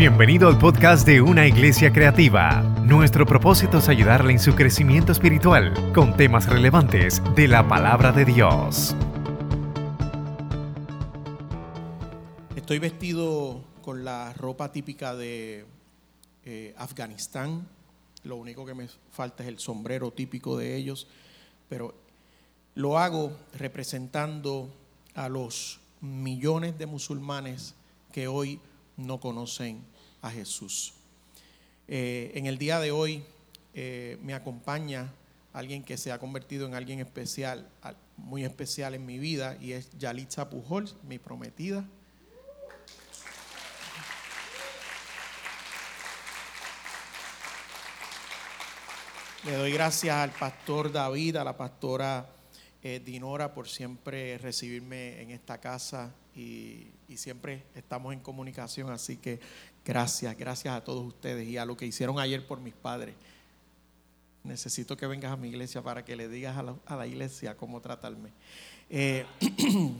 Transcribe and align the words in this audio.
Bienvenido 0.00 0.48
al 0.48 0.56
podcast 0.56 1.06
de 1.06 1.20
Una 1.20 1.46
Iglesia 1.46 1.92
Creativa. 1.92 2.62
Nuestro 2.86 3.26
propósito 3.26 3.76
es 3.76 3.88
ayudarle 3.90 4.32
en 4.32 4.38
su 4.38 4.54
crecimiento 4.54 5.12
espiritual 5.12 5.92
con 5.92 6.16
temas 6.16 6.48
relevantes 6.48 7.22
de 7.36 7.46
la 7.46 7.68
palabra 7.68 8.10
de 8.10 8.24
Dios. 8.24 8.96
Estoy 12.56 12.78
vestido 12.78 13.62
con 13.82 14.02
la 14.02 14.32
ropa 14.32 14.72
típica 14.72 15.14
de 15.14 15.66
eh, 16.46 16.74
Afganistán. 16.78 17.68
Lo 18.24 18.36
único 18.36 18.64
que 18.64 18.72
me 18.72 18.88
falta 19.10 19.42
es 19.42 19.50
el 19.50 19.58
sombrero 19.58 20.12
típico 20.12 20.56
de 20.56 20.76
ellos, 20.76 21.08
pero 21.68 21.94
lo 22.74 22.98
hago 22.98 23.36
representando 23.52 24.74
a 25.14 25.28
los 25.28 25.78
millones 26.00 26.78
de 26.78 26.86
musulmanes 26.86 27.74
que 28.12 28.28
hoy 28.28 28.60
no 29.06 29.20
conocen 29.20 29.84
a 30.22 30.30
Jesús. 30.30 30.94
Eh, 31.88 32.32
en 32.34 32.46
el 32.46 32.58
día 32.58 32.78
de 32.78 32.92
hoy 32.92 33.24
eh, 33.74 34.18
me 34.22 34.34
acompaña 34.34 35.12
alguien 35.52 35.82
que 35.82 35.96
se 35.96 36.12
ha 36.12 36.18
convertido 36.18 36.66
en 36.66 36.74
alguien 36.74 37.00
especial, 37.00 37.68
muy 38.16 38.44
especial 38.44 38.94
en 38.94 39.04
mi 39.04 39.18
vida, 39.18 39.56
y 39.60 39.72
es 39.72 39.90
Yalitza 39.98 40.48
Pujols, 40.48 40.96
mi 41.02 41.18
prometida. 41.18 41.84
Le 49.44 49.52
doy 49.52 49.72
gracias 49.72 50.14
al 50.14 50.30
pastor 50.30 50.92
David, 50.92 51.36
a 51.36 51.44
la 51.44 51.56
pastora 51.56 52.28
eh, 52.82 53.00
Dinora 53.04 53.52
por 53.52 53.68
siempre 53.68 54.38
recibirme 54.38 55.20
en 55.20 55.30
esta 55.30 55.58
casa 55.58 56.14
y, 56.34 56.86
siempre 57.16 57.64
estamos 57.74 58.12
en 58.12 58.20
comunicación, 58.20 58.90
así 58.90 59.16
que 59.16 59.40
gracias, 59.84 60.38
gracias 60.38 60.72
a 60.74 60.84
todos 60.84 61.04
ustedes 61.04 61.48
y 61.48 61.58
a 61.58 61.64
lo 61.64 61.76
que 61.76 61.84
hicieron 61.84 62.20
ayer 62.20 62.46
por 62.46 62.60
mis 62.60 62.72
padres. 62.72 63.16
Necesito 64.44 64.96
que 64.96 65.08
vengas 65.08 65.32
a 65.32 65.36
mi 65.36 65.48
iglesia 65.48 65.82
para 65.82 66.04
que 66.04 66.14
le 66.14 66.28
digas 66.28 66.56
a 66.56 66.62
la, 66.62 66.76
a 66.86 66.96
la 66.96 67.06
iglesia 67.08 67.56
cómo 67.56 67.80
tratarme. 67.80 68.30
Eh, 68.88 69.26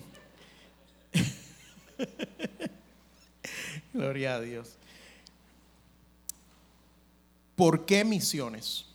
Gloria 3.92 4.36
a 4.36 4.40
Dios. 4.40 4.76
¿Por 7.56 7.84
qué 7.84 8.04
misiones? 8.04 8.86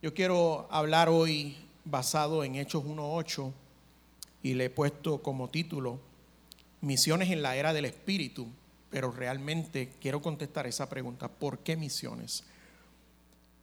Yo 0.00 0.14
quiero 0.14 0.68
hablar 0.70 1.08
hoy 1.08 1.56
basado 1.86 2.44
en 2.44 2.56
Hechos 2.56 2.84
1.8 2.84 3.52
y 4.42 4.54
le 4.54 4.66
he 4.66 4.70
puesto 4.70 5.22
como 5.22 5.48
título 5.48 5.98
Misiones 6.82 7.30
en 7.30 7.42
la 7.42 7.56
era 7.56 7.72
del 7.72 7.86
Espíritu, 7.86 8.46
pero 8.90 9.10
realmente 9.10 9.92
quiero 10.00 10.20
contestar 10.20 10.66
esa 10.66 10.88
pregunta, 10.88 11.28
¿por 11.28 11.60
qué 11.60 11.76
misiones? 11.76 12.44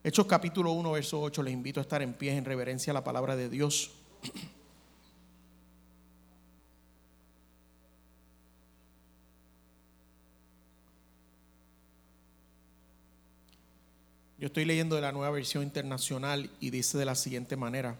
Hechos 0.04 0.26
capítulo 0.26 0.72
1, 0.72 0.92
verso 0.92 1.22
8, 1.22 1.44
les 1.44 1.54
invito 1.54 1.80
a 1.80 1.84
estar 1.84 2.02
en 2.02 2.14
pie 2.14 2.36
en 2.36 2.44
reverencia 2.44 2.92
a 2.92 2.96
la 2.96 3.04
palabra 3.04 3.36
de 3.36 3.50
Dios. 3.50 3.92
Yo 14.40 14.48
estoy 14.48 14.66
leyendo 14.66 14.96
de 14.96 15.02
la 15.02 15.14
nueva 15.14 15.30
versión 15.30 15.64
internacional 15.64 16.50
y 16.60 16.70
dice 16.70 16.98
de 16.98 17.06
la 17.06 17.16
siguiente 17.16 17.56
manera. 17.56 17.96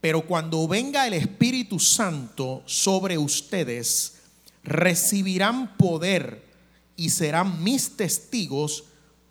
Pero 0.00 0.22
cuando 0.26 0.66
venga 0.66 1.06
el 1.06 1.14
Espíritu 1.14 1.78
Santo 1.78 2.62
sobre 2.66 3.18
ustedes, 3.18 4.20
recibirán 4.62 5.76
poder 5.76 6.44
y 6.96 7.10
serán 7.10 7.62
mis 7.62 7.96
testigos 7.96 8.84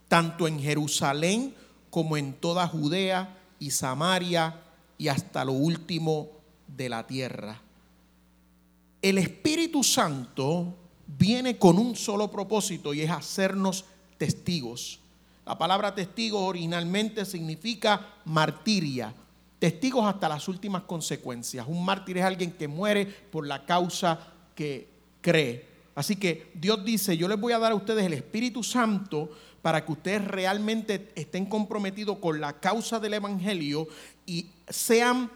tanto 0.07 0.47
en 0.47 0.59
Jerusalén 0.59 1.55
como 1.89 2.17
en 2.17 2.33
toda 2.33 2.67
Judea 2.67 3.37
y 3.59 3.71
Samaria 3.71 4.61
y 4.97 5.07
hasta 5.07 5.45
lo 5.45 5.53
último 5.53 6.29
de 6.67 6.89
la 6.89 7.05
tierra. 7.05 7.61
El 9.01 9.17
Espíritu 9.17 9.83
Santo 9.83 10.75
viene 11.07 11.57
con 11.57 11.77
un 11.77 11.95
solo 11.95 12.29
propósito 12.29 12.93
y 12.93 13.01
es 13.01 13.09
hacernos 13.09 13.85
testigos. 14.17 14.99
La 15.45 15.57
palabra 15.57 15.95
testigo 15.95 16.45
originalmente 16.45 17.25
significa 17.25 18.15
martiria, 18.25 19.13
testigos 19.59 20.05
hasta 20.05 20.29
las 20.29 20.47
últimas 20.47 20.83
consecuencias. 20.83 21.65
Un 21.67 21.85
mártir 21.85 22.17
es 22.17 22.23
alguien 22.23 22.53
que 22.53 22.67
muere 22.67 23.05
por 23.05 23.45
la 23.45 23.65
causa 23.65 24.19
que 24.55 24.87
cree. 25.21 25.67
Así 25.95 26.15
que 26.15 26.51
Dios 26.53 26.83
dice, 26.85 27.17
yo 27.17 27.27
les 27.27 27.39
voy 27.39 27.53
a 27.53 27.59
dar 27.59 27.73
a 27.73 27.75
ustedes 27.75 28.05
el 28.05 28.13
Espíritu 28.13 28.63
Santo 28.63 29.29
para 29.61 29.85
que 29.85 29.91
ustedes 29.91 30.25
realmente 30.25 31.11
estén 31.15 31.45
comprometidos 31.45 32.19
con 32.19 32.39
la 32.39 32.59
causa 32.59 32.99
del 32.99 33.15
Evangelio 33.15 33.87
y 34.25 34.47
sean 34.67 35.29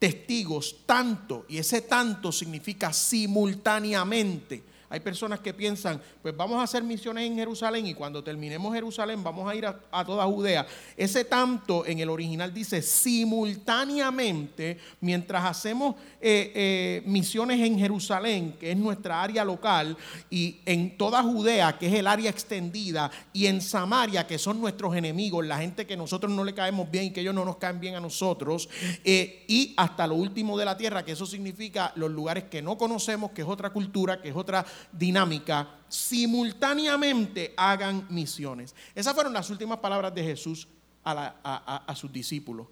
testigos 0.00 0.78
tanto, 0.84 1.46
y 1.48 1.58
ese 1.58 1.80
tanto 1.82 2.32
significa 2.32 2.92
simultáneamente 2.92 4.73
hay 4.94 5.00
personas 5.00 5.40
que 5.40 5.52
piensan, 5.52 6.00
pues 6.22 6.36
vamos 6.36 6.56
a 6.60 6.62
hacer 6.62 6.84
misiones 6.84 7.26
en 7.26 7.34
Jerusalén 7.34 7.84
y 7.84 7.94
cuando 7.94 8.22
terminemos 8.22 8.72
Jerusalén 8.72 9.24
vamos 9.24 9.50
a 9.50 9.56
ir 9.56 9.66
a, 9.66 10.04
toda 10.04 10.24
Judea. 10.24 10.64
Ese 10.96 11.24
tanto 11.24 11.84
en 11.84 11.98
el 11.98 12.08
original 12.08 12.54
dice 12.54 12.80
simultáneamente, 12.80 14.78
mientras 15.00 15.46
hacemos 15.46 15.96
eh, 16.20 16.52
eh, 16.54 17.02
misiones 17.06 17.58
en 17.58 17.76
Jerusalén, 17.76 18.54
que 18.60 18.70
es 18.70 18.76
nuestra 18.76 19.20
área 19.20 19.44
local, 19.44 19.96
y 20.30 20.60
en 20.64 20.96
toda 20.96 21.24
Judea, 21.24 21.76
que 21.76 21.88
es 21.88 21.94
el 21.94 22.06
área 22.06 22.30
extendida, 22.30 23.10
y 23.32 23.46
en 23.46 23.60
Samaria, 23.60 24.28
que 24.28 24.38
son 24.38 24.60
nuestros 24.60 24.94
enemigos, 24.94 25.44
la 25.44 25.58
gente 25.58 25.88
que 25.88 25.96
nosotros 25.96 26.30
no 26.30 26.44
le 26.44 26.54
caemos 26.54 26.88
bien 26.88 27.06
y 27.06 27.10
que 27.10 27.22
ellos 27.22 27.34
no 27.34 27.44
nos 27.44 27.56
caen 27.56 27.80
bien 27.80 27.96
a 27.96 28.00
nosotros, 28.00 28.68
eh, 29.02 29.44
y 29.48 29.74
hasta 29.76 30.06
lo 30.06 30.14
último 30.14 30.56
de 30.56 30.66
la 30.66 30.76
tierra, 30.76 31.04
que 31.04 31.10
eso 31.10 31.26
significa 31.26 31.92
los 31.96 32.12
lugares 32.12 32.44
que 32.44 32.62
no 32.62 32.78
conocemos, 32.78 33.32
que 33.32 33.42
es 33.42 33.48
otra 33.48 33.70
cultura, 33.70 34.22
que 34.22 34.28
es 34.28 34.36
otra 34.36 34.64
dinámica, 34.92 35.68
simultáneamente 35.88 37.54
hagan 37.56 38.06
misiones. 38.10 38.74
Esas 38.94 39.14
fueron 39.14 39.32
las 39.32 39.48
últimas 39.50 39.78
palabras 39.78 40.14
de 40.14 40.24
Jesús 40.24 40.66
a, 41.04 41.94
sus 41.94 42.12
discípulos. 42.12 42.66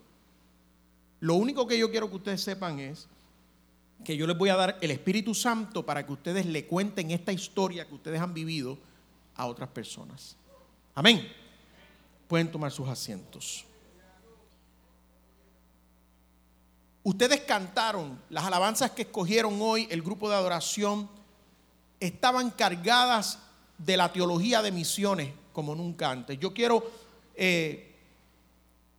Lo 1.21 1.35
único 1.35 1.67
que 1.67 1.79
yo 1.79 1.91
quiero 1.91 2.09
que 2.11 2.17
ustedes 2.17 2.43
sepan 2.43 2.81
es 2.81 3.07
que 4.05 4.17
yo 4.17 4.27
les 4.27 4.37
voy 4.37 4.49
a 4.49 4.57
dar 4.57 4.79
el 4.81 4.91
Espíritu 4.91 5.35
Santo 5.35 5.87
para 5.87 6.05
que 6.05 6.13
ustedes 6.13 6.47
le 6.47 6.67
cuenten 6.67 7.11
esta 7.13 7.33
historia 7.33 7.87
que 7.87 7.95
ustedes 7.95 8.21
han 8.21 8.35
vivido 8.35 8.77
a 9.37 9.47
otras 9.47 9.69
personas. 9.69 10.37
Amén. 10.95 11.31
Pueden 12.27 12.51
tomar 12.51 12.73
sus 12.73 12.89
asientos. 12.89 13.65
Ustedes 17.05 17.41
cantaron 17.41 18.21
las 18.31 18.45
alabanzas 18.45 18.93
que 18.93 19.03
escogieron 19.03 19.59
hoy 19.61 19.89
el 19.91 20.03
grupo 20.03 20.29
de 20.29 20.37
adoración 20.37 21.09
estaban 22.07 22.51
cargadas 22.51 23.39
de 23.79 23.97
la 23.97 24.13
teología 24.13 24.63
de 24.63 24.73
misiones 24.73 25.33
como 25.53 25.75
nunca 25.75 26.11
antes. 26.11 26.39
Yo 26.39 26.53
quiero 26.53 26.91
eh, 27.35 27.95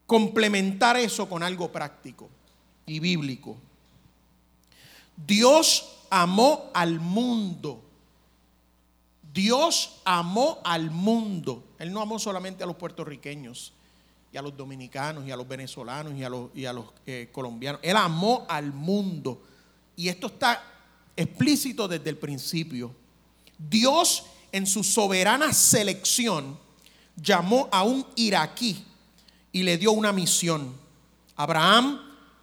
complementar 0.06 0.98
eso 0.98 1.28
con 1.28 1.44
algo 1.44 1.72
práctico 1.72 2.30
y 2.86 3.00
bíblico. 3.00 3.58
Dios 5.16 5.98
amó 6.10 6.70
al 6.74 7.00
mundo. 7.00 7.82
Dios 9.34 10.02
amó 10.06 10.60
al 10.64 10.92
mundo. 10.92 11.64
Él 11.80 11.92
no 11.92 12.02
amó 12.02 12.20
solamente 12.20 12.64
a 12.64 12.68
los 12.68 12.76
puertorriqueños 12.76 13.74
y 14.32 14.38
a 14.38 14.42
los 14.42 14.56
dominicanos 14.56 15.26
y 15.26 15.32
a 15.32 15.36
los 15.36 15.48
venezolanos 15.48 16.14
y 16.16 16.66
a 16.66 16.74
los, 16.74 16.86
eh, 17.06 17.30
colombianos. 17.32 17.82
Él 17.84 17.98
amó 17.98 18.46
al 18.48 18.72
mundo. 18.72 19.42
Y 19.96 20.10
esto 20.10 20.28
está 20.28 20.73
explícito 21.16 21.88
desde 21.88 22.10
el 22.10 22.18
principio. 22.18 22.94
Dios 23.58 24.24
en 24.52 24.68
su 24.68 24.84
soberana 24.84 25.54
selección 25.54 26.58
llamó 27.16 27.70
a 27.72 27.84
un 27.84 28.06
iraquí 28.16 28.84
y 29.52 29.64
le 29.64 29.78
dio 29.78 29.92
una 29.92 30.12
misión. 30.12 30.76
Abraham 31.36 32.00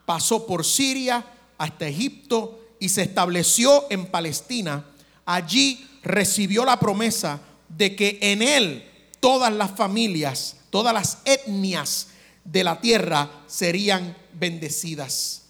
pasó 0.06 0.46
por 0.46 0.64
Siria 0.64 1.24
hasta 1.58 1.86
Egipto 1.86 2.60
y 2.78 2.88
se 2.88 3.02
estableció 3.02 3.86
en 3.90 4.06
Palestina. 4.06 4.84
Allí 5.26 5.86
recibió 6.02 6.64
la 6.64 6.80
promesa 6.80 7.40
de 7.68 7.94
que 7.94 8.18
en 8.20 8.42
él 8.42 8.84
todas 9.20 9.52
las 9.52 9.70
familias, 9.72 10.56
todas 10.70 10.94
las 10.94 11.18
etnias 11.24 12.08
de 12.44 12.64
la 12.64 12.80
tierra 12.80 13.30
serían 13.46 14.16
bendecidas. 14.32 15.42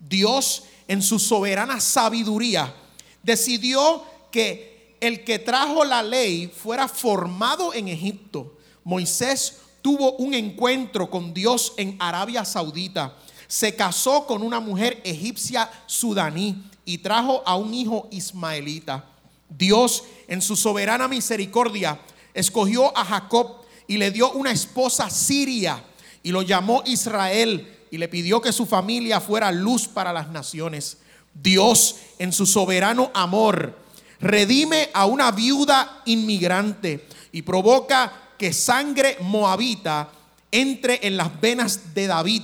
Dios 0.00 0.64
en 0.88 1.02
su 1.02 1.18
soberana 1.18 1.80
sabiduría 1.80 2.74
decidió 3.22 4.04
que 4.30 4.96
el 5.00 5.24
que 5.24 5.38
trajo 5.38 5.84
la 5.84 6.02
ley 6.02 6.46
fuera 6.48 6.86
formado 6.88 7.74
en 7.74 7.88
Egipto. 7.88 8.56
Moisés 8.84 9.58
tuvo 9.82 10.12
un 10.12 10.34
encuentro 10.34 11.10
con 11.10 11.34
Dios 11.34 11.74
en 11.76 11.96
Arabia 11.98 12.44
Saudita. 12.44 13.16
Se 13.48 13.74
casó 13.74 14.26
con 14.26 14.42
una 14.42 14.60
mujer 14.60 15.00
egipcia 15.04 15.70
sudaní 15.86 16.64
y 16.84 16.98
trajo 16.98 17.42
a 17.44 17.56
un 17.56 17.74
hijo 17.74 18.08
ismaelita. 18.10 19.04
Dios, 19.48 20.04
en 20.28 20.40
su 20.40 20.56
soberana 20.56 21.08
misericordia, 21.08 22.00
escogió 22.32 22.96
a 22.96 23.04
Jacob 23.04 23.56
y 23.86 23.98
le 23.98 24.10
dio 24.10 24.30
una 24.32 24.52
esposa 24.52 25.10
siria 25.10 25.84
y 26.22 26.30
lo 26.30 26.42
llamó 26.42 26.82
Israel 26.86 27.81
y 27.92 27.98
le 27.98 28.08
pidió 28.08 28.40
que 28.40 28.54
su 28.54 28.64
familia 28.64 29.20
fuera 29.20 29.52
luz 29.52 29.86
para 29.86 30.14
las 30.14 30.30
naciones. 30.30 30.96
Dios, 31.34 31.96
en 32.18 32.32
su 32.32 32.46
soberano 32.46 33.10
amor, 33.12 33.78
redime 34.18 34.88
a 34.94 35.04
una 35.04 35.30
viuda 35.30 36.00
inmigrante 36.06 37.06
y 37.32 37.42
provoca 37.42 38.30
que 38.38 38.54
sangre 38.54 39.18
moabita 39.20 40.10
entre 40.50 41.06
en 41.06 41.18
las 41.18 41.38
venas 41.38 41.92
de 41.94 42.06
David 42.06 42.42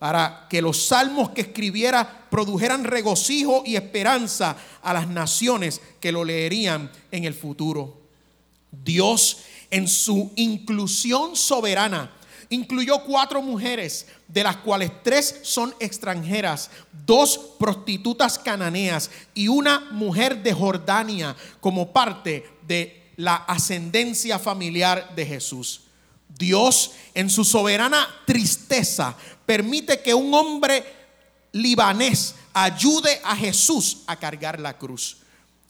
para 0.00 0.48
que 0.50 0.60
los 0.60 0.84
salmos 0.84 1.30
que 1.30 1.42
escribiera 1.42 2.26
produjeran 2.28 2.82
regocijo 2.82 3.62
y 3.64 3.76
esperanza 3.76 4.56
a 4.82 4.92
las 4.92 5.06
naciones 5.06 5.80
que 6.00 6.10
lo 6.10 6.24
leerían 6.24 6.90
en 7.12 7.22
el 7.22 7.34
futuro. 7.34 8.00
Dios 8.72 9.38
en 9.70 9.86
su 9.86 10.32
inclusión 10.34 11.36
soberana 11.36 12.10
incluyó 12.52 13.02
cuatro 13.04 13.40
mujeres, 13.40 14.06
de 14.28 14.44
las 14.44 14.56
cuales 14.58 14.90
tres 15.02 15.40
son 15.42 15.74
extranjeras, 15.80 16.70
dos 17.06 17.38
prostitutas 17.58 18.38
cananeas 18.38 19.10
y 19.34 19.48
una 19.48 19.80
mujer 19.90 20.42
de 20.42 20.52
Jordania 20.52 21.34
como 21.60 21.92
parte 21.92 22.46
de 22.66 23.10
la 23.16 23.36
ascendencia 23.36 24.38
familiar 24.38 25.14
de 25.14 25.24
Jesús. 25.24 25.82
Dios 26.28 26.92
en 27.14 27.30
su 27.30 27.44
soberana 27.44 28.06
tristeza 28.26 29.16
permite 29.46 30.00
que 30.00 30.12
un 30.12 30.32
hombre 30.34 30.84
libanés 31.52 32.34
ayude 32.52 33.20
a 33.24 33.34
Jesús 33.34 34.02
a 34.06 34.16
cargar 34.16 34.60
la 34.60 34.76
cruz. 34.76 35.21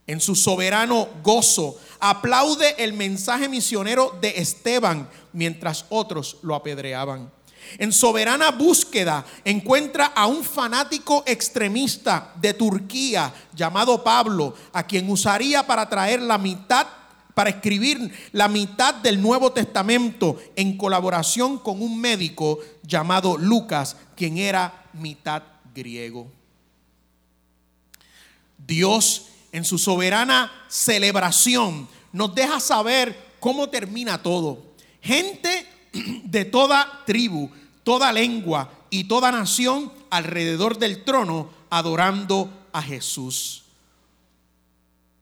En 0.06 0.20
su 0.20 0.34
soberano 0.34 1.08
gozo 1.22 1.78
aplaude 2.00 2.75
el 2.78 2.93
mensaje 2.93 3.49
misionero 3.49 4.19
de 4.20 4.34
Esteban 4.37 5.08
mientras 5.32 5.87
otros 5.88 6.38
lo 6.43 6.54
apedreaban. 6.54 7.31
En 7.78 7.93
soberana 7.93 8.50
búsqueda 8.50 9.25
encuentra 9.44 10.06
a 10.06 10.26
un 10.26 10.43
fanático 10.43 11.22
extremista 11.26 12.32
de 12.40 12.54
Turquía 12.54 13.32
llamado 13.54 14.02
Pablo, 14.02 14.54
a 14.72 14.87
quien 14.87 15.08
usaría 15.08 15.66
para 15.66 15.88
traer 15.88 16.20
la 16.20 16.38
mitad 16.38 16.87
para 17.34 17.49
escribir 17.49 18.12
la 18.32 18.46
mitad 18.46 18.94
del 18.94 19.22
Nuevo 19.22 19.52
Testamento 19.52 20.38
en 20.54 20.76
colaboración 20.76 21.58
con 21.58 21.81
un 21.81 21.99
médico 21.99 22.58
llamado 22.82 23.38
Lucas, 23.38 23.96
quien 24.14 24.37
era 24.37 24.84
mitad 24.93 25.43
griego. 25.75 26.31
Dios, 28.58 29.28
en 29.52 29.64
su 29.64 29.78
soberana 29.78 30.50
celebración, 30.69 31.88
nos 32.12 32.34
deja 32.34 32.58
saber 32.58 33.32
cómo 33.38 33.69
termina 33.69 34.22
todo. 34.22 34.62
Gente 35.00 35.66
de 36.25 36.44
toda 36.44 37.02
tribu, 37.06 37.50
toda 37.84 38.12
lengua 38.12 38.70
y 38.90 39.04
toda 39.04 39.31
nación 39.31 39.93
alrededor 40.10 40.78
del 40.78 41.04
trono 41.04 41.50
adorando 41.70 42.50
a 42.72 42.82
Jesús. 42.82 43.64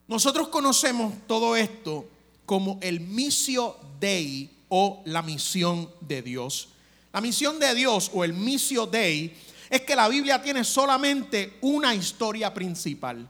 Nosotros 0.07 0.49
conocemos 0.49 1.13
todo 1.27 1.55
esto 1.55 2.05
como 2.45 2.79
el 2.81 2.99
misio 2.99 3.77
Dei 3.99 4.49
o 4.67 5.01
la 5.05 5.21
misión 5.21 5.89
de 6.01 6.21
Dios. 6.21 6.69
La 7.13 7.21
misión 7.21 7.59
de 7.59 7.73
Dios 7.75 8.11
o 8.13 8.23
el 8.23 8.33
misio 8.33 8.85
Dei 8.87 9.33
es 9.69 9.81
que 9.81 9.95
la 9.95 10.09
Biblia 10.09 10.41
tiene 10.41 10.65
solamente 10.65 11.57
una 11.61 11.95
historia 11.95 12.53
principal, 12.53 13.27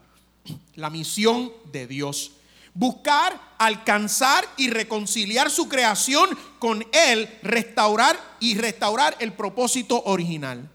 la 0.74 0.90
misión 0.90 1.52
de 1.72 1.86
Dios. 1.86 2.32
Buscar, 2.74 3.38
alcanzar 3.58 4.48
y 4.56 4.70
reconciliar 4.70 5.50
su 5.50 5.68
creación 5.68 6.30
con 6.58 6.86
Él, 6.92 7.28
restaurar 7.42 8.18
y 8.40 8.54
restaurar 8.56 9.16
el 9.20 9.32
propósito 9.34 10.02
original. 10.04 10.70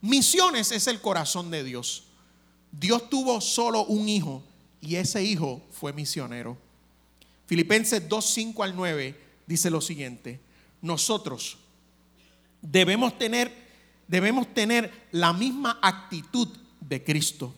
Misiones 0.00 0.72
es 0.72 0.86
el 0.86 1.00
corazón 1.00 1.50
de 1.50 1.64
Dios. 1.64 2.04
Dios 2.72 3.08
tuvo 3.08 3.40
solo 3.40 3.84
un 3.84 4.08
hijo 4.08 4.42
y 4.80 4.96
ese 4.96 5.22
hijo 5.22 5.62
fue 5.70 5.92
misionero. 5.92 6.56
Filipenses 7.46 8.08
2, 8.08 8.24
5 8.24 8.62
al 8.62 8.74
9 8.74 9.20
dice 9.46 9.70
lo 9.70 9.80
siguiente, 9.80 10.40
nosotros 10.80 11.58
debemos 12.60 13.18
tener, 13.18 13.52
debemos 14.08 14.52
tener 14.54 14.90
la 15.12 15.32
misma 15.32 15.78
actitud 15.82 16.48
de 16.80 17.04
Cristo, 17.04 17.54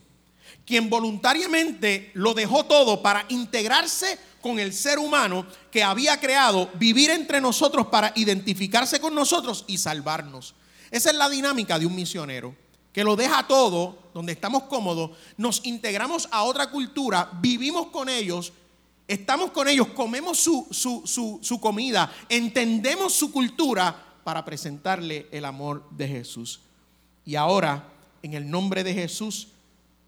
quien 0.67 0.91
voluntariamente 0.91 2.11
lo 2.15 2.35
dejó 2.35 2.65
todo 2.65 3.01
para 3.01 3.25
integrarse 3.29 4.19
con 4.43 4.59
el 4.59 4.73
ser 4.73 4.99
humano 4.99 5.47
que 5.71 5.83
había 5.83 6.21
creado, 6.21 6.71
vivir 6.75 7.11
entre 7.11 7.41
nosotros 7.41 7.87
para 7.87 8.13
identificarse 8.17 9.01
con 9.01 9.15
nosotros 9.15 9.65
y 9.67 9.79
salvarnos. 9.79 10.55
Esa 10.91 11.11
es 11.11 11.17
la 11.17 11.29
dinámica 11.29 11.79
de 11.79 11.87
un 11.87 11.95
misionero 11.95 12.55
que 12.97 13.05
lo 13.05 13.15
deja 13.15 13.47
todo, 13.47 13.99
donde 14.15 14.33
estamos 14.33 14.63
cómodos, 14.63 15.11
nos 15.37 15.67
integramos 15.67 16.29
a 16.31 16.45
otra 16.45 16.71
cultura, 16.71 17.29
vivimos 17.43 17.89
con 17.89 18.09
ellos, 18.09 18.55
estamos 19.07 19.51
con 19.51 19.69
ellos, 19.69 19.89
comemos 19.89 20.39
su, 20.39 20.67
su, 20.71 21.61
comida, 21.61 22.11
entendemos 22.31 23.13
su 23.13 23.31
cultura 23.31 23.95
para 24.25 24.47
presentarle 24.47 25.27
el 25.31 25.45
amor 25.45 25.85
de 25.91 26.09
Jesús. 26.09 26.61
Y 27.27 27.35
ahora, 27.35 27.87
en 28.23 28.33
el 28.33 28.51
nombre 28.51 28.83
de 28.83 28.95
Jesús, 28.95 29.49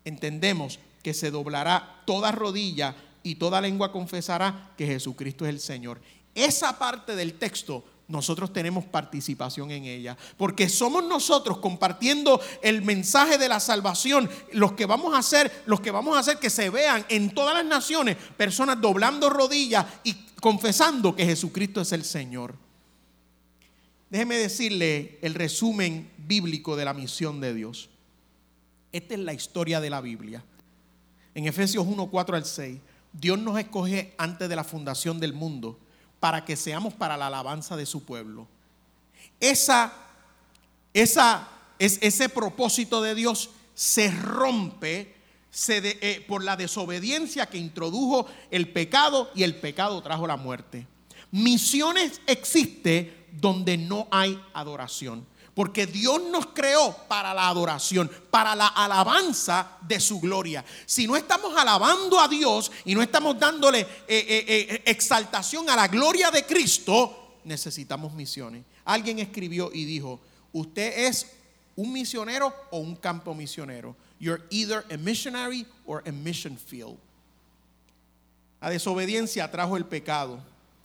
entendemos 0.09 0.81
que 1.03 1.15
se 1.15 1.31
doblará 1.31 2.03
toda 2.07 2.33
rodilla 2.33 2.97
y 3.23 3.37
toda 3.37 3.61
lengua 3.61 3.93
confesará 3.93 4.73
que 4.77 4.87
Jesucristo 4.87 5.45
es 5.45 5.51
el 5.51 5.61
Señor. 5.61 6.01
Esa 6.35 6.79
parte 6.79 7.15
del 7.15 7.35
texto 7.35 7.85
nosotros 8.09 8.53
tenemos 8.55 8.87
participación 8.87 9.71
en 9.71 9.85
ella. 9.85 10.17
Porque 10.37 10.69
somos 10.69 11.05
nosotros 11.05 11.59
compartiendo 11.59 12.41
el 12.63 12.83
mensaje 12.83 13.37
de 13.37 13.49
la 13.49 13.61
salvación 13.61 14.29
los 14.53 14.73
que 14.73 14.87
vamos 14.87 15.15
a 15.15 15.19
hacer, 15.19 15.63
los 15.67 15.81
que 15.81 15.91
vamos 15.91 16.17
a 16.17 16.21
hacer 16.21 16.39
que 16.39 16.51
se 16.51 16.71
vean 16.71 17.05
en 17.11 17.35
todas 17.35 17.55
las 17.55 17.67
naciones 17.67 18.17
personas 18.37 18.81
doblando 18.81 19.29
rodillas 19.29 19.85
y 20.05 20.15
confesando 20.41 21.15
que 21.15 21.27
Jesucristo 21.27 21.83
es 21.83 21.93
el 21.93 22.05
Señor. 22.05 22.55
Déjeme 24.09 24.37
decirle 24.37 25.19
el 25.21 25.35
resumen 25.35 26.11
bíblico 26.17 26.77
de 26.77 26.87
la 26.87 26.95
misión 26.95 27.43
de 27.43 27.53
Dios. 27.53 27.91
Esta 28.93 29.15
es 29.15 29.21
la 29.21 29.33
historia 29.33 29.81
de 29.81 29.91
la 29.91 30.01
Biblia. 30.01 30.43
En 31.35 31.47
Efesios 31.47 31.87
1, 31.87 32.07
4 32.07 32.37
al 32.37 32.45
6, 32.45 32.79
Dios 33.13 33.39
nos 33.39 33.59
escoge 33.59 34.15
antes 34.19 34.49
de 34.49 34.57
la 34.57 34.65
fundación 34.65 35.21
del 35.21 35.33
mundo 35.33 35.79
para 36.21 36.45
que 36.45 36.57
seamos 36.57 36.95
para 36.95 37.17
la 37.17 37.29
alabanza 37.29 37.77
de 37.77 37.87
su 37.87 38.05
pueblo. 38.05 38.47
Esa, 39.41 39.93
esa, 40.93 41.49
es, 41.79 41.99
ese 42.03 42.29
propósito 42.29 43.03
de 43.03 43.15
Dios 43.15 43.51
se 43.75 44.11
rompe 44.11 45.15
eh, 45.69 46.25
por 46.29 46.45
la 46.45 46.57
desobediencia 46.57 47.47
que 47.47 47.59
introdujo 47.59 48.27
el 48.51 48.71
pecado 48.71 49.31
y 49.35 49.43
el 49.43 49.57
pecado 49.57 50.03
trajo 50.03 50.27
la 50.27 50.37
muerte. 50.37 50.87
Misiones 51.31 52.21
existe 52.27 53.27
donde 53.33 53.77
no 53.77 54.09
hay 54.11 54.41
adoración. 54.55 55.27
Porque 55.59 55.89
Dios 55.89 56.23
nos 56.31 56.47
creó 56.47 56.97
para 57.09 57.35
la 57.35 57.49
adoración, 57.49 58.09
para 58.31 58.55
la 58.55 58.69
alabanza 58.69 59.79
de 59.81 59.99
su 59.99 60.21
gloria. 60.21 60.65
Si 60.87 61.05
no 61.05 61.17
estamos 61.17 61.53
alabando 61.57 62.21
a 62.21 62.29
Dios 62.29 62.71
y 62.85 62.95
no 62.95 63.03
estamos 63.03 63.37
dándole 63.41 63.81
eh, 63.81 63.87
eh, 64.07 64.45
eh, 64.47 64.83
exaltación 64.87 65.69
a 65.69 65.75
la 65.75 65.89
gloria 65.89 66.31
de 66.31 66.47
Cristo, 66.47 67.41
necesitamos 67.43 68.13
misiones. 68.13 68.63
Alguien 68.85 69.19
escribió 69.19 69.73
y 69.75 69.85
dijo, 69.85 70.21
usted 70.53 71.07
es 71.09 71.27
un 71.75 71.93
misionero 71.93 72.55
o 72.71 72.79
un 72.79 72.95
campo 72.95 73.35
misionero. 73.35 73.97
You're 74.21 74.45
either 74.51 74.85
a 74.93 74.97
missionary 74.97 75.67
or 75.87 76.05
a 76.07 76.13
mission 76.13 76.57
field. 76.57 76.99
La 78.61 78.71
desobediencia 78.71 79.51
trajo 79.51 79.77
el 79.77 79.87
pecado. 79.87 80.39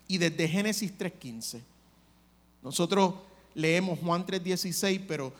Y 0.07 0.17
desde 0.17 0.47
Génesis 0.47 0.91
3.15, 0.97 1.61
nosotros 2.63 3.13
leemos 3.55 3.99
Juan 3.99 4.25
3:16, 4.25 5.01
pero 5.07 5.33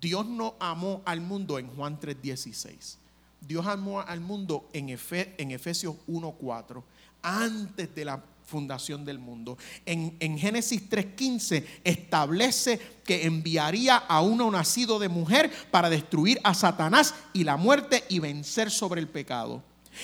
Dios 0.00 0.26
no 0.26 0.54
amó 0.60 1.02
al 1.04 1.20
mundo 1.20 1.58
en 1.58 1.68
Juan 1.68 1.98
3:16. 1.98 2.96
Dios 3.40 3.66
amó 3.66 4.00
al 4.00 4.20
mundo 4.20 4.68
en, 4.72 4.88
en 4.88 5.50
Efesios 5.50 5.96
1:4, 6.06 6.82
antes 7.22 7.94
de 7.94 8.04
la 8.04 8.22
fundación 8.48 9.04
del 9.04 9.18
mundo. 9.18 9.58
En, 9.84 10.16
en 10.20 10.38
Génesis 10.38 10.88
3:15 10.88 11.64
establece 11.84 12.80
que 13.04 13.26
enviaría 13.26 13.96
a 13.96 14.22
uno 14.22 14.50
nacido 14.50 14.98
de 14.98 15.08
mujer 15.08 15.50
para 15.70 15.90
destruir 15.90 16.40
a 16.44 16.54
Satanás 16.54 17.14
y 17.32 17.44
la 17.44 17.56
muerte 17.56 18.04
y 18.08 18.18
vencer 18.18 18.70
sobre 18.70 19.00
el 19.00 19.08
pecado. 19.08 19.62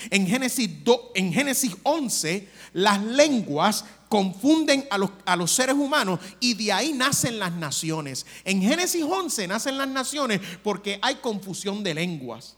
En 0.09 0.27
Génesis, 0.27 0.69
en 1.15 1.33
Génesis 1.33 1.75
11, 1.83 2.47
las 2.73 3.01
lenguas 3.03 3.85
confunden 4.15 4.87
a 4.89 4.97
los, 4.97 5.09
a 5.25 5.35
los, 5.35 5.51
seres 5.51 5.75
humanos 5.75 6.21
y 6.39 6.53
de 6.53 6.71
ahí 6.71 6.93
nacen 6.93 7.37
las 7.37 7.51
naciones. 7.51 8.25
En 8.45 8.61
Génesis 8.61 9.03
11 9.03 9.45
nacen 9.45 9.77
las 9.77 9.89
naciones 9.89 10.39
porque 10.63 10.99
hay 11.01 11.15
confusión 11.15 11.83
de 11.83 11.93
lenguas. 11.93 12.55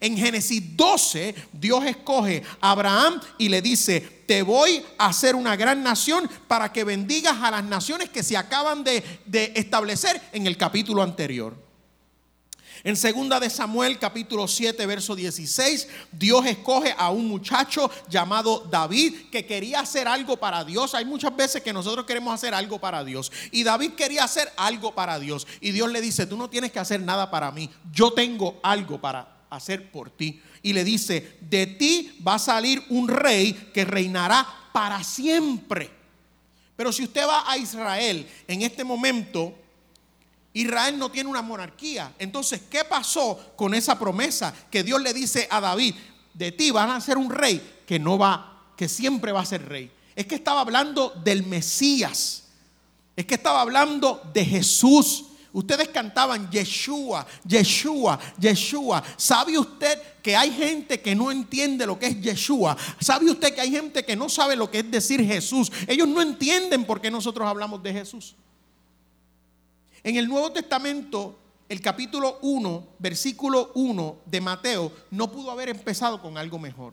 En 0.00 0.16
Génesis 0.16 0.76
12, 0.76 1.32
Dios 1.52 1.84
escoge 1.84 2.42
a 2.60 2.72
Abraham 2.72 3.20
y 3.38 3.48
le 3.48 3.62
dice, 3.62 4.00
te 4.00 4.42
voy 4.42 4.82
a 4.98 5.06
hacer 5.06 5.36
una 5.36 5.54
gran 5.54 5.84
nación 5.84 6.28
para 6.48 6.72
que 6.72 6.82
bendigas 6.82 7.36
a 7.40 7.52
las 7.52 7.62
naciones 7.62 8.10
que 8.10 8.24
se 8.24 8.36
acaban 8.36 8.82
de, 8.82 9.04
de 9.26 9.52
establecer 9.54 10.20
en 10.32 10.48
el 10.48 10.56
capítulo 10.56 11.04
anterior. 11.04 11.65
En 12.84 12.96
segunda 12.96 13.40
de 13.40 13.50
Samuel 13.50 13.98
capítulo 13.98 14.46
7 14.46 14.84
verso 14.86 15.16
16, 15.16 15.88
Dios 16.12 16.46
escoge 16.46 16.94
a 16.96 17.10
un 17.10 17.26
muchacho 17.26 17.90
llamado 18.08 18.66
David 18.70 19.30
que 19.30 19.46
quería 19.46 19.80
hacer 19.80 20.06
algo 20.08 20.36
para 20.36 20.64
Dios. 20.64 20.94
Hay 20.94 21.04
muchas 21.04 21.34
veces 21.34 21.62
que 21.62 21.72
nosotros 21.72 22.06
queremos 22.06 22.34
hacer 22.34 22.54
algo 22.54 22.78
para 22.78 23.04
Dios. 23.04 23.32
Y 23.50 23.62
David 23.62 23.92
quería 23.92 24.24
hacer 24.24 24.52
algo 24.56 24.94
para 24.94 25.18
Dios. 25.18 25.46
Y 25.60 25.72
Dios 25.72 25.90
le 25.90 26.00
dice, 26.00 26.26
tú 26.26 26.36
no 26.36 26.50
tienes 26.50 26.72
que 26.72 26.78
hacer 26.78 27.00
nada 27.00 27.30
para 27.30 27.50
mí. 27.50 27.70
Yo 27.92 28.12
tengo 28.12 28.60
algo 28.62 29.00
para 29.00 29.36
hacer 29.50 29.90
por 29.90 30.10
ti. 30.10 30.40
Y 30.62 30.72
le 30.72 30.84
dice, 30.84 31.38
de 31.40 31.66
ti 31.66 32.18
va 32.26 32.34
a 32.34 32.38
salir 32.38 32.84
un 32.90 33.08
rey 33.08 33.52
que 33.72 33.84
reinará 33.84 34.46
para 34.72 35.02
siempre. 35.02 35.90
Pero 36.76 36.92
si 36.92 37.04
usted 37.04 37.26
va 37.26 37.50
a 37.50 37.56
Israel 37.56 38.28
en 38.46 38.62
este 38.62 38.84
momento, 38.84 39.54
Israel 40.56 40.98
no 40.98 41.10
tiene 41.10 41.28
una 41.28 41.42
monarquía. 41.42 42.14
Entonces, 42.18 42.62
¿qué 42.70 42.82
pasó 42.84 43.52
con 43.56 43.74
esa 43.74 43.98
promesa 43.98 44.54
que 44.70 44.82
Dios 44.82 45.02
le 45.02 45.12
dice 45.12 45.46
a 45.50 45.60
David? 45.60 45.94
De 46.32 46.50
ti 46.50 46.70
van 46.70 46.90
a 46.90 47.00
ser 47.00 47.18
un 47.18 47.30
rey 47.30 47.82
que 47.86 47.98
no 47.98 48.16
va, 48.16 48.72
que 48.74 48.88
siempre 48.88 49.32
va 49.32 49.40
a 49.40 49.44
ser 49.44 49.68
rey. 49.68 49.90
Es 50.14 50.26
que 50.26 50.36
estaba 50.36 50.62
hablando 50.62 51.10
del 51.22 51.44
Mesías. 51.44 52.44
Es 53.14 53.26
que 53.26 53.34
estaba 53.34 53.60
hablando 53.60 54.22
de 54.32 54.46
Jesús. 54.46 55.26
Ustedes 55.52 55.88
cantaban 55.88 56.50
Yeshua, 56.50 57.26
Yeshua, 57.46 58.18
Yeshua. 58.38 59.02
¿Sabe 59.18 59.58
usted 59.58 60.00
que 60.22 60.34
hay 60.34 60.50
gente 60.52 61.02
que 61.02 61.14
no 61.14 61.30
entiende 61.30 61.86
lo 61.86 61.98
que 61.98 62.06
es 62.06 62.20
Yeshua? 62.22 62.78
¿Sabe 62.98 63.30
usted 63.30 63.54
que 63.54 63.60
hay 63.60 63.70
gente 63.70 64.06
que 64.06 64.16
no 64.16 64.30
sabe 64.30 64.56
lo 64.56 64.70
que 64.70 64.78
es 64.78 64.90
decir 64.90 65.22
Jesús? 65.22 65.70
Ellos 65.86 66.08
no 66.08 66.22
entienden 66.22 66.86
por 66.86 67.02
qué 67.02 67.10
nosotros 67.10 67.46
hablamos 67.46 67.82
de 67.82 67.92
Jesús. 67.92 68.34
En 70.06 70.14
el 70.14 70.28
Nuevo 70.28 70.52
Testamento, 70.52 71.36
el 71.68 71.80
capítulo 71.80 72.38
1, 72.42 72.90
versículo 73.00 73.72
1 73.74 74.18
de 74.24 74.40
Mateo, 74.40 74.92
no 75.10 75.32
pudo 75.32 75.50
haber 75.50 75.68
empezado 75.68 76.22
con 76.22 76.38
algo 76.38 76.60
mejor. 76.60 76.92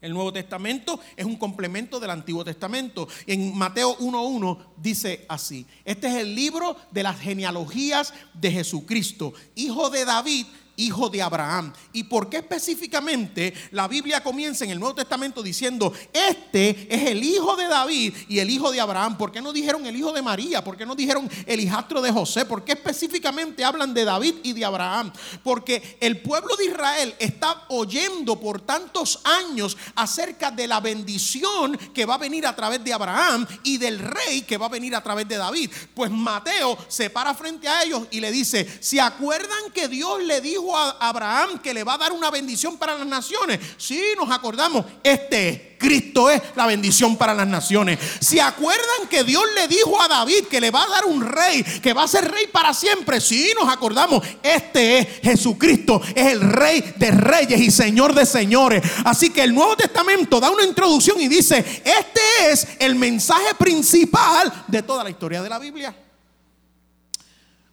El 0.00 0.14
Nuevo 0.14 0.32
Testamento 0.32 0.98
es 1.14 1.24
un 1.24 1.36
complemento 1.36 2.00
del 2.00 2.10
Antiguo 2.10 2.44
Testamento. 2.44 3.06
En 3.24 3.56
Mateo 3.56 3.96
1.1 3.98 4.58
dice 4.76 5.26
así, 5.28 5.64
este 5.84 6.08
es 6.08 6.14
el 6.16 6.34
libro 6.34 6.76
de 6.90 7.04
las 7.04 7.20
genealogías 7.20 8.12
de 8.34 8.50
Jesucristo, 8.50 9.32
hijo 9.54 9.88
de 9.88 10.04
David, 10.04 10.46
hijo 10.78 11.10
de 11.10 11.20
Abraham. 11.20 11.72
¿Y 11.92 12.04
por 12.04 12.30
qué 12.30 12.38
específicamente 12.38 13.52
la 13.72 13.86
Biblia 13.86 14.22
comienza 14.22 14.64
en 14.64 14.70
el 14.70 14.80
Nuevo 14.80 14.94
Testamento 14.94 15.42
diciendo, 15.42 15.92
este 16.12 16.86
es 16.88 17.10
el 17.10 17.22
hijo 17.22 17.56
de 17.56 17.66
David 17.66 18.14
y 18.28 18.38
el 18.38 18.48
hijo 18.48 18.72
de 18.72 18.80
Abraham? 18.80 19.18
¿Por 19.18 19.30
qué 19.30 19.42
no 19.42 19.52
dijeron 19.52 19.84
el 19.86 19.96
hijo 19.96 20.12
de 20.12 20.22
María? 20.22 20.64
¿Por 20.64 20.76
qué 20.76 20.86
no 20.86 20.94
dijeron 20.94 21.28
el 21.46 21.60
hijastro 21.60 22.00
de 22.00 22.12
José? 22.12 22.44
¿Por 22.44 22.64
qué 22.64 22.72
específicamente 22.72 23.64
hablan 23.64 23.92
de 23.92 24.04
David 24.04 24.36
y 24.42 24.52
de 24.52 24.64
Abraham? 24.64 25.12
Porque 25.42 25.98
el 26.00 26.22
pueblo 26.22 26.56
de 26.56 26.66
Israel 26.66 27.14
está 27.18 27.64
oyendo 27.68 28.40
por 28.40 28.60
tantos 28.60 29.20
años 29.24 29.76
acerca 29.96 30.50
de 30.50 30.66
la 30.66 30.80
bendición 30.80 31.76
que 31.92 32.06
va 32.06 32.14
a 32.14 32.18
venir 32.18 32.46
a 32.46 32.54
través 32.54 32.82
de 32.84 32.92
Abraham 32.92 33.46
y 33.64 33.78
del 33.78 33.98
rey 33.98 34.42
que 34.42 34.56
va 34.56 34.66
a 34.66 34.70
venir 34.70 34.94
a 34.94 35.02
través 35.02 35.26
de 35.26 35.36
David. 35.36 35.70
Pues 35.94 36.10
Mateo 36.10 36.78
se 36.88 37.10
para 37.10 37.34
frente 37.34 37.68
a 37.68 37.82
ellos 37.82 38.06
y 38.12 38.20
le 38.20 38.30
dice, 38.30 38.66
¿se 38.80 39.00
acuerdan 39.00 39.72
que 39.74 39.88
Dios 39.88 40.22
le 40.22 40.40
dijo 40.40 40.67
a 40.76 40.96
Abraham 41.00 41.58
que 41.58 41.74
le 41.74 41.84
va 41.84 41.94
a 41.94 41.98
dar 41.98 42.12
una 42.12 42.30
bendición 42.30 42.76
para 42.76 42.96
las 42.96 43.06
naciones. 43.06 43.60
Sí, 43.76 44.02
nos 44.16 44.30
acordamos. 44.30 44.84
Este 45.02 45.48
es. 45.48 45.68
Cristo 45.78 46.28
es 46.28 46.42
la 46.56 46.66
bendición 46.66 47.16
para 47.16 47.32
las 47.34 47.46
naciones. 47.46 47.98
¿Se 48.20 48.40
acuerdan 48.40 49.08
que 49.08 49.24
Dios 49.24 49.44
le 49.54 49.68
dijo 49.68 50.00
a 50.00 50.08
David 50.08 50.46
que 50.50 50.60
le 50.60 50.70
va 50.70 50.82
a 50.82 50.88
dar 50.88 51.04
un 51.06 51.22
rey, 51.22 51.62
que 51.62 51.92
va 51.92 52.02
a 52.02 52.08
ser 52.08 52.30
rey 52.30 52.48
para 52.48 52.74
siempre? 52.74 53.20
Sí, 53.20 53.52
nos 53.58 53.72
acordamos. 53.72 54.26
Este 54.42 54.98
es 54.98 55.08
Jesucristo, 55.22 56.02
es 56.14 56.26
el 56.32 56.40
rey 56.40 56.94
de 56.96 57.10
reyes 57.12 57.60
y 57.60 57.70
señor 57.70 58.14
de 58.14 58.26
señores. 58.26 58.82
Así 59.04 59.30
que 59.30 59.44
el 59.44 59.54
Nuevo 59.54 59.76
Testamento 59.76 60.40
da 60.40 60.50
una 60.50 60.64
introducción 60.64 61.20
y 61.20 61.28
dice, 61.28 61.58
este 61.58 62.50
es 62.50 62.66
el 62.80 62.96
mensaje 62.96 63.54
principal 63.54 64.64
de 64.66 64.82
toda 64.82 65.04
la 65.04 65.10
historia 65.10 65.42
de 65.42 65.48
la 65.48 65.58
Biblia. 65.58 66.07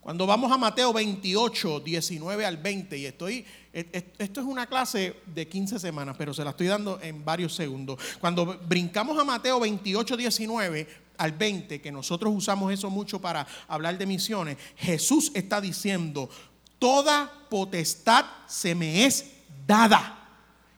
Cuando 0.05 0.27
vamos 0.27 0.51
a 0.51 0.57
Mateo 0.59 0.93
28, 0.93 1.79
19 1.79 2.45
al 2.45 2.57
20, 2.57 2.95
y 2.95 3.07
estoy, 3.07 3.43
esto 3.73 4.39
es 4.39 4.45
una 4.45 4.67
clase 4.67 5.15
de 5.25 5.47
15 5.47 5.79
semanas, 5.79 6.15
pero 6.15 6.31
se 6.31 6.43
la 6.43 6.51
estoy 6.51 6.67
dando 6.67 6.99
en 7.01 7.25
varios 7.25 7.55
segundos. 7.55 7.97
Cuando 8.19 8.45
brincamos 8.67 9.17
a 9.17 9.23
Mateo 9.23 9.59
28, 9.59 10.15
19 10.15 10.87
al 11.17 11.31
20, 11.31 11.81
que 11.81 11.91
nosotros 11.91 12.31
usamos 12.35 12.71
eso 12.71 12.91
mucho 12.91 13.19
para 13.19 13.47
hablar 13.67 13.97
de 13.97 14.05
misiones, 14.05 14.57
Jesús 14.75 15.31
está 15.33 15.59
diciendo, 15.59 16.29
toda 16.77 17.31
potestad 17.49 18.25
se 18.45 18.75
me 18.75 19.07
es 19.07 19.25
dada. 19.65 20.19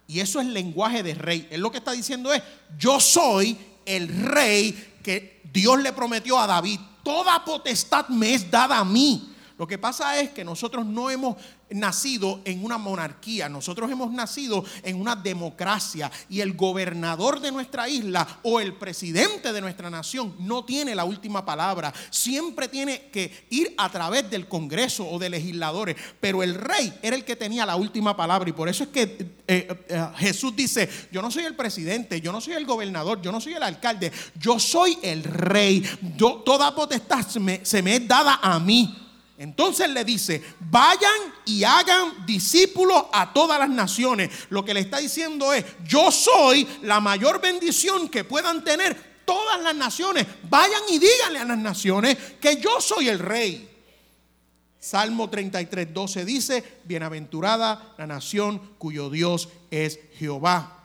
Y 0.07 0.21
eso 0.21 0.39
es 0.39 0.47
lenguaje 0.47 1.03
de 1.03 1.15
rey. 1.15 1.49
Él 1.51 1.59
lo 1.59 1.69
que 1.69 1.79
está 1.79 1.91
diciendo 1.91 2.31
es, 2.31 2.41
yo 2.79 3.01
soy 3.01 3.57
el 3.85 4.07
rey 4.07 4.93
que 5.03 5.41
Dios 5.51 5.81
le 5.83 5.91
prometió 5.91 6.39
a 6.39 6.47
David 6.47 6.79
toda 7.07 7.41
potestad 7.45 8.09
me 8.09 8.33
es 8.33 8.51
dada 8.51 8.79
a 8.79 8.83
mí. 8.83 9.33
Lo 9.57 9.65
que 9.65 9.77
pasa 9.77 10.19
es 10.19 10.31
que 10.31 10.43
nosotros 10.43 10.85
no 10.85 11.09
hemos 11.09 11.37
nacido 11.69 12.41
en 12.45 12.63
una 12.63 12.77
monarquía, 12.77 13.49
nosotros 13.49 13.91
hemos 13.91 14.11
nacido 14.11 14.63
en 14.83 14.99
una 14.99 15.15
democracia 15.15 16.11
y 16.29 16.41
el 16.41 16.53
gobernador 16.53 17.39
de 17.39 17.51
nuestra 17.51 17.89
isla 17.89 18.39
o 18.43 18.59
el 18.59 18.73
presidente 18.73 19.51
de 19.51 19.61
nuestra 19.61 19.89
nación 19.89 20.35
no 20.39 20.63
tiene 20.65 20.95
la 20.95 21.05
última 21.05 21.45
palabra, 21.45 21.93
siempre 22.09 22.67
tiene 22.67 23.09
que 23.11 23.47
ir 23.49 23.73
a 23.77 23.89
través 23.89 24.29
del 24.29 24.47
Congreso 24.47 25.07
o 25.07 25.19
de 25.19 25.29
legisladores, 25.29 25.95
pero 26.19 26.43
el 26.43 26.55
rey 26.55 26.93
era 27.01 27.15
el 27.15 27.25
que 27.25 27.35
tenía 27.35 27.65
la 27.65 27.75
última 27.75 28.15
palabra. 28.15 28.49
Y 28.49 28.53
por 28.53 28.69
eso 28.69 28.83
es 28.83 28.89
que 28.89 29.01
eh, 29.47 29.85
eh, 29.89 30.07
Jesús 30.17 30.55
dice, 30.55 30.89
yo 31.11 31.21
no 31.21 31.31
soy 31.31 31.45
el 31.45 31.55
presidente, 31.55 32.21
yo 32.21 32.31
no 32.31 32.41
soy 32.41 32.53
el 32.53 32.65
gobernador, 32.65 33.21
yo 33.21 33.31
no 33.31 33.41
soy 33.41 33.53
el 33.53 33.63
alcalde, 33.63 34.11
yo 34.39 34.59
soy 34.59 34.97
el 35.01 35.23
rey, 35.23 35.83
yo, 36.15 36.43
toda 36.45 36.73
potestad 36.73 37.25
se 37.27 37.81
me 37.81 37.95
es 37.95 38.07
dada 38.07 38.39
a 38.41 38.59
mí. 38.59 39.06
Entonces 39.37 39.89
le 39.89 40.03
dice, 40.03 40.43
vayan 40.59 41.33
y 41.45 41.63
hagan 41.63 42.25
discípulos 42.25 43.03
a 43.13 43.31
todas 43.33 43.59
las 43.59 43.69
naciones. 43.69 44.31
Lo 44.49 44.65
que 44.65 44.73
le 44.73 44.79
está 44.79 44.97
diciendo 44.97 45.53
es, 45.53 45.63
yo 45.85 46.11
soy 46.11 46.67
la 46.81 46.99
mayor 46.99 47.39
bendición 47.39 48.09
que 48.09 48.23
puedan 48.23 48.63
tener 48.63 49.21
todas 49.25 49.61
las 49.61 49.75
naciones. 49.75 50.25
Vayan 50.49 50.81
y 50.89 50.97
díganle 50.97 51.39
a 51.39 51.45
las 51.45 51.57
naciones 51.57 52.17
que 52.41 52.59
yo 52.59 52.81
soy 52.81 53.09
el 53.09 53.19
rey. 53.19 53.69
Salmo 54.79 55.29
33, 55.29 55.93
12 55.93 56.25
dice, 56.25 56.63
bienaventurada 56.85 57.93
la 57.97 58.07
nación 58.07 58.75
cuyo 58.79 59.09
Dios 59.09 59.49
es 59.69 59.99
Jehová. 60.17 60.77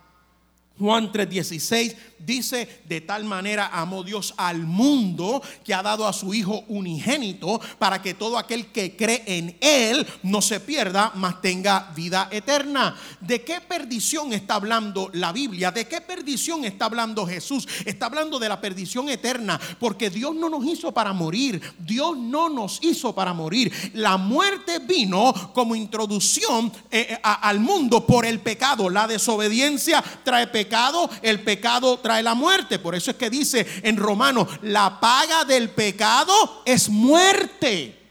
Juan 0.78 1.12
3:16 1.12 1.96
dice, 2.24 2.82
de 2.86 3.00
tal 3.00 3.24
manera 3.24 3.70
amó 3.72 4.02
Dios 4.04 4.34
al 4.36 4.58
mundo 4.58 5.42
que 5.64 5.74
ha 5.74 5.82
dado 5.82 6.06
a 6.06 6.12
su 6.12 6.32
Hijo 6.34 6.64
unigénito 6.68 7.60
para 7.78 8.00
que 8.00 8.14
todo 8.14 8.38
aquel 8.38 8.66
que 8.66 8.96
cree 8.96 9.22
en 9.26 9.56
Él 9.60 10.06
no 10.22 10.40
se 10.42 10.60
pierda, 10.60 11.12
mas 11.14 11.40
tenga 11.40 11.92
vida 11.94 12.28
eterna. 12.30 12.96
¿De 13.20 13.42
qué 13.42 13.60
perdición 13.60 14.32
está 14.32 14.54
hablando 14.54 15.10
la 15.12 15.32
Biblia? 15.32 15.70
¿De 15.70 15.86
qué 15.86 16.00
perdición 16.00 16.64
está 16.64 16.86
hablando 16.86 17.26
Jesús? 17.26 17.66
Está 17.84 18.06
hablando 18.06 18.38
de 18.38 18.48
la 18.48 18.60
perdición 18.60 19.08
eterna, 19.08 19.60
porque 19.78 20.10
Dios 20.10 20.34
no 20.34 20.48
nos 20.48 20.64
hizo 20.64 20.92
para 20.92 21.12
morir, 21.12 21.60
Dios 21.78 22.16
no 22.16 22.48
nos 22.48 22.78
hizo 22.82 23.14
para 23.14 23.32
morir. 23.32 23.72
La 23.94 24.16
muerte 24.16 24.78
vino 24.78 25.32
como 25.52 25.74
introducción 25.74 26.72
eh, 26.90 27.06
eh, 27.10 27.18
al 27.22 27.60
mundo 27.60 28.06
por 28.06 28.24
el 28.24 28.40
pecado. 28.40 28.88
La 28.88 29.06
desobediencia 29.06 30.02
trae 30.24 30.46
pecado, 30.46 31.08
el 31.22 31.42
pecado 31.42 31.98
trae 31.98 32.11
la 32.20 32.34
muerte. 32.34 32.78
Por 32.78 32.94
eso 32.94 33.12
es 33.12 33.16
que 33.16 33.30
dice 33.30 33.64
en 33.82 33.96
Romanos, 33.96 34.48
la 34.62 34.98
paga 35.00 35.44
del 35.44 35.70
pecado 35.70 36.62
es 36.66 36.88
muerte. 36.88 38.02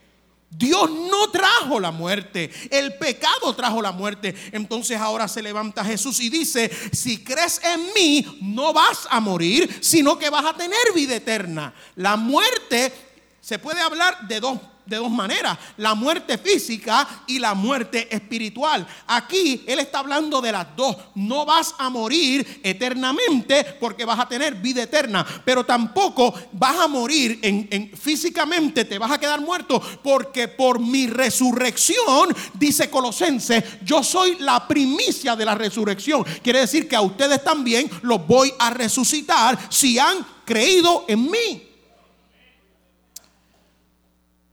Dios 0.50 0.90
no 0.90 1.30
trajo 1.30 1.80
la 1.80 1.90
muerte, 1.90 2.50
el 2.70 2.94
pecado 2.98 3.54
trajo 3.54 3.80
la 3.80 3.92
muerte. 3.92 4.34
Entonces 4.52 4.98
ahora 4.98 5.26
se 5.26 5.42
levanta 5.42 5.84
Jesús 5.84 6.20
y 6.20 6.28
dice, 6.28 6.70
si 6.92 7.24
crees 7.24 7.60
en 7.64 7.92
mí, 7.94 8.38
no 8.42 8.72
vas 8.72 9.06
a 9.08 9.18
morir, 9.20 9.78
sino 9.80 10.18
que 10.18 10.28
vas 10.30 10.44
a 10.44 10.56
tener 10.56 10.92
vida 10.94 11.16
eterna. 11.16 11.72
La 11.96 12.16
muerte 12.16 12.92
se 13.40 13.58
puede 13.58 13.80
hablar 13.80 14.28
de 14.28 14.40
dos 14.40 14.58
de 14.84 14.96
dos 14.96 15.10
maneras, 15.10 15.58
la 15.76 15.94
muerte 15.94 16.38
física 16.38 17.24
y 17.26 17.38
la 17.38 17.54
muerte 17.54 18.14
espiritual. 18.14 18.86
Aquí 19.06 19.62
Él 19.66 19.78
está 19.78 20.00
hablando 20.00 20.40
de 20.40 20.52
las 20.52 20.74
dos. 20.76 20.96
No 21.14 21.44
vas 21.44 21.74
a 21.78 21.88
morir 21.88 22.60
eternamente 22.62 23.64
porque 23.80 24.04
vas 24.04 24.18
a 24.18 24.28
tener 24.28 24.56
vida 24.56 24.82
eterna, 24.82 25.24
pero 25.44 25.64
tampoco 25.64 26.34
vas 26.52 26.76
a 26.78 26.88
morir 26.88 27.38
en, 27.42 27.90
físicamente, 27.96 28.84
te 28.84 28.98
vas 28.98 29.10
a 29.10 29.18
quedar 29.18 29.40
muerto 29.40 29.80
porque 30.02 30.48
por 30.48 30.80
mi 30.80 31.06
resurrección, 31.06 32.34
dice 32.54 32.90
Colosense, 32.90 33.80
yo 33.84 34.02
soy 34.02 34.36
la 34.40 34.66
primicia 34.66 35.36
de 35.36 35.44
la 35.44 35.54
resurrección. 35.54 36.24
Quiere 36.42 36.60
decir 36.60 36.88
que 36.88 36.96
a 36.96 37.00
ustedes 37.00 37.42
también 37.44 37.90
los 38.02 38.26
voy 38.26 38.52
a 38.58 38.70
resucitar 38.70 39.58
si 39.70 39.98
han 39.98 40.24
creído 40.44 41.04
en 41.08 41.30
mí. 41.30 41.71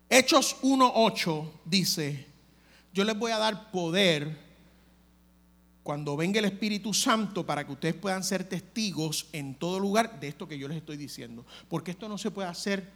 Hechos 0.09 0.57
1.8 0.63 1.51
dice, 1.65 2.25
yo 2.93 3.03
les 3.03 3.17
voy 3.17 3.31
a 3.31 3.37
dar 3.37 3.71
poder 3.71 4.49
cuando 5.83 6.17
venga 6.17 6.39
el 6.39 6.45
Espíritu 6.45 6.93
Santo 6.93 7.45
para 7.45 7.65
que 7.65 7.71
ustedes 7.71 7.95
puedan 7.95 8.23
ser 8.23 8.43
testigos 8.43 9.27
en 9.33 9.55
todo 9.55 9.79
lugar 9.79 10.19
de 10.19 10.29
esto 10.29 10.47
que 10.47 10.57
yo 10.57 10.67
les 10.67 10.77
estoy 10.77 10.97
diciendo. 10.97 11.45
Porque 11.67 11.91
esto 11.91 12.09
no 12.09 12.17
se 12.17 12.31
puede 12.31 12.47
hacer 12.47 12.89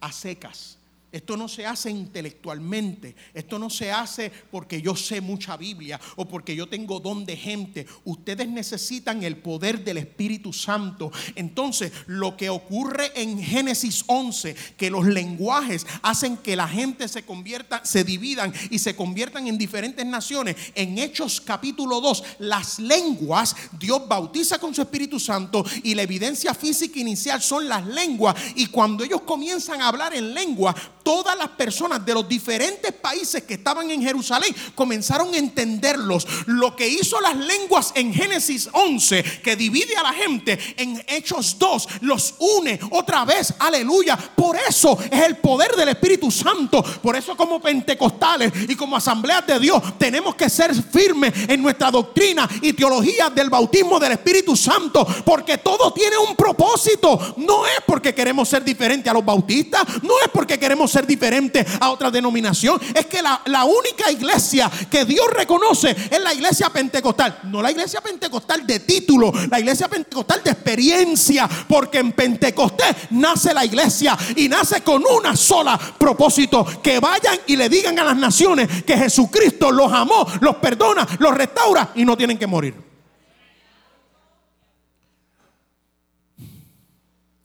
a 0.00 0.10
secas. 0.10 0.78
Esto 1.16 1.34
no 1.34 1.48
se 1.48 1.64
hace 1.64 1.90
intelectualmente. 1.90 3.16
Esto 3.32 3.58
no 3.58 3.70
se 3.70 3.90
hace 3.90 4.30
porque 4.50 4.82
yo 4.82 4.94
sé 4.94 5.22
mucha 5.22 5.56
Biblia 5.56 5.98
o 6.16 6.28
porque 6.28 6.54
yo 6.54 6.68
tengo 6.68 7.00
don 7.00 7.24
de 7.24 7.38
gente. 7.38 7.86
Ustedes 8.04 8.46
necesitan 8.46 9.22
el 9.22 9.38
poder 9.38 9.82
del 9.82 9.96
Espíritu 9.96 10.52
Santo. 10.52 11.10
Entonces, 11.34 11.90
lo 12.06 12.36
que 12.36 12.50
ocurre 12.50 13.12
en 13.14 13.42
Génesis 13.42 14.04
11, 14.08 14.54
que 14.76 14.90
los 14.90 15.06
lenguajes 15.06 15.86
hacen 16.02 16.36
que 16.36 16.54
la 16.54 16.68
gente 16.68 17.08
se 17.08 17.24
convierta, 17.24 17.82
se 17.82 18.04
dividan 18.04 18.52
y 18.70 18.78
se 18.78 18.94
conviertan 18.94 19.46
en 19.46 19.56
diferentes 19.56 20.04
naciones. 20.04 20.56
En 20.74 20.98
Hechos 20.98 21.40
capítulo 21.40 22.02
2, 22.02 22.24
las 22.40 22.78
lenguas, 22.78 23.56
Dios 23.80 24.06
bautiza 24.06 24.58
con 24.58 24.74
su 24.74 24.82
Espíritu 24.82 25.18
Santo 25.18 25.64
y 25.82 25.94
la 25.94 26.02
evidencia 26.02 26.52
física 26.52 27.00
inicial 27.00 27.40
son 27.40 27.66
las 27.66 27.86
lenguas. 27.86 28.36
Y 28.54 28.66
cuando 28.66 29.02
ellos 29.02 29.22
comienzan 29.22 29.80
a 29.80 29.88
hablar 29.88 30.14
en 30.14 30.34
lengua, 30.34 30.74
todas 31.06 31.38
las 31.38 31.50
personas 31.50 32.04
de 32.04 32.12
los 32.12 32.28
diferentes 32.28 32.92
países 32.92 33.44
que 33.44 33.54
estaban 33.54 33.88
en 33.92 34.02
Jerusalén 34.02 34.52
comenzaron 34.74 35.32
a 35.32 35.36
entenderlos. 35.36 36.26
Lo 36.46 36.74
que 36.74 36.88
hizo 36.88 37.20
las 37.20 37.36
lenguas 37.36 37.92
en 37.94 38.12
Génesis 38.12 38.68
11, 38.72 39.22
que 39.40 39.54
divide 39.54 39.96
a 39.96 40.02
la 40.02 40.12
gente, 40.12 40.58
en 40.76 41.00
Hechos 41.06 41.60
2, 41.60 41.88
los 42.00 42.34
une 42.40 42.80
otra 42.90 43.24
vez. 43.24 43.54
Aleluya. 43.60 44.16
Por 44.16 44.56
eso 44.56 44.98
es 45.08 45.22
el 45.22 45.36
poder 45.36 45.76
del 45.76 45.90
Espíritu 45.90 46.28
Santo. 46.28 46.82
Por 46.82 47.14
eso 47.14 47.36
como 47.36 47.60
pentecostales 47.60 48.52
y 48.68 48.74
como 48.74 48.96
asambleas 48.96 49.46
de 49.46 49.60
Dios 49.60 49.80
tenemos 50.00 50.34
que 50.34 50.50
ser 50.50 50.74
firmes 50.74 51.32
en 51.48 51.62
nuestra 51.62 51.92
doctrina 51.92 52.48
y 52.60 52.72
teología 52.72 53.30
del 53.30 53.48
bautismo 53.48 54.00
del 54.00 54.10
Espíritu 54.10 54.56
Santo. 54.56 55.06
Porque 55.24 55.58
todo 55.58 55.92
tiene 55.92 56.18
un 56.18 56.34
propósito. 56.34 57.36
No 57.36 57.64
es 57.64 57.78
porque 57.86 58.12
queremos 58.12 58.48
ser 58.48 58.64
diferentes 58.64 59.08
a 59.08 59.14
los 59.14 59.24
bautistas. 59.24 60.02
No 60.02 60.18
es 60.20 60.28
porque 60.32 60.58
queremos 60.58 60.95
ser 60.95 60.95
diferente 61.04 61.66
a 61.80 61.90
otra 61.90 62.12
denominación. 62.12 62.80
Es 62.94 63.06
que 63.06 63.20
la, 63.20 63.42
la 63.46 63.64
única 63.64 64.08
iglesia 64.12 64.70
que 64.88 65.04
Dios 65.04 65.26
reconoce 65.34 65.90
es 65.90 66.20
la 66.20 66.32
iglesia 66.32 66.70
pentecostal. 66.70 67.40
No 67.44 67.60
la 67.60 67.72
iglesia 67.72 68.00
pentecostal 68.00 68.64
de 68.64 68.78
título, 68.78 69.32
la 69.50 69.58
iglesia 69.58 69.88
pentecostal 69.88 70.42
de 70.44 70.52
experiencia. 70.52 71.48
Porque 71.68 71.98
en 71.98 72.12
Pentecostés 72.12 72.94
nace 73.10 73.52
la 73.52 73.64
iglesia 73.64 74.16
y 74.36 74.48
nace 74.48 74.82
con 74.82 75.02
una 75.04 75.34
sola 75.34 75.76
propósito. 75.98 76.64
Que 76.80 77.00
vayan 77.00 77.38
y 77.48 77.56
le 77.56 77.68
digan 77.68 77.98
a 77.98 78.04
las 78.04 78.16
naciones 78.16 78.84
que 78.84 78.96
Jesucristo 78.96 79.72
los 79.72 79.92
amó, 79.92 80.26
los 80.40 80.56
perdona, 80.56 81.06
los 81.18 81.34
restaura 81.34 81.90
y 81.96 82.04
no 82.04 82.16
tienen 82.16 82.38
que 82.38 82.46
morir. 82.46 82.86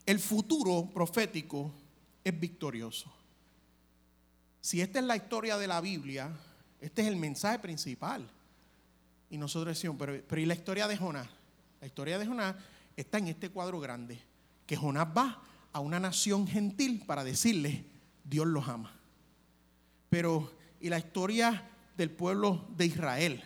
El 0.06 0.20
futuro 0.20 0.90
profético 0.94 1.72
es 2.24 2.38
victorioso. 2.38 3.21
Si 4.62 4.80
esta 4.80 5.00
es 5.00 5.06
la 5.06 5.16
historia 5.16 5.58
de 5.58 5.68
la 5.68 5.82
Biblia, 5.82 6.30
este 6.80 7.02
es 7.02 7.08
el 7.08 7.16
mensaje 7.16 7.60
principal. 7.60 8.30
Y 9.30 9.38
nosotros 9.38 9.76
decimos, 9.76 9.98
pero, 10.00 10.22
pero 10.28 10.42
¿y 10.42 10.46
la 10.46 10.54
historia 10.54 10.88
de 10.88 10.98
Jonás? 10.98 11.28
La 11.80 11.88
historia 11.88 12.20
de 12.20 12.28
Jonás 12.28 12.56
está 12.96 13.18
en 13.18 13.28
este 13.28 13.50
cuadro 13.50 13.80
grande, 13.80 14.22
que 14.68 14.78
Jonás 14.78 15.08
va 15.18 15.42
a 15.74 15.80
una 15.80 16.00
nación 16.00 16.48
gentil 16.48 17.04
para 17.08 17.24
decirle, 17.24 17.86
Dios 18.24 18.46
los 18.46 18.68
ama. 18.68 18.94
Pero, 20.10 20.52
¿y 20.80 20.90
la 20.90 21.00
historia 21.00 21.70
del 21.98 22.12
pueblo 22.12 22.68
de 22.78 22.86
Israel? 22.86 23.44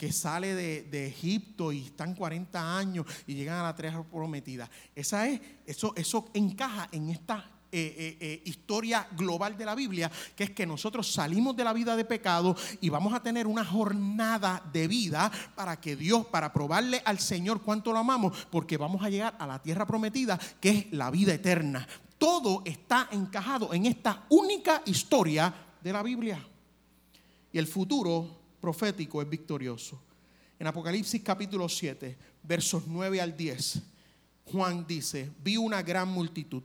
que 0.00 0.12
sale 0.12 0.54
de, 0.54 1.06
Egipto 1.06 1.72
y 1.72 1.84
están 1.84 2.14
40 2.14 2.78
años 2.78 3.04
y 3.26 3.34
llegan 3.34 3.58
a 3.58 3.64
la 3.64 3.76
tierra 3.76 4.02
prometida. 4.02 4.70
Esa 4.94 5.28
es, 5.28 5.42
eso, 5.66 5.92
eso 5.94 6.30
encaja 6.32 6.88
en 6.90 7.10
esta 7.10 7.59
eh, 7.72 7.94
eh, 7.96 8.16
eh, 8.20 8.42
historia 8.46 9.06
global 9.16 9.56
de 9.56 9.64
la 9.64 9.76
Biblia, 9.76 10.10
que 10.34 10.42
es 10.42 10.50
que 10.50 10.66
nosotros 10.66 11.12
salimos 11.12 11.54
de 11.54 11.62
la 11.62 11.72
vida 11.72 11.94
de 11.94 12.04
pecado 12.04 12.56
y 12.80 12.88
vamos 12.88 13.14
a 13.14 13.22
tener 13.22 13.46
una 13.46 13.64
jornada 13.64 14.60
de 14.72 14.88
vida 14.88 15.30
para 15.54 15.80
que 15.80 15.94
Dios, 15.94 16.26
para 16.26 16.52
probarle 16.52 17.00
al 17.04 17.20
Señor 17.20 17.62
cuánto 17.62 17.92
lo 17.92 18.00
amamos, 18.00 18.36
porque 18.50 18.76
vamos 18.76 19.04
a 19.04 19.08
llegar 19.08 19.36
a 19.38 19.46
la 19.46 19.62
tierra 19.62 19.86
prometida, 19.86 20.36
que 20.60 20.70
es 20.70 20.92
la 20.92 21.12
vida 21.12 21.32
eterna. 21.32 21.86
Todo 22.18 22.62
está 22.64 23.08
encajado 23.12 23.72
en 23.72 23.86
esta 23.86 24.26
única 24.30 24.82
historia 24.86 25.54
de 25.80 25.92
la 25.92 26.02
Biblia. 26.02 26.44
Y 27.52 27.58
el 27.58 27.68
futuro 27.68 28.36
profético 28.60 29.22
es 29.22 29.30
victorioso. 29.30 30.02
En 30.58 30.66
Apocalipsis 30.66 31.22
capítulo 31.22 31.68
7, 31.68 32.18
versos 32.42 32.82
9 32.88 33.20
al 33.20 33.36
10, 33.36 33.80
Juan 34.46 34.84
dice, 34.88 35.30
vi 35.40 35.56
una 35.56 35.82
gran 35.82 36.08
multitud 36.08 36.64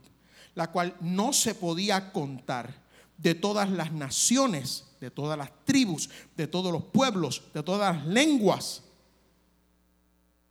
la 0.56 0.72
cual 0.72 0.96
no 1.00 1.32
se 1.32 1.54
podía 1.54 2.12
contar 2.12 2.74
de 3.18 3.34
todas 3.34 3.70
las 3.70 3.92
naciones, 3.92 4.84
de 5.00 5.10
todas 5.10 5.38
las 5.38 5.50
tribus, 5.64 6.10
de 6.34 6.48
todos 6.48 6.72
los 6.72 6.82
pueblos, 6.82 7.42
de 7.54 7.62
todas 7.62 7.94
las 7.94 8.06
lenguas. 8.06 8.82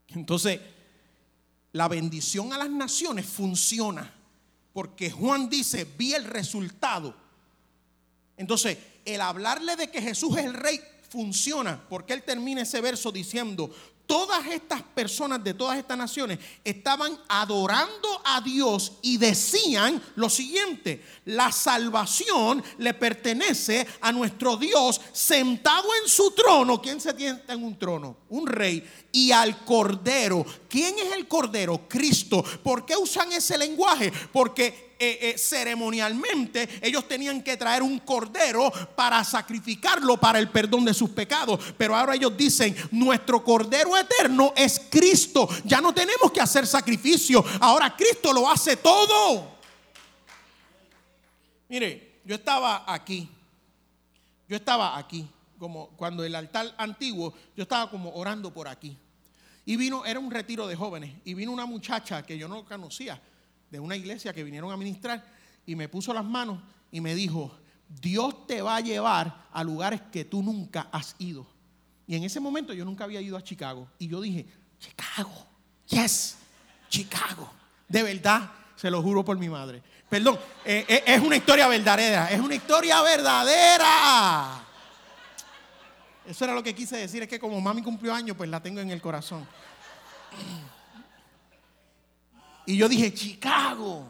Entonces, 0.09 0.61
la 1.73 1.87
bendición 1.87 2.53
a 2.53 2.57
las 2.59 2.69
naciones 2.69 3.25
funciona 3.25 4.13
porque 4.73 5.09
Juan 5.09 5.49
dice, 5.49 5.85
vi 5.97 6.13
el 6.13 6.25
resultado. 6.25 7.15
Entonces, 8.37 8.77
el 9.05 9.21
hablarle 9.21 9.75
de 9.75 9.89
que 9.89 10.01
Jesús 10.01 10.37
es 10.37 10.45
el 10.45 10.53
rey 10.53 10.79
funciona 11.09 11.83
porque 11.89 12.13
él 12.13 12.21
termina 12.23 12.61
ese 12.61 12.79
verso 12.79 13.11
diciendo, 13.11 13.73
todas 14.05 14.45
estas 14.47 14.81
personas 14.81 15.43
de 15.43 15.53
todas 15.53 15.77
estas 15.77 15.97
naciones 15.97 16.39
estaban 16.63 17.17
adorando 17.27 18.21
a 18.23 18.41
Dios 18.41 18.93
y 19.01 19.17
decían 19.17 20.01
lo 20.15 20.29
siguiente, 20.29 21.03
la 21.25 21.51
salvación 21.51 22.63
le 22.77 22.93
pertenece 22.93 23.87
a 24.01 24.11
nuestro 24.11 24.57
Dios 24.57 25.01
sentado 25.11 25.87
en 26.01 26.09
su 26.09 26.31
trono. 26.31 26.81
¿Quién 26.81 27.01
se 27.01 27.15
sienta 27.15 27.53
en 27.53 27.63
un 27.63 27.77
trono? 27.77 28.17
Un 28.29 28.47
rey. 28.47 28.87
Y 29.11 29.31
al 29.31 29.63
cordero. 29.63 30.45
¿Quién 30.69 30.95
es 30.99 31.13
el 31.13 31.27
cordero? 31.27 31.87
Cristo. 31.87 32.43
¿Por 32.63 32.85
qué 32.85 32.95
usan 32.95 33.31
ese 33.31 33.57
lenguaje? 33.57 34.11
Porque 34.31 34.84
eh, 34.97 35.19
eh, 35.21 35.37
ceremonialmente 35.37 36.79
ellos 36.81 37.05
tenían 37.05 37.43
que 37.43 37.57
traer 37.57 37.83
un 37.83 37.99
cordero 37.99 38.71
para 38.95 39.23
sacrificarlo 39.25 40.15
para 40.17 40.39
el 40.39 40.49
perdón 40.49 40.85
de 40.85 40.93
sus 40.93 41.09
pecados. 41.09 41.59
Pero 41.77 41.95
ahora 41.95 42.15
ellos 42.15 42.35
dicen, 42.37 42.75
nuestro 42.91 43.43
cordero 43.43 43.97
eterno 43.97 44.53
es 44.55 44.81
Cristo. 44.89 45.49
Ya 45.65 45.81
no 45.81 45.93
tenemos 45.93 46.31
que 46.31 46.39
hacer 46.39 46.65
sacrificio. 46.65 47.43
Ahora 47.59 47.93
Cristo 47.95 48.31
lo 48.31 48.49
hace 48.49 48.77
todo. 48.77 49.57
Mire, 51.67 52.21
yo 52.23 52.35
estaba 52.35 52.85
aquí. 52.87 53.29
Yo 54.47 54.55
estaba 54.55 54.97
aquí. 54.97 55.27
Como 55.59 55.89
cuando 55.97 56.23
el 56.23 56.35
altar 56.35 56.73
antiguo, 56.77 57.33
yo 57.55 57.63
estaba 57.63 57.89
como 57.89 58.13
orando 58.13 58.53
por 58.53 58.67
aquí. 58.67 58.97
Y 59.65 59.75
vino, 59.75 60.05
era 60.05 60.19
un 60.19 60.31
retiro 60.31 60.67
de 60.67 60.75
jóvenes. 60.77 61.15
Y 61.25 61.33
vino 61.33 61.51
una 61.51 61.65
muchacha 61.65 62.25
que 62.25 62.37
yo 62.37 62.47
no 62.47 62.63
conocía 62.63 63.19
de 63.69 63.79
una 63.79 63.95
iglesia 63.95 64.33
que 64.33 64.43
vinieron 64.43 64.71
a 64.71 64.77
ministrar 64.77 65.25
y 65.65 65.75
me 65.75 65.89
puso 65.89 66.13
las 66.13 66.25
manos 66.25 66.59
y 66.91 67.01
me 67.01 67.15
dijo, 67.15 67.57
Dios 67.89 68.47
te 68.47 68.61
va 68.61 68.77
a 68.77 68.81
llevar 68.81 69.45
a 69.51 69.63
lugares 69.63 70.01
que 70.11 70.25
tú 70.25 70.41
nunca 70.41 70.87
has 70.91 71.15
ido. 71.19 71.45
Y 72.07 72.15
en 72.15 72.23
ese 72.23 72.39
momento 72.39 72.73
yo 72.73 72.85
nunca 72.85 73.03
había 73.03 73.21
ido 73.21 73.37
a 73.37 73.43
Chicago. 73.43 73.89
Y 73.97 74.07
yo 74.07 74.21
dije, 74.21 74.45
Chicago, 74.79 75.47
yes, 75.87 76.37
Chicago. 76.89 77.51
De 77.87 78.03
verdad, 78.03 78.51
se 78.75 78.89
lo 78.91 79.01
juro 79.01 79.23
por 79.25 79.37
mi 79.37 79.49
madre. 79.49 79.81
Perdón, 80.09 80.39
eh, 80.63 80.85
eh, 80.87 81.03
es 81.07 81.21
una 81.21 81.35
historia 81.35 81.67
verdadera, 81.67 82.29
es 82.31 82.39
una 82.39 82.55
historia 82.55 83.01
verdadera. 83.01 84.63
Eso 86.25 86.43
era 86.43 86.53
lo 86.53 86.63
que 86.63 86.73
quise 86.73 86.97
decir, 86.97 87.23
es 87.23 87.29
que 87.29 87.39
como 87.39 87.59
mami 87.61 87.81
cumplió 87.81 88.13
años, 88.13 88.35
pues 88.37 88.49
la 88.49 88.61
tengo 88.61 88.79
en 88.79 88.89
el 88.89 89.01
corazón. 89.01 89.47
Y 92.65 92.77
yo 92.77 92.89
dije, 92.89 93.13
Chicago. 93.13 94.09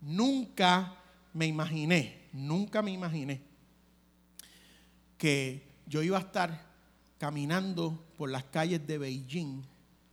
Nunca 0.00 0.94
me 1.34 1.46
imaginé 1.46 2.18
nunca 2.32 2.82
me 2.82 2.90
imaginé 2.90 3.40
que 5.16 5.66
yo 5.86 6.02
iba 6.02 6.18
a 6.18 6.20
estar 6.20 6.66
caminando 7.18 8.04
por 8.16 8.30
las 8.30 8.44
calles 8.44 8.86
de 8.86 8.98
Beijing, 8.98 9.62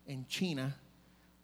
en 0.07 0.27
China, 0.27 0.75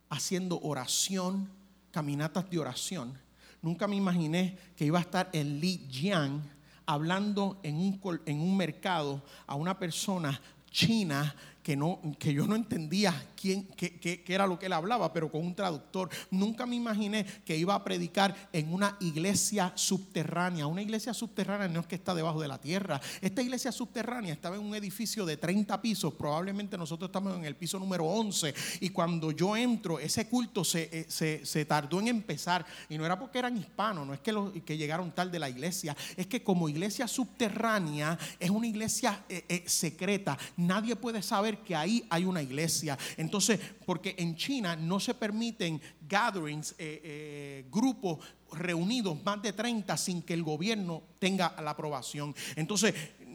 haciendo 0.10 0.60
oración, 0.62 1.50
caminatas 1.92 2.50
de 2.50 2.60
oración. 2.60 3.18
Nunca 3.62 3.88
me 3.88 3.96
imaginé 3.96 4.58
que 4.76 4.86
iba 4.86 5.00
a 5.00 5.02
estar 5.02 5.30
en 5.34 5.60
Lijiang 5.60 6.42
hablando 6.86 7.60
en 7.64 7.76
un, 7.76 8.22
en 8.26 8.40
un 8.40 8.58
mercado 8.58 9.24
a 9.46 9.56
una 9.56 9.78
persona 9.78 10.40
china 10.70 11.36
que, 11.64 11.76
no, 11.76 12.00
que 12.20 12.34
yo 12.34 12.48
no 12.48 12.56
entendía 12.56 13.14
quién, 13.40 13.64
qué, 13.76 14.00
qué, 14.00 14.24
era 14.28 14.48
lo 14.48 14.58
que 14.58 14.66
él 14.66 14.74
hablaba, 14.74 15.14
pero 15.14 15.32
con 15.32 15.46
un 15.46 15.56
traductor. 15.56 16.10
Nunca 16.30 16.66
me 16.66 16.76
imaginé 16.76 17.26
que 17.46 17.58
iba 17.58 17.76
a 17.76 17.84
predicar 17.84 18.36
en 18.52 18.74
una 18.74 18.98
iglesia 19.00 19.72
subterránea. 19.76 20.68
Una 20.68 20.82
iglesia 20.82 21.14
subterránea 21.14 21.68
no 21.68 21.82
es 21.82 21.88
que 21.88 21.96
está 21.96 22.16
debajo 22.16 22.42
de 22.42 22.48
la 22.48 22.60
tierra. 22.60 23.00
Esta 23.22 23.42
iglesia 23.42 23.72
subterránea 23.72 24.34
estaba 24.34 24.56
en 24.56 24.64
un 24.64 24.76
edificio 24.76 25.26
de 25.26 25.38
30 25.38 25.82
pisos. 25.82 26.14
Probablemente 26.14 26.78
nosotros 26.78 27.10
estamos 27.10 27.36
en 27.38 27.46
el 27.46 27.56
piso 27.56 27.80
número 27.80 28.06
11. 28.06 28.54
Y 28.80 28.90
cuando 28.90 29.32
yo 29.32 29.56
entro, 29.56 30.00
ese 30.00 30.28
culto 30.28 30.64
se, 30.64 30.90
eh, 30.92 31.06
se, 31.08 31.46
se 31.46 31.66
tardó 31.66 32.00
en 32.00 32.08
empezar. 32.08 32.66
Y 32.90 32.98
no 32.98 33.06
era 33.06 33.20
porque 33.20 33.40
eran 33.40 33.58
hispanos, 33.58 34.06
no 34.08 34.14
es 34.14 34.20
que, 34.20 34.32
los, 34.32 34.52
que 34.66 34.78
llegaron 34.78 35.12
tal 35.12 35.32
de 35.32 35.40
la 35.40 35.50
iglesia. 35.50 35.96
Es 36.16 36.28
que 36.28 36.44
como 36.44 36.70
iglesia 36.70 37.08
subterránea 37.08 38.18
es 38.40 38.50
una 38.50 38.68
iglesia 38.68 39.24
eh, 39.30 39.46
eh, 39.48 39.64
secreta. 39.68 40.38
Nadie 40.58 40.96
puede 40.96 41.22
saber 41.22 41.51
que 41.60 41.76
ahí 41.76 42.06
hay 42.10 42.26
una 42.26 42.42
iglesia. 42.42 42.98
Entonces, 43.18 43.60
porque 43.86 44.16
en 44.18 44.36
China 44.36 44.76
no 44.76 45.00
se 45.00 45.14
permiten 45.14 45.82
gatherings, 46.08 46.72
eh, 46.78 47.02
eh, 47.04 47.66
grupos 47.72 48.20
reunidos 48.54 49.24
más 49.24 49.42
de 49.42 49.54
30 49.54 49.96
sin 49.98 50.22
que 50.22 50.34
el 50.34 50.44
gobierno 50.44 51.04
tenga 51.20 51.56
la 51.62 51.72
aprobación. 51.72 52.36
Entonces, 52.56 52.94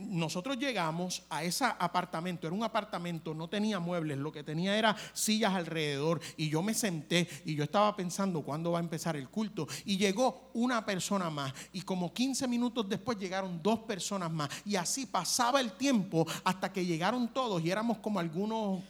nosotros 0.09 0.59
llegamos 0.59 1.23
a 1.31 1.45
ese 1.45 1.65
apartamento, 1.65 2.47
era 2.47 2.57
un 2.57 2.63
apartamento, 2.63 3.35
no 3.35 3.49
tenía 3.49 3.81
muebles, 3.81 4.19
lo 4.19 4.33
que 4.33 4.43
tenía 4.43 4.77
era 4.77 4.97
sillas 5.13 5.55
alrededor 5.55 6.21
y 6.37 6.49
yo 6.49 6.63
me 6.63 6.75
senté 6.75 7.29
y 7.45 7.55
yo 7.55 7.65
estaba 7.65 7.95
pensando 7.97 8.43
cuándo 8.43 8.73
va 8.73 8.79
a 8.79 8.83
empezar 8.83 9.17
el 9.17 9.29
culto 9.29 9.67
y 9.85 9.97
llegó 9.97 10.51
una 10.55 10.85
persona 10.85 11.31
más 11.31 11.53
y 11.73 11.83
como 11.83 12.13
15 12.13 12.49
minutos 12.49 12.89
después 12.89 13.19
llegaron 13.19 13.63
dos 13.63 13.81
personas 13.81 14.31
más 14.31 14.49
y 14.65 14.77
así 14.77 15.07
pasaba 15.07 15.61
el 15.61 15.73
tiempo 15.73 16.27
hasta 16.45 16.73
que 16.73 16.85
llegaron 16.85 17.33
todos 17.33 17.63
y 17.63 17.71
éramos 17.71 17.99
como 17.99 18.21
algunos 18.21 18.83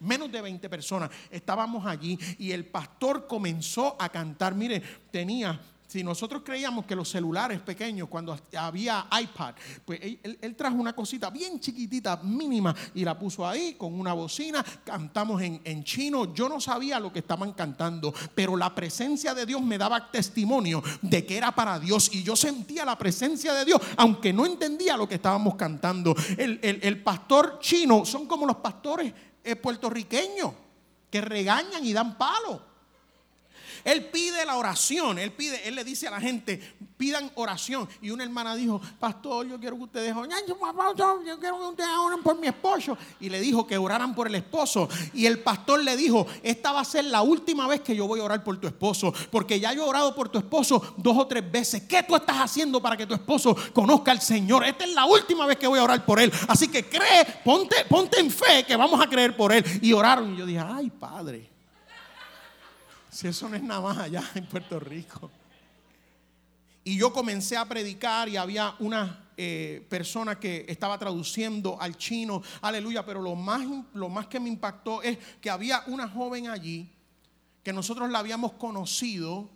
menos 0.00 0.30
de 0.30 0.40
20 0.40 0.68
personas 0.68 1.10
estábamos 1.30 1.86
allí 1.86 2.18
y 2.38 2.52
el 2.52 2.66
pastor 2.66 3.26
comenzó 3.26 3.96
a 3.98 4.08
cantar. 4.08 4.54
Mire, 4.54 4.82
tenía 5.10 5.60
si 5.94 6.02
nosotros 6.02 6.42
creíamos 6.44 6.86
que 6.86 6.96
los 6.96 7.08
celulares 7.08 7.60
pequeños, 7.60 8.08
cuando 8.08 8.36
había 8.58 9.06
iPad, 9.16 9.54
pues 9.84 10.00
él, 10.02 10.56
trajo 10.56 10.74
una 10.74 10.92
cosita 10.92 11.30
bien 11.30 11.60
chiquitita, 11.60 12.16
mínima, 12.16 12.74
y 12.96 13.04
la 13.04 13.16
puso 13.16 13.46
ahí 13.46 13.74
con 13.74 13.94
una 13.94 14.12
bocina. 14.12 14.64
Cantamos 14.82 15.40
en, 15.40 15.84
chino. 15.84 16.34
Yo 16.34 16.48
no 16.48 16.60
sabía 16.60 16.98
lo 16.98 17.12
que 17.12 17.20
estaban 17.20 17.52
cantando, 17.52 18.12
pero 18.34 18.56
la 18.56 18.74
presencia 18.74 19.34
de 19.34 19.46
Dios 19.46 19.62
me 19.62 19.78
daba 19.78 20.10
testimonio 20.10 20.82
de 21.00 21.24
que 21.24 21.36
era 21.36 21.54
para 21.54 21.78
Dios. 21.78 22.12
Y 22.12 22.24
yo 22.24 22.34
sentía 22.34 22.84
la 22.84 22.98
presencia 22.98 23.54
de 23.54 23.64
Dios, 23.64 23.80
aunque 23.96 24.32
no 24.32 24.46
entendía 24.46 24.96
lo 24.96 25.08
que 25.08 25.14
estábamos 25.14 25.54
cantando. 25.54 26.12
El, 26.36 27.02
pastor 27.04 27.60
chino 27.60 28.04
son 28.04 28.26
como 28.26 28.46
los 28.46 28.56
pastores 28.56 29.14
eh, 29.44 29.54
puertorriqueños 29.54 30.54
que 31.08 31.20
regañan 31.20 31.86
y 31.86 31.92
dan 31.92 32.18
palo. 32.18 32.73
Él 33.84 34.06
pide 34.06 34.44
la 34.44 34.56
oración, 34.56 35.18
él 35.18 35.32
pide, 35.32 35.68
él 35.68 35.74
le 35.74 35.84
dice 35.84 36.08
a 36.08 36.10
la 36.10 36.20
gente, 36.20 36.60
pidan 36.96 37.30
oración. 37.34 37.88
Y 38.00 38.10
una 38.10 38.24
hermana 38.24 38.54
dijo, 38.54 38.80
pastor, 38.98 39.46
yo 39.46 39.58
quiero 39.60 39.76
que 39.76 39.82
ustedes 39.82 40.16
oren, 40.16 40.30
yo 40.46 40.56
quiero 41.38 41.58
que 41.58 41.66
ustedes 41.66 41.90
oren 41.98 42.22
por 42.22 42.38
mi 42.38 42.46
esposo. 42.46 42.96
Y 43.20 43.28
le 43.28 43.40
dijo 43.40 43.66
que 43.66 43.76
oraran 43.76 44.14
por 44.14 44.26
el 44.26 44.34
esposo. 44.36 44.88
Y 45.12 45.26
el 45.26 45.40
pastor 45.40 45.82
le 45.82 45.96
dijo, 45.96 46.26
esta 46.42 46.72
va 46.72 46.80
a 46.80 46.84
ser 46.84 47.04
la 47.04 47.22
última 47.22 47.66
vez 47.66 47.82
que 47.82 47.94
yo 47.94 48.06
voy 48.06 48.20
a 48.20 48.24
orar 48.24 48.42
por 48.42 48.58
tu 48.58 48.66
esposo, 48.66 49.12
porque 49.30 49.60
ya 49.60 49.72
yo 49.72 49.84
he 49.84 49.88
orado 49.88 50.14
por 50.14 50.28
tu 50.28 50.38
esposo 50.38 50.94
dos 50.96 51.16
o 51.18 51.26
tres 51.26 51.50
veces. 51.50 51.82
¿Qué 51.82 52.02
tú 52.02 52.16
estás 52.16 52.36
haciendo 52.38 52.80
para 52.80 52.96
que 52.96 53.06
tu 53.06 53.14
esposo 53.14 53.56
conozca 53.72 54.10
al 54.10 54.20
Señor? 54.20 54.64
Esta 54.64 54.84
es 54.84 54.94
la 54.94 55.04
última 55.04 55.46
vez 55.46 55.58
que 55.58 55.66
voy 55.66 55.78
a 55.78 55.84
orar 55.84 56.04
por 56.04 56.20
él. 56.20 56.32
Así 56.48 56.68
que 56.68 56.88
cree, 56.88 57.24
ponte, 57.44 57.84
ponte 57.88 58.20
en 58.20 58.30
fe 58.30 58.64
que 58.66 58.76
vamos 58.76 59.00
a 59.00 59.08
creer 59.08 59.36
por 59.36 59.52
él. 59.52 59.64
Y 59.82 59.92
oraron. 59.92 60.34
Y 60.34 60.38
yo 60.38 60.46
dije, 60.46 60.60
ay, 60.60 60.90
Padre. 60.90 61.53
Si 63.14 63.28
eso 63.28 63.48
no 63.48 63.54
es 63.54 63.62
nada 63.62 63.80
más 63.80 63.96
allá 63.98 64.28
en 64.34 64.44
Puerto 64.44 64.80
Rico. 64.80 65.30
Y 66.82 66.98
yo 66.98 67.12
comencé 67.12 67.56
a 67.56 67.64
predicar 67.64 68.28
y 68.28 68.36
había 68.36 68.74
una 68.80 69.28
eh, 69.36 69.86
persona 69.88 70.40
que 70.40 70.66
estaba 70.68 70.98
traduciendo 70.98 71.80
al 71.80 71.96
chino, 71.96 72.42
aleluya, 72.60 73.06
pero 73.06 73.22
lo 73.22 73.36
más, 73.36 73.64
lo 73.94 74.08
más 74.08 74.26
que 74.26 74.40
me 74.40 74.48
impactó 74.48 75.00
es 75.00 75.16
que 75.40 75.48
había 75.48 75.84
una 75.86 76.08
joven 76.08 76.48
allí 76.48 76.90
que 77.62 77.72
nosotros 77.72 78.10
la 78.10 78.18
habíamos 78.18 78.54
conocido 78.54 79.48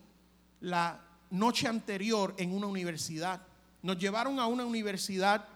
la 0.61 1.01
noche 1.31 1.67
anterior 1.67 2.37
en 2.39 2.55
una 2.55 2.69
universidad. 2.69 3.43
Nos 3.83 3.99
llevaron 3.99 4.39
a 4.39 4.47
una 4.47 4.67
universidad 4.67 5.49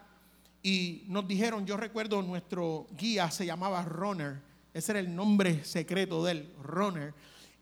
y 0.61 1.05
nos 1.07 1.25
dijeron, 1.25 1.65
yo 1.65 1.77
recuerdo 1.77 2.21
nuestro 2.21 2.85
guía 2.97 3.31
se 3.31 3.45
llamaba 3.45 3.81
Runner, 3.85 4.41
ese 4.73 4.91
era 4.91 4.99
el 4.99 5.15
nombre 5.15 5.63
secreto 5.63 6.21
de 6.25 6.31
él, 6.33 6.53
Runner 6.61 7.13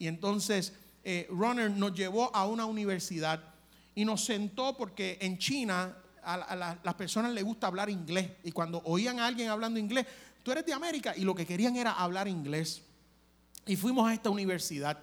y 0.02 0.08
entonces 0.08 0.74
eh, 1.04 1.28
Runner 1.30 1.70
nos 1.70 1.94
llevó 1.94 2.36
a 2.36 2.48
una 2.48 2.66
universidad 2.66 3.40
y 3.94 4.04
nos 4.04 4.26
sentó 4.26 4.76
porque 4.76 5.20
en 5.22 5.38
China 5.38 5.96
a, 6.24 6.80
las 6.84 6.96
personas 6.96 7.32
les 7.34 7.44
gusta 7.44 7.68
hablar 7.68 7.88
inglés. 7.88 8.32
Y 8.44 8.52
cuando 8.52 8.82
oían 8.84 9.20
a 9.20 9.28
alguien 9.28 9.50
hablando 9.50 9.80
inglés, 9.80 10.08
tú 10.42 10.52
eres 10.54 10.66
de 10.66 10.74
América 10.74 11.14
y 11.16 11.22
lo 11.22 11.36
que 11.36 11.46
querían 11.46 11.76
era 11.76 11.92
hablar 11.92 12.28
inglés. 12.28 12.82
Y 13.68 13.76
fuimos 13.76 14.10
a 14.10 14.14
esta 14.16 14.32
universidad. 14.32 14.98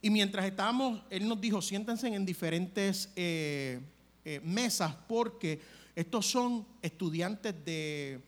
Y 0.00 0.10
mientras 0.10 0.44
estábamos, 0.44 1.02
él 1.08 1.28
nos 1.28 1.40
dijo, 1.40 1.62
siéntense 1.62 2.08
en 2.08 2.26
diferentes 2.26 3.10
eh, 3.14 3.78
eh, 4.24 4.40
mesas 4.42 4.92
porque 5.06 5.60
estos 5.94 6.26
son 6.26 6.66
estudiantes 6.82 7.54
de 7.64 8.20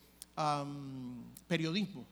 periodismo. 1.48 2.06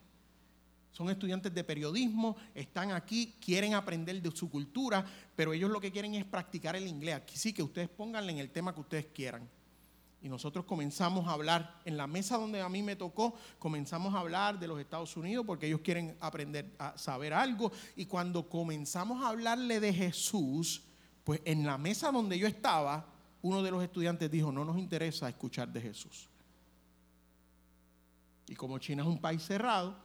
Son 0.93 1.09
estudiantes 1.09 1.53
de 1.55 1.65
periodismo, 1.65 2.37
están 2.55 2.93
aquí, 2.93 3.35
quieren 3.41 3.73
aprender 3.75 4.21
de 4.21 4.31
su 4.31 4.51
cultura, 4.51 5.05
pero 5.35 5.55
ellos 5.55 5.71
lo 5.71 5.81
que 5.81 5.91
quieren 5.91 6.15
es 6.15 6.25
practicar 6.25 6.77
el 6.77 6.87
inglés. 6.87 7.17
Aquí 7.17 7.37
sí 7.37 7.53
que 7.53 7.63
ustedes 7.63 7.89
pónganle 7.89 8.33
en 8.33 8.39
el 8.39 8.51
tema 8.51 8.75
que 8.75 8.81
ustedes 8.81 9.07
quieran. 9.07 9.49
Y 10.21 10.29
nosotros 10.29 10.67
comenzamos 10.67 11.27
a 11.27 11.33
hablar, 11.33 11.81
en 11.85 11.97
la 11.97 12.07
mesa 12.07 12.37
donde 12.37 12.61
a 12.61 12.69
mí 12.69 12.83
me 12.83 12.95
tocó, 12.95 13.35
comenzamos 13.59 14.15
a 14.15 14.21
hablar 14.21 14.59
de 14.61 14.69
los 14.69 14.79
Estados 14.79 15.17
Unidos 15.17 15.45
porque 15.45 15.67
ellos 15.67 15.81
quieren 15.81 16.17
aprender 16.21 16.71
a 16.79 16.97
saber 16.97 17.33
algo. 17.33 17.73
Y 17.97 18.05
cuando 18.05 18.49
comenzamos 18.49 19.25
a 19.25 19.31
hablarle 19.31 19.81
de 19.81 19.93
Jesús, 19.93 20.83
pues 21.25 21.41
en 21.45 21.67
la 21.67 21.77
mesa 21.77 22.13
donde 22.13 22.39
yo 22.39 22.47
estaba, 22.47 23.07
uno 23.41 23.63
de 23.63 23.71
los 23.73 23.83
estudiantes 23.83 24.31
dijo, 24.31 24.53
no 24.53 24.65
nos 24.65 24.79
interesa 24.79 25.29
escuchar 25.29 25.73
de 25.73 25.81
Jesús. 25.81 26.29
Y 28.47 28.55
como 28.55 28.79
China 28.79 29.03
es 29.03 29.09
un 29.09 29.19
país 29.19 29.43
cerrado, 29.43 29.97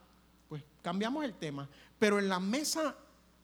pues 0.48 0.64
cambiamos 0.82 1.24
el 1.24 1.34
tema. 1.34 1.70
Pero 2.00 2.20
en 2.20 2.30
la 2.30 2.40
mesa 2.40 2.96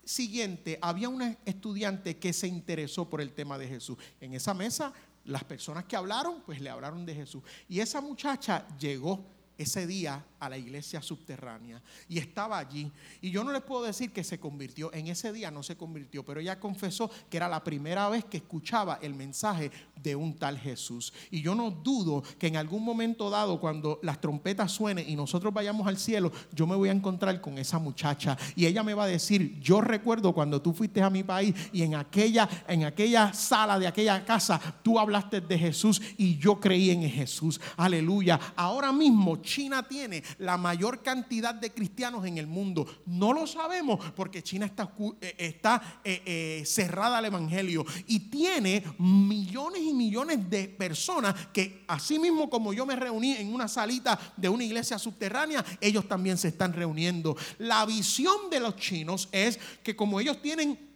siguiente 0.04 0.78
había 0.82 1.10
una 1.10 1.38
estudiante 1.46 2.18
que 2.18 2.34
se 2.34 2.48
interesó 2.48 3.10
por 3.10 3.22
el 3.22 3.32
tema 3.34 3.58
de 3.58 3.68
Jesús. 3.68 3.98
En 4.20 4.34
esa 4.34 4.54
mesa 4.54 4.94
las 5.26 5.44
personas 5.44 5.86
que 5.86 5.96
hablaron, 5.96 6.42
pues 6.46 6.60
le 6.60 6.70
hablaron 6.70 7.06
de 7.06 7.16
Jesús. 7.16 7.44
Y 7.70 7.80
esa 7.80 8.02
muchacha 8.02 8.68
llegó 8.78 9.24
ese 9.58 9.88
día 9.88 10.26
a 10.46 10.50
la 10.50 10.58
iglesia 10.58 11.02
subterránea 11.02 11.82
y 12.08 12.20
estaba 12.20 12.58
allí. 12.58 12.92
Y 13.22 13.32
yo 13.32 13.44
no 13.44 13.52
les 13.52 13.62
puedo 13.62 13.84
decir 13.84 14.12
que 14.12 14.24
se 14.24 14.40
convirtió, 14.40 14.94
en 14.94 15.08
ese 15.08 15.32
día 15.32 15.52
no 15.52 15.64
se 15.64 15.78
convirtió, 15.78 16.24
pero 16.24 16.40
ella 16.40 16.60
confesó 16.60 17.10
que 17.30 17.38
era 17.38 17.48
la 17.48 17.64
primera 17.64 18.10
vez 18.10 18.26
que 18.26 18.38
escuchaba 18.38 19.00
el 19.02 19.14
mensaje 19.14 19.72
de 20.02 20.16
un 20.16 20.38
tal 20.38 20.58
Jesús. 20.58 21.14
Y 21.32 21.42
yo 21.42 21.56
no 21.56 21.72
dudo 21.72 22.24
que 22.38 22.48
en 22.48 22.58
algún 22.58 22.84
momento 22.84 23.30
dado, 23.30 23.60
cuando 23.60 24.00
las 24.04 24.20
trompetas 24.20 24.72
suenen 24.72 25.10
y 25.10 25.16
nosotros 25.16 25.54
vayamos 25.54 25.88
al 25.88 25.98
cielo, 25.98 26.32
yo 26.52 26.68
me 26.68 26.76
voy 26.76 26.90
a 26.90 26.94
encontrar 26.94 27.40
con 27.42 27.58
esa 27.58 27.80
muchacha 27.80 28.38
y 28.56 28.66
ella 28.66 28.84
me 28.84 28.94
va 28.94 29.06
a 29.06 29.08
decir, 29.08 29.60
yo 29.60 29.82
recuerdo 29.82 30.34
cuando 30.34 30.62
tú 30.62 30.74
fuiste 30.74 31.02
a 31.02 31.10
mi 31.10 31.24
país 31.24 31.56
y 31.72 31.84
en 31.84 31.96
aquella, 31.96 32.50
en 32.68 32.86
aquella 32.86 33.34
sala 33.34 33.80
de 33.80 33.88
aquella 33.88 34.24
casa, 34.26 34.60
tú 34.84 35.00
hablaste 35.00 35.42
de 35.42 35.58
Jesús 35.58 36.02
y 36.18 36.38
yo 36.38 36.60
creí 36.60 36.92
en 36.92 37.10
Jesús. 37.10 37.60
Aleluya. 37.78 38.40
Ahora 38.56 38.92
mismo 38.92 39.38
China 39.38 39.88
tiene 39.88 40.24
la 40.38 40.58
mayor 40.58 41.02
cantidad 41.02 41.54
de 41.54 41.72
cristianos 41.72 42.26
en 42.26 42.38
el 42.38 42.48
mundo. 42.48 42.86
No 43.06 43.34
lo 43.34 43.48
sabemos 43.48 44.00
porque 44.16 44.44
China 44.44 44.66
está, 44.66 44.94
eh, 45.22 45.36
está 45.38 46.02
eh, 46.04 46.22
eh, 46.26 46.64
cerrada 46.66 47.18
al 47.18 47.26
Evangelio 47.26 47.86
y 48.08 48.20
tiene 48.20 48.84
millones 48.98 49.82
y 49.82 49.94
millones 49.94 50.50
de 50.50 50.68
personas 50.68 51.36
que 51.54 51.84
así 51.88 52.20
mismo 52.20 52.50
como 52.50 52.74
yo 52.74 52.86
me 52.86 52.96
reuní 52.96 53.34
en 53.34 53.54
una 53.54 53.68
salita 53.68 54.20
de 54.38 54.50
una 54.50 54.64
iglesia 54.64 55.00
subterránea, 55.00 55.64
ellos 55.82 56.08
también 56.08 56.38
se 56.38 56.50
están 56.50 56.74
reuniendo. 56.74 57.36
La 57.58 57.86
visión 57.86 58.50
de 58.50 58.60
los 58.60 58.76
chinos 58.76 59.30
es 59.32 59.60
que 59.84 59.96
como 59.96 60.20
ellos 60.20 60.42
tienen 60.42 60.93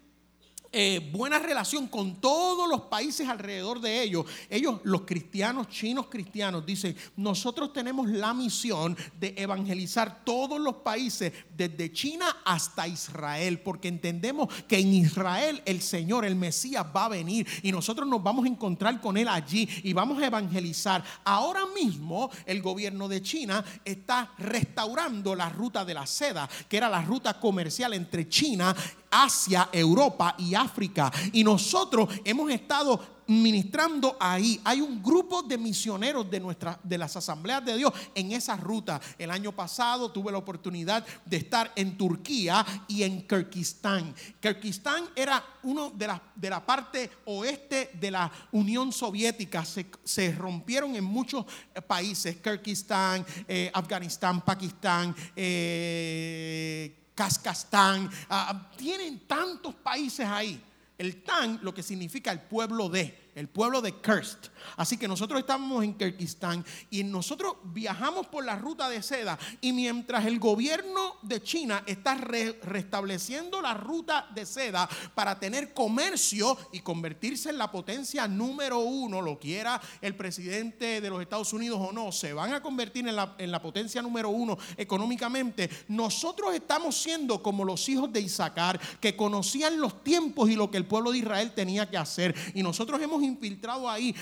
eh, 0.72 1.10
buena 1.14 1.40
relación 1.40 1.88
con 1.88 2.20
todos 2.20 2.70
los 2.70 2.82
países 2.82 3.28
alrededor 3.28 3.80
de 3.80 4.02
ellos. 4.02 4.26
Ellos, 4.50 4.80
los 4.84 5.02
cristianos, 5.02 5.70
chinos 5.70 6.08
cristianos, 6.08 6.66
dicen, 6.66 6.96
nosotros 7.16 7.72
tenemos 7.72 8.10
la 8.10 8.34
misión 8.34 8.98
de 9.20 9.34
evangelizar 9.38 10.24
todos 10.24 10.60
los 10.60 10.76
países, 10.76 11.32
desde 11.56 11.92
China 11.92 12.38
hasta 12.46 12.88
Israel, 12.88 13.60
porque 13.60 13.88
entendemos 13.88 14.54
que 14.68 14.80
en 14.80 14.94
Israel 14.94 15.62
el 15.66 15.82
Señor, 15.82 16.26
el 16.26 16.36
Mesías, 16.36 16.86
va 16.96 17.06
a 17.06 17.10
venir 17.10 17.48
y 17.64 17.72
nosotros 17.72 18.08
nos 18.08 18.22
vamos 18.22 18.46
a 18.46 18.50
encontrar 18.50 19.00
con 19.02 19.18
Él 19.18 19.28
allí 19.28 19.68
y 19.84 19.94
vamos 19.94 20.22
a 20.22 20.28
evangelizar. 20.28 21.04
Ahora 21.24 21.66
mismo 21.68 22.30
el 22.46 22.62
gobierno 22.62 23.08
de 23.08 23.22
China 23.22 23.64
está 23.86 24.32
restaurando 24.38 25.36
la 25.36 25.50
ruta 25.50 25.86
de 25.86 25.94
la 25.94 26.06
seda, 26.06 26.50
que 26.68 26.78
era 26.78 26.90
la 26.90 27.02
ruta 27.02 27.40
comercial 27.40 27.94
entre 27.94 28.28
China 28.28 28.76
Asia, 29.24 29.70
Europa 29.72 30.36
y 30.38 30.56
África. 30.56 31.12
Y 31.32 31.44
nosotros 31.44 32.10
hemos 32.24 32.52
estado 32.52 33.18
ministrando 33.28 34.16
ahí. 34.20 34.60
Hay 34.64 34.82
un 34.82 35.02
grupo 35.04 35.44
de 35.44 35.58
misioneros 35.58 36.30
de, 36.30 36.40
nuestra, 36.40 36.80
de 36.84 36.98
las 36.98 37.16
asambleas 37.16 37.64
de 37.64 37.78
Dios 37.78 37.94
en 38.16 38.32
esa 38.32 38.56
ruta. 38.56 39.00
El 39.18 39.32
año 39.32 39.52
pasado 39.52 40.12
tuve 40.12 40.32
la 40.32 40.38
oportunidad 40.38 41.06
de 41.26 41.38
estar 41.38 41.72
en 41.76 41.98
Turquía 41.98 42.66
y 42.88 43.04
en 43.04 43.28
Kirguistán. 43.28 44.16
Kirguistán 44.40 45.06
era 45.16 45.44
uno 45.64 45.92
de 45.92 46.08
la, 46.08 46.22
de 46.36 46.50
la 46.50 46.66
parte 46.66 47.10
oeste 47.26 47.92
de 47.94 48.12
la 48.12 48.32
Unión 48.52 48.92
Soviética. 48.92 49.64
Se, 49.66 50.32
rompieron 50.32 50.96
en 50.96 51.04
muchos 51.04 51.46
países. 51.86 52.38
Kirguistán, 52.38 53.26
eh, 53.48 53.70
Afganistán, 53.74 54.42
Pakistán. 54.42 55.16
Eh, 55.36 57.07
Cascastán, 57.18 58.10
ah, 58.30 58.70
tienen 58.78 59.22
tantos 59.28 59.74
países 59.74 60.26
ahí. 60.26 60.64
El 61.00 61.24
Tan, 61.24 61.60
lo 61.64 61.74
que 61.74 61.82
significa 61.82 62.32
el 62.32 62.42
pueblo 62.42 62.88
de 62.90 63.28
el 63.38 63.48
pueblo 63.48 63.82
de 63.82 63.94
Kurst. 63.94 64.48
Así 64.76 64.98
que 64.98 65.08
nosotros 65.08 65.40
estamos 65.40 65.84
en 65.84 65.94
Kirguistán 65.94 66.66
y 66.90 67.04
nosotros 67.04 67.56
viajamos 67.64 68.28
por 68.28 68.46
la 68.46 68.56
ruta 68.56 68.90
de 68.90 69.02
seda 69.02 69.38
y 69.62 69.74
mientras 69.74 70.26
el 70.26 70.40
gobierno 70.40 71.16
de 71.22 71.42
China 71.42 71.84
está 71.86 72.16
restableciendo 72.16 73.62
la 73.62 73.74
ruta 73.74 74.28
de 74.34 74.46
seda 74.46 74.90
para 75.16 75.40
tener 75.40 75.74
comercio 75.74 76.58
y 76.72 76.80
convertirse 76.82 77.50
en 77.50 77.58
la 77.58 77.72
potencia 77.72 78.28
número 78.28 78.80
uno, 78.80 79.22
lo 79.22 79.40
quiera 79.40 79.80
el 80.02 80.16
presidente 80.16 81.02
de 81.02 81.10
los 81.10 81.22
Estados 81.22 81.54
Unidos 81.54 81.80
o 81.82 81.92
no, 81.92 82.12
se 82.12 82.34
van 82.34 82.54
a 82.54 82.62
convertir 82.62 83.08
en 83.08 83.16
la, 83.16 83.36
en 83.38 83.52
la 83.52 83.62
potencia 83.62 84.02
número 84.02 84.30
uno 84.30 84.58
económicamente, 84.78 85.70
nosotros 85.88 86.54
estamos 86.54 86.96
siendo 86.96 87.42
como 87.42 87.64
los 87.64 87.88
hijos 87.90 88.12
de 88.12 88.22
Isaacar 88.22 88.80
que 89.00 89.16
conocían 89.16 89.80
los 89.80 90.04
tiempos 90.04 90.50
y 90.50 90.56
lo 90.56 90.70
que 90.72 90.78
el 90.78 90.86
pueblo 90.86 91.12
de 91.12 91.20
Israel 91.20 91.54
tenía 91.54 91.90
que 91.90 91.98
hacer 91.98 92.36
y 92.54 92.64
nosotros 92.64 93.02
hemos 93.02 93.24
infiltrado 93.24 93.90
ahí. 93.90 94.16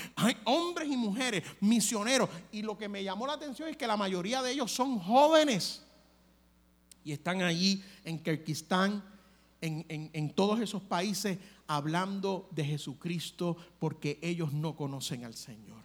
Hombres 0.44 0.88
y 0.88 0.96
mujeres, 0.96 1.42
misioneros. 1.60 2.28
Y 2.52 2.62
lo 2.62 2.76
que 2.76 2.88
me 2.88 3.02
llamó 3.02 3.26
la 3.26 3.34
atención 3.34 3.68
es 3.68 3.76
que 3.76 3.86
la 3.86 3.96
mayoría 3.96 4.42
de 4.42 4.52
ellos 4.52 4.72
son 4.72 4.98
jóvenes. 4.98 5.82
Y 7.04 7.12
están 7.12 7.42
allí 7.42 7.82
en 8.04 8.22
Kirguistán, 8.22 9.04
en, 9.60 9.84
en 9.88 10.30
todos 10.34 10.60
esos 10.60 10.82
países, 10.82 11.38
hablando 11.66 12.48
de 12.52 12.64
Jesucristo 12.64 13.56
porque 13.78 14.18
ellos 14.22 14.52
no 14.52 14.76
conocen 14.76 15.24
al 15.24 15.34
Señor. 15.34 15.82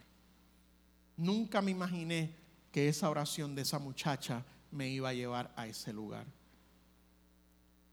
Nunca 1.17 1.61
me 1.61 1.71
imaginé 1.71 2.35
que 2.71 2.87
esa 2.87 3.09
oración 3.09 3.55
de 3.55 3.63
esa 3.63 3.79
muchacha 3.79 4.43
me 4.71 4.89
iba 4.89 5.09
a 5.09 5.13
llevar 5.13 5.53
a 5.55 5.67
ese 5.67 5.91
lugar. 5.93 6.25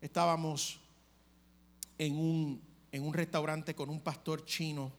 Estábamos 0.01 0.81
en 1.99 2.17
un, 2.17 2.63
en 2.93 3.03
un 3.03 3.13
restaurante 3.13 3.75
con 3.75 3.91
un 3.91 4.01
pastor 4.01 4.45
chino 4.45 4.93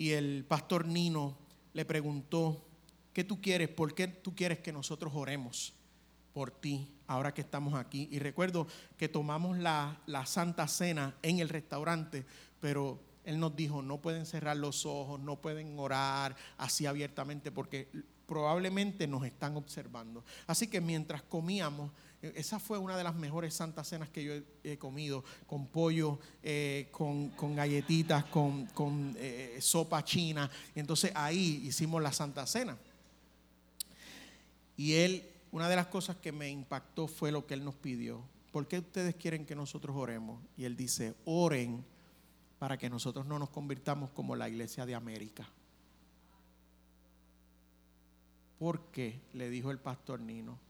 y 0.00 0.12
el 0.12 0.46
pastor 0.48 0.86
Nino 0.86 1.36
le 1.74 1.84
preguntó, 1.84 2.64
¿qué 3.12 3.22
tú 3.22 3.42
quieres? 3.42 3.68
¿Por 3.68 3.94
qué 3.94 4.08
tú 4.08 4.34
quieres 4.34 4.60
que 4.60 4.72
nosotros 4.72 5.12
oremos 5.14 5.74
por 6.32 6.50
ti 6.50 6.90
ahora 7.06 7.34
que 7.34 7.42
estamos 7.42 7.74
aquí? 7.74 8.08
Y 8.10 8.18
recuerdo 8.18 8.66
que 8.96 9.10
tomamos 9.10 9.58
la, 9.58 10.00
la 10.06 10.24
Santa 10.24 10.66
Cena 10.68 11.16
en 11.20 11.40
el 11.40 11.50
restaurante, 11.50 12.24
pero 12.60 12.98
él 13.26 13.38
nos 13.38 13.54
dijo, 13.54 13.82
no 13.82 13.98
pueden 13.98 14.24
cerrar 14.24 14.56
los 14.56 14.86
ojos, 14.86 15.20
no 15.20 15.36
pueden 15.36 15.78
orar 15.78 16.34
así 16.56 16.86
abiertamente 16.86 17.52
porque 17.52 17.88
probablemente 18.26 19.06
nos 19.06 19.26
están 19.26 19.54
observando. 19.58 20.24
Así 20.46 20.66
que 20.66 20.80
mientras 20.80 21.20
comíamos, 21.24 21.90
esa 22.22 22.58
fue 22.58 22.76
una 22.76 22.98
de 22.98 23.04
las 23.04 23.14
mejores 23.14 23.54
santas 23.54 23.88
cenas 23.88 24.10
que 24.10 24.24
yo 24.24 24.34
he, 24.62 24.76
comido, 24.76 25.24
con 25.46 25.66
pollo, 25.66 26.18
eh, 26.42 26.88
con, 26.90 27.32
galletitas, 27.56 28.24
con, 28.26 29.16
eh, 29.16 29.56
sopa 29.60 30.04
china. 30.04 30.50
Entonces 30.74 31.12
ahí 31.14 31.62
hicimos 31.64 32.02
la 32.02 32.12
santa 32.12 32.46
cena. 32.46 32.76
Y 34.76 34.94
él, 34.94 35.30
una 35.50 35.68
de 35.68 35.76
las 35.76 35.86
cosas 35.86 36.16
que 36.16 36.30
me 36.30 36.50
impactó 36.50 37.08
fue 37.08 37.32
lo 37.32 37.46
que 37.46 37.54
él 37.54 37.64
nos 37.64 37.74
pidió. 37.74 38.22
¿Por 38.52 38.68
qué 38.68 38.80
ustedes 38.80 39.14
quieren 39.14 39.46
que 39.46 39.54
nosotros 39.54 39.96
oremos? 39.96 40.42
Y 40.58 40.64
él 40.64 40.76
dice, 40.76 41.14
oren 41.24 41.84
para 42.58 42.76
que 42.76 42.90
nosotros 42.90 43.24
no 43.24 43.38
nos 43.38 43.48
convirtamos 43.48 44.10
como 44.10 44.36
la 44.36 44.48
iglesia 44.48 44.84
de 44.84 44.94
América. 44.94 45.48
¿Por 48.58 48.90
qué? 48.90 49.20
Le 49.32 49.48
dijo 49.48 49.70
el 49.70 49.78
pastor 49.78 50.20
Nino 50.20 50.69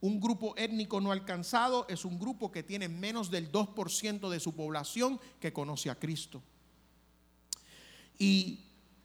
Un 0.00 0.20
grupo 0.20 0.54
étnico 0.56 1.00
no 1.00 1.10
alcanzado 1.10 1.84
es 1.88 2.04
un 2.04 2.16
grupo 2.18 2.52
que 2.52 2.62
tiene 2.62 2.88
menos 2.88 3.28
del 3.30 3.50
2% 3.50 4.28
de 4.28 4.38
su 4.38 4.54
población 4.54 5.18
que 5.40 5.52
conoce 5.52 5.90
a 5.90 5.98
Cristo. 5.98 6.40
Y 8.18 8.60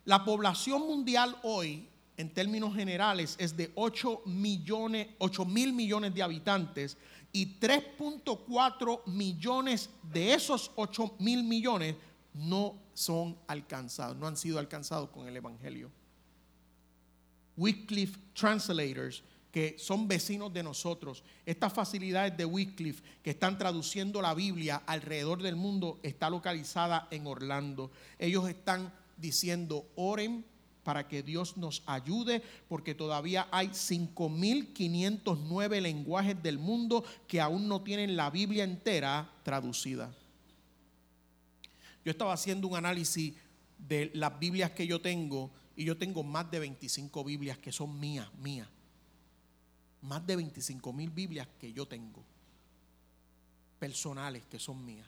la 0.06 0.24
población 0.24 0.86
mundial 0.86 1.38
hoy 1.44 1.88
en 2.22 2.30
términos 2.30 2.76
generales 2.76 3.36
es 3.40 3.58
de 3.58 3.72
8 3.74 4.22
millones, 4.28 5.08
8 5.18 5.44
mil 5.44 5.74
millones 5.74 6.14
de 6.14 6.22
habitantes 6.22 6.96
y 7.34 7.60
3.4 7.60 9.06
millones 9.08 9.90
de 10.14 10.36
esos 10.36 10.72
8 10.76 11.16
mil 11.18 11.44
millones 11.44 11.96
no 12.36 12.76
son 12.94 13.36
alcanzados, 13.48 14.16
no 14.18 14.28
han 14.28 14.38
sido 14.38 14.60
alcanzados 14.60 15.10
con 15.10 15.28
el 15.28 15.36
Evangelio. 15.36 15.90
Wycliffe 17.58 18.20
Translators, 18.36 19.24
que 19.52 19.76
son 19.80 20.08
vecinos 20.08 20.54
de 20.54 20.62
nosotros, 20.62 21.24
estas 21.44 21.74
facilidades 21.74 22.38
de 22.38 22.46
Wycliffe 22.46 23.02
que 23.24 23.32
están 23.32 23.58
traduciendo 23.58 24.22
la 24.22 24.36
Biblia 24.36 24.84
alrededor 24.86 25.42
del 25.42 25.56
mundo, 25.56 26.00
está 26.04 26.30
localizada 26.30 27.08
en 27.10 27.26
Orlando. 27.26 27.90
Ellos 28.20 28.48
están 28.48 28.94
diciendo, 29.18 29.88
oren 29.96 30.51
para 30.84 31.08
que 31.08 31.24
Dios 31.24 31.58
nos 31.58 31.84
ayude, 31.86 32.42
porque 32.68 32.96
todavía 32.96 33.48
hay 33.52 33.68
5.509 33.68 35.82
lenguajes 35.82 36.42
del 36.42 36.58
mundo 36.58 37.04
que 37.28 37.40
aún 37.40 37.68
no 37.68 37.82
tienen 37.82 38.16
la 38.16 38.30
Biblia 38.30 38.64
entera 38.64 39.30
traducida. 39.44 40.16
Yo 42.04 42.12
estaba 42.12 42.34
haciendo 42.34 42.68
un 42.68 42.76
análisis 42.76 43.34
de 43.78 44.12
las 44.14 44.38
Biblias 44.40 44.72
que 44.72 44.88
yo 44.88 45.02
tengo 45.02 45.52
y 45.76 45.86
yo 45.86 45.98
tengo 45.98 46.24
más 46.24 46.50
de 46.52 46.60
25 46.60 47.24
Biblias 47.24 47.58
que 47.58 47.72
son 47.72 48.00
mías, 48.00 48.32
mías. 48.36 48.68
Más 50.02 50.26
de 50.26 50.36
25 50.36 50.94
mil 50.94 51.12
Biblias 51.12 51.48
que 51.60 51.74
yo 51.74 51.88
tengo, 51.88 52.24
personales 53.78 54.46
que 54.48 54.58
son 54.58 54.84
mías. 54.84 55.08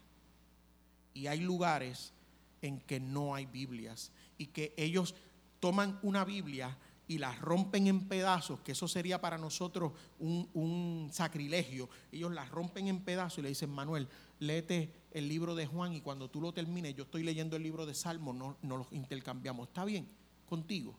Y 1.15 1.27
hay 1.27 1.39
lugares 1.39 2.13
en 2.61 2.79
que 2.79 2.99
no 2.99 3.33
hay 3.33 3.47
Biblias 3.47 4.11
y 4.37 4.47
que 4.47 4.73
ellos 4.77 5.15
toman 5.63 5.97
una 6.03 6.25
Biblia 6.25 6.77
y 7.07 7.19
la 7.19 7.33
rompen 7.35 7.87
en 7.87 8.09
pedazos, 8.09 8.59
que 8.59 8.73
eso 8.73 8.85
sería 8.85 9.21
para 9.21 9.37
nosotros 9.37 9.93
un, 10.19 11.09
sacrilegio. 11.09 11.89
Ellos 12.11 12.33
la 12.33 12.43
rompen 12.43 12.89
en 12.89 12.99
pedazos 12.99 13.37
y 13.37 13.43
le 13.43 13.47
dicen, 13.47 13.69
Manuel, 13.69 14.09
léete 14.39 14.93
el 15.11 15.29
libro 15.29 15.55
de 15.55 15.65
Juan 15.65 15.93
y 15.93 16.01
cuando 16.01 16.29
tú 16.29 16.41
lo 16.41 16.53
termines, 16.53 16.95
yo 16.95 17.03
estoy 17.03 17.23
leyendo 17.23 17.55
el 17.55 17.63
libro 17.63 17.85
de 17.85 17.93
Salmo, 17.93 18.33
no, 18.33 18.57
no 18.61 18.75
los 18.75 18.91
intercambiamos. 18.91 19.69
¿Está 19.69 19.85
bien? 19.85 20.05
Contigo. 20.49 20.93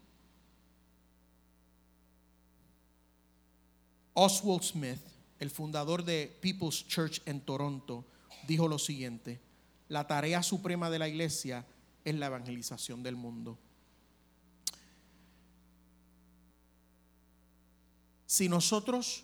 Oswald 4.14 4.62
Smith, 4.62 5.00
el 5.40 5.50
fundador 5.50 6.06
de 6.06 6.38
People's 6.40 6.88
Church 6.88 7.20
en 7.26 7.42
Toronto, 7.42 8.06
dijo 8.48 8.66
lo 8.66 8.78
siguiente, 8.78 9.42
la 9.88 10.06
tarea 10.06 10.42
suprema 10.42 10.88
de 10.88 11.00
la 11.00 11.08
iglesia 11.08 11.66
es 12.02 12.14
la 12.14 12.26
evangelización 12.26 13.02
del 13.02 13.16
mundo. 13.16 13.58
Si 18.34 18.48
nosotros 18.48 19.22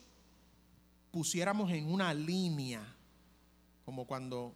pusiéramos 1.10 1.72
en 1.72 1.92
una 1.92 2.14
línea, 2.14 2.80
como 3.84 4.04
cuando 4.06 4.54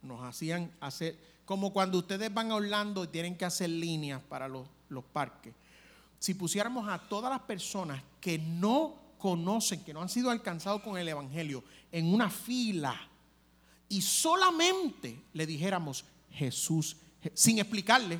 nos 0.00 0.22
hacían 0.22 0.72
hacer, 0.80 1.18
como 1.44 1.70
cuando 1.70 1.98
ustedes 1.98 2.32
van 2.32 2.50
a 2.50 2.54
Orlando 2.54 3.04
y 3.04 3.08
tienen 3.08 3.36
que 3.36 3.44
hacer 3.44 3.68
líneas 3.68 4.22
para 4.22 4.48
los, 4.48 4.66
los 4.88 5.04
parques, 5.04 5.52
si 6.18 6.32
pusiéramos 6.32 6.88
a 6.88 6.98
todas 6.98 7.30
las 7.30 7.42
personas 7.42 8.02
que 8.22 8.38
no 8.38 8.96
conocen, 9.18 9.84
que 9.84 9.92
no 9.92 10.00
han 10.00 10.08
sido 10.08 10.30
alcanzados 10.30 10.80
con 10.80 10.96
el 10.96 11.06
Evangelio, 11.06 11.62
en 11.92 12.14
una 12.14 12.30
fila 12.30 12.98
y 13.86 14.00
solamente 14.00 15.24
le 15.34 15.44
dijéramos 15.44 16.06
Jesús, 16.30 16.96
sin 17.34 17.58
explicarle, 17.58 18.18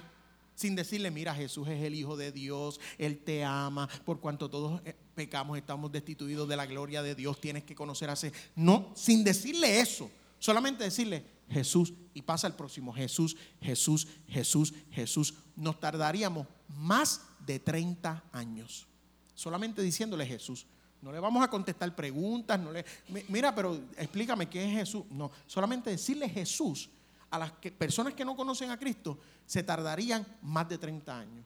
sin 0.54 0.76
decirle, 0.76 1.10
mira, 1.10 1.34
Jesús 1.34 1.66
es 1.68 1.82
el 1.82 1.94
Hijo 1.94 2.18
de 2.18 2.32
Dios, 2.32 2.78
Él 2.98 3.16
te 3.24 3.42
ama, 3.46 3.88
por 4.04 4.20
cuanto 4.20 4.50
todos 4.50 4.82
eh, 4.84 4.94
pecamos, 5.20 5.58
estamos 5.58 5.92
destituidos 5.92 6.48
de 6.48 6.56
la 6.56 6.64
gloria 6.64 7.02
de 7.02 7.14
Dios, 7.14 7.38
tienes 7.38 7.62
que 7.62 7.74
conocer 7.74 8.08
a 8.08 8.14
ese. 8.14 8.32
No, 8.56 8.90
sin 8.94 9.22
decirle 9.22 9.78
eso, 9.78 10.10
solamente 10.38 10.82
decirle 10.82 11.22
Jesús 11.50 11.92
y 12.14 12.22
pasa 12.22 12.46
el 12.46 12.54
próximo, 12.54 12.90
Jesús, 12.90 13.36
Jesús, 13.60 14.08
Jesús, 14.26 14.72
Jesús. 14.90 15.34
Nos 15.56 15.78
tardaríamos 15.78 16.46
más 16.68 17.20
de 17.44 17.58
30 17.58 18.24
años, 18.32 18.86
solamente 19.34 19.82
diciéndole 19.82 20.24
Jesús. 20.24 20.64
No 21.02 21.12
le 21.12 21.20
vamos 21.20 21.44
a 21.44 21.50
contestar 21.50 21.94
preguntas, 21.94 22.58
no 22.58 22.72
le, 22.72 22.82
mira, 23.28 23.54
pero 23.54 23.78
explícame 23.98 24.48
qué 24.48 24.64
es 24.64 24.72
Jesús. 24.72 25.04
No, 25.10 25.30
solamente 25.46 25.90
decirle 25.90 26.30
Jesús 26.30 26.88
a 27.28 27.38
las 27.38 27.52
personas 27.52 28.14
que 28.14 28.24
no 28.24 28.34
conocen 28.34 28.70
a 28.70 28.78
Cristo 28.78 29.18
se 29.44 29.62
tardarían 29.62 30.26
más 30.40 30.66
de 30.66 30.78
30 30.78 31.18
años. 31.18 31.44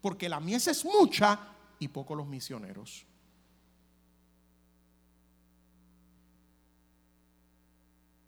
Porque 0.00 0.28
la 0.28 0.38
mies 0.38 0.68
es 0.68 0.84
mucha 0.84 1.56
y 1.78 1.88
pocos 1.88 2.16
los 2.16 2.26
misioneros. 2.26 3.06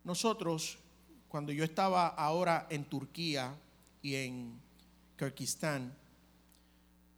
Nosotros, 0.09 0.79
cuando 1.29 1.53
yo 1.53 1.63
estaba 1.63 2.07
ahora 2.07 2.67
en 2.71 2.87
Turquía 2.87 3.55
y 4.01 4.15
en 4.15 4.59
Kirguistán, 5.19 5.95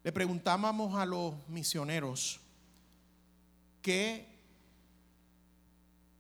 le 0.03 0.11
preguntábamos 0.11 0.97
a 0.97 1.07
los 1.07 1.35
misioneros 1.47 2.41
qué, 3.81 4.27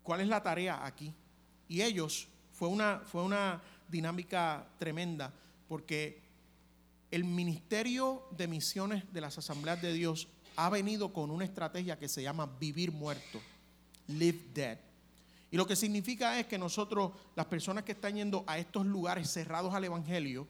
cuál 0.05 0.21
es 0.21 0.29
la 0.29 0.45
tarea 0.45 0.87
aquí. 0.87 1.13
Y 1.69 1.83
ellos 1.83 2.29
fue 2.53 2.69
una, 2.69 3.01
fue 3.01 3.25
una 3.25 3.61
dinámica 3.89 4.65
tremenda 4.79 5.33
porque 5.67 6.23
el 7.11 7.25
Ministerio 7.25 8.29
de 8.31 8.47
Misiones 8.47 9.13
de 9.13 9.21
las 9.21 9.37
Asambleas 9.37 9.83
de 9.83 9.93
Dios 9.93 10.29
ha 10.55 10.71
venido 10.71 11.13
con 11.13 11.33
una 11.33 11.45
estrategia 11.45 11.99
que 11.99 12.07
se 12.07 12.23
llama 12.23 12.47
vivir 12.47 12.93
muerto, 12.93 13.41
live 14.07 14.39
dead. 14.55 14.90
Y 15.51 15.57
lo 15.57 15.67
que 15.67 15.77
significa 15.77 16.39
es 16.39 16.47
que 16.47 16.59
nosotros, 16.59 17.13
las 17.35 17.47
personas 17.47 17.85
que 17.85 17.93
están 17.93 18.15
yendo 18.15 18.45
a 18.47 18.59
estos 18.59 18.87
lugares 18.87 19.31
cerrados 19.31 19.75
al 19.75 19.85
Evangelio, 19.85 20.47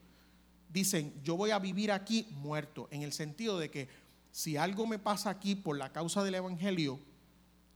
dicen, 0.69 1.15
yo 1.23 1.37
voy 1.37 1.51
a 1.51 1.59
vivir 1.59 1.91
aquí 1.91 2.29
muerto, 2.31 2.89
en 2.91 3.03
el 3.03 3.13
sentido 3.13 3.59
de 3.59 3.71
que 3.71 3.89
si 4.31 4.57
algo 4.57 4.87
me 4.87 4.99
pasa 4.99 5.31
aquí 5.31 5.55
por 5.55 5.77
la 5.77 5.93
causa 5.93 6.23
del 6.23 6.37
Evangelio, 6.37 7.01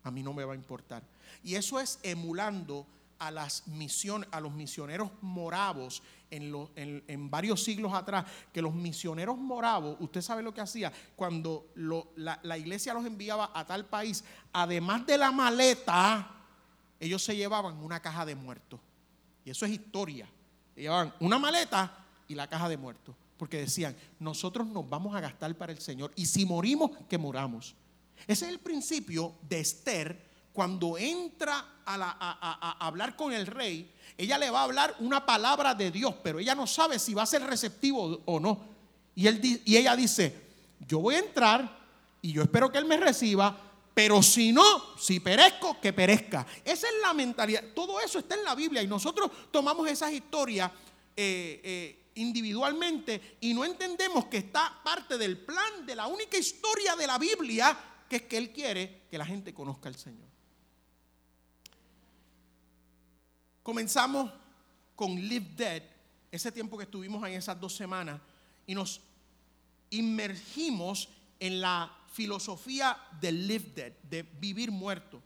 a 0.03 0.11
mí 0.11 0.23
no 0.23 0.33
me 0.33 0.45
va 0.45 0.53
a 0.53 0.57
importar. 0.57 1.03
Y 1.43 1.55
eso 1.55 1.81
es 1.81 1.99
emulando 2.03 2.87
a 3.19 3.31
las 3.31 3.65
a 4.31 4.41
los 4.41 4.53
misioneros 4.53 5.11
moravos 5.23 6.03
en, 6.31 7.31
varios 7.31 7.63
siglos 7.63 7.93
atrás, 7.95 8.27
que 8.53 8.61
los 8.61 8.75
misioneros 8.75 9.39
moravos, 9.39 9.97
usted 10.01 10.21
sabe 10.21 10.43
lo 10.43 10.53
que 10.53 10.61
hacía, 10.61 10.93
cuando 11.17 11.69
la, 12.17 12.59
iglesia 12.59 12.93
los 12.93 13.07
enviaba 13.07 13.51
a 13.55 13.65
tal 13.65 13.87
país, 13.87 14.25
además 14.53 15.07
de 15.07 15.19
la 15.19 15.31
maleta, 15.33 16.44
ellos 17.01 17.23
se 17.23 17.37
llevaban 17.37 17.77
una 17.79 18.01
caja 18.01 18.25
de 18.25 18.35
muertos. 18.35 18.81
Y 19.45 19.51
eso 19.51 19.67
es 19.67 19.73
historia. 19.73 20.29
Llevaban 20.75 21.15
una 21.21 21.39
maleta 21.39 22.05
y 22.29 22.35
la 22.35 22.49
caja 22.49 22.69
de 22.69 22.77
muertos. 22.77 23.15
Porque 23.37 23.59
decían, 23.59 23.97
nosotros 24.19 24.67
nos 24.67 24.89
vamos 24.89 25.15
a 25.15 25.21
gastar 25.21 25.55
para 25.57 25.73
el 25.73 25.81
Señor. 25.81 26.13
Y 26.17 26.27
si 26.27 26.47
morimos, 26.47 26.93
que 27.09 27.19
moramos. 27.19 27.75
Ese 28.27 28.47
es 28.47 28.53
el 28.53 28.61
principio 28.61 29.35
de 29.49 29.61
Esther 29.61 30.35
cuando 30.55 30.97
entra 30.97 31.81
a, 31.85 32.77
hablar 32.79 33.17
con 33.17 33.33
el 33.33 33.45
rey, 33.45 33.93
ella 34.17 34.39
le 34.39 34.51
va 34.51 34.61
a 34.61 34.63
hablar 34.63 34.95
una 35.01 35.27
palabra 35.27 35.75
de 35.75 35.91
Dios, 35.91 36.15
pero 36.23 36.39
ella 36.39 36.55
no 36.55 36.69
sabe 36.69 37.01
si 37.01 37.13
va 37.13 37.25
a 37.25 37.27
ser 37.27 37.43
receptivo 37.43 38.23
o 38.25 38.39
no. 38.39 38.61
Y, 39.17 39.27
ella 39.77 39.97
dice, 39.97 40.43
yo 40.87 41.01
voy 41.01 41.17
a 41.17 41.19
entrar 41.19 41.77
y 42.23 42.33
yo 42.33 42.43
espero 42.43 42.71
que 42.71 42.79
él 42.79 42.85
me 42.85 42.97
reciba, 42.97 43.59
pero 43.95 44.21
si 44.23 44.53
no, 44.53 44.99
si 44.99 45.21
perezco, 45.21 45.81
que 45.81 45.93
perezca. 45.93 46.45
Esa 46.65 46.89
es 46.89 46.95
la 47.01 47.15
mentalidad. 47.15 47.63
Todo 47.75 48.01
eso 48.01 48.19
está 48.19 48.35
en 48.35 48.45
la 48.45 48.57
Biblia 48.57 48.83
y 48.83 48.89
nosotros 48.89 49.31
tomamos 49.53 49.89
esas 49.89 50.13
historias 50.13 50.71
eh, 51.17 51.61
eh, 51.63 52.11
individualmente 52.17 53.39
y 53.41 53.55
no 53.55 53.65
entendemos 53.65 54.27
que 54.27 54.39
está 54.39 54.81
parte 54.83 55.17
del 55.17 55.39
plan 55.39 55.87
de 55.87 55.95
la 55.95 56.09
única 56.09 56.37
historia 56.37 56.97
de 56.97 57.07
la 57.07 57.19
Biblia, 57.19 57.79
que 58.09 58.17
es 58.17 58.23
que 58.23 58.37
Él 58.37 58.53
quiere 58.53 59.03
que 59.09 59.17
la 59.17 59.25
gente 59.25 59.55
conozca 59.55 59.89
al 59.89 59.95
Señor. 59.95 60.29
Comenzamos 63.63 64.31
con 64.97 65.15
Live 65.15 65.53
Dead, 65.57 65.83
ese 66.33 66.51
tiempo 66.51 66.77
que 66.77 66.85
estuvimos 66.85 67.23
ahí 67.23 67.35
esas 67.35 67.59
dos 67.61 67.75
semanas, 67.75 68.21
y 68.67 68.75
nos 68.75 69.01
inmergimos 69.91 71.09
en 71.39 71.61
la 71.61 71.97
filosofía 72.15 72.97
de 73.21 73.33
Live 73.33 73.73
Dead, 73.75 73.93
de 74.03 74.23
vivir 74.23 74.71
muerto. 74.71 75.21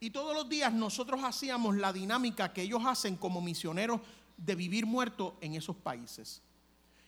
Y 0.00 0.10
todos 0.10 0.34
los 0.34 0.48
días 0.48 0.72
nosotros 0.72 1.20
hacíamos 1.24 1.76
la 1.76 1.92
dinámica 1.92 2.52
que 2.52 2.62
ellos 2.62 2.82
hacen 2.86 3.16
como 3.16 3.40
misioneros 3.40 4.00
de 4.36 4.54
vivir 4.54 4.86
muerto 4.86 5.36
en 5.40 5.54
esos 5.54 5.74
países. 5.74 6.40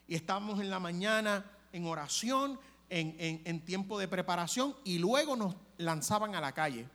Y 0.09 0.17
estábamos 0.17 0.61
en 0.61 0.69
la 0.69 0.81
mañana 0.81 1.49
en 1.73 1.87
oración, 1.87 2.59
en, 2.89 3.15
en 3.45 3.65
tiempo 3.65 3.97
de 3.97 4.09
preparación, 4.09 4.75
y 4.85 4.99
luego 4.99 5.37
nos 5.37 5.55
lanzaban 5.79 6.35
a 6.35 6.41
la 6.41 6.51
calle 6.53 6.89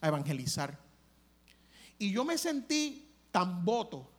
a 0.00 0.08
evangelizar. 0.08 0.78
Y 1.98 2.10
yo 2.10 2.24
me 2.24 2.38
sentí 2.38 3.06
tan 3.30 3.62
voto. 3.62 4.10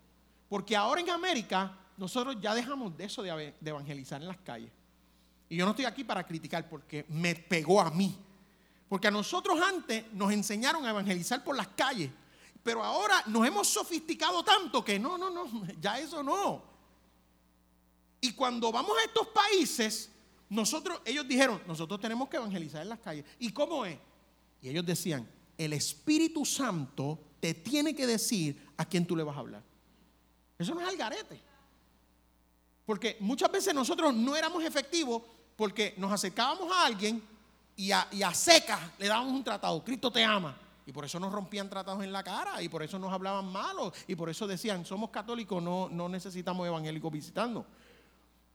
Porque 0.47 0.75
ahora 0.75 1.01
en 1.01 1.09
América 1.09 1.75
nosotros 1.97 2.37
ya 2.39 2.53
dejamos 2.53 2.95
de 2.95 3.05
eso 3.05 3.23
de, 3.23 3.55
evangelizar 3.65 4.21
en 4.21 4.27
las 4.27 4.37
calles. 4.37 4.71
Y 5.49 5.57
yo 5.57 5.65
no 5.65 5.71
estoy 5.71 5.85
aquí 5.85 6.03
para 6.03 6.25
criticar 6.25 6.67
porque 6.67 7.05
me 7.09 7.35
pegó 7.35 7.81
a 7.81 7.89
mí. 7.89 8.17
Porque 8.89 9.07
a 9.07 9.11
nosotros 9.11 9.59
antes 9.61 10.11
nos 10.13 10.31
enseñaron 10.31 10.85
a 10.85 10.89
evangelizar 10.89 11.43
por 11.43 11.55
las 11.55 11.67
calles. 11.69 12.09
Pero 12.63 12.83
ahora 12.83 13.23
nos 13.27 13.45
hemos 13.47 13.67
sofisticado 13.67 14.43
tanto 14.43 14.83
que 14.83 14.99
no, 14.99 15.17
no, 15.17 15.29
no, 15.29 15.67
ya 15.81 15.99
eso 15.99 16.21
no. 16.23 16.63
Y 18.19 18.33
cuando 18.33 18.71
vamos 18.71 18.97
a 18.97 19.05
estos 19.05 19.27
países, 19.27 20.11
nosotros, 20.49 21.01
ellos 21.05 21.27
dijeron, 21.27 21.61
nosotros 21.67 21.99
tenemos 21.99 22.27
que 22.29 22.37
evangelizar 22.37 22.81
en 22.81 22.89
las 22.89 22.99
calles. 22.99 23.25
¿Y 23.39 23.51
cómo 23.51 23.85
es? 23.85 23.97
Y 24.61 24.69
ellos 24.69 24.85
decían, 24.85 25.29
el 25.57 25.73
Espíritu 25.73 26.45
Santo 26.45 27.19
te 27.39 27.53
tiene 27.53 27.95
que 27.95 28.07
decir 28.07 28.67
a 28.77 28.85
quién 28.85 29.05
tú 29.05 29.15
le 29.15 29.23
vas 29.23 29.35
a 29.35 29.39
hablar. 29.39 29.63
Eso 30.57 30.73
no 30.73 30.81
es 30.81 30.87
al 30.87 30.97
garete. 30.97 31.41
Porque 32.85 33.17
muchas 33.19 33.51
veces 33.51 33.73
nosotros 33.73 34.13
no 34.13 34.35
éramos 34.35 34.63
efectivos 34.63 35.21
porque 35.57 35.95
nos 35.97 36.11
acercábamos 36.11 36.71
a 36.71 36.85
alguien 36.85 37.21
y 37.75 37.91
a, 37.91 38.07
y 38.11 38.19
le 38.99 39.07
dábamos 39.07 39.33
un 39.33 39.43
tratado. 39.43 39.83
Cristo 39.83 40.09
te 40.09 40.23
ama. 40.23 40.55
Y 40.85 40.93
por 40.93 41.03
eso 41.03 41.19
nos 41.19 41.33
rompían 41.33 41.69
tratados 41.69 42.01
en 42.01 42.13
la 42.13 42.23
cara 42.23 42.61
y 42.61 42.69
por 42.69 42.81
eso 42.81 42.97
nos 42.97 43.11
hablaban 43.11 43.51
malos 43.51 43.91
y 44.07 44.15
por 44.15 44.29
eso 44.29 44.47
decían, 44.47 44.85
somos 44.85 45.09
católicos, 45.09 45.61
no, 45.61 45.89
no 45.89 46.07
necesitamos 46.07 46.65
evangélicos 46.65 47.11
visitando. 47.11 47.65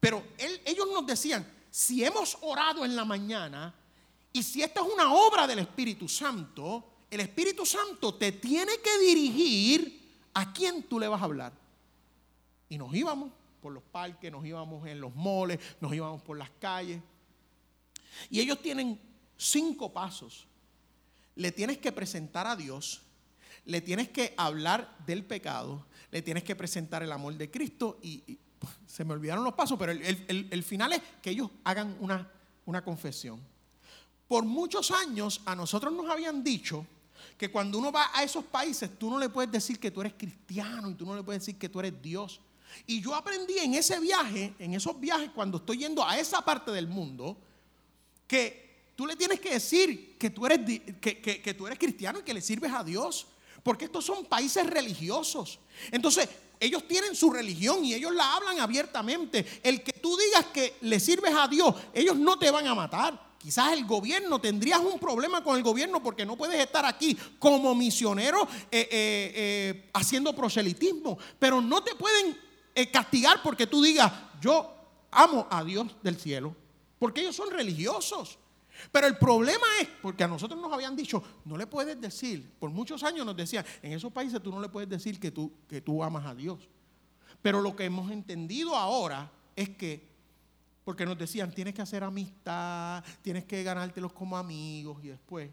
Pero 0.01 0.23
ellos 0.39 0.87
nos 0.91 1.07
decían, 1.07 1.47
si 1.71 2.03
hemos 2.03 2.39
orado 2.41 2.87
en 2.87 2.97
la 2.97 3.05
mañana 3.05 3.75
y 4.33 4.43
si 4.43 4.63
esta 4.63 4.81
es 4.81 4.87
una 4.91 5.13
obra 5.13 5.47
del 5.47 5.59
Espíritu 5.59 6.09
Santo, 6.09 6.85
el 7.11 7.21
Espíritu 7.21 7.67
Santo 7.67 8.15
te 8.15 8.33
tiene 8.33 8.79
que 8.79 8.99
dirigir 8.99 10.31
a 10.33 10.55
quién 10.55 10.85
tú 10.85 10.99
le 10.99 11.09
vas 11.09 11.21
a 11.21 11.27
hablar. 11.27 11.53
Y 12.71 12.79
nos 12.79 12.95
íbamos 12.95 13.31
por 13.63 13.73
los 13.73 13.83
parques, 13.83 14.31
nos 14.31 14.45
íbamos 14.45 14.87
en 14.87 15.01
los 15.01 15.15
moles, 15.15 15.59
nos 15.81 15.95
íbamos 15.95 16.21
por 16.21 16.37
las 16.37 16.51
calles. 16.51 17.01
Y 18.29 18.41
ellos 18.41 18.61
tienen 18.61 19.01
cinco 19.39 19.93
pasos 19.93 20.47
le 21.35 21.53
tienes 21.53 21.79
que 21.79 21.93
presentar 21.93 22.47
a 22.47 22.57
Dios, 22.57 23.03
le 23.65 23.81
tienes 23.81 24.09
que 24.09 24.35
hablar 24.37 24.97
del 25.07 25.25
pecado, 25.25 25.87
le 26.11 26.23
tienes 26.23 26.45
que 26.45 26.57
presentar 26.57 27.03
el 27.03 27.13
amor 27.13 27.35
de 27.35 27.51
Cristo 27.51 27.99
y, 28.03 28.39
se 28.87 29.05
me 29.05 29.13
olvidaron 29.13 29.45
los 29.45 29.55
pasos, 29.55 29.79
pero 29.79 29.93
el, 29.93 30.63
final 30.63 30.93
es 30.93 31.03
que 31.21 31.31
ellos 31.31 31.51
hagan 31.65 31.97
una, 32.01 32.31
una 32.67 32.85
confesión. 32.85 33.41
Por 34.29 34.45
muchos 34.45 34.91
años 34.91 35.41
a 35.45 35.55
nosotros 35.55 35.93
nos 35.93 36.09
habían 36.09 36.45
dicho 36.45 36.87
que 37.37 37.51
cuando 37.51 37.79
uno 37.79 37.91
va 37.91 38.11
a 38.15 38.23
esos 38.23 38.45
países, 38.45 38.99
tú 38.99 39.11
no 39.11 39.19
le 39.19 39.29
puedes 39.29 39.51
decir 39.51 39.79
que 39.79 39.91
tú 39.91 40.01
eres 40.01 40.15
cristiano 40.15 40.91
y 40.91 40.95
tú 40.95 41.05
no 41.07 41.17
le 41.17 41.23
puedes 41.23 41.43
decir 41.43 41.59
que 41.59 41.69
tú 41.69 41.81
eres 41.81 42.01
Dios. 42.01 42.41
Y 42.87 43.01
yo 43.01 43.15
aprendí 43.15 43.59
en 43.59 43.75
ese 43.75 43.99
viaje, 44.01 44.55
en 44.59 44.75
esos 44.75 44.99
viajes, 44.99 45.31
cuando 45.35 45.59
estoy 45.59 45.79
yendo 45.79 46.07
a 46.07 46.19
esa 46.19 46.43
parte 46.43 46.71
del 46.71 46.87
mundo, 46.87 47.37
que 48.27 48.63
Tú 48.95 49.07
le 49.07 49.17
tienes 49.17 49.41
que 49.41 49.51
decir 49.51 50.17
que 50.19 50.31
tú, 50.31 50.47
eres, 50.47 50.61
que, 51.01 51.55
tú 51.57 51.67
eres 51.67 51.79
cristiano 51.79 52.21
y 52.21 52.23
que 52.23 52.35
le 52.35 52.41
sirves 52.41 52.73
a 52.73 52.85
Dios. 52.85 53.27
Porque 53.63 53.87
estos 53.87 54.05
son 54.05 54.27
países 54.27 54.67
religiosos. 54.67 55.59
Entonces, 55.91 56.29
ellos 56.61 56.87
tienen 56.87 57.17
su 57.17 57.31
religión 57.31 57.85
y 57.85 57.95
ellos 57.95 58.15
la 58.15 58.37
hablan 58.37 58.61
abiertamente. 58.61 59.61
El 59.63 59.83
que 59.83 59.93
tú 59.95 60.17
digas 60.17 60.47
que 60.53 60.77
le 60.83 61.01
sirves 61.01 61.33
a 61.35 61.49
Dios, 61.49 61.75
ellos 61.95 62.17
no 62.17 62.39
te 62.39 62.51
van 62.51 62.67
a 62.67 62.75
matar. 62.75 63.33
Quizás 63.39 63.73
el 63.73 63.87
gobierno, 63.87 64.41
tendrías 64.41 64.79
un 64.79 65.01
problema 65.01 65.43
con 65.43 65.57
el 65.57 65.63
gobierno 65.63 66.03
porque 66.03 66.25
no 66.25 66.37
puedes 66.37 66.61
estar 66.61 66.85
aquí 66.85 67.17
como 67.39 67.75
misionero 67.75 68.43
eh, 68.71 68.89
eh, 68.89 68.89
eh, 68.91 69.91
haciendo 69.95 70.35
proselitismo. 70.35 71.19
Pero 71.39 71.61
no 71.61 71.83
te 71.83 71.95
pueden 71.95 72.37
castigar 72.91 73.43
porque 73.43 73.67
tú 73.67 73.83
digas, 73.83 74.13
yo 74.41 74.75
amo 75.11 75.47
a 75.51 75.63
Dios 75.63 75.95
del 76.03 76.17
cielo. 76.19 76.57
Porque 76.99 77.21
ellos 77.21 77.37
son 77.37 77.51
religiosos. 77.51 78.39
Pero 78.91 79.07
el 79.07 79.17
problema 79.19 79.67
es, 79.81 79.89
porque 80.01 80.25
a 80.25 80.29
nosotros 80.29 80.61
nos 80.61 80.73
habían 80.73 80.97
dicho, 80.97 81.23
no 81.45 81.57
le 81.57 81.67
puedes 81.67 82.01
decir, 82.01 82.51
por 82.59 82.71
muchos 82.71 83.03
años 83.03 83.27
nos 83.27 83.37
decían, 83.37 83.65
en 83.83 83.93
esos 83.93 84.13
países 84.13 84.43
tú 84.43 84.51
no 84.51 84.61
le 84.61 84.69
puedes 84.69 84.89
decir 84.89 85.21
que 85.21 85.31
tú, 85.31 85.53
que 85.69 85.81
tú 85.81 86.03
amas 86.03 86.27
a 86.27 86.35
Dios. 86.35 86.69
Pero 87.43 87.61
lo 87.61 87.77
que 87.77 87.85
hemos 87.85 88.11
entendido 88.11 88.77
ahora 88.77 89.31
es 89.57 89.71
que, 89.71 90.09
porque 90.85 91.05
nos 91.05 91.19
decían, 91.19 91.53
tienes 91.53 91.75
que 91.75 91.83
hacer 91.83 92.03
amistad, 92.03 93.05
tienes 93.21 93.45
que 93.45 93.63
ganártelos 93.63 94.13
como 94.13 94.37
amigos 94.37 94.99
y 95.05 95.09
después. 95.09 95.51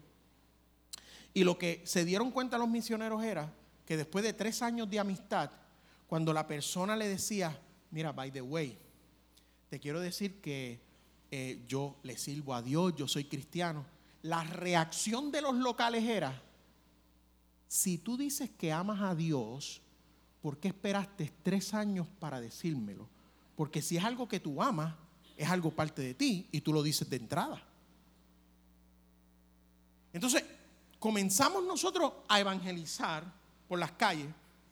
Y 1.34 1.44
lo 1.44 1.58
que 1.58 1.82
se 1.84 2.04
dieron 2.04 2.30
cuenta 2.30 2.58
los 2.58 2.68
misioneros 2.68 3.22
era 3.22 3.52
que 3.84 3.96
después 3.96 4.24
de 4.24 4.32
tres 4.32 4.62
años 4.62 4.88
de 4.88 4.98
amistad, 4.98 5.50
cuando 6.10 6.32
la 6.32 6.44
persona 6.44 6.96
le 6.96 7.06
decía, 7.06 7.56
mira, 7.92 8.10
by 8.10 8.32
the 8.32 8.42
way, 8.42 8.76
te 9.68 9.78
quiero 9.78 10.00
decir 10.00 10.40
que 10.40 10.80
eh, 11.30 11.64
yo 11.68 12.00
le 12.02 12.18
sirvo 12.18 12.52
a 12.52 12.62
Dios, 12.62 12.96
yo 12.96 13.06
soy 13.06 13.26
cristiano. 13.26 13.86
La 14.22 14.42
reacción 14.42 15.30
de 15.30 15.40
los 15.40 15.54
locales 15.54 16.02
era, 16.02 16.42
si 17.68 17.96
tú 17.96 18.16
dices 18.16 18.50
que 18.50 18.72
amas 18.72 19.00
a 19.02 19.14
Dios, 19.14 19.82
¿por 20.42 20.58
qué 20.58 20.66
esperaste 20.66 21.32
tres 21.44 21.74
años 21.74 22.08
para 22.18 22.40
decírmelo? 22.40 23.08
Porque 23.54 23.80
si 23.80 23.96
es 23.96 24.02
algo 24.02 24.26
que 24.26 24.40
tú 24.40 24.60
amas, 24.60 24.96
es 25.36 25.48
algo 25.48 25.70
parte 25.70 26.02
de 26.02 26.14
ti 26.14 26.48
y 26.50 26.60
tú 26.60 26.72
lo 26.72 26.82
dices 26.82 27.08
de 27.08 27.18
entrada. 27.18 27.62
Entonces, 30.12 30.42
comenzamos 30.98 31.62
nosotros 31.62 32.12
a 32.26 32.40
evangelizar 32.40 33.32
por 33.68 33.78
las 33.78 33.92
calles 33.92 34.26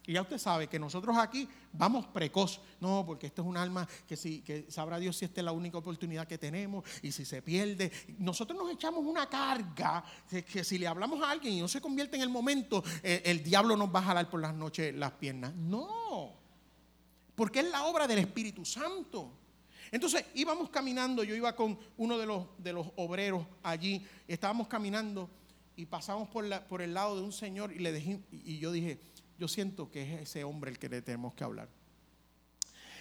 y 0.09 0.14
ya 0.14 0.22
usted 0.22 0.38
sabe 0.38 0.68
que 0.68 0.78
nosotros 0.78 1.14
aquí 1.18 1.46
vamos 1.70 2.06
precoz. 2.06 2.62
No, 2.80 3.04
porque 3.04 3.26
esto 3.26 3.42
es 3.42 3.48
un 3.48 3.59
alma 3.59 3.86
que, 4.06 4.16
si, 4.16 4.40
que 4.40 4.64
sabrá 4.70 4.98
Dios 4.98 5.18
si 5.18 5.26
esta 5.26 5.42
es 5.42 5.44
la 5.44 5.52
única 5.52 5.76
oportunidad 5.76 6.26
que 6.26 6.38
tenemos 6.38 6.82
y 7.02 7.12
si 7.12 7.26
se 7.26 7.42
pierde. 7.42 7.92
Nosotros 8.16 8.59
nos 8.59 8.72
echamos 8.72 9.04
una 9.04 9.28
carga 9.28 10.02
que, 10.30 10.64
si 10.64 10.78
le 10.78 10.86
hablamos 10.86 11.22
a 11.22 11.30
alguien 11.30 11.52
y 11.52 11.61
no 11.61 11.68
se 11.68 11.82
convierte 11.82 12.16
en 12.16 12.22
el 12.22 12.30
momento, 12.30 12.82
eh, 13.02 13.20
el 13.26 13.42
diablo 13.42 13.76
nos 13.76 13.94
va 13.94 13.98
a 13.98 14.04
jalar 14.04 14.30
por 14.30 14.40
las 14.40 14.54
noches 14.54 14.94
las 14.94 15.12
piernas. 15.12 15.54
No, 15.54 16.32
porque 17.34 17.61
es 17.61 17.70
la 17.70 17.84
obra 17.84 18.06
del 18.06 18.20
Espíritu 18.20 18.64
Santo. 18.64 19.30
Entonces 19.92 20.24
íbamos 20.32 20.70
caminando, 20.70 21.22
yo 21.22 21.34
iba 21.34 21.54
con 21.54 21.78
uno 21.98 22.16
de 22.16 22.24
los, 22.24 22.46
de 22.56 22.72
los 22.72 22.86
obreros 22.96 23.46
allí, 23.62 24.06
estábamos 24.26 24.68
caminando 24.68 25.28
y 25.76 25.84
pasamos 25.84 26.30
por, 26.30 26.46
la, 26.46 26.66
por 26.66 26.80
el 26.80 26.94
lado 26.94 27.14
de 27.14 27.22
un 27.22 27.32
señor 27.32 27.72
y, 27.72 27.78
le 27.80 27.92
dejé, 27.92 28.20
y 28.32 28.59
yo 28.59 28.72
dije, 28.72 28.98
yo 29.39 29.49
siento 29.49 29.91
que 29.91 30.03
es 30.03 30.22
ese 30.22 30.45
hombre 30.45 30.70
el 30.70 30.78
que 30.78 30.89
le 30.89 31.01
tenemos 31.01 31.34
que 31.34 31.45
hablar. 31.45 31.68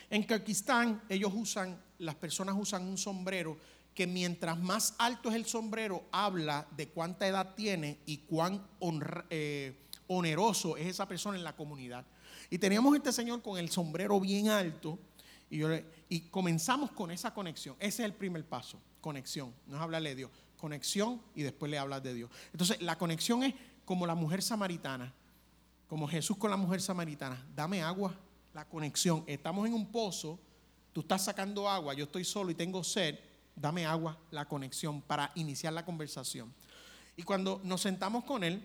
En 0.09 0.25
Kirguistán 0.25 1.01
ellos 1.09 1.33
usan, 1.35 1.81
las 1.97 2.15
personas 2.15 2.55
usan 2.57 2.87
un 2.87 2.97
sombrero 2.97 3.57
que 3.93 4.07
mientras 4.07 4.57
más 4.59 4.93
alto 4.99 5.29
es 5.29 5.35
el 5.35 5.45
sombrero, 5.45 6.05
habla 6.11 6.67
de 6.77 6.87
cuánta 6.89 7.27
edad 7.27 7.55
tiene 7.55 7.99
y 8.05 8.17
cuán 8.19 8.65
eh, 9.31 9.75
oneroso 10.05 10.77
es 10.77 10.85
esa 10.85 11.07
persona 11.07 11.35
en 11.35 11.43
la 11.43 11.55
comunidad. 11.55 12.05
Y 12.51 12.59
teníamos 12.59 12.95
este 12.95 13.11
señor 13.11 13.41
con 13.41 13.57
el 13.57 13.69
sombrero 13.69 14.19
bien 14.19 14.49
alto 14.49 14.99
y, 15.49 15.61
y 16.09 16.21
comenzamos 16.29 16.91
con 16.91 17.09
esa 17.09 17.33
conexión. 17.33 17.75
Ese 17.79 18.03
es 18.03 18.05
el 18.05 18.13
primer 18.13 18.45
paso, 18.45 18.79
conexión. 19.01 19.51
No 19.65 19.77
es 19.77 19.81
hablarle 19.81 20.09
de 20.09 20.15
Dios, 20.15 20.31
conexión 20.57 21.19
y 21.33 21.41
después 21.41 21.71
le 21.71 21.79
hablas 21.79 22.03
de 22.03 22.13
Dios. 22.13 22.29
Entonces 22.51 22.79
la 22.81 22.99
conexión 22.99 23.41
es 23.41 23.55
como 23.83 24.05
la 24.05 24.13
mujer 24.13 24.43
samaritana 24.43 25.11
como 25.87 26.07
Jesús 26.07 26.37
con 26.37 26.51
la 26.51 26.57
mujer 26.57 26.81
samaritana, 26.81 27.45
dame 27.55 27.81
agua, 27.81 28.13
la 28.53 28.65
conexión. 28.65 29.23
Estamos 29.25 29.67
en 29.67 29.73
un 29.73 29.91
pozo, 29.91 30.39
tú 30.93 31.01
estás 31.01 31.23
sacando 31.23 31.69
agua, 31.69 31.93
yo 31.93 32.05
estoy 32.05 32.25
solo 32.25 32.51
y 32.51 32.55
tengo 32.55 32.83
sed, 32.83 33.17
dame 33.55 33.85
agua, 33.85 34.17
la 34.31 34.45
conexión 34.45 35.01
para 35.01 35.31
iniciar 35.35 35.73
la 35.73 35.85
conversación. 35.85 36.53
Y 37.15 37.23
cuando 37.23 37.61
nos 37.63 37.81
sentamos 37.81 38.25
con 38.25 38.43
él, 38.43 38.63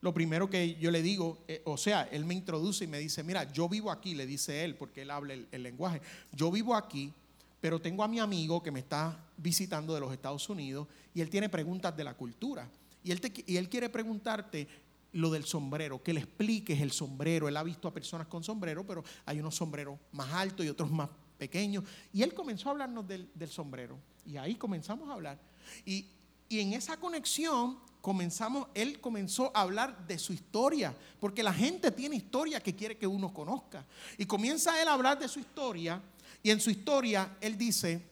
lo 0.00 0.14
primero 0.14 0.48
que 0.48 0.76
yo 0.76 0.90
le 0.90 1.02
digo, 1.02 1.44
eh, 1.46 1.60
o 1.66 1.76
sea, 1.76 2.08
él 2.10 2.24
me 2.24 2.34
introduce 2.34 2.84
y 2.84 2.86
me 2.86 2.98
dice, 2.98 3.22
mira, 3.22 3.52
yo 3.52 3.68
vivo 3.68 3.90
aquí, 3.90 4.14
le 4.14 4.26
dice 4.26 4.64
él, 4.64 4.76
porque 4.76 5.02
él 5.02 5.10
habla 5.10 5.34
el, 5.34 5.62
lenguaje, 5.62 6.00
yo 6.32 6.50
vivo 6.50 6.74
aquí, 6.74 7.12
pero 7.60 7.80
tengo 7.80 8.02
a 8.02 8.08
mi 8.08 8.18
amigo 8.18 8.62
que 8.62 8.70
me 8.70 8.80
está 8.80 9.22
visitando 9.36 9.92
de 9.92 10.00
los 10.00 10.12
Estados 10.12 10.48
Unidos 10.48 10.86
y 11.12 11.20
él 11.20 11.28
tiene 11.28 11.50
preguntas 11.50 11.94
de 11.94 12.04
la 12.04 12.14
cultura. 12.14 12.66
Y 13.04 13.10
él, 13.10 13.20
y 13.46 13.56
él 13.56 13.68
quiere 13.68 13.90
preguntarte 13.90 14.68
lo 15.12 15.30
del 15.30 15.44
sombrero, 15.44 16.02
que 16.02 16.12
le 16.12 16.20
expliques 16.20 16.80
el 16.80 16.92
sombrero. 16.92 17.48
Él 17.48 17.56
ha 17.56 17.62
visto 17.62 17.88
a 17.88 17.94
personas 17.94 18.26
con 18.26 18.44
sombrero, 18.44 18.86
pero 18.86 19.04
hay 19.26 19.40
unos 19.40 19.54
sombreros 19.54 19.98
más 20.12 20.32
altos 20.32 20.64
y 20.64 20.68
otros 20.68 20.90
más 20.90 21.08
pequeños. 21.38 21.84
Y 22.12 22.22
él 22.22 22.34
comenzó 22.34 22.68
a 22.68 22.72
hablarnos 22.72 23.06
del, 23.06 23.28
sombrero. 23.48 23.98
Y 24.24 24.36
ahí 24.36 24.54
comenzamos 24.54 25.08
a 25.08 25.14
hablar. 25.14 25.40
Y, 25.84 26.06
y 26.48 26.60
en 26.60 26.72
esa 26.74 26.96
conexión 26.96 27.78
comenzamos, 28.00 28.68
él 28.74 29.00
comenzó 29.00 29.50
a 29.54 29.62
hablar 29.62 30.06
de 30.06 30.18
su 30.18 30.32
historia, 30.32 30.94
porque 31.18 31.42
la 31.42 31.52
gente 31.52 31.90
tiene 31.90 32.16
historia 32.16 32.60
que 32.60 32.74
quiere 32.74 32.96
que 32.96 33.06
uno 33.06 33.32
conozca. 33.32 33.86
Y 34.16 34.26
comienza 34.26 34.80
él 34.80 34.88
a 34.88 34.94
hablar 34.94 35.18
de 35.18 35.28
su 35.28 35.40
historia, 35.40 36.02
y 36.42 36.50
en 36.50 36.60
su 36.60 36.70
historia 36.70 37.36
él 37.40 37.58
dice, 37.58 38.02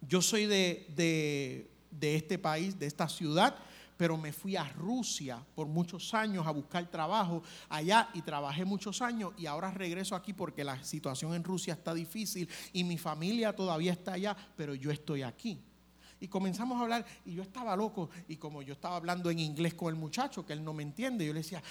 yo 0.00 0.22
soy 0.22 0.46
de, 0.46 0.86
de, 0.94 1.70
de 1.90 2.16
este 2.16 2.38
país, 2.38 2.78
de 2.78 2.86
esta 2.86 3.08
ciudad, 3.08 3.56
pero 3.98 4.16
me 4.16 4.32
fui 4.32 4.56
a 4.56 4.64
Rusia 4.64 5.44
por 5.54 5.66
muchos 5.66 6.14
años 6.14 6.46
a 6.46 6.52
buscar 6.52 6.86
trabajo 6.86 7.42
allá 7.68 8.08
y 8.14 8.22
trabajé 8.22 8.64
muchos 8.64 9.02
años 9.02 9.32
y 9.36 9.44
ahora 9.44 9.70
regreso 9.72 10.14
aquí 10.14 10.32
porque 10.32 10.64
la 10.64 10.82
situación 10.82 11.34
en 11.34 11.44
Rusia 11.44 11.74
está 11.74 11.92
difícil 11.92 12.48
y 12.72 12.84
mi 12.84 12.96
familia 12.96 13.54
todavía 13.54 13.92
está 13.92 14.12
allá, 14.14 14.36
pero 14.56 14.74
yo 14.74 14.90
estoy 14.90 15.22
aquí. 15.22 15.67
Y 16.20 16.28
comenzamos 16.28 16.78
a 16.78 16.82
hablar 16.82 17.06
y 17.24 17.34
yo 17.34 17.42
estaba 17.42 17.76
loco 17.76 18.10
y 18.26 18.36
como 18.36 18.62
yo 18.62 18.74
estaba 18.74 18.96
hablando 18.96 19.30
en 19.30 19.38
inglés 19.38 19.74
con 19.74 19.94
el 19.94 20.00
muchacho, 20.00 20.44
que 20.44 20.52
él 20.52 20.64
no 20.64 20.72
me 20.72 20.82
entiende, 20.82 21.26
yo 21.26 21.32
le 21.32 21.40
decía, 21.40 21.62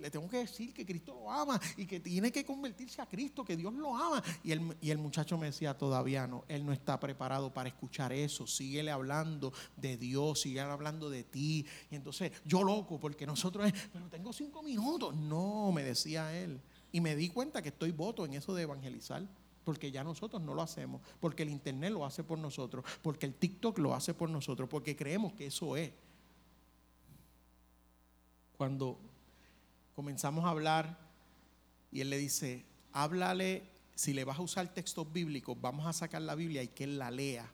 le 0.00 0.10
tengo 0.10 0.28
que 0.28 0.38
decir 0.38 0.72
que 0.72 0.84
Cristo 0.84 1.14
lo 1.14 1.30
ama 1.30 1.60
y 1.76 1.86
que 1.86 2.00
tiene 2.00 2.30
que 2.30 2.44
convertirse 2.44 3.00
a 3.00 3.06
Cristo, 3.06 3.44
que 3.44 3.56
Dios 3.56 3.72
lo 3.74 3.96
ama. 3.96 4.22
Y 4.44 4.52
el, 4.52 4.76
y 4.80 4.90
el 4.90 4.98
muchacho 4.98 5.38
me 5.38 5.46
decía, 5.46 5.76
todavía 5.76 6.26
no, 6.26 6.44
él 6.48 6.64
no 6.64 6.72
está 6.72 6.98
preparado 7.00 7.52
para 7.52 7.68
escuchar 7.68 8.12
eso, 8.12 8.46
síguele 8.46 8.90
hablando 8.90 9.52
de 9.76 9.96
Dios, 9.96 10.40
sigue 10.40 10.60
hablando 10.60 11.10
de 11.10 11.24
ti. 11.24 11.66
Y 11.90 11.96
entonces 11.96 12.32
yo 12.44 12.62
loco, 12.62 12.98
porque 12.98 13.26
nosotros, 13.26 13.72
pero 13.92 14.08
tengo 14.08 14.32
cinco 14.32 14.62
minutos. 14.62 15.14
No, 15.16 15.72
me 15.72 15.82
decía 15.82 16.36
él. 16.36 16.60
Y 16.92 17.00
me 17.00 17.16
di 17.16 17.28
cuenta 17.28 17.62
que 17.62 17.70
estoy 17.70 17.92
voto 17.92 18.24
en 18.24 18.34
eso 18.34 18.54
de 18.54 18.62
evangelizar 18.62 19.26
porque 19.66 19.90
ya 19.90 20.04
nosotros 20.04 20.40
no 20.40 20.54
lo 20.54 20.62
hacemos, 20.62 21.02
porque 21.18 21.42
el 21.42 21.50
Internet 21.50 21.90
lo 21.90 22.06
hace 22.06 22.22
por 22.22 22.38
nosotros, 22.38 22.84
porque 23.02 23.26
el 23.26 23.34
TikTok 23.34 23.78
lo 23.78 23.96
hace 23.96 24.14
por 24.14 24.30
nosotros, 24.30 24.68
porque 24.68 24.94
creemos 24.94 25.32
que 25.32 25.46
eso 25.46 25.76
es. 25.76 25.90
Cuando 28.56 28.96
comenzamos 29.96 30.44
a 30.44 30.50
hablar 30.50 30.96
y 31.90 32.00
él 32.00 32.10
le 32.10 32.16
dice, 32.16 32.64
háblale, 32.92 33.64
si 33.96 34.12
le 34.14 34.22
vas 34.22 34.38
a 34.38 34.42
usar 34.42 34.72
textos 34.72 35.12
bíblicos, 35.12 35.60
vamos 35.60 35.84
a 35.84 35.92
sacar 35.92 36.22
la 36.22 36.36
Biblia 36.36 36.62
y 36.62 36.68
que 36.68 36.84
él 36.84 36.96
la 36.96 37.10
lea. 37.10 37.50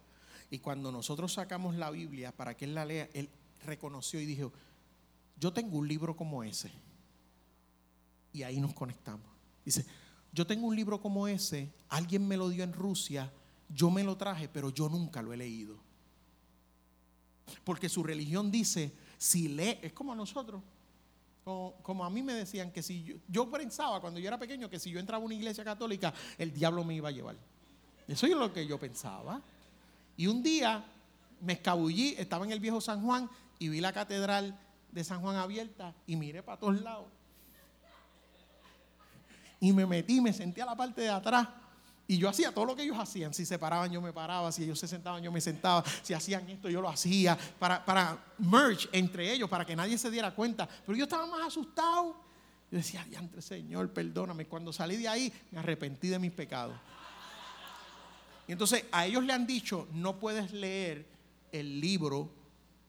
Y 0.50 0.58
cuando 0.58 0.92
nosotros 0.92 1.32
sacamos 1.32 1.76
la 1.76 1.90
Biblia 1.90 2.30
para 2.30 2.54
que 2.54 2.66
él 2.66 2.74
la 2.74 2.84
lea, 2.84 3.08
él 3.14 3.30
reconoció 3.64 4.20
y 4.20 4.26
dijo, 4.26 4.52
yo 5.40 5.50
tengo 5.50 5.78
un 5.78 5.88
libro 5.88 6.14
como 6.14 6.44
ese. 6.44 6.70
Y 8.34 8.42
ahí 8.42 8.60
nos 8.60 8.74
conectamos. 8.74 9.24
Dice, 9.64 9.86
yo 10.32 10.46
tengo 10.46 10.66
un 10.66 10.74
libro 10.74 11.00
como 11.00 11.28
ese, 11.28 11.70
alguien 11.90 12.26
me 12.26 12.36
lo 12.36 12.48
dio 12.48 12.64
en 12.64 12.72
Rusia, 12.72 13.30
yo 13.68 13.90
me 13.90 14.02
lo 14.02 14.16
traje, 14.16 14.48
pero 14.48 14.70
yo 14.70 14.88
nunca 14.88 15.20
lo 15.22 15.32
he 15.32 15.36
leído. 15.36 15.76
Porque 17.64 17.88
su 17.88 18.02
religión 18.02 18.50
dice, 18.50 18.92
si 19.18 19.48
lee, 19.48 19.78
es 19.82 19.92
como 19.92 20.12
a 20.12 20.16
nosotros. 20.16 20.62
Como, 21.44 22.04
a 22.04 22.10
mí 22.10 22.22
me 22.22 22.34
decían 22.34 22.70
que 22.70 22.82
si 22.82 23.02
yo, 23.02 23.16
yo 23.28 23.50
pensaba 23.50 24.00
cuando 24.00 24.20
yo 24.20 24.28
era 24.28 24.38
pequeño 24.38 24.70
que 24.70 24.78
si 24.78 24.90
yo 24.90 25.00
entraba 25.00 25.22
a 25.22 25.26
una 25.26 25.34
iglesia 25.34 25.64
católica, 25.64 26.14
el 26.38 26.52
diablo 26.52 26.84
me 26.84 26.94
iba 26.94 27.08
a 27.08 27.12
llevar. 27.12 27.36
Eso 28.06 28.26
es 28.26 28.32
lo 28.32 28.52
que 28.52 28.66
yo 28.66 28.78
pensaba. 28.78 29.42
Y 30.16 30.28
un 30.28 30.42
día 30.42 30.84
me 31.40 31.54
escabullí, 31.54 32.14
estaba 32.16 32.44
en 32.44 32.52
el 32.52 32.60
viejo 32.60 32.80
San 32.80 33.02
Juan 33.02 33.28
y 33.58 33.68
vi 33.68 33.80
la 33.80 33.92
catedral 33.92 34.58
de 34.92 35.04
San 35.04 35.20
Juan 35.20 35.36
abierta 35.36 35.94
y 36.06 36.16
miré 36.16 36.42
para 36.42 36.60
todos 36.60 36.80
lados 36.80 37.06
y 39.62 39.72
me 39.72 39.86
metí, 39.86 40.20
me 40.20 40.32
senté 40.32 40.60
a 40.60 40.66
la 40.66 40.74
parte 40.74 41.02
de 41.02 41.08
atrás. 41.08 41.46
Y 42.08 42.18
yo 42.18 42.28
hacía 42.28 42.52
todo 42.52 42.64
lo 42.64 42.74
que 42.74 42.82
ellos 42.82 42.98
hacían. 42.98 43.32
Si 43.32 43.46
se 43.46 43.60
paraban, 43.60 43.92
yo 43.92 44.02
me 44.02 44.12
paraba. 44.12 44.50
Si 44.50 44.64
ellos 44.64 44.76
se 44.76 44.88
sentaban, 44.88 45.22
yo 45.22 45.30
me 45.30 45.40
sentaba. 45.40 45.84
Si 46.02 46.12
hacían 46.12 46.48
esto, 46.50 46.68
yo 46.68 46.80
lo 46.80 46.88
hacía. 46.88 47.38
Para, 47.60 47.84
para 47.84 48.18
merge 48.38 48.88
entre 48.90 49.32
ellos, 49.32 49.48
para 49.48 49.64
que 49.64 49.76
nadie 49.76 49.96
se 49.96 50.10
diera 50.10 50.34
cuenta. 50.34 50.68
Pero 50.84 50.98
yo 50.98 51.04
estaba 51.04 51.28
más 51.28 51.46
asustado. 51.46 52.16
Yo 52.72 52.78
decía, 52.78 53.04
diantre 53.04 53.40
Señor, 53.40 53.88
perdóname. 53.90 54.46
Cuando 54.46 54.72
salí 54.72 54.96
de 54.96 55.06
ahí, 55.06 55.32
me 55.52 55.60
arrepentí 55.60 56.08
de 56.08 56.18
mis 56.18 56.32
pecados. 56.32 56.74
Y 58.48 58.52
entonces 58.52 58.84
a 58.90 59.06
ellos 59.06 59.22
le 59.22 59.32
han 59.32 59.46
dicho, 59.46 59.86
no 59.92 60.18
puedes 60.18 60.52
leer 60.52 61.06
el 61.52 61.80
libro, 61.80 62.32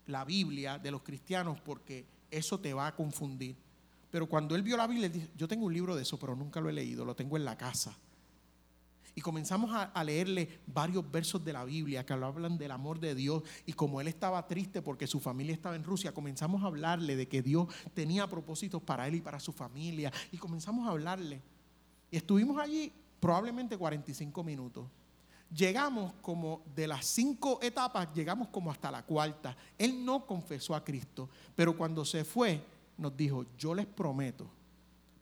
la 0.07 0.25
Biblia 0.25 0.79
de 0.79 0.89
los 0.89 1.03
cristianos, 1.03 1.59
porque 1.61 2.07
eso 2.31 2.59
te 2.59 2.73
va 2.73 2.87
a 2.87 2.95
confundir. 2.95 3.55
Pero 4.13 4.27
cuando 4.27 4.55
él 4.55 4.61
vio 4.61 4.77
la 4.77 4.85
Biblia, 4.85 5.07
él 5.07 5.11
dijo, 5.11 5.27
yo 5.35 5.47
tengo 5.47 5.65
un 5.65 5.73
libro 5.73 5.95
de 5.95 6.03
eso, 6.03 6.19
pero 6.19 6.35
nunca 6.35 6.61
lo 6.61 6.69
he 6.69 6.71
leído, 6.71 7.03
lo 7.03 7.15
tengo 7.15 7.35
en 7.35 7.43
la 7.43 7.57
casa. 7.57 7.97
Y 9.15 9.21
comenzamos 9.21 9.71
a, 9.73 10.03
leerle 10.03 10.59
varios 10.67 11.09
versos 11.11 11.43
de 11.43 11.51
la 11.51 11.65
Biblia 11.65 12.05
que 12.05 12.13
hablan 12.13 12.55
del 12.59 12.69
amor 12.69 12.99
de 12.99 13.15
Dios. 13.15 13.41
Y 13.65 13.73
como 13.73 13.99
él 14.01 14.07
estaba 14.07 14.45
triste 14.45 14.83
porque 14.83 15.07
su 15.07 15.19
familia 15.19 15.51
estaba 15.51 15.75
en 15.75 15.83
Rusia, 15.83 16.13
comenzamos 16.13 16.61
a 16.61 16.67
hablarle 16.67 17.15
de 17.15 17.27
que 17.27 17.41
Dios 17.41 17.67
tenía 17.95 18.27
propósitos 18.27 18.83
para 18.83 19.07
él 19.07 19.15
y 19.15 19.21
para 19.21 19.39
su 19.39 19.51
familia. 19.51 20.13
Y 20.31 20.37
comenzamos 20.37 20.87
a 20.87 20.91
hablarle. 20.91 21.41
Y 22.11 22.17
estuvimos 22.17 22.59
allí 22.59 22.93
probablemente 23.19 23.79
45 23.79 24.43
minutos. 24.43 24.85
Llegamos 25.49 26.13
como 26.21 26.61
de 26.75 26.85
las 26.85 27.03
cinco 27.07 27.57
etapas, 27.63 28.09
llegamos 28.13 28.49
como 28.49 28.69
hasta 28.69 28.91
la 28.91 29.01
cuarta. 29.03 29.57
Él 29.75 30.05
no 30.05 30.27
confesó 30.27 30.75
a 30.75 30.83
Cristo, 30.83 31.31
pero 31.55 31.75
cuando 31.75 32.05
se 32.05 32.23
fue, 32.23 32.61
nos 32.97 33.15
dijo, 33.15 33.45
yo 33.57 33.73
les 33.73 33.85
prometo, 33.85 34.49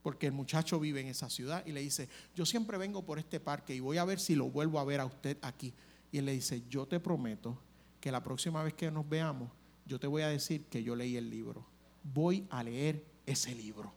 porque 0.02 0.28
el 0.28 0.34
muchacho 0.34 0.80
vive 0.80 1.02
en 1.02 1.08
esa 1.08 1.30
ciudad 1.30 1.66
y 1.66 1.72
le 1.72 1.82
dice, 1.82 2.10
yo 2.36 2.46
siempre 2.46 2.78
vengo 2.78 3.04
por 3.04 3.20
este 3.20 3.40
parque 3.40 3.76
y 3.76 3.80
voy 3.80 3.98
a 3.98 4.06
ver 4.06 4.20
si 4.20 4.36
lo 4.36 4.50
vuelvo 4.50 4.80
a 4.80 4.84
ver 4.84 5.00
a 5.00 5.06
usted 5.06 5.38
aquí. 5.42 5.74
Y 6.12 6.18
él 6.18 6.26
le 6.26 6.34
dice, 6.34 6.64
yo 6.70 6.88
te 6.88 7.00
prometo 7.00 7.58
que 8.00 8.12
la 8.12 8.24
próxima 8.24 8.64
vez 8.64 8.74
que 8.74 8.92
nos 8.92 9.08
veamos, 9.08 9.50
yo 9.86 10.00
te 10.00 10.08
voy 10.08 10.24
a 10.24 10.28
decir 10.28 10.66
que 10.66 10.84
yo 10.84 10.96
leí 10.96 11.18
el 11.18 11.30
libro. 11.30 11.66
Voy 12.04 12.48
a 12.50 12.64
leer 12.64 13.06
ese 13.26 13.54
libro. 13.54 13.94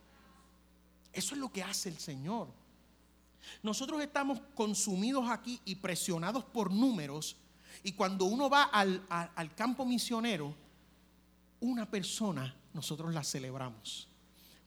Eso 1.13 1.35
es 1.35 1.41
lo 1.41 1.51
que 1.51 1.63
hace 1.63 1.89
el 1.89 1.99
Señor. 1.99 2.49
Nosotros 3.63 4.03
estamos 4.03 4.41
consumidos 4.55 5.29
aquí 5.29 5.61
y 5.65 5.77
presionados 5.77 6.45
por 6.45 6.71
números. 6.71 7.37
Y 7.83 7.93
cuando 7.93 8.27
uno 8.27 8.51
va 8.51 8.65
al, 8.65 9.05
al 9.09 9.55
campo 9.55 9.85
misionero, 9.87 10.55
una 11.65 11.91
persona 11.91 12.55
nosotros 12.75 13.15
la 13.15 13.25
celebramos. 13.25 14.09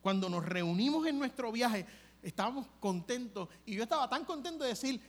Cuando 0.01 0.29
nos 0.29 0.43
reunimos 0.43 1.05
en 1.05 1.19
nuestro 1.19 1.51
viaje, 1.51 1.85
estábamos 2.23 2.67
contentos 2.79 3.49
y 3.65 3.75
yo 3.75 3.83
estaba 3.83 4.09
tan 4.09 4.25
contento 4.25 4.63
de 4.63 4.71
decir, 4.71 5.01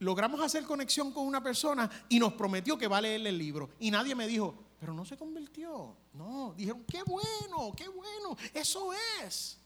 logramos 0.00 0.40
hacer 0.40 0.64
conexión 0.64 1.12
con 1.12 1.26
una 1.26 1.42
persona 1.42 1.90
y 2.08 2.18
nos 2.18 2.34
prometió 2.34 2.76
que 2.76 2.88
va 2.88 2.98
a 2.98 3.00
leer 3.00 3.26
el 3.26 3.38
libro. 3.38 3.70
Y 3.78 3.90
nadie 3.90 4.14
me 4.14 4.26
dijo, 4.26 4.54
pero 4.78 4.92
no 4.92 5.04
se 5.04 5.16
convirtió. 5.16 5.96
No, 6.12 6.54
dijeron, 6.56 6.84
qué 6.86 7.02
bueno, 7.04 7.72
qué 7.74 7.88
bueno, 7.88 8.36
eso 8.52 8.90
es. 9.22 9.58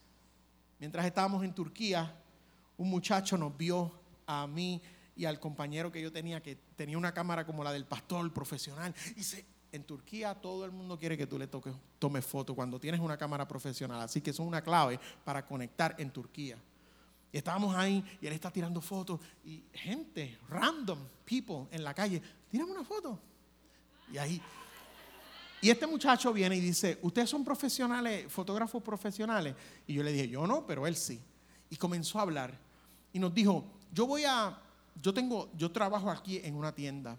Mientras 0.79 1.05
estábamos 1.07 1.43
en 1.45 1.55
Turquía, 1.55 2.14
un 2.77 2.89
muchacho 2.89 3.37
nos 3.37 3.57
vio 3.57 3.91
a 4.27 4.47
mí 4.47 4.81
y 5.16 5.25
al 5.25 5.41
compañero 5.41 5.91
que 5.91 6.03
yo 6.03 6.12
tenía, 6.12 6.43
que 6.43 6.57
tenía 6.77 6.99
una 6.99 7.14
cámara 7.14 7.47
como 7.47 7.64
la 7.64 7.72
del 7.72 7.87
pastor 7.87 8.33
profesional, 8.33 8.95
y 9.16 9.22
se 9.22 9.53
en 9.75 9.85
Turquía 9.85 10.35
todo 10.35 10.64
el 10.64 10.70
mundo 10.70 10.99
quiere 10.99 11.16
que 11.16 11.27
tú 11.27 11.39
le 11.39 11.49
toques, 11.49 11.75
tomes 11.99 12.25
fotos 12.25 12.55
cuando 12.55 12.79
tienes 12.79 13.01
una 13.01 13.16
cámara 13.16 13.47
profesional. 13.47 14.01
Así 14.01 14.20
que 14.20 14.31
eso 14.31 14.43
es 14.43 14.49
una 14.49 14.62
clave 14.62 15.01
para 15.25 15.45
conectar 15.45 15.97
en 15.99 16.11
Turquía. 16.11 16.57
Y 17.33 17.37
estábamos 17.37 17.75
ahí 17.75 18.05
y 18.20 18.27
él 18.27 18.33
está 18.33 18.53
tirando 18.53 18.81
fotos 18.81 19.20
y 19.45 19.64
gente, 19.72 20.39
random 20.49 21.01
people 21.25 21.66
en 21.72 21.83
la 21.83 21.93
calle, 21.93 22.22
tírame 22.49 22.70
una 22.70 22.85
foto. 22.85 23.18
Y 24.12 24.18
ahí. 24.18 24.41
Y 25.61 25.70
este 25.70 25.87
muchacho 25.87 26.33
viene 26.33 26.57
y 26.57 26.61
dice, 26.61 26.99
¿ustedes 27.03 27.29
son 27.29 27.45
profesionales, 27.45 28.31
fotógrafos 28.31 28.83
profesionales? 28.83 29.57
Y 29.87 29.95
yo 29.95 30.03
le 30.05 30.12
dije, 30.12 30.29
yo 30.29 30.47
no, 30.47 30.64
pero 30.64 30.87
él 30.87 30.95
sí. 30.95 31.20
Y 31.68 31.77
comenzó 31.77 32.20
a 32.20 32.22
hablar 32.22 32.57
y 33.12 33.18
nos 33.18 33.35
dijo, 33.35 33.64
yo 33.93 34.07
voy 34.07 34.25
a, 34.25 34.57
yo 35.03 35.12
tengo, 35.12 35.51
yo 35.57 35.72
trabajo 35.72 36.11
aquí 36.11 36.41
en 36.45 36.55
una 36.55 36.72
tienda 36.72 37.18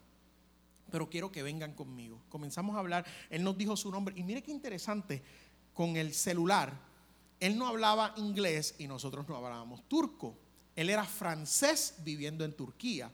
pero 0.91 1.09
quiero 1.09 1.31
que 1.31 1.43
vengan 1.43 1.73
conmigo. 1.73 2.21
Comenzamos 2.29 2.75
a 2.75 2.79
hablar, 2.79 3.05
él 3.29 3.43
nos 3.43 3.57
dijo 3.57 3.75
su 3.75 3.91
nombre 3.91 4.13
y 4.17 4.23
mire 4.23 4.41
qué 4.41 4.51
interesante, 4.51 5.23
con 5.73 5.97
el 5.97 6.13
celular, 6.13 6.73
él 7.39 7.57
no 7.57 7.67
hablaba 7.67 8.13
inglés 8.17 8.75
y 8.79 8.87
nosotros 8.87 9.27
no 9.27 9.35
hablábamos 9.35 9.87
turco. 9.87 10.35
Él 10.75 10.89
era 10.89 11.03
francés 11.03 11.95
viviendo 12.03 12.43
en 12.45 12.55
Turquía. 12.55 13.11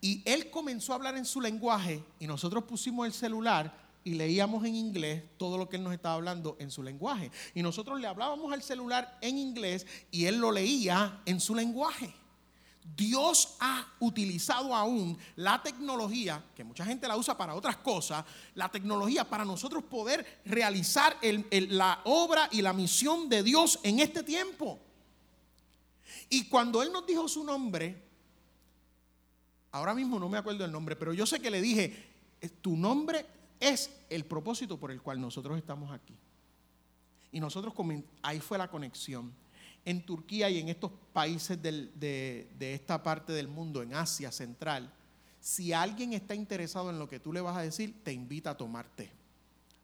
Y 0.00 0.22
él 0.24 0.50
comenzó 0.50 0.92
a 0.92 0.96
hablar 0.96 1.16
en 1.16 1.24
su 1.24 1.40
lenguaje 1.40 2.04
y 2.20 2.26
nosotros 2.26 2.64
pusimos 2.64 3.06
el 3.06 3.12
celular 3.12 3.86
y 4.04 4.14
leíamos 4.14 4.64
en 4.64 4.76
inglés 4.76 5.24
todo 5.36 5.58
lo 5.58 5.68
que 5.68 5.76
él 5.76 5.82
nos 5.82 5.92
estaba 5.92 6.14
hablando 6.14 6.56
en 6.60 6.70
su 6.70 6.82
lenguaje. 6.82 7.30
Y 7.54 7.62
nosotros 7.62 7.98
le 8.00 8.06
hablábamos 8.06 8.52
al 8.52 8.62
celular 8.62 9.18
en 9.20 9.38
inglés 9.38 9.86
y 10.10 10.26
él 10.26 10.36
lo 10.36 10.52
leía 10.52 11.20
en 11.24 11.40
su 11.40 11.54
lenguaje. 11.54 12.14
Dios 12.94 13.56
ha 13.60 13.86
utilizado 14.00 14.74
aún 14.74 15.18
la 15.36 15.62
tecnología, 15.62 16.44
que 16.54 16.64
mucha 16.64 16.84
gente 16.84 17.08
la 17.08 17.16
usa 17.16 17.36
para 17.36 17.54
otras 17.54 17.78
cosas, 17.78 18.24
la 18.54 18.70
tecnología 18.70 19.28
para 19.28 19.44
nosotros 19.44 19.82
poder 19.84 20.40
realizar 20.44 21.16
la 21.22 22.00
obra 22.04 22.48
y 22.52 22.62
la 22.62 22.72
misión 22.72 23.28
de 23.28 23.42
Dios 23.42 23.80
en 23.82 24.00
este 24.00 24.22
tiempo. 24.22 24.78
Y 26.28 26.48
cuando 26.48 26.82
Él 26.82 26.92
nos 26.92 27.06
dijo 27.06 27.28
su 27.28 27.44
nombre, 27.44 28.02
ahora 29.72 29.94
mismo 29.94 30.18
no 30.18 30.28
me 30.28 30.38
acuerdo 30.38 30.64
el 30.64 30.72
nombre, 30.72 30.96
pero 30.96 31.12
yo 31.12 31.26
sé 31.26 31.40
que 31.40 31.50
le 31.50 31.60
dije, 31.60 32.12
eh, 32.40 32.48
tu 32.48 32.76
nombre 32.76 33.26
es 33.60 33.90
el 34.10 34.24
propósito 34.24 34.78
por 34.78 34.90
el 34.90 35.02
cual 35.02 35.20
nosotros 35.20 35.58
estamos 35.58 35.90
aquí. 35.92 36.16
Y 37.32 37.40
nosotros, 37.40 37.74
ahí 38.22 38.40
fue 38.40 38.58
la 38.58 38.68
conexión 38.68 39.32
en 39.86 40.04
Turquía 40.04 40.50
y 40.50 40.58
en 40.58 40.68
estos 40.68 40.90
países 41.12 41.62
de, 41.62 42.48
esta 42.60 43.02
parte 43.02 43.32
del 43.32 43.46
mundo, 43.46 43.82
en 43.82 43.94
Asia 43.94 44.32
Central, 44.32 44.92
si 45.40 45.72
alguien 45.72 46.12
está 46.12 46.34
interesado 46.34 46.90
en 46.90 46.98
lo 46.98 47.08
que 47.08 47.20
tú 47.20 47.32
le 47.32 47.40
vas 47.40 47.56
a 47.56 47.62
decir, 47.62 47.94
te 48.02 48.12
invita 48.12 48.50
a 48.50 48.56
tomar 48.56 48.88
té. 48.88 49.12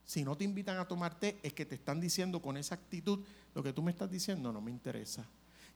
Si 0.04 0.24
no 0.24 0.36
te 0.36 0.42
invitan 0.42 0.76
a 0.78 0.88
tomar 0.88 1.18
té, 1.20 1.38
es 1.44 1.52
que 1.52 1.64
te 1.64 1.76
están 1.76 2.00
diciendo 2.00 2.42
con 2.42 2.56
esa 2.56 2.74
actitud, 2.74 3.20
lo 3.54 3.62
que 3.62 3.72
tú 3.72 3.80
me 3.80 3.92
estás 3.92 4.10
diciendo 4.10 4.52
no 4.52 4.60
me 4.60 4.72
interesa. 4.72 5.24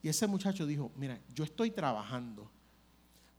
Y 0.03 0.09
ese 0.09 0.27
muchacho 0.27 0.67
dijo, 0.67 0.91
mira, 0.97 1.21
yo 1.33 1.45
estoy 1.45 1.71
trabajando, 1.71 2.51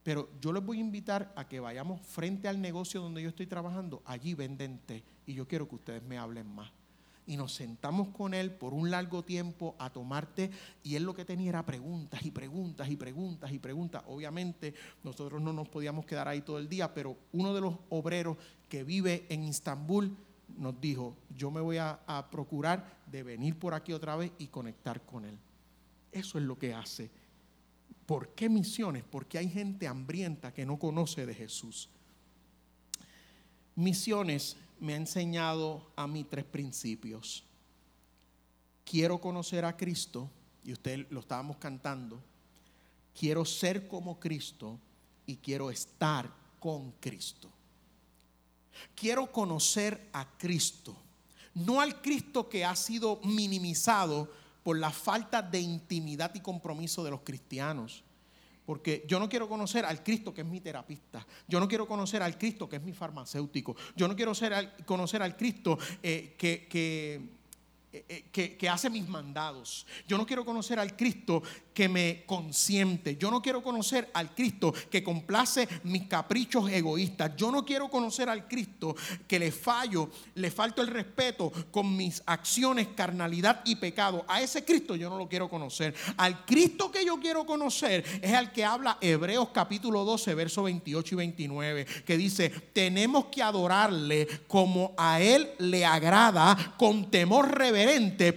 Pero 0.03 0.29
yo 0.39 0.53
les 0.53 0.63
voy 0.63 0.77
a 0.77 0.79
invitar 0.79 1.33
a 1.35 1.49
que 1.49 1.59
vayamos 1.59 1.99
frente 2.01 2.47
al 2.47 2.61
negocio 2.61 3.01
donde 3.01 3.21
yo 3.21 3.27
estoy 3.27 3.45
trabajando. 3.45 4.01
Allí 4.05 4.35
venden 4.35 4.79
té 4.85 5.03
y 5.25 5.33
yo 5.33 5.45
quiero 5.45 5.67
que 5.67 5.75
ustedes 5.75 6.01
me 6.01 6.17
hablen 6.17 6.47
más. 6.47 6.71
Y 7.27 7.37
nos 7.37 7.53
sentamos 7.53 8.07
con 8.09 8.33
él 8.33 8.51
por 8.51 8.73
un 8.73 8.89
largo 8.89 9.23
tiempo 9.23 9.75
a 9.77 9.89
tomar 9.89 10.25
té 10.25 10.49
y 10.83 10.95
él 10.95 11.03
lo 11.03 11.13
que 11.13 11.25
tenía 11.25 11.49
era 11.49 11.65
preguntas 11.65 12.25
y 12.25 12.31
preguntas 12.31 12.89
y 12.89 12.95
preguntas 12.95 13.51
y 13.51 13.59
preguntas. 13.59 14.03
Obviamente 14.07 14.73
nosotros 15.03 15.41
no 15.41 15.53
nos 15.53 15.67
podíamos 15.67 16.05
quedar 16.05 16.27
ahí 16.27 16.41
todo 16.41 16.57
el 16.57 16.69
día, 16.69 16.93
pero 16.93 17.17
uno 17.33 17.53
de 17.53 17.61
los 17.61 17.75
obreros 17.89 18.37
que 18.69 18.83
vive 18.83 19.25
en 19.29 19.43
Estambul 19.43 20.15
nos 20.57 20.79
dijo, 20.79 21.15
yo 21.35 21.51
me 21.51 21.61
voy 21.61 21.77
a, 21.77 21.99
a 22.07 22.29
procurar 22.31 22.97
de 23.11 23.23
venir 23.23 23.59
por 23.59 23.73
aquí 23.73 23.91
otra 23.93 24.15
vez 24.15 24.31
y 24.39 24.47
conectar 24.47 25.01
con 25.01 25.25
él. 25.25 25.37
Eso 26.11 26.37
es 26.37 26.45
lo 26.45 26.57
que 26.57 26.73
hace 26.73 27.11
¿Por 28.07 28.29
qué 28.29 28.47
misiones? 28.47 29.03
Porque 29.03 29.37
hay 29.37 29.49
gente 29.49 29.85
hambrienta 29.85 30.53
que 30.53 30.65
no 30.65 30.79
conoce 30.79 31.25
de 31.25 31.35
Jesús. 31.35 31.89
Misiones 33.75 34.55
me 34.79 34.93
ha 34.93 34.97
enseñado 34.97 35.91
a 35.95 36.07
mí 36.07 36.23
tres 36.23 36.45
principios. 36.45 37.43
Quiero 38.83 39.19
conocer 39.19 39.65
a 39.65 39.75
Cristo, 39.75 40.29
y 40.63 40.73
usted 40.73 41.07
lo 41.09 41.21
estábamos 41.21 41.57
cantando. 41.57 42.21
Quiero 43.17 43.45
ser 43.45 43.87
como 43.87 44.19
Cristo 44.19 44.79
y 45.25 45.37
quiero 45.37 45.71
estar 45.71 46.29
con 46.59 46.91
Cristo. 46.99 47.49
Quiero 48.95 49.31
conocer 49.31 50.09
a 50.13 50.37
Cristo, 50.37 50.95
no 51.53 51.81
al 51.81 52.01
Cristo 52.01 52.47
que 52.47 52.63
ha 52.63 52.75
sido 52.75 53.19
minimizado 53.23 54.31
por 54.63 54.77
la 54.77 54.91
falta 54.91 55.41
de 55.41 55.59
intimidad 55.59 56.35
y 56.35 56.41
compromiso 56.41 57.03
de 57.03 57.11
los 57.11 57.21
cristianos. 57.21 58.03
Porque 58.67 59.05
yo 59.07 59.17
no 59.17 59.29
quiero 59.29 59.47
conocer 59.47 59.85
al 59.85 60.03
Cristo 60.03 60.33
que 60.33 60.41
es 60.41 60.47
mi 60.47 60.59
terapista. 60.59 61.25
Yo 61.47 61.57
no 61.57 61.69
quiero 61.69 61.87
conocer 61.87 62.21
al 62.21 62.37
Cristo 62.37 62.67
que 62.67 62.75
es 62.75 62.83
mi 62.83 62.91
farmacéutico. 62.91 63.77
Yo 63.95 64.09
no 64.09 64.15
quiero 64.17 64.33
conocer 64.85 65.21
al 65.21 65.37
Cristo 65.37 65.79
eh, 66.03 66.35
que, 66.37 66.67
eh, 66.73 67.36
que, 67.89 68.57
que, 68.57 68.69
hace 68.69 68.89
mis 68.89 69.07
mandados. 69.07 69.85
Yo 70.07 70.17
no 70.17 70.25
quiero 70.25 70.43
conocer 70.43 70.77
al 70.79 70.95
Cristo 70.95 71.41
que 71.73 71.87
me 71.87 72.23
consiente. 72.25 73.15
Yo 73.17 73.31
no 73.31 73.41
quiero 73.41 73.63
conocer 73.63 74.09
al 74.13 74.33
Cristo 74.33 74.73
que 74.89 75.03
complace 75.03 75.67
mis 75.83 76.07
caprichos 76.07 76.69
egoístas. 76.69 77.35
Yo 77.37 77.51
no 77.51 77.63
quiero 77.63 77.89
conocer 77.89 78.29
al 78.29 78.47
Cristo 78.47 78.95
que 79.27 79.39
le 79.39 79.51
fallo, 79.51 80.09
le 80.35 80.51
falto 80.51 80.81
el 80.81 80.87
respeto 80.87 81.51
con 81.71 81.95
mis 81.95 82.21
acciones, 82.25 82.89
carnalidad 82.95 83.61
y 83.63 83.75
pecado. 83.75 84.25
A 84.27 84.41
ese 84.41 84.65
Cristo 84.65 84.95
yo 84.95 85.09
no 85.09 85.17
lo 85.17 85.29
quiero 85.29 85.49
conocer. 85.49 85.95
Al 86.17 86.45
Cristo 86.45 86.91
que 86.91 87.05
yo 87.05 87.19
quiero 87.19 87.45
conocer 87.45 88.03
es 88.21 88.33
al 88.33 88.51
que 88.51 88.65
habla 88.65 88.97
Hebreos 88.99 89.49
capítulo 89.53 90.03
12, 90.03 90.35
versos 90.35 90.63
28 90.65 91.13
y 91.13 91.17
29, 91.17 91.85
que 92.05 92.17
dice, 92.17 92.49
tenemos 92.49 93.25
que 93.25 93.43
adorarle 93.43 94.27
como 94.47 94.93
a 94.97 95.21
Él 95.21 95.51
le 95.59 95.85
agrada, 95.85 96.75
con 96.77 97.09
temor 97.09 97.55
reverente, 97.55 97.76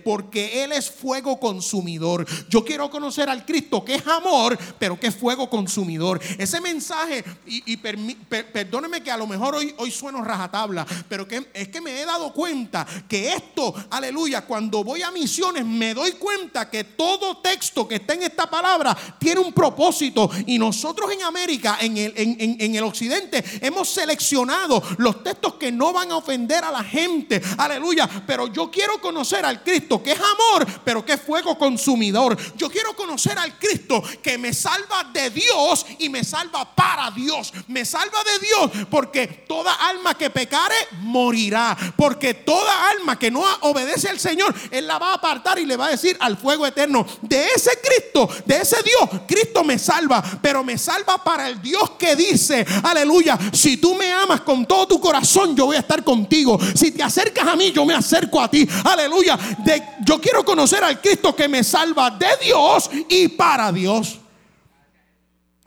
porque 0.04 0.62
Él 0.62 0.72
es 0.72 0.90
fuego 0.90 1.38
consumidor. 1.38 2.26
Yo 2.48 2.64
quiero 2.64 2.90
conocer 2.90 3.28
al 3.28 3.44
Cristo, 3.44 3.84
que 3.84 3.96
es 3.96 4.06
amor, 4.06 4.58
pero 4.78 4.98
que 4.98 5.08
es 5.08 5.16
fuego 5.16 5.48
consumidor. 5.48 6.20
Ese 6.38 6.60
mensaje, 6.60 7.24
y, 7.46 7.76
perdóneme 7.76 9.02
que 9.02 9.10
a 9.10 9.16
lo 9.16 9.26
mejor 9.26 9.54
hoy, 9.54 9.74
hoy 9.78 9.90
sueno 9.90 10.22
rajatabla, 10.22 10.86
pero 11.08 11.26
que 11.26 11.48
es 11.54 11.68
que 11.68 11.80
me 11.80 12.00
he 12.00 12.04
dado 12.04 12.32
cuenta 12.32 12.86
que 13.08 13.32
esto, 13.32 13.74
aleluya, 13.90 14.42
cuando 14.42 14.84
voy 14.84 15.02
a 15.02 15.10
misiones 15.10 15.64
me 15.64 15.94
doy 15.94 16.12
cuenta 16.12 16.68
que 16.68 16.84
todo 16.84 17.38
texto 17.38 17.86
que 17.86 17.96
está 17.96 18.14
en 18.14 18.22
esta 18.22 18.48
palabra 18.48 18.96
tiene 19.18 19.40
un 19.40 19.52
propósito. 19.52 20.30
Y 20.46 20.58
nosotros 20.58 21.10
en 21.12 21.22
América, 21.22 21.78
en 21.80 21.96
el, 21.96 22.12
en 22.16 22.74
el 22.74 22.82
occidente, 22.82 23.42
hemos 23.60 23.88
seleccionado 23.88 24.82
los 24.98 25.22
textos 25.22 25.54
que 25.54 25.72
no 25.72 25.92
van 25.92 26.10
a 26.10 26.16
ofender 26.16 26.64
a 26.64 26.70
la 26.70 26.84
gente. 26.84 27.40
Aleluya. 27.58 28.08
Pero 28.26 28.46
yo 28.48 28.70
quiero 28.70 29.00
conocer 29.00 29.29
al 29.38 29.62
Cristo, 29.62 30.02
que 30.02 30.12
es 30.12 30.18
amor, 30.18 30.66
pero 30.84 31.04
que 31.04 31.12
es 31.12 31.20
fuego 31.20 31.56
consumidor. 31.56 32.36
Yo 32.56 32.68
quiero 32.68 32.94
conocer 32.94 33.38
al 33.38 33.58
Cristo 33.58 34.02
que 34.22 34.38
me 34.38 34.52
salva 34.52 35.04
de 35.12 35.30
Dios 35.30 35.86
y 35.98 36.08
me 36.08 36.24
salva 36.24 36.74
para 36.74 37.10
Dios. 37.10 37.52
Me 37.68 37.84
salva 37.84 38.18
de 38.24 38.46
Dios 38.46 38.86
porque 38.90 39.26
toda 39.26 39.72
alma 39.74 40.14
que 40.14 40.30
pecare 40.30 40.74
morirá. 41.02 41.76
Porque 41.96 42.34
toda 42.34 42.90
alma 42.90 43.18
que 43.18 43.30
no 43.30 43.42
obedece 43.60 44.08
al 44.08 44.18
Señor, 44.18 44.54
Él 44.70 44.86
la 44.86 44.98
va 44.98 45.12
a 45.12 45.14
apartar 45.14 45.58
y 45.58 45.66
le 45.66 45.76
va 45.76 45.86
a 45.86 45.90
decir 45.90 46.16
al 46.20 46.36
fuego 46.36 46.66
eterno. 46.66 47.06
De 47.22 47.46
ese 47.54 47.78
Cristo, 47.82 48.28
de 48.44 48.56
ese 48.56 48.82
Dios, 48.82 49.22
Cristo 49.26 49.64
me 49.64 49.78
salva. 49.78 50.22
Pero 50.42 50.64
me 50.64 50.76
salva 50.76 51.22
para 51.22 51.48
el 51.48 51.62
Dios 51.62 51.92
que 51.98 52.16
dice, 52.16 52.66
aleluya, 52.82 53.38
si 53.52 53.76
tú 53.76 53.94
me 53.94 54.12
amas 54.12 54.40
con 54.40 54.66
todo 54.66 54.88
tu 54.88 55.00
corazón, 55.00 55.54
yo 55.54 55.66
voy 55.66 55.76
a 55.76 55.80
estar 55.80 56.02
contigo. 56.02 56.58
Si 56.74 56.90
te 56.90 57.02
acercas 57.02 57.46
a 57.46 57.56
mí, 57.56 57.72
yo 57.72 57.84
me 57.84 57.94
acerco 57.94 58.40
a 58.40 58.50
ti. 58.50 58.68
Aleluya. 58.84 59.19
De, 59.64 59.82
yo 60.04 60.20
quiero 60.20 60.44
conocer 60.44 60.82
al 60.82 61.00
Cristo 61.00 61.34
que 61.34 61.48
me 61.48 61.62
salva 61.62 62.10
de 62.10 62.28
Dios 62.42 62.90
y 63.08 63.28
para 63.28 63.70
Dios. 63.72 64.20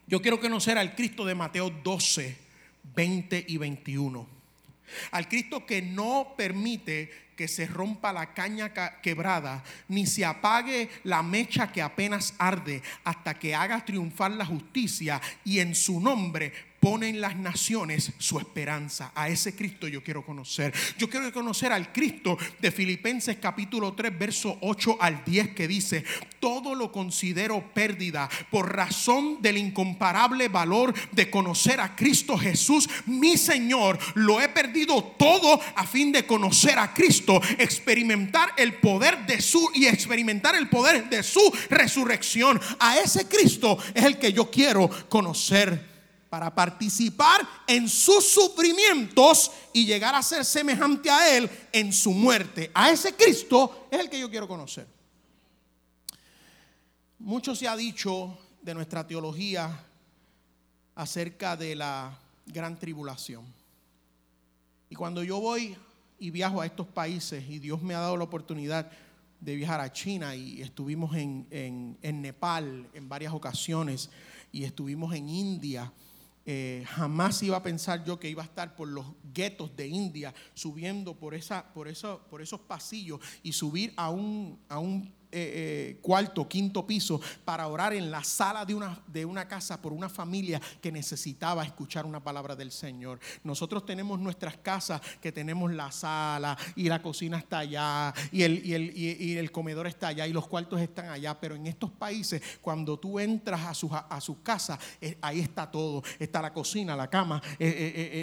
Yo 0.08 0.22
quiero 0.22 0.40
conocer 0.40 0.78
al 0.78 0.96
Cristo 0.96 1.26
de 1.26 1.36
Mateo 1.36 1.70
12, 1.70 2.38
20 2.96 3.46
y 3.48 3.58
21. 3.58 4.28
Al 5.12 5.28
Cristo 5.28 5.66
que 5.66 5.82
no 5.82 6.34
permite 6.38 7.24
que 7.36 7.48
se 7.48 7.66
rompa 7.66 8.14
la 8.14 8.34
caña 8.34 8.72
quebrada, 9.02 9.64
ni 9.88 10.06
se 10.06 10.24
apague 10.24 10.90
la 11.04 11.24
mecha 11.24 11.72
que 11.72 11.82
apenas 11.82 12.36
arde, 12.38 12.82
hasta 13.04 13.40
que 13.40 13.56
haga 13.56 13.84
triunfar 13.84 14.32
la 14.32 14.46
justicia 14.46 15.20
y 15.44 15.60
en 15.60 15.74
su 15.74 16.00
nombre 16.00 16.54
ponen 16.84 17.22
las 17.22 17.38
naciones 17.38 18.12
su 18.18 18.38
esperanza. 18.38 19.14
A 19.16 19.30
ese 19.30 19.56
Cristo 19.56 19.88
yo 19.88 20.04
quiero 20.04 20.26
conocer. 20.26 20.74
Yo 20.98 21.10
quiero 21.10 21.32
conocer 21.32 21.72
al 21.72 21.94
Cristo 21.94 22.38
de 22.60 22.72
Filipenses 22.72 23.38
capítulo 23.38 23.94
3, 23.94 24.20
verso 24.20 24.58
8 24.60 24.98
al 25.00 25.24
10 25.24 25.56
que 25.56 25.66
dice, 25.66 26.04
todo 26.42 26.76
lo 26.76 26.92
considero 26.92 27.74
pérdida 27.74 28.30
por 28.52 28.76
razón 28.76 29.42
del 29.42 29.60
incomparable 29.60 30.50
valor 30.50 30.94
de 31.14 31.30
conocer 31.30 31.80
a 31.80 31.96
Cristo 31.96 32.38
Jesús, 32.38 32.90
mi 33.06 33.38
Señor. 33.38 33.98
Lo 34.16 34.42
he 34.42 34.50
perdido 34.50 35.02
todo 35.18 35.62
a 35.78 35.88
fin 35.88 36.12
de 36.12 36.26
conocer 36.26 36.78
a 36.80 36.94
Cristo, 36.94 37.42
experimentar 37.60 38.50
el 38.58 38.74
poder 38.74 39.26
de 39.26 39.42
su 39.42 39.72
y 39.74 39.86
experimentar 39.86 40.54
el 40.56 40.68
poder 40.68 41.10
de 41.10 41.24
su 41.24 41.40
resurrección. 41.70 42.60
A 42.78 42.98
ese 42.98 43.26
Cristo 43.30 43.78
es 43.94 44.04
el 44.04 44.20
que 44.20 44.34
yo 44.34 44.52
quiero 44.52 44.90
conocer 45.08 45.93
para 46.34 46.50
participar 46.50 47.48
en 47.68 47.88
sus 47.88 48.28
sufrimientos 48.28 49.52
y 49.72 49.86
llegar 49.86 50.16
a 50.16 50.24
ser 50.24 50.44
semejante 50.44 51.08
a 51.08 51.38
Él 51.38 51.48
en 51.72 51.94
su 51.94 52.12
muerte. 52.12 52.72
A 52.74 52.90
ese 52.90 53.14
Cristo 53.14 53.86
es 53.92 54.00
el 54.00 54.10
que 54.10 54.20
yo 54.20 54.32
quiero 54.32 54.48
conocer. 54.48 54.88
Mucho 57.20 57.54
se 57.54 57.68
ha 57.68 57.76
dicho 57.76 58.36
de 58.64 58.74
nuestra 58.74 59.06
teología 59.06 59.80
acerca 60.96 61.56
de 61.56 61.76
la 61.76 62.18
gran 62.48 62.80
tribulación. 62.80 63.46
Y 64.90 64.96
cuando 64.96 65.22
yo 65.22 65.40
voy 65.40 65.78
y 66.18 66.32
viajo 66.32 66.62
a 66.62 66.66
estos 66.66 66.88
países 66.88 67.48
y 67.48 67.60
Dios 67.60 67.80
me 67.84 67.94
ha 67.94 68.00
dado 68.00 68.18
la 68.18 68.24
oportunidad 68.24 68.92
de 69.40 69.56
viajar 69.56 69.82
a 69.82 69.94
China 69.94 70.36
y 70.36 70.64
estuvimos 70.64 71.16
en, 71.16 71.46
en 72.02 72.22
Nepal 72.24 72.90
en 72.92 73.08
varias 73.08 73.34
ocasiones 73.34 74.10
y 74.52 74.64
estuvimos 74.64 75.14
en 75.14 75.30
India 75.30 75.94
eh, 76.46 76.84
jamás 76.88 77.42
iba 77.44 77.58
a 77.58 77.64
pensar 77.64 78.04
yo 78.04 78.20
que 78.20 78.30
iba 78.30 78.42
a 78.42 78.46
estar 78.46 78.76
por 78.76 78.88
los 78.88 79.06
guetos 79.34 79.76
de 79.76 79.88
India, 79.88 80.34
subiendo 80.54 81.16
por, 81.16 81.34
esa, 81.34 81.74
por, 81.74 81.88
eso, 81.88 82.22
por 82.30 82.42
esos 82.42 82.60
pasillos 82.62 83.20
y 83.44 83.54
subir 83.54 83.94
a 83.96 84.10
un, 84.10 84.60
a 84.68 84.80
un 84.80 85.14
eh, 85.34 85.52
eh, 85.56 85.98
cuarto, 86.00 86.48
quinto 86.48 86.86
piso 86.86 87.20
para 87.44 87.68
orar 87.68 87.94
en 87.94 88.12
la 88.12 88.24
sala 88.24 88.66
de 88.66 88.76
una, 88.76 89.02
de 89.08 89.26
una 89.26 89.48
casa 89.48 89.82
por 89.82 89.92
una 89.92 90.08
familia 90.08 90.62
que 90.80 90.92
necesitaba 90.92 91.64
escuchar 91.64 92.06
una 92.06 92.24
palabra 92.24 92.56
del 92.56 92.72
Señor. 92.72 93.20
Nosotros 93.44 93.84
tenemos 93.84 94.20
nuestras 94.20 94.58
casas 94.58 95.02
que 95.20 95.32
tenemos 95.32 95.74
la 95.74 95.92
sala 95.92 96.56
y 96.76 96.88
la 96.88 97.02
cocina 97.02 97.40
está 97.40 97.60
allá 97.60 98.14
y 98.32 98.44
el, 98.44 98.64
y 98.64 98.74
el, 98.76 98.96
y 98.96 99.38
el 99.38 99.52
comedor 99.52 99.88
está 99.88 100.10
allá 100.10 100.28
y 100.28 100.34
los 100.34 100.48
cuartos 100.48 100.80
están 100.80 101.10
allá, 101.10 101.40
pero 101.40 101.56
en 101.56 101.66
estos 101.66 101.90
países 101.90 102.42
cuando 102.62 103.00
tú 103.00 103.20
entras 103.20 103.62
a 103.62 103.74
sus 103.74 103.92
a 103.92 104.22
su 104.22 104.44
casa, 104.44 104.78
eh, 105.02 105.18
ahí 105.22 105.40
está 105.40 105.70
todo, 105.70 106.04
está 106.20 106.42
la 106.42 106.54
cocina, 106.54 106.96
la 106.96 107.10
cama, 107.10 107.42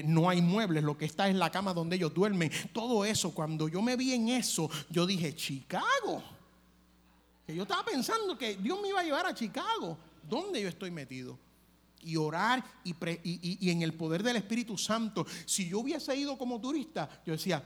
no 0.04 0.28
hay 0.28 0.40
muebles, 0.40 0.84
lo 0.84 0.96
que 0.96 1.06
está 1.06 1.28
es 1.28 1.34
la 1.34 1.50
cama 1.50 1.74
donde 1.74 1.96
ellos 1.96 2.14
duermen, 2.14 2.52
todo 2.72 3.04
eso, 3.04 3.32
cuando 3.34 3.68
yo 3.68 3.82
me 3.82 3.96
vi 3.96 4.14
en 4.14 4.28
eso, 4.28 4.70
yo 4.90 5.06
dije, 5.06 5.34
Chicago 5.34 6.22
yo 7.54 7.62
estaba 7.62 7.84
pensando 7.84 8.36
que 8.36 8.56
Dios 8.56 8.80
me 8.80 8.88
iba 8.88 9.00
a 9.00 9.04
llevar 9.04 9.26
a 9.26 9.34
Chicago, 9.34 9.98
donde 10.22 10.62
yo 10.62 10.68
estoy 10.68 10.90
metido. 10.90 11.38
Y 12.02 12.16
orar 12.16 12.64
y, 12.82 12.94
y, 13.22 13.70
en 13.70 13.82
el 13.82 13.92
poder 13.92 14.22
del 14.22 14.36
Espíritu 14.36 14.78
Santo. 14.78 15.26
Si 15.44 15.68
yo 15.68 15.80
hubiese 15.80 16.16
ido 16.16 16.38
como 16.38 16.58
turista, 16.58 17.22
yo 17.26 17.34
decía, 17.34 17.62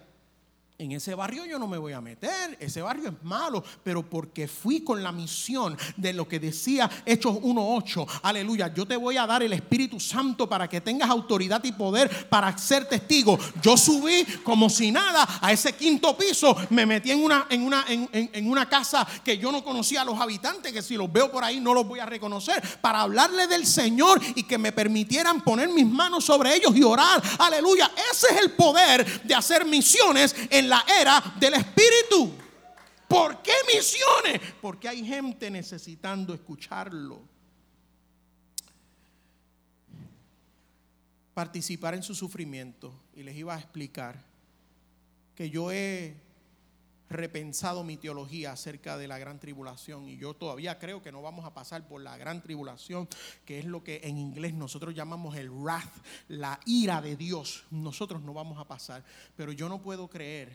en 0.76 0.90
ese 0.90 1.14
barrio 1.14 1.46
yo 1.46 1.56
no 1.56 1.68
me 1.68 1.78
voy 1.78 1.92
a 1.92 2.00
meter, 2.00 2.56
ese 2.58 2.82
barrio 2.82 3.08
es 3.08 3.22
malo, 3.22 3.62
pero 3.84 4.02
porque 4.02 4.48
fui 4.48 4.80
con 4.80 5.04
la 5.04 5.12
misión 5.12 5.78
de 5.96 6.12
lo 6.12 6.26
que 6.26 6.40
decía 6.40 6.90
Hechos 7.06 7.36
1.8, 7.36 8.20
aleluya, 8.22 8.74
yo 8.74 8.84
te 8.84 8.96
voy 8.96 9.16
a 9.16 9.24
dar 9.26 9.44
el 9.44 9.52
Espíritu 9.52 10.00
Santo 10.00 10.48
para 10.48 10.68
que 10.68 10.80
tengas 10.80 11.08
autoridad 11.08 11.62
y 11.62 11.70
poder 11.70 12.28
para 12.28 12.58
ser 12.58 12.88
testigo. 12.88 13.38
Yo 13.62 13.76
subí 13.76 14.24
como 14.42 14.68
si 14.68 14.90
nada 14.90 15.38
a 15.40 15.52
ese 15.52 15.74
quinto 15.74 16.16
piso, 16.16 16.56
me 16.70 16.86
metí 16.86 17.12
en 17.12 17.22
una, 17.22 17.46
en 17.50 17.62
una, 17.62 17.84
en, 17.88 18.50
una 18.50 18.68
casa 18.68 19.06
que 19.24 19.38
yo 19.38 19.52
no 19.52 19.62
conocía 19.62 20.02
a 20.02 20.04
los 20.04 20.20
habitantes, 20.20 20.72
que 20.72 20.82
si 20.82 20.96
los 20.96 21.12
veo 21.12 21.30
por 21.30 21.44
ahí 21.44 21.60
no 21.60 21.72
los 21.72 21.86
voy 21.86 22.00
a 22.00 22.06
reconocer, 22.06 22.60
para 22.80 23.02
hablarle 23.02 23.46
del 23.46 23.64
Señor 23.64 24.20
y 24.34 24.42
que 24.42 24.58
me 24.58 24.72
permitieran 24.72 25.40
poner 25.42 25.68
mis 25.68 25.86
manos 25.86 26.24
sobre 26.24 26.56
ellos 26.56 26.74
y 26.74 26.82
orar, 26.82 27.22
aleluya, 27.38 27.92
ese 28.10 28.26
es 28.34 28.40
el 28.42 28.50
poder 28.52 29.22
de 29.22 29.34
hacer 29.34 29.64
misiones 29.64 30.34
en 30.64 30.70
la 30.70 30.84
era 31.00 31.22
del 31.38 31.54
Espíritu. 31.54 32.32
¿Por 33.06 33.42
qué 33.42 33.52
misiones? 33.72 34.40
Porque 34.60 34.88
hay 34.88 35.04
gente 35.04 35.50
necesitando 35.50 36.32
escucharlo. 36.34 37.22
Participar 41.34 41.94
en 41.94 42.02
su 42.02 42.14
sufrimiento. 42.14 42.92
Y 43.14 43.22
les 43.22 43.36
iba 43.36 43.54
a 43.54 43.58
explicar 43.58 44.24
que 45.34 45.50
yo 45.50 45.70
he 45.70 46.23
repensado 47.14 47.84
mi 47.84 47.96
teología 47.96 48.52
acerca 48.52 48.98
de 48.98 49.08
la 49.08 49.18
gran 49.18 49.38
tribulación 49.38 50.08
y 50.08 50.16
yo 50.16 50.34
todavía 50.34 50.78
creo 50.78 51.02
que 51.02 51.12
no 51.12 51.22
vamos 51.22 51.46
a 51.46 51.54
pasar 51.54 51.86
por 51.86 52.02
la 52.02 52.16
gran 52.18 52.42
tribulación, 52.42 53.08
que 53.44 53.58
es 53.58 53.64
lo 53.64 53.82
que 53.82 54.00
en 54.04 54.18
inglés 54.18 54.52
nosotros 54.54 54.94
llamamos 54.94 55.36
el 55.36 55.50
wrath, 55.50 55.92
la 56.28 56.60
ira 56.66 57.00
de 57.00 57.16
Dios. 57.16 57.64
Nosotros 57.70 58.22
no 58.22 58.34
vamos 58.34 58.58
a 58.58 58.68
pasar, 58.68 59.04
pero 59.36 59.52
yo 59.52 59.68
no 59.68 59.80
puedo 59.80 60.08
creer 60.08 60.52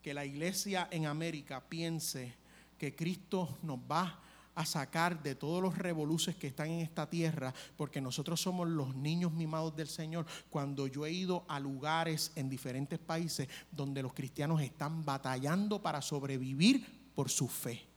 que 0.00 0.14
la 0.14 0.24
iglesia 0.24 0.88
en 0.90 1.06
América 1.06 1.62
piense 1.68 2.34
que 2.78 2.94
Cristo 2.94 3.58
nos 3.62 3.78
va 3.78 4.23
a 4.54 4.64
sacar 4.64 5.22
de 5.22 5.34
todos 5.34 5.62
los 5.62 5.76
revoluces 5.76 6.36
que 6.36 6.46
están 6.46 6.70
en 6.70 6.80
esta 6.80 7.08
tierra, 7.08 7.52
porque 7.76 8.00
nosotros 8.00 8.40
somos 8.40 8.68
los 8.68 8.94
niños 8.94 9.32
mimados 9.32 9.74
del 9.76 9.88
Señor. 9.88 10.26
Cuando 10.50 10.86
yo 10.86 11.06
he 11.06 11.12
ido 11.12 11.44
a 11.48 11.58
lugares 11.60 12.32
en 12.36 12.48
diferentes 12.48 12.98
países 12.98 13.48
donde 13.70 14.02
los 14.02 14.14
cristianos 14.14 14.60
están 14.62 15.04
batallando 15.04 15.82
para 15.82 16.00
sobrevivir 16.00 17.10
por 17.14 17.28
su 17.28 17.48
fe. 17.48 17.94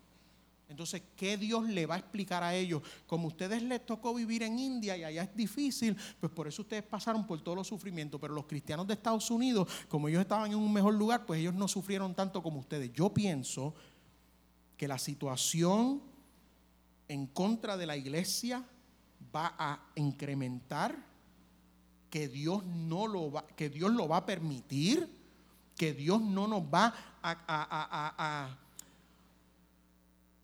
Entonces, 0.70 1.02
¿qué 1.16 1.38
Dios 1.38 1.66
le 1.70 1.86
va 1.86 1.96
a 1.96 2.00
explicar 2.00 2.44
a 2.44 2.54
ellos? 2.54 2.82
Como 3.06 3.26
a 3.26 3.28
ustedes 3.28 3.64
les 3.64 3.86
tocó 3.86 4.14
vivir 4.14 4.44
en 4.44 4.60
India 4.60 4.98
y 4.98 5.04
allá 5.04 5.24
es 5.24 5.36
difícil, 5.36 5.96
pues 6.20 6.32
por 6.32 6.48
eso 6.48 6.62
ustedes 6.62 6.84
pasaron 6.84 7.26
por 7.26 7.42
todos 7.42 7.58
los 7.58 7.68
sufrimientos. 7.68 8.20
Pero 8.20 8.34
los 8.34 8.46
cristianos 8.46 8.86
de 8.86 8.96
Estados 8.96 9.32
Unidos, 9.32 9.68
como 9.88 10.10
ellos 10.10 10.22
estaban 10.22 10.52
en 10.52 10.58
un 10.58 10.74
mejor 10.74 10.94
lugar, 10.94 11.26
pues 11.26 11.40
ellos 11.40 11.54
no 11.54 11.70
sufrieron 11.70 12.14
tanto 12.14 12.44
como 12.44 12.60
ustedes. 12.60 12.92
Yo 12.92 13.14
pienso 13.14 13.74
que 14.76 14.90
la 14.90 15.00
situación 15.00 16.02
en 17.08 17.28
contra 17.28 17.78
de 17.78 17.86
la 17.86 17.98
iglesia 17.98 18.64
va 19.36 19.56
a 19.58 19.80
incrementar, 19.96 21.06
que 22.10 22.28
Dios 22.28 22.66
no 22.66 23.08
lo 23.08 23.32
va, 23.32 23.46
que 23.48 23.70
Dios 23.70 23.92
lo 23.92 24.08
va 24.08 24.18
a 24.18 24.26
permitir, 24.26 25.10
que 25.76 25.94
Dios 25.94 26.22
no 26.22 26.48
nos 26.48 26.64
va 26.64 26.94
a 27.22 28.58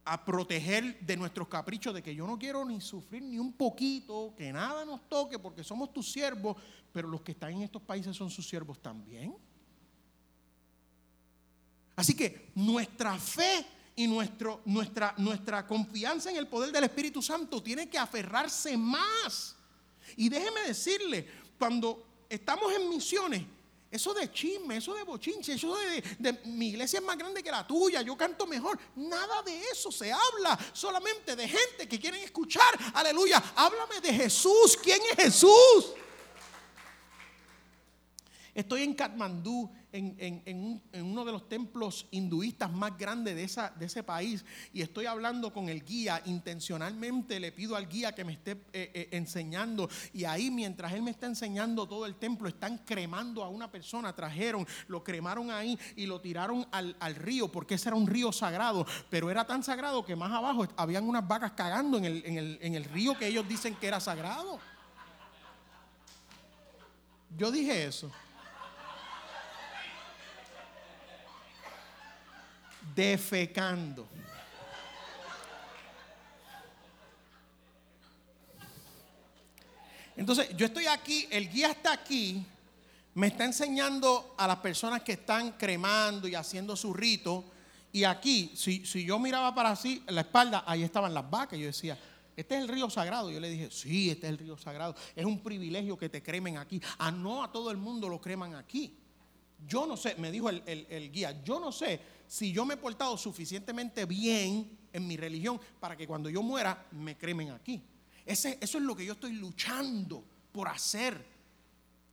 a 0.06 0.26
proteger 0.26 1.00
de 1.00 1.16
nuestros 1.16 1.48
caprichos, 1.48 1.94
de 1.94 2.04
que 2.04 2.14
yo 2.14 2.28
no 2.28 2.38
quiero 2.38 2.66
ni 2.66 2.82
sufrir 2.82 3.24
ni 3.24 3.40
un 3.40 3.54
poquito, 3.54 4.34
que 4.36 4.52
nada 4.52 4.84
nos 4.84 5.08
toque 5.08 5.40
porque 5.40 5.64
somos 5.64 5.94
tus 5.94 6.12
siervos, 6.12 6.58
pero 6.92 7.08
los 7.08 7.22
que 7.22 7.32
están 7.32 7.54
en 7.54 7.62
estos 7.64 7.82
países 7.82 8.16
son 8.16 8.30
sus 8.30 8.48
siervos 8.48 8.82
también. 8.82 9.36
Así 11.96 12.16
que 12.16 12.52
nuestra 12.56 13.18
fe 13.18 13.66
y 13.96 14.08
nuestro, 14.08 14.62
nuestra, 14.66 15.14
nuestra 15.18 15.68
confianza 15.68 16.32
en 16.32 16.38
el 16.38 16.48
poder 16.48 16.72
del 16.72 16.86
Espíritu 16.86 17.22
Santo 17.22 17.62
tiene 17.62 17.90
que 17.90 17.98
aferrarse 17.98 18.76
más. 18.76 19.56
Y 20.18 20.30
déjeme 20.30 20.62
decirle, 20.62 21.28
cuando 21.58 22.06
estamos 22.30 22.74
en 22.74 22.90
misiones, 22.90 23.44
eso 23.94 24.12
de 24.16 24.32
chisme, 24.32 24.78
eso 24.78 24.96
de 24.96 25.04
bochinche, 25.04 25.54
eso 25.54 25.78
de, 26.18 26.42
mi 26.46 26.70
iglesia 26.70 26.98
es 26.98 27.06
más 27.06 27.16
grande 27.16 27.44
que 27.44 27.52
la 27.52 27.66
tuya, 27.66 28.02
yo 28.02 28.18
canto 28.18 28.48
mejor. 28.48 28.80
Nada 28.96 29.44
de 29.44 29.62
eso 29.72 29.92
se 29.92 30.12
habla, 30.12 30.58
solamente 30.74 31.36
de 31.36 31.48
gente 31.48 31.88
que 31.88 32.00
quieren 32.00 32.24
escuchar. 32.24 32.76
Aleluya, 32.96 33.42
háblame 33.56 34.02
de 34.02 34.12
Jesús. 34.12 34.80
¿Quién 34.82 35.00
es 35.12 35.24
Jesús? 35.26 35.94
Estoy 38.56 38.82
en 38.82 38.96
Katmandú 38.96 39.72
en, 39.94 40.82
uno 40.94 41.24
de 41.24 41.32
los 41.32 41.48
templos 41.48 42.08
hinduistas 42.12 42.72
más 42.72 42.98
grandes 42.98 43.36
de, 43.36 43.44
esa, 43.44 43.70
de 43.78 43.86
ese 43.86 44.02
país 44.04 44.44
y 44.74 44.82
estoy 44.82 45.06
hablando 45.06 45.54
con 45.54 45.70
el 45.70 45.84
guía, 45.84 46.22
intencionalmente 46.26 47.40
le 47.40 47.52
pido 47.52 47.76
al 47.76 47.88
guía 47.88 48.14
que 48.14 48.24
me 48.24 48.34
esté 48.34 48.52
eh, 48.74 48.92
eh, 48.94 49.10
enseñando 49.12 49.90
y 50.12 50.26
ahí 50.26 50.50
mientras 50.50 50.94
él 50.94 51.04
me 51.04 51.12
está 51.12 51.28
enseñando 51.28 51.88
todo 51.88 52.06
el 52.06 52.16
templo, 52.16 52.48
están 52.48 52.80
cremando 52.80 53.44
a 53.44 53.50
una 53.50 53.72
persona, 53.72 54.14
trajeron, 54.14 54.66
lo 54.88 55.04
cremaron 55.04 55.52
ahí 55.52 55.78
y 55.96 56.08
lo 56.08 56.20
tiraron 56.20 56.66
al, 56.72 56.96
río 57.16 57.52
porque 57.52 57.76
ese 57.76 57.90
era 57.90 57.96
un 57.96 58.08
río 58.08 58.32
sagrado, 58.32 58.88
pero 59.10 59.30
era 59.30 59.46
tan 59.46 59.64
sagrado 59.64 60.04
que 60.04 60.16
más 60.16 60.32
abajo 60.32 60.68
habían 60.76 61.08
unas 61.08 61.28
vacas 61.28 61.52
cagando 61.52 62.00
en 62.00 62.06
el, 62.06 62.58
en 62.60 62.74
el 62.74 62.84
río 62.86 63.16
que 63.18 63.28
ellos 63.28 63.48
dicen 63.48 63.76
que 63.76 63.88
era 63.88 64.00
sagrado. 64.00 64.60
Yo 67.38 67.52
dije 67.52 67.86
eso. 67.86 68.12
Defecando. 72.96 74.08
Entonces, 80.16 80.56
yo 80.56 80.66
estoy 80.68 80.86
aquí, 80.86 81.28
el 81.32 81.50
guía 81.50 81.72
está 81.72 81.94
aquí, 81.94 82.46
me 83.16 83.28
está 83.28 83.46
enseñando 83.46 84.36
a 84.38 84.48
las 84.48 84.58
personas 84.58 85.02
que 85.02 85.14
están 85.14 85.54
cremando 85.54 86.28
y 86.28 86.36
haciendo 86.36 86.76
su 86.76 86.94
rito. 86.94 87.46
Y 87.92 88.04
aquí, 88.04 88.52
si, 88.56 88.86
si 88.86 89.06
yo 89.06 89.20
miraba 89.20 89.54
para 89.54 89.72
así, 89.72 90.04
la 90.08 90.22
espalda, 90.22 90.64
ahí 90.66 90.84
estaban 90.84 91.14
las 91.14 91.30
vacas. 91.30 91.60
Yo 91.60 91.66
decía, 91.66 91.98
este 92.36 92.56
es 92.56 92.62
el 92.62 92.68
río 92.68 92.90
sagrado. 92.90 93.32
Yo 93.32 93.40
le 93.40 93.50
dije, 93.50 93.70
sí, 93.72 94.10
este 94.10 94.28
es 94.28 94.34
el 94.34 94.38
río 94.40 94.58
sagrado. 94.58 94.96
Es 95.16 95.26
un 95.26 95.42
privilegio 95.42 95.98
que 95.98 96.10
te 96.10 96.22
cremen 96.22 96.58
aquí. 96.58 96.82
Ah, 97.00 97.12
no 97.12 97.44
a 97.44 97.52
todo 97.52 97.72
el 97.72 97.78
mundo 97.78 98.08
lo 98.08 98.22
creman 98.22 98.56
aquí. 98.56 98.98
Yo 99.66 99.86
no 99.86 99.96
sé, 99.96 100.16
me 100.16 100.30
dijo 100.30 100.50
el, 100.50 100.62
el 100.66 101.12
guía, 101.12 101.42
yo 101.44 101.60
no 101.60 101.72
sé 101.72 102.00
si 102.34 102.52
yo 102.52 102.66
me 102.66 102.74
he 102.74 102.78
portado 102.78 103.16
suficientemente 103.16 104.06
bien 104.06 104.76
en 104.92 105.08
mi 105.08 105.16
religión 105.16 105.62
para 105.80 105.96
que 105.96 106.08
cuando 106.08 106.32
yo 106.32 106.42
muera 106.42 106.88
me 106.94 107.16
cremen 107.16 107.52
aquí. 107.52 107.84
Ese, 108.26 108.58
eso 108.60 108.80
es 108.80 108.84
lo 108.84 108.96
que 108.96 109.06
yo 109.06 109.14
estoy 109.14 109.34
luchando 109.34 110.26
por 110.52 110.68
hacer. 110.68 111.24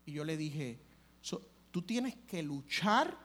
Y 0.04 0.12
yo 0.12 0.22
le 0.22 0.36
dije, 0.36 0.78
tú 1.70 1.80
tienes 1.80 2.16
que 2.28 2.42
luchar 2.42 3.16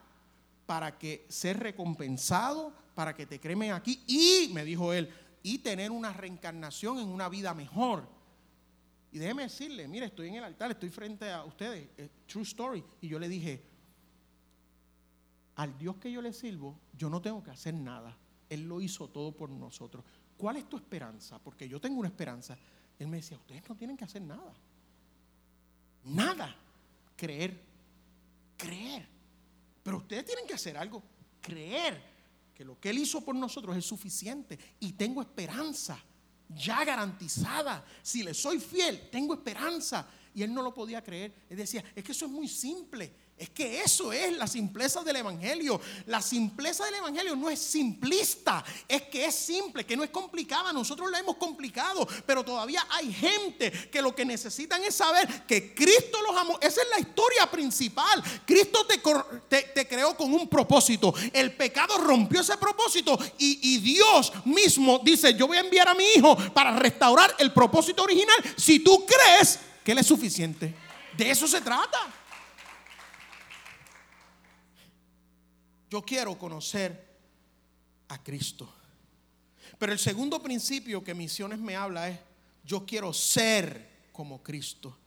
para 0.65 0.97
que 0.97 1.25
ser 1.27 1.59
recompensado, 1.59 2.73
para 2.95 3.13
que 3.13 3.25
te 3.25 3.41
cremen 3.41 3.73
aquí 3.73 4.01
y, 4.07 4.53
me 4.53 4.63
dijo 4.63 4.93
él, 4.93 5.09
y 5.43 5.57
tener 5.57 5.91
una 5.91 6.13
reencarnación 6.13 6.99
en 6.99 7.09
una 7.09 7.27
vida 7.27 7.53
mejor. 7.53 8.07
Y 9.11 9.17
déjeme 9.17 9.43
decirle, 9.43 9.85
mire, 9.89 10.05
estoy 10.05 10.29
en 10.29 10.35
el 10.35 10.45
altar, 10.45 10.71
estoy 10.71 10.91
frente 10.91 11.29
a 11.29 11.43
ustedes, 11.43 11.89
true 12.25 12.43
story. 12.43 12.81
Y 13.01 13.09
yo 13.09 13.19
le 13.19 13.27
dije, 13.27 13.74
al 15.55 15.77
Dios 15.77 15.95
que 15.97 16.11
yo 16.11 16.21
le 16.21 16.33
sirvo, 16.33 16.77
yo 16.97 17.09
no 17.09 17.21
tengo 17.21 17.41
que 17.41 17.51
hacer 17.51 17.73
nada. 17.73 18.15
Él 18.49 18.67
lo 18.67 18.81
hizo 18.81 19.07
todo 19.09 19.31
por 19.31 19.49
nosotros. 19.49 20.03
¿Cuál 20.37 20.57
es 20.57 20.67
tu 20.67 20.75
esperanza? 20.75 21.39
Porque 21.39 21.67
yo 21.67 21.79
tengo 21.79 21.99
una 21.99 22.09
esperanza. 22.09 22.57
Él 22.99 23.07
me 23.07 23.17
decía, 23.17 23.37
ustedes 23.37 23.67
no 23.67 23.75
tienen 23.75 23.95
que 23.95 24.03
hacer 24.03 24.21
nada. 24.21 24.53
Nada. 26.05 26.55
Creer. 27.15 27.59
Creer. 28.57 29.07
Pero 29.81 29.97
ustedes 29.97 30.25
tienen 30.25 30.45
que 30.45 30.53
hacer 30.53 30.77
algo. 30.77 31.01
Creer 31.41 32.01
que 32.53 32.65
lo 32.65 32.79
que 32.79 32.89
Él 32.89 32.97
hizo 32.99 33.21
por 33.21 33.35
nosotros 33.35 33.75
es 33.77 33.85
suficiente. 33.85 34.59
Y 34.79 34.93
tengo 34.93 35.21
esperanza. 35.21 35.97
Ya 36.49 36.83
garantizada. 36.83 37.85
Si 38.01 38.23
le 38.23 38.33
soy 38.33 38.59
fiel, 38.59 39.09
tengo 39.09 39.33
esperanza. 39.33 40.07
Y 40.33 40.43
Él 40.43 40.53
no 40.53 40.61
lo 40.61 40.73
podía 40.73 41.01
creer. 41.01 41.33
Él 41.49 41.57
decía, 41.57 41.83
es 41.95 42.03
que 42.03 42.11
eso 42.11 42.25
es 42.25 42.31
muy 42.31 42.47
simple. 42.47 43.24
Es 43.37 43.49
que 43.49 43.81
eso 43.81 44.13
es 44.13 44.31
la 44.37 44.47
simpleza 44.47 45.03
del 45.03 45.17
Evangelio. 45.17 45.81
La 46.05 46.21
simpleza 46.21 46.85
del 46.85 46.95
Evangelio 46.95 47.35
no 47.35 47.49
es 47.49 47.59
simplista, 47.59 48.63
es 48.87 49.01
que 49.03 49.25
es 49.25 49.35
simple, 49.35 49.85
que 49.85 49.97
no 49.97 50.05
es 50.05 50.09
complicada. 50.09 50.71
Nosotros 50.71 51.11
la 51.11 51.19
hemos 51.19 51.35
complicado, 51.35 52.07
pero 52.25 52.45
todavía 52.45 52.87
hay 52.89 53.11
gente 53.11 53.71
que 53.91 54.01
lo 54.01 54.15
que 54.15 54.23
necesitan 54.23 54.81
es 54.85 54.95
saber 54.95 55.45
que 55.45 55.75
Cristo 55.75 56.21
los 56.21 56.33
amó. 56.37 56.57
Esa 56.61 56.81
es 56.81 56.87
la 56.89 56.99
historia 56.99 57.51
principal. 57.51 58.23
Cristo 58.45 58.87
te, 58.87 59.85
creó 59.85 60.15
con 60.15 60.33
un 60.33 60.47
propósito. 60.47 61.13
El 61.33 61.57
pecado 61.57 61.97
rompió 61.97 62.39
ese 62.39 62.55
propósito 62.55 63.19
y, 63.37 63.75
y 63.75 63.79
Dios 63.79 64.31
mismo 64.45 65.01
dice, 65.03 65.33
yo 65.33 65.47
voy 65.47 65.57
a 65.57 65.61
enviar 65.61 65.89
a 65.89 65.93
mi 65.93 66.05
hijo 66.15 66.37
para 66.53 66.71
restaurar 66.77 67.35
el 67.39 67.51
propósito 67.51 68.03
original. 68.03 68.37
Si 68.55 68.79
tú 68.79 69.05
crees 69.05 69.59
que 69.83 69.91
Él 69.91 69.97
es 69.97 70.07
suficiente. 70.07 70.73
De 71.17 71.29
eso 71.29 71.47
se 71.47 71.59
trata. 71.59 72.24
Yo 75.95 76.01
quiero 76.01 76.37
conocer 76.37 77.05
a 78.09 78.21
Cristo. 78.21 78.69
Pero 79.79 79.93
el 79.93 79.97
segundo 79.97 80.43
principio 80.43 81.01
que 81.01 81.13
Misiones 81.13 81.57
me 81.57 81.77
habla 81.77 82.09
es, 82.09 82.19
yo 82.65 82.85
quiero 82.85 83.13
ser 83.13 84.09
como 84.11 84.43
Cristo. 84.43 84.97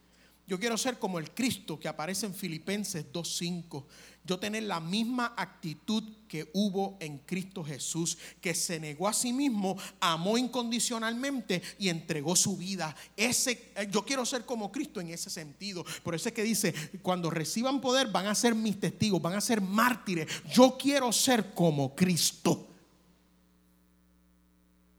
Yo 0.47 0.59
quiero 0.59 0.79
ser 0.79 0.99
como 0.99 1.19
el 1.19 1.33
Cristo 1.33 1.79
que 1.79 1.89
aparece 1.89 2.25
en 2.25 2.35
Filipenses 2.35 3.05
2.5. 3.13 3.85
Yo 4.29 4.39
tener 4.39 4.65
la 4.65 4.79
misma 4.79 5.33
actitud 5.39 6.05
que 6.29 6.51
hubo 6.53 6.99
en 7.01 7.17
Cristo 7.17 7.65
Jesús, 7.65 8.19
que 8.43 8.55
se 8.55 8.79
negó 8.79 9.09
a 9.09 9.15
sí 9.15 9.33
mismo, 9.33 9.79
amó 10.01 10.37
incondicionalmente 10.37 11.63
y 11.79 11.89
entregó 11.89 12.37
su 12.37 12.59
vida. 12.59 12.95
Ese, 13.17 13.73
eh, 13.75 13.89
yo 13.91 14.05
quiero 14.05 14.27
ser 14.27 14.45
como 14.45 14.71
Cristo 14.71 15.01
en 15.01 15.09
ese 15.09 15.31
sentido. 15.31 15.83
Por 16.03 16.15
eso 16.15 16.29
es 16.29 16.35
que 16.35 16.43
dice, 16.43 16.75
cuando 17.01 17.31
reciban 17.31 17.81
poder 17.81 18.09
van 18.09 18.27
a 18.27 18.35
ser 18.35 18.55
mis 18.55 18.79
testigos, 18.79 19.23
van 19.23 19.33
a 19.33 19.41
ser 19.41 19.63
mártires. 19.63 20.29
Yo 20.53 20.77
quiero 20.79 21.11
ser 21.11 21.55
como 21.55 21.97
Cristo. 21.97 22.67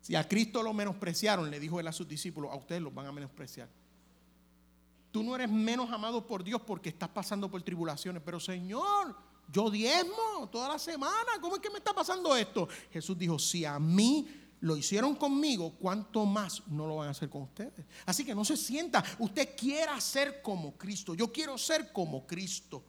Si 0.01 0.15
a 0.15 0.27
Cristo 0.27 0.63
lo 0.63 0.73
menospreciaron, 0.73 1.51
le 1.51 1.59
dijo 1.59 1.80
él 1.80 1.88
a 1.88 1.93
sus 1.93 2.07
discípulos, 2.07 2.51
a 2.51 2.55
ustedes 2.55 2.82
los 2.82 2.95
van 2.95 3.05
a 3.05 3.11
menospreciar. 3.11 3.69
Tú 5.12 5.24
no 5.24 5.36
eres 5.36 5.49
menos 5.49 5.91
amado 5.91 6.26
por 6.26 6.43
Dios 6.43 6.62
porque 6.62 6.89
estás 6.89 7.10
pasando 7.10 7.49
por 7.49 7.62
tribulaciones. 7.64 8.22
Pero 8.24 8.39
Señor, 8.39 9.16
yo 9.51 9.70
diezmo 9.72 10.47
toda 10.51 10.70
la 10.70 10.80
semana. 10.80 11.39
¿Cómo 11.41 11.55
es 11.55 11.62
que 11.62 11.70
me 11.70 11.80
está 11.80 11.93
pasando 11.93 12.36
esto? 12.36 12.68
Jesús 12.91 13.18
dijo, 13.18 13.39
si 13.39 13.66
a 13.66 13.80
mí 13.80 14.28
lo 14.62 14.78
hicieron 14.78 15.16
conmigo, 15.16 15.74
¿cuánto 15.80 16.26
más 16.26 16.66
no 16.68 16.86
lo 16.86 16.97
van 16.97 17.07
a 17.07 17.12
hacer 17.12 17.30
con 17.30 17.43
ustedes? 17.43 17.86
Así 18.05 18.24
que 18.24 18.36
no 18.36 18.45
se 18.45 18.57
sienta. 18.57 19.03
Usted 19.18 19.55
quiera 19.55 19.99
ser 19.99 20.41
como 20.41 20.78
Cristo. 20.78 21.16
Yo 21.16 21.32
quiero 21.32 21.57
ser 21.57 21.91
como 21.91 22.28
Cristo. 22.28 22.84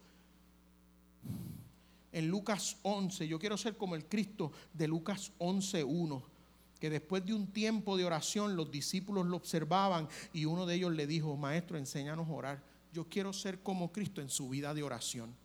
En 2.11 2.27
Lucas 2.27 2.77
11, 2.83 3.27
yo 3.27 3.39
quiero 3.39 3.57
ser 3.57 3.77
como 3.77 3.95
el 3.95 4.05
Cristo 4.05 4.51
de 4.73 4.87
Lucas 4.87 5.31
11.1 5.39 6.30
que 6.81 6.89
después 6.89 7.23
de 7.23 7.35
un 7.35 7.45
tiempo 7.45 7.95
de 7.95 8.05
oración 8.05 8.55
los 8.55 8.71
discípulos 8.71 9.27
lo 9.27 9.37
observaban 9.37 10.09
y 10.33 10.45
uno 10.45 10.65
de 10.65 10.73
ellos 10.73 10.91
le 10.91 11.05
dijo, 11.05 11.37
maestro, 11.37 11.77
enséñanos 11.77 12.27
a 12.27 12.31
orar. 12.31 12.63
Yo 12.91 13.07
quiero 13.07 13.33
ser 13.33 13.61
como 13.61 13.91
Cristo 13.91 14.19
en 14.19 14.29
su 14.29 14.49
vida 14.49 14.73
de 14.73 14.81
oración. 14.81 15.35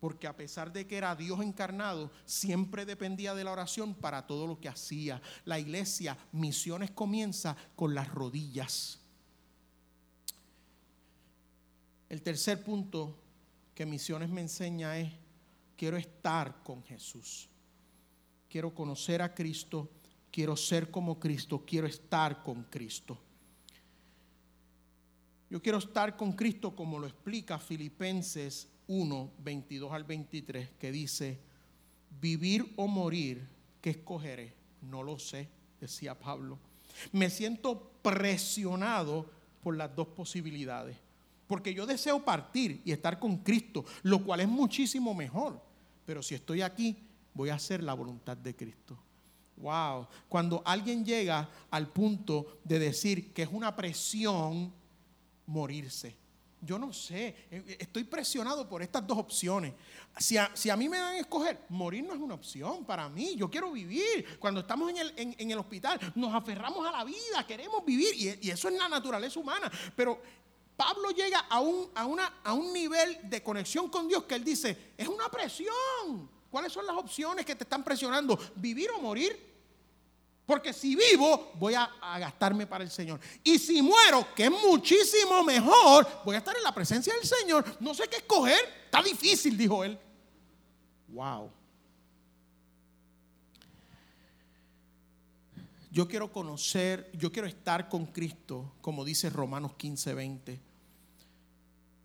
Porque 0.00 0.26
a 0.26 0.36
pesar 0.36 0.70
de 0.70 0.86
que 0.86 0.98
era 0.98 1.16
Dios 1.16 1.40
encarnado, 1.40 2.10
siempre 2.26 2.84
dependía 2.84 3.34
de 3.34 3.42
la 3.42 3.52
oración 3.52 3.94
para 3.94 4.26
todo 4.26 4.46
lo 4.46 4.60
que 4.60 4.68
hacía. 4.68 5.22
La 5.46 5.58
iglesia, 5.58 6.18
misiones 6.30 6.90
comienza 6.90 7.56
con 7.74 7.94
las 7.94 8.08
rodillas. 8.08 9.00
El 12.10 12.20
tercer 12.20 12.62
punto 12.62 13.16
que 13.74 13.86
misiones 13.86 14.28
me 14.28 14.42
enseña 14.42 14.98
es, 14.98 15.10
quiero 15.74 15.96
estar 15.96 16.62
con 16.62 16.82
Jesús. 16.82 17.48
Quiero 18.50 18.74
conocer 18.74 19.22
a 19.22 19.34
Cristo 19.34 19.88
quiero 20.30 20.56
ser 20.56 20.90
como 20.90 21.18
Cristo, 21.18 21.64
quiero 21.66 21.86
estar 21.86 22.42
con 22.42 22.64
Cristo. 22.64 23.18
Yo 25.48 25.60
quiero 25.60 25.78
estar 25.78 26.16
con 26.16 26.32
Cristo 26.32 26.76
como 26.76 26.98
lo 26.98 27.06
explica 27.06 27.58
Filipenses 27.58 28.68
1, 28.86 29.32
22 29.38 29.92
al 29.92 30.04
23, 30.04 30.70
que 30.78 30.92
dice, 30.92 31.38
vivir 32.20 32.72
o 32.76 32.86
morir, 32.86 33.48
¿qué 33.80 33.90
escogeré? 33.90 34.54
No 34.82 35.02
lo 35.02 35.18
sé, 35.18 35.48
decía 35.80 36.18
Pablo. 36.18 36.58
Me 37.12 37.30
siento 37.30 37.90
presionado 38.02 39.28
por 39.62 39.76
las 39.76 39.94
dos 39.94 40.08
posibilidades, 40.08 40.96
porque 41.46 41.74
yo 41.74 41.84
deseo 41.84 42.24
partir 42.24 42.80
y 42.84 42.92
estar 42.92 43.18
con 43.18 43.38
Cristo, 43.38 43.84
lo 44.02 44.24
cual 44.24 44.40
es 44.40 44.48
muchísimo 44.48 45.14
mejor, 45.14 45.60
pero 46.06 46.22
si 46.22 46.34
estoy 46.34 46.62
aquí, 46.62 46.96
voy 47.34 47.50
a 47.50 47.54
hacer 47.54 47.82
la 47.82 47.94
voluntad 47.94 48.36
de 48.36 48.54
Cristo. 48.54 48.98
Wow. 49.60 50.06
Cuando 50.28 50.62
alguien 50.64 51.04
llega 51.04 51.48
al 51.70 51.88
punto 51.88 52.60
de 52.64 52.78
decir 52.78 53.32
que 53.32 53.42
es 53.42 53.48
una 53.50 53.74
presión 53.76 54.72
morirse. 55.46 56.16
Yo 56.62 56.78
no 56.78 56.92
sé, 56.92 57.28
eh, 57.28 57.64
eh, 57.66 57.76
estoy 57.80 58.04
presionado 58.04 58.68
por 58.68 58.82
estas 58.82 59.06
dos 59.06 59.16
opciones. 59.16 59.72
Si 60.18 60.36
a, 60.36 60.76
mí 60.76 60.88
me 60.88 60.98
dan 60.98 61.14
a 61.14 61.18
escoger, 61.18 61.58
morir 61.70 62.04
no 62.04 62.12
es 62.12 62.20
una 62.20 62.34
opción 62.34 62.84
para 62.84 63.08
mí. 63.08 63.34
Yo 63.36 63.50
quiero 63.50 63.72
vivir. 63.72 64.38
Cuando 64.38 64.60
estamos 64.60 64.90
en 64.90 64.98
el, 64.98 65.14
en, 65.16 65.50
el 65.50 65.58
hospital, 65.58 65.98
nos 66.14 66.34
aferramos 66.34 66.86
a 66.86 66.92
la 66.92 67.04
vida, 67.04 67.46
queremos 67.46 67.84
vivir 67.84 68.14
y, 68.14 68.46
y, 68.46 68.50
eso 68.50 68.68
es 68.68 68.74
la 68.74 68.88
naturaleza 68.88 69.40
humana. 69.40 69.70
Pero 69.96 70.20
Pablo 70.76 71.10
llega 71.10 71.40
a 71.40 71.60
un, 71.60 71.90
a, 71.94 72.04
una, 72.04 72.40
a 72.44 72.52
un 72.52 72.72
nivel 72.72 73.18
de 73.24 73.42
conexión 73.42 73.88
con 73.88 74.06
Dios 74.08 74.24
que 74.24 74.34
él 74.34 74.44
dice, 74.44 74.92
es 74.98 75.08
una 75.08 75.30
presión. 75.30 76.28
¿Cuáles 76.50 76.72
son 76.72 76.84
las 76.84 76.96
opciones 76.96 77.46
que 77.46 77.54
te 77.54 77.64
están 77.64 77.84
presionando? 77.84 78.38
¿Vivir 78.56 78.90
o 78.90 79.00
morir? 79.00 79.49
Porque 80.50 80.72
si 80.72 80.96
vivo, 80.96 81.52
voy 81.60 81.74
a, 81.74 81.88
gastarme 82.18 82.66
para 82.66 82.82
el 82.82 82.90
Señor. 82.90 83.20
Y 83.44 83.56
si 83.56 83.80
muero, 83.80 84.26
que 84.34 84.46
es 84.46 84.50
muchísimo 84.50 85.44
mejor, 85.44 86.04
voy 86.24 86.34
a 86.34 86.38
estar 86.38 86.56
en 86.56 86.64
la 86.64 86.74
presencia 86.74 87.14
del 87.14 87.22
Señor. 87.22 87.64
No 87.78 87.94
sé 87.94 88.08
qué 88.08 88.16
escoger. 88.16 88.58
Está 88.86 89.00
difícil, 89.00 89.56
dijo 89.56 89.84
él. 89.84 89.96
Wow. 91.06 91.52
Yo 95.92 96.08
quiero 96.08 96.32
conocer, 96.32 97.08
yo 97.12 97.30
quiero 97.30 97.46
estar 97.46 97.88
con 97.88 98.06
Cristo, 98.06 98.72
como 98.80 99.04
dice 99.04 99.30
Romanos 99.30 99.74
15, 99.76 100.14
20. 100.14 100.60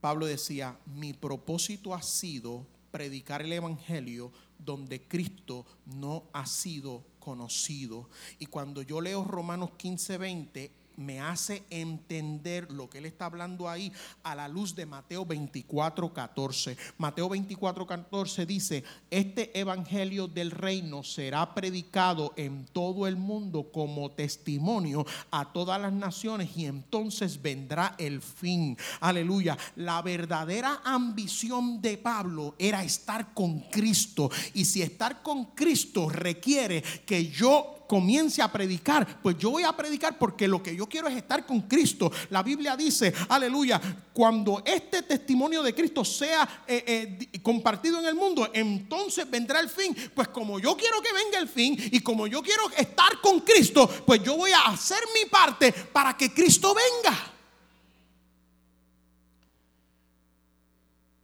Pablo 0.01 0.27
decía, 0.27 0.77
mi 0.85 1.13
propósito 1.13 1.95
ha 1.95 2.03
sido 2.03 2.67
predicar 2.91 3.41
el 3.41 3.53
Evangelio 3.53 4.31
donde 4.59 5.01
Cristo 5.01 5.65
no 5.85 6.25
ha 6.31 6.45
sido 6.45 7.03
conocido. 7.25 8.07
Y 8.37 8.45
cuando 8.45 8.83
yo 8.83 9.01
leo 9.01 9.23
Romanos 9.23 9.71
15, 9.77 10.19
20, 10.19 10.71
me 10.97 11.19
hace 11.19 11.63
entender 11.69 12.71
lo 12.71 12.89
que 12.89 12.99
él 12.99 13.05
está 13.05 13.25
hablando 13.25 13.69
ahí 13.69 13.91
a 14.23 14.35
la 14.35 14.47
luz 14.47 14.75
de 14.75 14.85
Mateo 14.85 15.25
24, 15.25 16.13
14. 16.13 16.77
Mateo 16.97 17.29
24, 17.29 17.85
14 17.85 18.45
dice, 18.45 18.83
este 19.09 19.57
evangelio 19.59 20.27
del 20.27 20.51
reino 20.51 21.03
será 21.03 21.53
predicado 21.53 22.33
en 22.35 22.65
todo 22.65 23.07
el 23.07 23.15
mundo 23.15 23.71
como 23.71 24.11
testimonio 24.11 25.05
a 25.31 25.51
todas 25.51 25.79
las 25.81 25.93
naciones 25.93 26.55
y 26.55 26.65
entonces 26.65 27.41
vendrá 27.41 27.95
el 27.97 28.21
fin. 28.21 28.77
Aleluya. 28.99 29.57
La 29.75 30.01
verdadera 30.01 30.81
ambición 30.83 31.81
de 31.81 31.97
Pablo 31.97 32.55
era 32.57 32.83
estar 32.83 33.33
con 33.33 33.59
Cristo. 33.71 34.29
Y 34.53 34.65
si 34.65 34.81
estar 34.81 35.21
con 35.21 35.45
Cristo 35.55 36.09
requiere 36.09 36.81
que 37.05 37.27
yo 37.27 37.84
comience 37.87 38.41
a 38.41 38.51
predicar, 38.51 39.21
pues 39.21 39.37
yo 39.37 39.51
voy 39.51 39.63
a 39.63 39.75
predicar 39.75 40.17
porque 40.17 40.47
lo 40.47 40.61
que 40.61 40.75
yo 40.75 40.87
quiero 40.87 41.07
es 41.07 41.15
estar 41.15 41.45
con 41.45 41.61
Cristo. 41.61 42.11
La 42.29 42.43
Biblia 42.43 42.75
dice, 42.75 43.13
aleluya, 43.29 43.81
cuando 44.13 44.63
este 44.65 45.03
testimonio 45.03 45.61
de 45.63 45.73
Cristo 45.73 46.03
sea 46.03 46.63
eh, 46.67 47.17
eh, 47.31 47.39
compartido 47.41 47.99
en 47.99 48.05
el 48.05 48.15
mundo, 48.15 48.49
entonces 48.53 49.29
vendrá 49.29 49.59
el 49.59 49.69
fin. 49.69 49.95
Pues 50.13 50.27
como 50.29 50.59
yo 50.59 50.75
quiero 50.75 51.01
que 51.01 51.13
venga 51.13 51.39
el 51.39 51.47
fin 51.47 51.77
y 51.91 51.99
como 51.99 52.27
yo 52.27 52.41
quiero 52.41 52.69
estar 52.77 53.21
con 53.21 53.41
Cristo, 53.41 53.87
pues 54.05 54.23
yo 54.23 54.37
voy 54.37 54.51
a 54.51 54.67
hacer 54.67 54.99
mi 55.13 55.29
parte 55.29 55.71
para 55.71 56.15
que 56.15 56.33
Cristo 56.33 56.73
venga. 56.73 57.31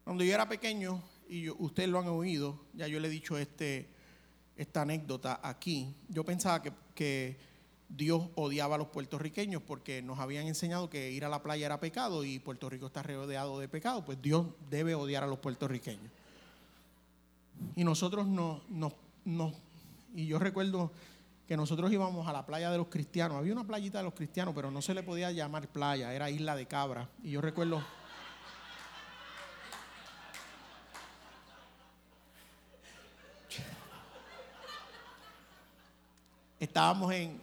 Cuando 0.03 0.23
yo 0.23 0.33
era 0.33 0.47
pequeño, 0.47 1.01
y 1.29 1.49
ustedes 1.49 1.87
lo 1.87 1.99
han 1.99 2.09
oído, 2.09 2.59
ya 2.73 2.87
yo 2.87 2.99
le 2.99 3.07
he 3.07 3.11
dicho 3.11 3.37
este 3.37 3.87
esta 4.61 4.83
anécdota 4.83 5.39
aquí, 5.43 5.93
yo 6.09 6.23
pensaba 6.23 6.61
que, 6.61 7.51
Dios 7.93 8.29
odiaba 8.35 8.75
a 8.75 8.77
los 8.77 8.87
puertorriqueños 8.87 9.61
porque 9.61 10.01
nos 10.01 10.17
habían 10.19 10.47
enseñado 10.47 10.89
que 10.89 11.11
ir 11.11 11.25
a 11.25 11.29
la 11.29 11.43
playa 11.43 11.65
era 11.65 11.81
pecado 11.81 12.23
y 12.23 12.39
Puerto 12.39 12.69
Rico 12.69 12.85
está 12.85 13.03
rodeado 13.03 13.59
de 13.59 13.67
pecado, 13.67 14.05
pues 14.05 14.21
Dios 14.21 14.47
debe 14.69 14.95
odiar 14.95 15.25
a 15.25 15.27
los 15.27 15.39
puertorriqueños. 15.39 16.09
Y 17.75 17.83
nosotros 17.83 18.25
no, 18.27 18.61
no, 18.69 18.93
no, 19.25 19.53
y 20.15 20.25
yo 20.25 20.39
recuerdo 20.39 20.93
que 21.49 21.57
nosotros 21.57 21.91
íbamos 21.91 22.29
a 22.29 22.31
la 22.31 22.45
playa 22.45 22.71
de 22.71 22.77
los 22.77 22.87
cristianos, 22.87 23.37
había 23.37 23.51
una 23.51 23.67
playita 23.67 23.97
de 23.97 24.05
los 24.05 24.13
cristianos, 24.13 24.53
pero 24.55 24.71
no 24.71 24.81
se 24.81 24.93
le 24.93 25.03
podía 25.03 25.29
llamar 25.31 25.67
playa, 25.67 26.13
era 26.13 26.29
isla 26.29 26.55
de 26.55 26.65
cabra. 26.67 27.09
Y 27.23 27.31
yo 27.31 27.41
recuerdo 27.41 27.83
estábamos 36.61 37.11
en, 37.11 37.41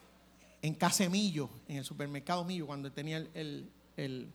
en 0.63 0.75
Casemillo, 0.75 1.51
en 1.67 1.79
el 1.79 1.85
supermercado 1.85 2.45
Millo, 2.45 2.67
cuando 2.67 2.91
tenía 2.93 3.19
el, 3.19 3.71
el, 3.97 4.33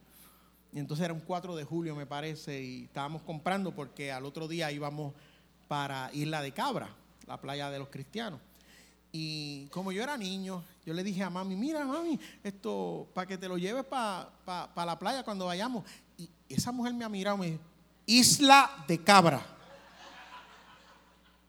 y 0.74 0.80
entonces 0.80 1.06
era 1.06 1.14
un 1.14 1.22
4 1.22 1.56
de 1.56 1.64
julio 1.64 1.96
me 1.96 2.06
parece, 2.06 2.62
y 2.62 2.84
estábamos 2.84 3.22
comprando 3.22 3.74
porque 3.74 4.12
al 4.12 4.26
otro 4.26 4.48
día 4.48 4.72
íbamos 4.72 5.14
para 5.70 6.10
Isla 6.14 6.42
de 6.42 6.52
Cabra, 6.52 6.90
la 7.28 7.40
playa 7.40 7.70
de 7.70 7.80
los 7.80 7.88
cristianos. 7.88 8.42
Y 9.12 9.68
como 9.68 9.92
yo 9.92 10.04
era 10.04 10.18
niño, 10.18 10.64
yo 10.86 10.94
le 10.94 11.04
dije 11.04 11.24
a 11.24 11.30
mami, 11.30 11.56
mira 11.56 11.86
mami, 11.86 12.20
esto, 12.44 13.08
para 13.14 13.28
que 13.28 13.38
te 13.38 13.48
lo 13.48 13.58
lleves 13.58 13.86
para 13.86 14.32
la 14.76 15.00
playa 15.00 15.24
cuando 15.24 15.46
vayamos. 15.46 15.86
Y 16.18 16.30
esa 16.50 16.72
mujer 16.72 16.94
me 16.94 17.06
ha 17.06 17.10
mirado 17.10 17.38
y 17.38 17.40
me 17.40 17.46
dijo, 17.52 17.64
Isla 18.06 18.84
de 18.88 19.02
Cabra. 19.02 19.46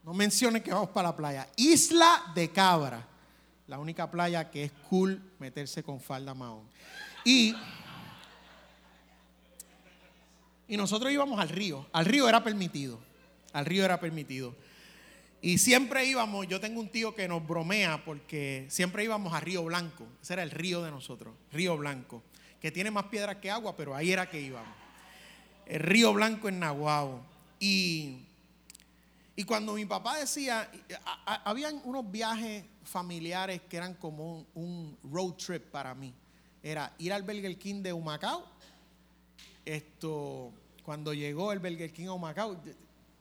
No 0.05 0.13
menciones 0.13 0.63
que 0.63 0.73
vamos 0.73 0.91
para 0.91 1.09
la 1.09 1.17
playa. 1.17 1.49
Isla 1.57 2.33
de 2.35 2.53
Cabra. 2.53 3.14
La 3.67 3.79
única 3.79 4.11
playa 4.11 4.51
que 4.51 4.65
es 4.65 4.73
cool 4.89 5.23
meterse 5.39 5.83
con 5.83 6.01
falda 6.01 6.35
mahón. 6.35 6.69
Y, 7.25 7.55
y 10.69 10.77
nosotros 10.77 11.11
íbamos 11.13 11.41
al 11.41 11.49
río. 11.49 11.87
Al 11.93 12.05
río 12.05 12.29
era 12.29 12.45
permitido. 12.45 13.01
Al 13.53 13.65
río 13.65 13.85
era 13.85 14.01
permitido. 14.01 14.55
Y 15.45 15.59
siempre 15.59 16.07
íbamos, 16.07 16.49
yo 16.49 16.59
tengo 16.59 16.81
un 16.81 16.89
tío 16.89 17.15
que 17.15 17.29
nos 17.29 17.47
bromea 17.47 18.03
porque 18.03 18.65
siempre 18.71 19.05
íbamos 19.05 19.35
a 19.35 19.41
Río 19.41 19.63
Blanco. 19.63 20.07
Ese 20.23 20.33
era 20.33 20.43
el 20.43 20.51
río 20.51 20.83
de 20.83 20.91
nosotros, 20.91 21.35
Río 21.53 21.77
Blanco, 21.77 22.23
que 22.63 22.71
tiene 22.71 22.91
más 22.91 23.05
piedras 23.05 23.37
que 23.37 23.51
agua, 23.51 23.77
pero 23.77 23.95
ahí 23.95 24.11
era 24.11 24.31
que 24.31 24.41
íbamos. 24.41 24.75
El 25.67 25.81
Río 25.81 26.15
Blanco 26.15 26.49
en 26.49 26.61
Nahuabo. 26.61 27.21
Y, 27.61 28.25
y 29.37 29.45
cuando 29.45 29.75
mi 29.75 29.85
papá 29.85 30.19
decía, 30.19 30.71
habían 31.25 31.81
unos 31.85 32.09
viajes 32.09 32.65
familiares 32.85 33.63
que 33.69 33.77
eran 33.77 33.95
como 33.95 34.47
un, 34.55 34.97
road 35.03 35.33
trip 35.33 35.71
para 35.71 35.95
mí. 35.95 36.15
Era 36.63 36.95
ir 36.99 37.13
al 37.13 37.23
Burger 37.23 37.59
King 37.59 37.83
de 37.83 37.93
Humacao. 37.93 38.45
Esto, 39.65 40.53
cuando 40.85 41.13
llegó 41.13 41.53
el 41.53 41.59
Burger 41.59 41.93
King 41.93 42.07
a 42.07 42.13
Humacao, 42.13 42.61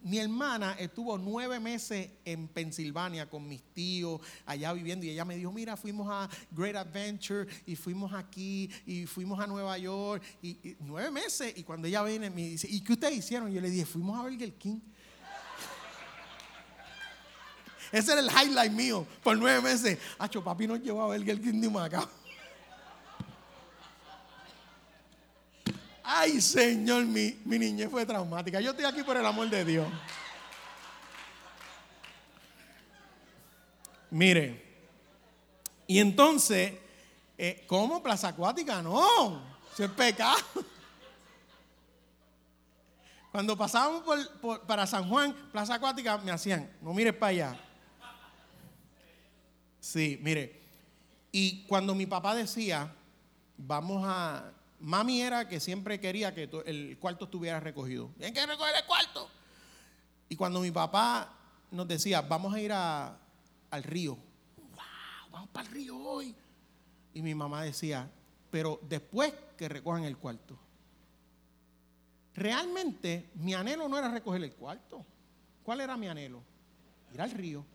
mi 0.04 0.18
hermana 0.18 0.76
estuvo 0.78 1.16
nueve 1.18 1.58
meses 1.58 2.10
en 2.24 2.46
Pensilvania 2.46 3.28
con 3.28 3.48
mis 3.48 3.62
tíos, 3.72 4.20
allá 4.44 4.72
viviendo, 4.74 5.06
y 5.06 5.10
ella 5.10 5.24
me 5.24 5.34
dijo, 5.34 5.50
mira, 5.50 5.76
fuimos 5.78 6.06
a 6.10 6.28
Great 6.50 6.76
Adventure, 6.76 7.48
y 7.66 7.74
fuimos 7.74 8.12
aquí, 8.12 8.70
y 8.86 9.06
fuimos 9.06 9.40
a 9.40 9.46
Nueva 9.46 9.78
York, 9.78 10.22
y, 10.42 10.76
nueve 10.80 11.10
meses, 11.10 11.54
y 11.56 11.62
cuando 11.64 11.88
ella 11.88 12.04
viene 12.04 12.28
me 12.28 12.50
dice, 12.50 12.68
¿y 12.70 12.82
qué 12.82 12.92
ustedes 12.92 13.16
hicieron? 13.16 13.50
Y 13.50 13.54
yo 13.54 13.62
le 13.62 13.70
dije, 13.70 13.86
fuimos 13.86 14.18
a 14.18 14.22
Burger 14.22 14.52
King. 14.54 14.78
Ese 17.92 18.12
era 18.12 18.20
el 18.20 18.30
highlight 18.30 18.72
mío 18.72 19.06
por 19.22 19.36
nueve 19.36 19.60
meses. 19.60 19.98
Hacho, 20.18 20.42
papi 20.42 20.66
nos 20.66 20.80
llevó 20.80 21.02
a 21.02 21.06
Burger 21.06 21.40
King 21.40 21.60
de 21.60 21.70
Macao. 21.70 22.08
Ay, 26.02 26.40
Señor, 26.40 27.04
mi, 27.06 27.40
mi 27.44 27.58
niñez 27.58 27.90
fue 27.90 28.04
traumática. 28.04 28.60
Yo 28.60 28.72
estoy 28.72 28.84
aquí 28.84 29.02
por 29.02 29.16
el 29.16 29.24
amor 29.24 29.48
de 29.48 29.64
Dios. 29.64 29.88
Mire, 34.10 34.62
y 35.86 35.98
entonces, 35.98 36.74
eh, 37.36 37.64
¿cómo? 37.66 38.02
Plaza 38.02 38.28
Acuática, 38.28 38.80
no, 38.80 39.42
eso 39.72 39.84
es 39.84 39.90
pecado. 39.90 40.38
Cuando 43.32 43.56
pasábamos 43.56 44.02
por, 44.40 44.60
para 44.60 44.86
San 44.86 45.08
Juan, 45.08 45.34
Plaza 45.50 45.74
Acuática, 45.74 46.16
me 46.18 46.30
hacían, 46.30 46.70
no 46.80 46.94
mires 46.94 47.14
para 47.14 47.30
allá. 47.30 47.63
Sí, 49.84 50.18
mire, 50.22 50.62
y 51.30 51.66
cuando 51.66 51.94
mi 51.94 52.06
papá 52.06 52.34
decía, 52.34 52.90
vamos 53.58 54.02
a, 54.06 54.50
Mami 54.80 55.20
era 55.20 55.46
que 55.46 55.60
siempre 55.60 56.00
quería 56.00 56.34
que 56.34 56.48
el 56.64 56.96
cuarto 56.98 57.26
estuviera 57.26 57.60
recogido. 57.60 58.10
Tienen 58.16 58.32
que 58.32 58.46
recoger 58.46 58.74
el 58.76 58.86
cuarto. 58.86 59.28
Y 60.30 60.36
cuando 60.36 60.60
mi 60.60 60.70
papá 60.70 61.36
nos 61.70 61.86
decía, 61.86 62.22
vamos 62.22 62.54
a 62.54 62.60
ir 62.62 62.72
al 62.72 63.82
río. 63.82 64.14
Wow, 64.56 65.30
vamos 65.30 65.50
para 65.50 65.68
el 65.68 65.74
río 65.74 65.98
hoy. 65.98 66.34
Y 67.12 67.20
mi 67.20 67.34
mamá 67.34 67.62
decía, 67.62 68.10
pero 68.50 68.80
después 68.88 69.34
que 69.58 69.68
recojan 69.68 70.04
el 70.04 70.16
cuarto. 70.16 70.58
Realmente 72.34 73.28
mi 73.34 73.52
anhelo 73.52 73.86
no 73.86 73.98
era 73.98 74.10
recoger 74.10 74.42
el 74.42 74.54
cuarto. 74.54 75.04
¿Cuál 75.62 75.82
era 75.82 75.98
mi 75.98 76.08
anhelo? 76.08 76.42
Ir 77.12 77.20
al 77.20 77.32
río. 77.32 77.66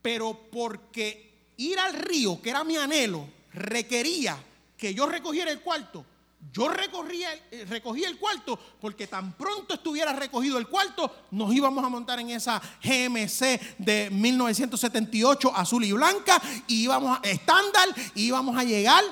Pero 0.00 0.48
porque 0.52 1.31
ir 1.70 1.78
al 1.78 1.94
río, 1.94 2.40
que 2.40 2.50
era 2.50 2.64
mi 2.64 2.76
anhelo, 2.76 3.26
requería 3.52 4.36
que 4.76 4.94
yo 4.94 5.06
recogiera 5.06 5.50
el 5.50 5.60
cuarto, 5.60 6.04
yo 6.50 6.68
recogía, 6.68 7.32
eh, 7.50 7.66
el 7.70 8.18
cuarto 8.18 8.58
porque 8.80 9.06
tan 9.06 9.32
pronto 9.34 9.74
estuviera 9.74 10.12
recogido 10.12 10.58
el 10.58 10.66
cuarto, 10.66 11.26
nos 11.30 11.54
íbamos 11.54 11.84
a 11.84 11.88
montar 11.88 12.18
en 12.18 12.30
esa 12.30 12.60
GMC 12.82 13.78
de 13.78 14.10
1978 14.10 15.52
azul 15.54 15.84
y 15.84 15.92
blanca 15.92 16.42
y 16.66 16.82
íbamos 16.82 17.18
a 17.18 17.28
estándar 17.28 17.88
y 18.14 18.26
íbamos 18.26 18.56
a 18.56 18.64
llegar 18.64 19.04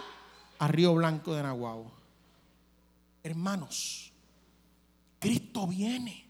a 0.59 0.69
Río 0.69 0.95
Blanco 0.95 1.35
de 1.35 1.43
Nahuabo. 1.43 1.91
Hermanos, 3.23 4.13
Cristo 5.19 5.67
viene. 5.67 6.27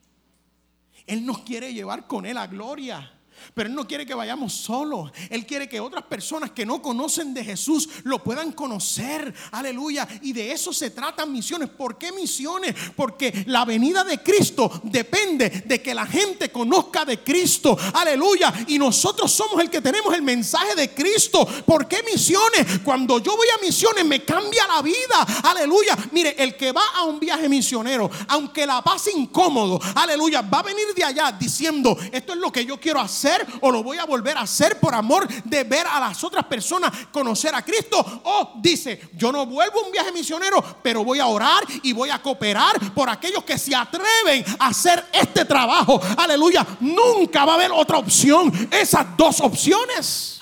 Él 1.07 1.25
nos 1.25 1.41
quiere 1.41 1.73
llevar 1.73 2.07
con 2.07 2.27
Él 2.27 2.37
a 2.37 2.47
gloria. 2.47 3.13
Pero 3.55 3.69
Él 3.69 3.75
no 3.75 3.87
quiere 3.87 4.07
que 4.07 4.15
vayamos 4.15 4.53
solos. 4.53 5.11
Él 5.29 5.47
quiere 5.47 5.69
que 5.69 5.81
otras 5.81 6.05
personas 6.05 6.51
que 6.51 6.67
no 6.67 6.81
conocen 6.81 7.35
de 7.35 7.45
Jesús 7.45 7.89
lo 8.05 8.23
puedan 8.23 8.53
conocer. 8.53 9.33
Aleluya. 9.53 10.07
Y 10.23 10.33
de 10.33 10.53
eso 10.53 10.73
se 10.73 10.91
tratan 10.91 11.33
misiones. 11.33 11.69
¿Por 11.69 11.99
qué 11.99 12.13
misiones? 12.13 12.75
Porque 12.95 13.45
la 13.47 13.65
venida 13.65 14.05
de 14.05 14.23
Cristo 14.23 14.81
depende 14.85 15.51
de 15.67 15.83
que 15.83 15.95
la 15.95 16.07
gente 16.07 16.51
conozca 16.51 17.05
de 17.05 17.21
Cristo. 17.21 17.77
Aleluya. 17.95 18.53
Y 18.69 18.79
nosotros 18.79 19.31
somos 19.33 19.61
el 19.61 19.71
que 19.71 19.81
tenemos 19.81 20.15
el 20.15 20.23
mensaje 20.23 20.75
de 20.75 20.91
Cristo. 20.95 21.47
¿Por 21.67 21.89
qué 21.89 22.03
misiones? 22.03 22.81
Cuando 22.85 23.19
yo 23.19 23.37
voy 23.37 23.49
a 23.49 23.65
misiones 23.65 24.05
me 24.05 24.25
cambia 24.25 24.67
la 24.67 24.83
vida. 24.83 25.27
Aleluya. 25.45 25.97
Mire, 26.13 26.35
el 26.39 26.57
que 26.57 26.73
va 26.73 26.83
a 26.95 27.05
un 27.05 27.19
viaje 27.19 27.49
misionero, 27.49 28.11
aunque 28.29 28.67
la 28.67 28.83
pase 28.83 29.11
incómodo, 29.13 29.81
aleluya, 29.95 30.43
va 30.43 30.61
a 30.61 30.63
venir 30.63 30.95
de 30.95 31.05
allá 31.05 31.33
diciendo, 31.33 31.97
esto 32.13 32.33
es 32.33 32.39
lo 32.39 32.53
que 32.53 32.65
yo 32.65 32.79
quiero 32.79 33.01
hacer 33.01 33.40
o 33.61 33.71
lo 33.71 33.83
voy 33.83 33.99
a 33.99 34.05
volver 34.05 34.37
a 34.37 34.43
hacer 34.43 34.79
por 34.79 34.95
amor 34.95 35.27
de 35.45 35.65
ver 35.65 35.87
a 35.87 36.01
las 36.01 36.23
otras 36.25 36.45
personas 36.47 37.07
conocer 37.13 37.55
a 37.55 37.65
Cristo. 37.65 37.99
O 38.25 38.53
dice, 38.61 39.11
yo 39.15 39.33
no 39.33 39.47
vuelvo 39.47 39.85
un 39.85 39.93
viaje 39.93 40.13
misionero, 40.13 40.63
pero 40.83 41.05
voy 41.05 41.19
a 41.19 41.27
orar 41.27 41.65
y 41.83 41.93
voy 41.93 42.11
a 42.11 42.21
cooperar 42.21 42.93
por 42.95 43.09
aquellos 43.09 43.45
que 43.45 43.59
se 43.59 43.75
atreven 43.75 44.45
a 44.59 44.69
hacer 44.69 45.05
este 45.13 45.45
trabajo. 45.45 46.01
Aleluya. 46.17 46.67
Nunca 46.81 47.45
va 47.45 47.53
a 47.53 47.55
haber 47.57 47.71
otra 47.73 47.99
opción. 47.99 48.53
Esas 48.71 49.17
dos 49.17 49.41
opciones. 49.41 50.41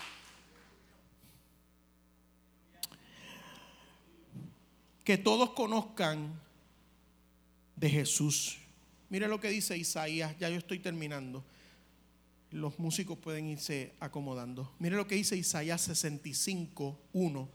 Que 5.04 5.16
todos 5.16 5.50
conozcan 5.50 6.38
de 7.76 7.88
Jesús. 7.88 8.58
Mire 9.08 9.26
lo 9.26 9.40
que 9.40 9.48
dice 9.48 9.76
Isaías, 9.76 10.36
ya 10.38 10.50
yo 10.50 10.58
estoy 10.58 10.80
terminando 10.80 11.42
los 12.50 12.78
músicos 12.78 13.18
pueden 13.18 13.46
irse 13.46 13.94
acomodando. 14.00 14.72
Mire 14.78 14.96
lo 14.96 15.06
que 15.06 15.14
dice 15.14 15.36
Isaías 15.36 15.82
65, 15.82 16.98
1. 17.12 17.48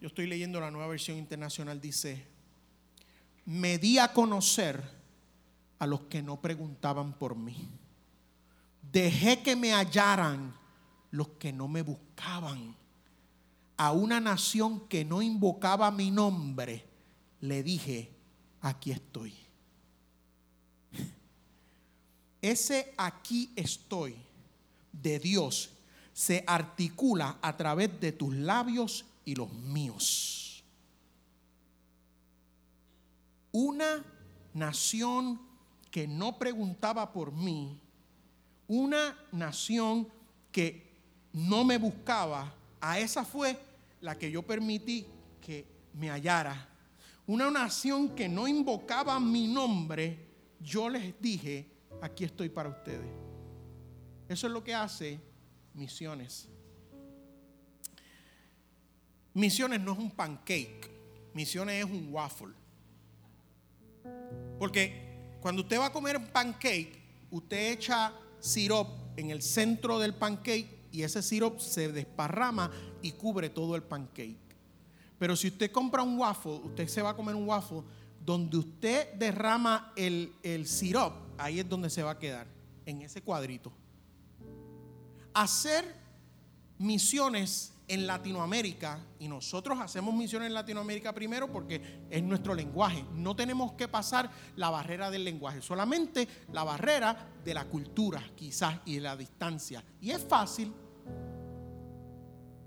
Yo 0.00 0.08
estoy 0.08 0.26
leyendo 0.26 0.60
la 0.60 0.70
nueva 0.70 0.88
versión 0.88 1.16
internacional. 1.16 1.80
Dice, 1.80 2.26
me 3.44 3.78
di 3.78 3.98
a 3.98 4.12
conocer 4.12 4.82
a 5.78 5.86
los 5.86 6.02
que 6.02 6.22
no 6.22 6.40
preguntaban 6.40 7.12
por 7.12 7.36
mí. 7.36 7.68
Dejé 8.92 9.42
que 9.42 9.56
me 9.56 9.72
hallaran 9.72 10.54
los 11.10 11.28
que 11.38 11.52
no 11.52 11.68
me 11.68 11.82
buscaban. 11.82 12.74
A 13.76 13.92
una 13.92 14.20
nación 14.20 14.88
que 14.88 15.04
no 15.04 15.22
invocaba 15.22 15.90
mi 15.90 16.10
nombre, 16.10 16.84
le 17.40 17.62
dije, 17.62 18.10
aquí 18.60 18.90
estoy. 18.90 19.45
Ese 22.46 22.94
aquí 22.96 23.50
estoy 23.56 24.14
de 24.92 25.18
Dios 25.18 25.70
se 26.12 26.44
articula 26.46 27.38
a 27.42 27.56
través 27.56 27.98
de 28.00 28.12
tus 28.12 28.36
labios 28.36 29.04
y 29.24 29.34
los 29.34 29.52
míos. 29.52 30.62
Una 33.50 34.04
nación 34.54 35.40
que 35.90 36.06
no 36.06 36.38
preguntaba 36.38 37.12
por 37.12 37.32
mí, 37.32 37.80
una 38.68 39.18
nación 39.32 40.06
que 40.52 40.86
no 41.32 41.64
me 41.64 41.78
buscaba, 41.78 42.54
a 42.80 43.00
esa 43.00 43.24
fue 43.24 43.58
la 44.00 44.16
que 44.16 44.30
yo 44.30 44.44
permití 44.44 45.04
que 45.40 45.66
me 45.94 46.10
hallara. 46.10 46.68
Una 47.26 47.50
nación 47.50 48.10
que 48.10 48.28
no 48.28 48.46
invocaba 48.46 49.18
mi 49.18 49.48
nombre, 49.48 50.16
yo 50.60 50.88
les 50.88 51.20
dije, 51.20 51.74
aquí 52.00 52.24
estoy 52.24 52.48
para 52.48 52.68
ustedes. 52.68 53.06
Eso 54.28 54.46
es 54.46 54.52
lo 54.52 54.62
que 54.62 54.74
hace 54.74 55.20
misiones. 55.74 56.48
Misiones 59.34 59.80
no 59.80 59.92
es 59.92 59.98
un 59.98 60.10
pancake, 60.10 60.90
misiones 61.34 61.84
es 61.84 61.90
un 61.90 62.08
waffle. 62.10 62.54
Porque 64.58 65.36
cuando 65.40 65.62
usted 65.62 65.78
va 65.78 65.86
a 65.86 65.92
comer 65.92 66.16
un 66.16 66.26
pancake, 66.26 66.98
usted 67.30 67.72
echa 67.72 68.12
sirop 68.40 68.88
en 69.16 69.30
el 69.30 69.42
centro 69.42 69.98
del 69.98 70.14
pancake 70.14 70.88
y 70.90 71.02
ese 71.02 71.22
sirop 71.22 71.58
se 71.58 71.92
desparrama 71.92 72.70
y 73.02 73.12
cubre 73.12 73.50
todo 73.50 73.76
el 73.76 73.82
pancake. 73.82 74.38
Pero 75.18 75.36
si 75.36 75.48
usted 75.48 75.70
compra 75.70 76.02
un 76.02 76.18
waffle, 76.18 76.60
usted 76.64 76.88
se 76.88 77.02
va 77.02 77.10
a 77.10 77.16
comer 77.16 77.34
un 77.34 77.46
waffle 77.46 77.82
donde 78.24 78.56
usted 78.56 79.12
derrama 79.14 79.92
el, 79.96 80.34
el 80.42 80.66
sirop 80.66 81.25
ahí 81.38 81.60
es 81.60 81.68
donde 81.68 81.90
se 81.90 82.02
va 82.02 82.12
a 82.12 82.18
quedar. 82.18 82.46
en 82.86 83.02
ese 83.02 83.20
cuadrito. 83.20 83.72
Hacer 85.34 85.84
misiones 86.78 87.72
en 87.88 88.06
Latinoamérica, 88.06 89.00
y 89.18 89.28
nosotros 89.28 89.78
hacemos 89.80 90.14
misiones 90.14 90.48
en 90.48 90.54
Latinoamérica 90.54 91.12
primero 91.12 91.50
porque 91.50 92.06
es 92.10 92.22
nuestro 92.22 92.54
lenguaje. 92.54 93.04
No 93.14 93.36
tenemos 93.36 93.72
que 93.72 93.86
pasar 93.86 94.30
la 94.56 94.70
barrera 94.70 95.10
del 95.10 95.24
lenguaje, 95.24 95.62
solamente 95.62 96.28
la 96.52 96.64
barrera 96.64 97.28
de 97.44 97.54
la 97.54 97.64
cultura, 97.64 98.22
quizás, 98.34 98.80
y 98.84 98.96
de 98.96 99.00
la 99.02 99.16
distancia. 99.16 99.84
Y 100.00 100.10
es 100.10 100.24
fácil, 100.24 100.72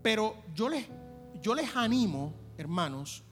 pero 0.02 0.36
yo 0.54 0.70
les, 0.70 0.86
yo 1.42 1.54
les 1.54 1.76
animo, 1.76 2.34
hermanos, 2.58 3.24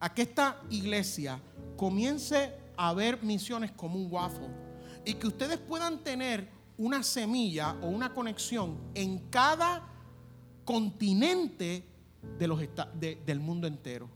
a 0.00 0.14
que 0.14 0.22
esta 0.22 0.62
iglesia 0.70 1.40
comience 1.76 2.54
a 2.76 2.94
ver 2.94 3.22
misiones 3.22 3.72
como 3.72 3.98
un 3.98 4.10
waffle 4.10 4.67
y 5.08 5.14
que 5.14 5.26
ustedes 5.26 5.56
puedan 5.56 6.04
tener 6.04 6.46
una 6.76 7.02
semilla 7.02 7.74
o 7.80 7.86
una 7.86 8.12
conexión 8.12 8.76
en 8.94 9.30
cada 9.30 9.82
continente 10.66 11.82
del 12.38 13.40
mundo 13.40 13.66
entero. 13.66 14.10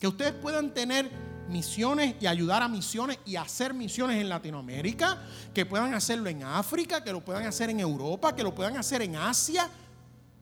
Que 0.00 0.08
ustedes 0.08 0.32
puedan 0.32 0.74
tener 0.74 1.08
misiones 1.48 2.16
y 2.20 2.26
ayudar 2.26 2.60
a 2.60 2.66
misiones 2.66 3.20
y 3.24 3.36
hacer 3.36 3.72
misiones 3.72 4.20
en 4.20 4.28
Latinoamérica, 4.28 5.22
que 5.54 5.64
puedan 5.64 5.94
hacerlo 5.94 6.28
en 6.28 6.42
África, 6.42 7.04
que 7.04 7.12
lo 7.12 7.24
puedan 7.24 7.46
hacer 7.46 7.70
en 7.70 7.78
Europa, 7.78 8.34
que 8.34 8.42
lo 8.42 8.52
puedan 8.52 8.76
hacer 8.76 9.00
en 9.02 9.14
Asia, 9.14 9.70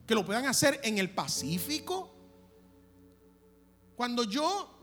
que 0.07 0.14
lo 0.14 0.24
puedan 0.24 0.46
hacer 0.46 0.80
en 0.82 0.96
el 0.96 1.11
Pacífico. 1.11 2.11
Cuando 3.96 4.24
yo 4.24 4.78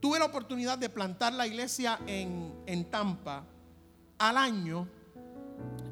tuve 0.00 0.18
la 0.18 0.24
oportunidad 0.24 0.76
de 0.76 0.88
plantar 0.88 1.34
la 1.34 1.46
iglesia 1.46 2.00
en, 2.08 2.52
en 2.66 2.90
Tampa, 2.90 3.46
al 4.20 4.36
año, 4.36 4.86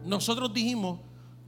nosotros 0.05 0.53
dijimos, 0.53 1.01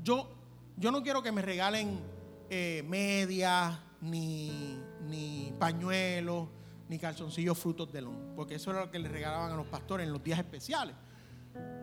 yo, 0.02 0.28
yo 0.76 0.90
no 0.90 1.02
quiero 1.02 1.22
que 1.22 1.30
me 1.30 1.42
regalen 1.42 2.00
eh, 2.48 2.82
medias, 2.88 3.78
ni, 4.00 4.78
ni 5.06 5.52
pañuelos, 5.58 6.48
ni 6.88 6.98
calzoncillos 6.98 7.58
frutos 7.58 7.92
de 7.92 8.00
lón, 8.00 8.32
porque 8.34 8.54
eso 8.54 8.70
era 8.70 8.80
lo 8.80 8.90
que 8.90 8.98
le 8.98 9.08
regalaban 9.08 9.52
a 9.52 9.56
los 9.56 9.66
pastores 9.66 10.06
en 10.06 10.12
los 10.12 10.24
días 10.24 10.38
especiales. 10.38 10.96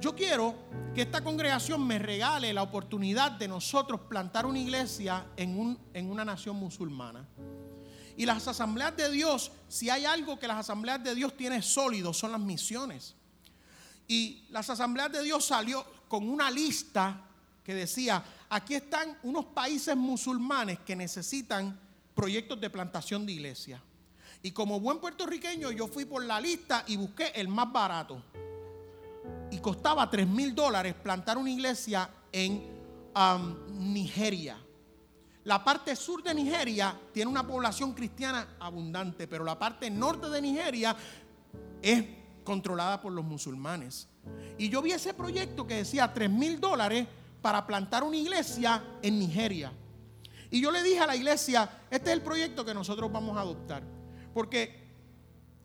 Yo 0.02 0.16
quiero 0.16 0.56
que 0.96 1.04
esta 1.04 1.24
congregación 1.24 1.86
me 1.86 2.00
regale 2.00 2.52
la 2.52 2.64
oportunidad 2.64 3.34
de 3.34 3.48
nosotros 3.48 4.02
plantar 4.10 4.46
una 4.46 4.60
iglesia 4.60 5.28
en, 5.36 5.60
un, 5.60 5.80
en 5.94 6.10
una 6.10 6.26
nación 6.26 6.56
musulmana. 6.56 7.28
Y 8.16 8.26
las 8.26 8.48
asambleas 8.48 8.98
de 8.98 9.12
Dios, 9.12 9.52
si 9.68 9.92
hay 9.92 10.06
algo 10.06 10.40
que 10.40 10.48
las 10.48 10.58
asambleas 10.58 11.04
de 11.04 11.14
Dios 11.14 11.38
tienen 11.38 11.62
sólido, 11.62 12.14
son 12.14 12.32
las 12.32 12.42
misiones. 12.42 13.17
Y 14.08 14.46
las 14.50 14.70
asambleas 14.70 15.12
de 15.12 15.24
Dios 15.24 15.46
salió 15.46 15.86
con 16.08 16.28
una 16.30 16.50
lista 16.50 17.22
que 17.64 17.74
decía, 17.74 18.24
aquí 18.50 18.76
están 18.76 19.18
unos 19.24 19.46
países 19.46 19.96
musulmanes 19.96 20.80
que 20.80 20.96
necesitan 20.96 21.78
proyectos 22.16 22.60
de 22.62 22.70
plantación 22.70 23.26
de 23.26 23.34
iglesia. 23.34 23.82
Y 24.42 24.52
como 24.52 24.80
buen 24.80 25.00
puertorriqueño 25.00 25.72
yo 25.72 25.88
fui 25.88 26.06
por 26.06 26.24
la 26.24 26.40
lista 26.40 26.84
y 26.88 26.96
busqué 26.96 27.32
el 27.36 27.48
más 27.50 27.72
barato. 27.72 28.22
Y 29.52 29.60
costaba 29.60 30.10
3 30.10 30.28
mil 30.28 30.56
dólares 30.56 30.94
plantar 30.94 31.38
una 31.38 31.52
iglesia 31.52 32.10
en 32.32 32.78
Nigeria. 33.74 34.58
La 35.44 35.64
parte 35.64 35.96
sur 35.96 36.22
de 36.24 36.34
Nigeria 36.34 36.98
tiene 37.14 37.32
una 37.32 37.46
población 37.46 37.94
cristiana 37.94 38.56
abundante, 38.60 39.28
pero 39.28 39.44
la 39.44 39.58
parte 39.58 39.90
norte 39.90 40.30
de 40.30 40.42
Nigeria 40.42 40.96
es 41.82 42.04
controlada 42.48 43.02
por 43.02 43.12
los 43.12 43.26
musulmanes. 43.26 44.08
Y 44.58 44.70
yo 44.70 44.82
vi 44.82 44.94
ese 44.94 45.14
proyecto 45.14 45.68
que 45.68 45.76
decía 45.76 46.14
3 46.14 46.30
mil 46.30 46.62
dólares 46.62 47.06
para 47.42 47.68
plantar 47.68 48.06
una 48.06 48.16
iglesia 48.16 48.82
en 49.02 49.20
Nigeria. 49.20 49.74
Y 50.50 50.62
yo 50.62 50.72
le 50.72 50.82
dije 50.82 51.00
a 51.00 51.08
la 51.08 51.18
iglesia, 51.18 51.70
este 51.92 52.10
es 52.10 52.16
el 52.16 52.22
proyecto 52.22 52.64
que 52.64 52.74
nosotros 52.74 53.12
vamos 53.12 53.36
a 53.36 53.42
adoptar. 53.42 53.84
Porque 54.34 54.88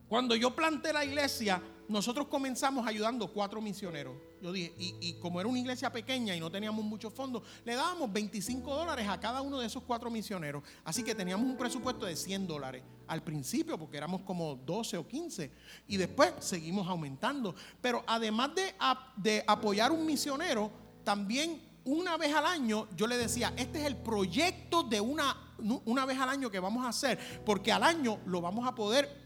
cuando 0.08 0.34
yo 0.34 0.56
planté 0.56 0.92
la 0.92 1.04
iglesia, 1.04 1.62
nosotros 1.92 2.26
comenzamos 2.26 2.86
ayudando 2.86 3.28
cuatro 3.28 3.60
misioneros. 3.60 4.14
Yo 4.40 4.50
dije, 4.50 4.72
y, 4.78 5.12
como 5.20 5.40
era 5.40 5.48
una 5.48 5.58
iglesia 5.58 5.92
pequeña 5.92 6.34
y 6.34 6.40
no 6.40 6.50
teníamos 6.50 6.84
muchos 6.84 7.12
fondos, 7.12 7.42
le 7.64 7.74
dábamos 7.74 8.10
25 8.10 8.74
dólares 8.74 9.06
a 9.08 9.20
cada 9.20 9.42
uno 9.42 9.60
de 9.60 9.66
esos 9.66 9.82
cuatro 9.82 10.10
misioneros. 10.10 10.64
Así 10.84 11.04
que 11.04 11.14
teníamos 11.14 11.46
un 11.46 11.56
presupuesto 11.56 12.06
de 12.06 12.16
100 12.16 12.46
dólares 12.46 12.82
al 13.06 13.22
principio, 13.22 13.78
porque 13.78 13.98
éramos 13.98 14.22
como 14.22 14.56
12 14.56 14.96
o 14.96 15.06
15. 15.06 15.50
Y 15.86 15.98
después 15.98 16.32
seguimos 16.40 16.88
aumentando. 16.88 17.54
Pero 17.82 18.02
además 18.06 18.54
de, 18.54 18.74
de 19.16 19.44
apoyar 19.46 19.92
un 19.92 20.06
misionero, 20.06 20.70
también 21.04 21.60
una 21.84 22.16
vez 22.16 22.34
al 22.34 22.46
año 22.46 22.88
yo 22.96 23.06
le 23.06 23.18
decía, 23.18 23.52
este 23.56 23.80
es 23.80 23.86
el 23.86 23.96
proyecto 23.96 24.82
de 24.82 25.00
una, 25.00 25.36
una 25.84 26.06
vez 26.06 26.18
al 26.18 26.30
año 26.30 26.50
que 26.50 26.58
vamos 26.58 26.86
a 26.86 26.88
hacer, 26.88 27.18
porque 27.44 27.70
al 27.70 27.82
año 27.82 28.18
lo 28.24 28.40
vamos 28.40 28.66
a 28.66 28.74
poder 28.74 29.20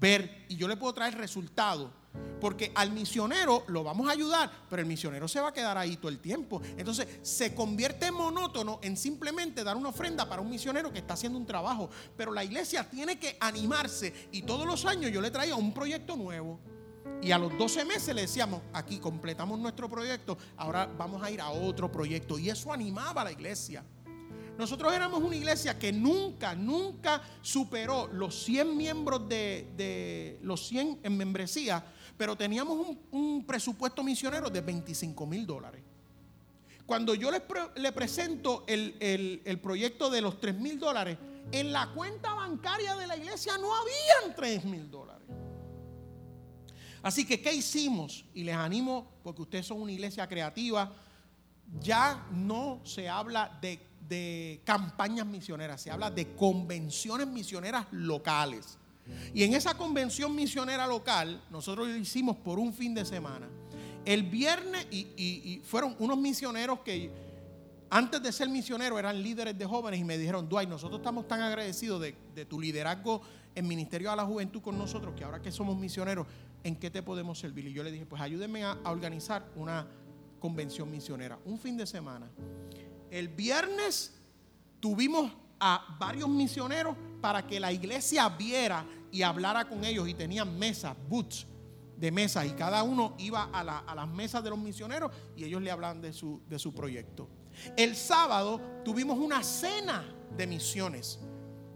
ver 0.00 0.46
y 0.48 0.56
yo 0.56 0.66
le 0.66 0.76
puedo 0.76 0.92
traer 0.94 1.16
resultados 1.16 1.90
porque 2.40 2.72
al 2.74 2.92
misionero 2.92 3.64
lo 3.68 3.82
vamos 3.82 4.08
a 4.08 4.12
ayudar, 4.12 4.50
pero 4.68 4.80
el 4.80 4.88
misionero 4.88 5.28
se 5.28 5.40
va 5.40 5.48
a 5.48 5.52
quedar 5.52 5.76
ahí 5.76 5.96
todo 5.96 6.10
el 6.10 6.18
tiempo. 6.18 6.60
Entonces 6.76 7.06
se 7.22 7.54
convierte 7.54 8.06
en 8.06 8.14
monótono 8.14 8.78
en 8.82 8.96
simplemente 8.96 9.64
dar 9.64 9.76
una 9.76 9.88
ofrenda 9.88 10.28
para 10.28 10.42
un 10.42 10.50
misionero 10.50 10.92
que 10.92 10.98
está 10.98 11.14
haciendo 11.14 11.38
un 11.38 11.46
trabajo. 11.46 11.90
Pero 12.16 12.32
la 12.32 12.44
iglesia 12.44 12.88
tiene 12.88 13.18
que 13.18 13.36
animarse 13.40 14.28
y 14.32 14.42
todos 14.42 14.66
los 14.66 14.84
años 14.84 15.10
yo 15.10 15.20
le 15.20 15.30
traía 15.30 15.54
un 15.54 15.72
proyecto 15.72 16.16
nuevo. 16.16 16.58
Y 17.20 17.32
a 17.32 17.38
los 17.38 17.56
12 17.58 17.84
meses 17.84 18.14
le 18.14 18.22
decíamos, 18.22 18.62
aquí 18.72 18.98
completamos 18.98 19.58
nuestro 19.58 19.88
proyecto, 19.88 20.38
ahora 20.56 20.86
vamos 20.86 21.22
a 21.22 21.30
ir 21.30 21.40
a 21.40 21.50
otro 21.50 21.90
proyecto. 21.90 22.38
Y 22.38 22.50
eso 22.50 22.72
animaba 22.72 23.22
a 23.22 23.24
la 23.24 23.32
iglesia. 23.32 23.82
Nosotros 24.58 24.92
éramos 24.92 25.22
una 25.22 25.36
iglesia 25.36 25.78
que 25.78 25.92
nunca, 25.92 26.54
nunca 26.56 27.22
superó 27.42 28.08
los 28.08 28.42
100 28.42 28.76
miembros 28.76 29.28
de, 29.28 30.38
los 30.42 30.66
100 30.66 30.98
en 31.04 31.16
membresía 31.16 31.84
pero 32.18 32.36
teníamos 32.36 32.96
un, 33.12 33.44
presupuesto 33.46 34.02
misionero 34.02 34.50
de 34.50 34.60
25 34.60 35.24
mil 35.24 35.46
dólares. 35.46 35.82
Cuando 36.84 37.14
yo 37.14 37.30
le 37.30 37.92
presento 37.92 38.64
el, 38.66 39.60
proyecto 39.62 40.10
de 40.10 40.20
los 40.20 40.40
3 40.40 40.58
mil 40.58 40.78
dólares, 40.78 41.16
en 41.52 41.72
la 41.72 41.92
cuenta 41.92 42.34
bancaria 42.34 42.96
de 42.96 43.06
la 43.06 43.16
iglesia 43.16 43.56
no 43.58 43.72
habían 43.74 44.34
3 44.34 44.64
mil 44.64 44.90
dólares. 44.90 45.22
Así 47.02 47.24
que, 47.24 47.40
¿qué 47.40 47.54
hicimos? 47.54 48.24
Y 48.34 48.42
les 48.42 48.56
animo, 48.56 49.06
porque 49.22 49.42
ustedes 49.42 49.66
son 49.66 49.80
una 49.80 49.92
iglesia 49.92 50.26
creativa, 50.26 50.92
ya 51.80 52.26
no 52.32 52.80
se 52.84 53.08
habla 53.08 53.56
de, 53.62 53.78
de 54.08 54.60
campañas 54.64 55.26
misioneras, 55.26 55.80
se 55.80 55.90
habla 55.90 56.10
de 56.10 56.34
convenciones 56.34 57.28
misioneras 57.28 57.86
locales. 57.92 58.77
Y 59.34 59.42
en 59.44 59.54
esa 59.54 59.76
convención 59.76 60.34
misionera 60.34 60.86
local, 60.86 61.42
nosotros 61.50 61.88
lo 61.88 61.96
hicimos 61.96 62.36
por 62.36 62.58
un 62.58 62.72
fin 62.72 62.94
de 62.94 63.04
semana. 63.04 63.48
El 64.04 64.22
viernes, 64.22 64.86
y, 64.90 65.60
fueron 65.64 65.94
unos 65.98 66.18
misioneros 66.18 66.80
que 66.80 67.10
antes 67.90 68.22
de 68.22 68.32
ser 68.32 68.48
misioneros 68.48 68.98
eran 68.98 69.22
líderes 69.22 69.58
de 69.58 69.66
jóvenes 69.66 70.00
y 70.00 70.04
me 70.04 70.16
dijeron, 70.16 70.48
Dwight, 70.48 70.68
nosotros 70.68 71.00
estamos 71.00 71.26
tan 71.26 71.40
agradecidos 71.40 72.00
de, 72.00 72.44
tu 72.44 72.60
liderazgo 72.60 73.22
en 73.54 73.66
Ministerio 73.66 74.10
a 74.10 74.16
la 74.16 74.24
Juventud 74.24 74.62
con 74.62 74.78
nosotros, 74.78 75.14
que 75.14 75.24
ahora 75.24 75.42
que 75.42 75.50
somos 75.50 75.76
misioneros, 75.76 76.26
¿en 76.64 76.76
qué 76.76 76.90
te 76.90 77.02
podemos 77.02 77.38
servir? 77.38 77.66
Y 77.66 77.72
yo 77.72 77.82
le 77.82 77.90
dije, 77.90 78.06
pues 78.06 78.22
ayúdenme 78.22 78.64
a, 78.64 78.78
a 78.84 78.90
organizar 78.90 79.50
una 79.56 79.86
convención 80.38 80.90
misionera, 80.90 81.38
un 81.44 81.58
fin 81.58 81.76
de 81.76 81.86
semana. 81.86 82.30
El 83.10 83.28
viernes 83.28 84.14
tuvimos 84.80 85.32
a 85.60 85.96
varios 85.98 86.28
misioneros 86.28 86.96
para 87.20 87.46
que 87.46 87.58
la 87.58 87.72
iglesia 87.72 88.28
viera 88.28 88.86
y 89.10 89.22
hablara 89.22 89.68
con 89.68 89.84
ellos 89.84 90.08
y 90.08 90.14
tenían 90.14 90.58
mesas, 90.58 90.96
boots 91.08 91.46
de 91.98 92.12
mesas 92.12 92.46
y 92.46 92.50
cada 92.50 92.82
uno 92.82 93.14
iba 93.18 93.50
a, 93.52 93.64
las 93.64 94.08
mesas 94.08 94.42
de 94.44 94.50
los 94.50 94.58
misioneros 94.58 95.10
y 95.36 95.44
ellos 95.44 95.60
le 95.60 95.70
hablaban 95.70 96.00
de 96.00 96.12
su, 96.12 96.40
de 96.48 96.58
su 96.58 96.72
proyecto. 96.72 97.28
El 97.76 97.96
sábado 97.96 98.60
tuvimos 98.84 99.18
una 99.18 99.42
cena 99.42 100.04
de 100.36 100.46
misiones 100.46 101.18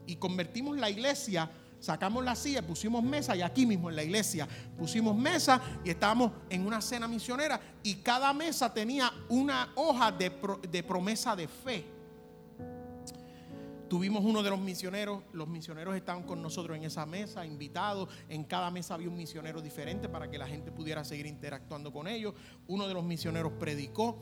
y 0.07 0.17
convertimos 0.17 0.77
la 0.77 0.91
iglesia, 0.91 1.51
sacamos 1.81 2.25
la 2.25 2.37
silla, 2.37 2.65
pusimos 2.65 3.03
mesa 3.03 3.35
y 3.35 3.43
aquí 3.43 3.67
mismo 3.67 3.91
en 3.91 3.97
la 3.97 4.05
iglesia 4.05 4.47
pusimos 4.79 5.17
mesa 5.17 5.61
y 5.85 5.91
estábamos 5.91 6.31
en 6.49 6.67
una 6.67 6.81
cena 6.81 7.09
misionera 7.09 7.61
y 7.83 7.97
cada 7.97 8.33
mesa 8.33 8.73
tenía 8.73 9.13
una 9.29 9.73
hoja 9.75 10.13
de, 10.13 10.31
de 10.71 10.83
promesa 10.85 11.35
de 11.35 11.49
fe. 11.49 12.02
Tuvimos 13.93 14.25
uno 14.25 14.43
de 14.43 14.49
los 14.49 14.59
misioneros, 14.59 15.23
los 15.35 15.47
misioneros 15.49 15.95
estaban 15.95 16.23
con 16.23 16.41
nosotros 16.41 16.79
en 16.79 16.85
esa 16.85 17.05
mesa, 17.05 17.45
invitados. 17.45 18.09
En 18.31 18.43
cada 18.43 18.71
mesa 18.71 18.95
había 18.95 19.11
un 19.11 19.17
misionero 19.19 19.61
diferente 19.61 20.09
para 20.09 20.31
que 20.31 20.39
la 20.39 20.47
gente 20.47 20.73
pudiera 20.73 21.05
seguir 21.05 21.27
interactuando 21.27 21.93
con 21.93 22.09
ellos. 22.09 22.33
Uno 22.69 22.89
de 22.89 22.95
los 22.95 23.05
misioneros 23.05 23.53
predicó 23.61 24.17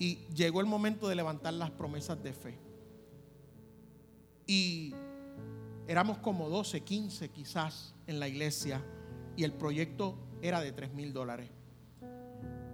y 0.00 0.26
llegó 0.34 0.60
el 0.60 0.66
momento 0.66 1.06
de 1.06 1.14
levantar 1.14 1.54
las 1.54 1.70
promesas 1.70 2.20
de 2.24 2.32
fe. 2.32 2.58
Y 4.48 4.92
éramos 5.86 6.18
como 6.18 6.48
12, 6.48 6.80
15 6.80 7.28
quizás 7.28 7.94
en 8.08 8.18
la 8.18 8.26
iglesia 8.26 8.84
y 9.36 9.44
el 9.44 9.52
proyecto 9.52 10.16
era 10.42 10.60
de 10.60 10.72
3 10.72 10.92
mil 10.92 11.12
dólares. 11.12 11.48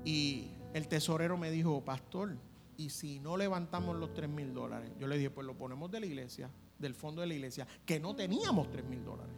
Y 0.06 0.48
el 0.72 0.88
tesorero 0.88 1.36
me 1.36 1.50
dijo, 1.50 1.84
pastor, 1.84 2.38
¿y 2.76 2.90
si 2.90 3.20
no 3.20 3.36
levantamos 3.36 3.96
los 3.96 4.12
3 4.14 4.28
mil 4.28 4.52
dólares? 4.52 4.90
Yo 4.98 5.06
le 5.06 5.16
dije, 5.16 5.30
pues 5.30 5.46
lo 5.46 5.56
ponemos 5.56 5.90
de 5.90 6.00
la 6.00 6.06
iglesia, 6.06 6.50
del 6.78 6.94
fondo 6.94 7.20
de 7.20 7.28
la 7.28 7.34
iglesia, 7.34 7.66
que 7.84 8.00
no 8.00 8.14
teníamos 8.14 8.70
3 8.70 8.84
mil 8.84 9.04
dólares 9.04 9.34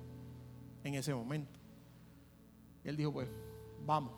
en 0.85 0.95
ese 0.95 1.15
momento. 1.15 1.59
Él 2.85 2.97
dijo, 2.97 3.13
pues 3.13 3.29
vamos. 3.85 4.13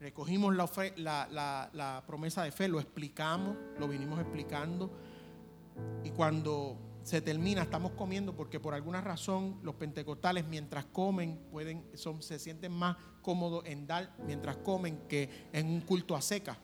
Recogimos 0.00 0.54
la, 0.54 1.68
la, 1.72 2.04
promesa 2.06 2.44
de 2.44 2.52
fe, 2.52 2.68
lo 2.68 2.78
explicamos, 2.78 3.56
lo 3.78 3.88
vinimos 3.88 4.20
explicando. 4.20 4.90
Y 6.04 6.10
cuando 6.10 6.76
se 7.02 7.20
termina, 7.20 7.62
estamos 7.62 7.92
comiendo 7.92 8.36
porque 8.36 8.60
por 8.60 8.74
alguna 8.74 9.00
razón 9.00 9.58
los 9.62 9.74
pentecostales 9.74 10.46
mientras 10.46 10.84
comen 10.84 11.40
pueden, 11.50 11.84
son, 11.94 12.22
se 12.22 12.38
sienten 12.38 12.72
más 12.72 12.96
cómodos 13.22 13.64
en 13.66 13.86
dar 13.86 14.14
mientras 14.24 14.58
comen 14.58 15.00
que 15.08 15.48
en 15.52 15.66
un 15.66 15.80
culto 15.80 16.14
a 16.14 16.20
seca. 16.20 16.58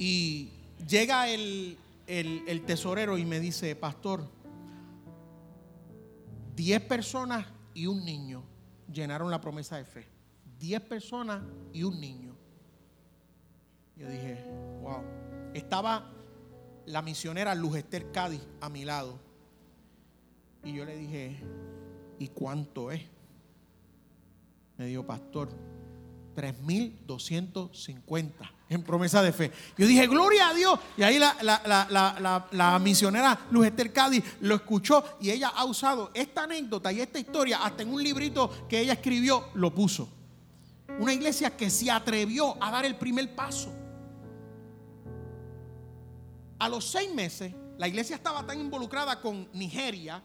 Y 0.00 0.48
llega 0.88 1.28
el, 1.28 1.78
el 2.06 2.64
tesorero 2.64 3.18
y 3.18 3.26
me 3.26 3.38
dice, 3.38 3.76
pastor, 3.76 4.26
10 6.56 6.80
personas 6.84 7.46
y 7.74 7.84
un 7.84 8.02
niño 8.02 8.42
llenaron 8.90 9.30
la 9.30 9.42
promesa 9.42 9.76
de 9.76 9.84
fe. 9.84 10.06
10 10.58 10.80
personas 10.80 11.42
y 11.74 11.82
un 11.82 12.00
niño. 12.00 12.34
Yo 13.94 14.08
dije, 14.08 14.42
wow. 14.80 15.02
Estaba 15.52 16.10
la 16.86 17.02
misionera 17.02 17.54
Luz 17.54 17.84
Cádiz 18.10 18.40
a 18.62 18.70
mi 18.70 18.86
lado. 18.86 19.20
Y 20.64 20.72
yo 20.72 20.86
le 20.86 20.96
dije, 20.96 21.36
¿y 22.18 22.28
cuánto 22.28 22.90
es? 22.90 23.02
Me 24.78 24.86
dijo, 24.86 25.06
pastor, 25.06 25.50
3.250 26.36 28.59
en 28.70 28.84
promesa 28.84 29.20
de 29.20 29.32
fe. 29.32 29.50
Yo 29.76 29.86
dije, 29.86 30.06
gloria 30.06 30.48
a 30.48 30.54
Dios. 30.54 30.78
Y 30.96 31.02
ahí 31.02 31.18
la, 31.18 31.36
la, 32.52 32.78
misionera 32.78 33.38
Luz 33.50 33.66
Esther 33.66 33.92
Cádiz 33.92 34.24
lo 34.40 34.54
escuchó 34.54 35.04
y 35.20 35.30
ella 35.30 35.48
ha 35.48 35.64
usado 35.64 36.12
esta 36.14 36.44
anécdota 36.44 36.92
y 36.92 37.00
esta 37.00 37.18
historia 37.18 37.64
hasta 37.64 37.82
en 37.82 37.92
un 37.92 38.02
librito 38.02 38.68
que 38.68 38.80
ella 38.80 38.94
escribió, 38.94 39.48
lo 39.54 39.74
puso. 39.74 40.08
Una 41.00 41.12
iglesia 41.12 41.56
que 41.56 41.68
se 41.68 41.90
atrevió 41.90 42.62
a 42.62 42.70
dar 42.70 42.84
el 42.84 42.96
primer 42.96 43.34
paso. 43.34 43.72
A 46.60 46.68
los 46.68 46.84
seis 46.84 47.12
meses, 47.12 47.52
la 47.76 47.88
iglesia 47.88 48.14
estaba 48.14 48.46
tan 48.46 48.60
involucrada 48.60 49.20
con 49.20 49.48
Nigeria 49.52 50.22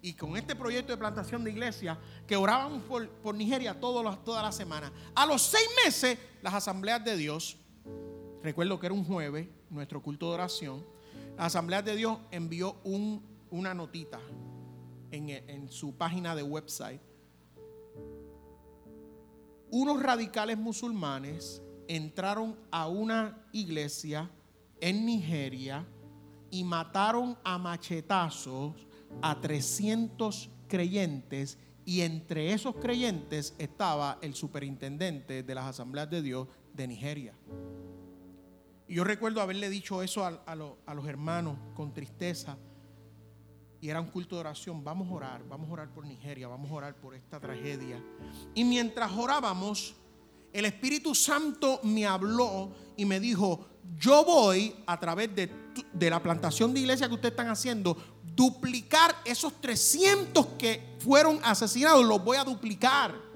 y 0.00 0.12
con 0.12 0.36
este 0.36 0.54
proyecto 0.54 0.92
de 0.92 0.98
plantación 0.98 1.42
de 1.42 1.50
iglesia 1.50 1.98
que 2.28 2.36
orábamos 2.36 2.84
por, 2.84 3.08
por 3.08 3.34
Nigeria 3.34 3.80
todas 3.80 4.22
toda 4.24 4.40
la 4.42 4.52
semana. 4.52 4.92
A 5.16 5.26
los 5.26 5.42
seis 5.42 5.66
meses, 5.84 6.16
las 6.42 6.54
asambleas 6.54 7.02
de 7.04 7.16
Dios, 7.16 7.57
recuerdo 8.42 8.78
que 8.78 8.86
era 8.86 8.94
un 8.94 9.04
jueves, 9.04 9.48
nuestro 9.70 10.02
culto 10.02 10.28
de 10.28 10.34
oración, 10.34 10.84
las 11.36 11.46
asambleas 11.46 11.84
de 11.84 11.96
Dios 11.96 12.18
envió 12.30 12.76
un, 12.84 13.22
una 13.50 13.74
notita 13.74 14.20
en, 15.10 15.30
en 15.30 15.68
su 15.70 15.94
página 15.94 16.34
de 16.34 16.42
website. 16.42 17.00
Unos 19.70 20.02
radicales 20.02 20.56
musulmanes 20.56 21.62
entraron 21.88 22.56
a 22.70 22.88
una 22.88 23.46
iglesia 23.52 24.30
en 24.80 25.04
Nigeria 25.04 25.86
y 26.50 26.64
mataron 26.64 27.36
a 27.44 27.58
machetazos 27.58 28.86
a 29.22 29.40
300 29.40 30.50
creyentes 30.68 31.58
y 31.84 32.02
entre 32.02 32.52
esos 32.52 32.76
creyentes 32.76 33.54
estaba 33.58 34.18
el 34.20 34.34
superintendente 34.34 35.42
de 35.42 35.54
las 35.54 35.64
asambleas 35.64 36.10
de 36.10 36.22
Dios 36.22 36.48
de 36.78 36.88
Nigeria. 36.88 37.34
Y 38.86 38.94
yo 38.94 39.04
recuerdo 39.04 39.42
haberle 39.42 39.68
dicho 39.68 40.02
eso 40.02 40.24
a, 40.24 40.54
los 40.54 41.06
hermanos 41.06 41.58
con 41.74 41.92
tristeza 41.92 42.56
y 43.80 43.90
era 43.90 44.00
un 44.00 44.08
culto 44.08 44.36
de 44.36 44.40
oración. 44.40 44.82
Vamos 44.82 45.08
a 45.10 45.12
orar, 45.12 45.46
vamos 45.46 45.68
a 45.68 45.72
orar 45.72 45.90
por 45.92 46.06
Nigeria, 46.06 46.48
vamos 46.48 46.70
a 46.70 46.74
orar 46.74 46.96
por 46.96 47.14
esta 47.14 47.38
tragedia. 47.38 48.02
Y 48.54 48.64
mientras 48.64 49.12
orábamos, 49.12 49.94
el 50.52 50.64
Espíritu 50.64 51.14
Santo 51.14 51.80
me 51.82 52.06
habló 52.06 52.72
y 52.96 53.04
me 53.04 53.20
dijo, 53.20 53.66
yo 53.98 54.24
voy 54.24 54.74
a 54.86 54.98
través 54.98 55.34
de, 55.34 55.50
de 55.92 56.10
la 56.10 56.22
plantación 56.22 56.72
de 56.72 56.80
iglesia 56.80 57.08
que 57.08 57.14
ustedes 57.14 57.32
están 57.32 57.48
haciendo, 57.48 57.96
duplicar 58.24 59.14
esos 59.24 59.60
300 59.60 60.46
que 60.58 60.96
fueron 60.98 61.40
asesinados, 61.42 62.04
los 62.06 62.24
voy 62.24 62.38
a 62.38 62.44
duplicar. 62.44 63.27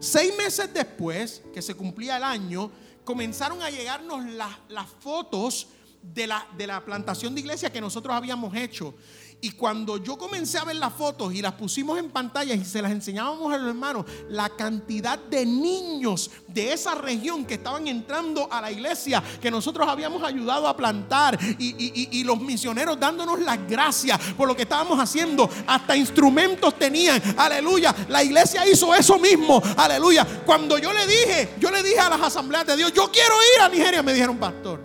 Seis 0.00 0.36
meses 0.36 0.72
después, 0.72 1.42
que 1.52 1.62
se 1.62 1.74
cumplía 1.74 2.16
el 2.16 2.24
año, 2.24 2.70
comenzaron 3.04 3.62
a 3.62 3.70
llegarnos 3.70 4.24
las, 4.30 4.56
las 4.68 4.88
fotos 5.00 5.68
de 6.02 6.26
la, 6.26 6.46
de 6.56 6.66
la 6.66 6.84
plantación 6.84 7.34
de 7.34 7.40
iglesia 7.40 7.72
que 7.72 7.80
nosotros 7.80 8.14
habíamos 8.14 8.54
hecho. 8.54 8.94
Y 9.40 9.50
cuando 9.52 9.98
yo 9.98 10.16
comencé 10.16 10.56
a 10.56 10.64
ver 10.64 10.76
las 10.76 10.92
fotos 10.94 11.34
y 11.34 11.42
las 11.42 11.52
pusimos 11.52 11.98
en 11.98 12.10
pantalla 12.10 12.54
y 12.54 12.64
se 12.64 12.80
las 12.80 12.90
enseñábamos 12.90 13.52
a 13.52 13.58
los 13.58 13.68
hermanos, 13.68 14.06
la 14.30 14.48
cantidad 14.48 15.18
de 15.18 15.44
niños 15.44 16.30
de 16.48 16.72
esa 16.72 16.94
región 16.94 17.44
que 17.44 17.54
estaban 17.54 17.86
entrando 17.86 18.50
a 18.50 18.62
la 18.62 18.72
iglesia 18.72 19.22
que 19.42 19.50
nosotros 19.50 19.86
habíamos 19.86 20.22
ayudado 20.22 20.66
a 20.66 20.74
plantar 20.74 21.38
y, 21.58 22.24
los 22.24 22.40
misioneros 22.40 22.98
dándonos 22.98 23.38
las 23.40 23.68
gracias 23.68 24.18
por 24.34 24.48
lo 24.48 24.56
que 24.56 24.62
estábamos 24.62 24.98
haciendo, 24.98 25.50
hasta 25.66 25.94
instrumentos 25.94 26.78
tenían, 26.78 27.20
aleluya. 27.36 27.94
La 28.08 28.24
iglesia 28.24 28.66
hizo 28.66 28.94
eso 28.94 29.18
mismo, 29.18 29.62
aleluya. 29.76 30.26
Cuando 30.46 30.78
yo 30.78 30.90
le 30.90 31.06
dije, 31.06 31.54
yo 31.60 31.70
le 31.70 31.82
dije 31.82 32.00
a 32.00 32.08
las 32.08 32.22
asambleas 32.22 32.66
de 32.66 32.76
Dios, 32.78 32.94
yo 32.94 33.10
quiero 33.12 33.34
ir 33.56 33.62
a 33.62 33.68
Nigeria, 33.68 34.02
me 34.02 34.14
dijeron, 34.14 34.38
pastor, 34.38 34.80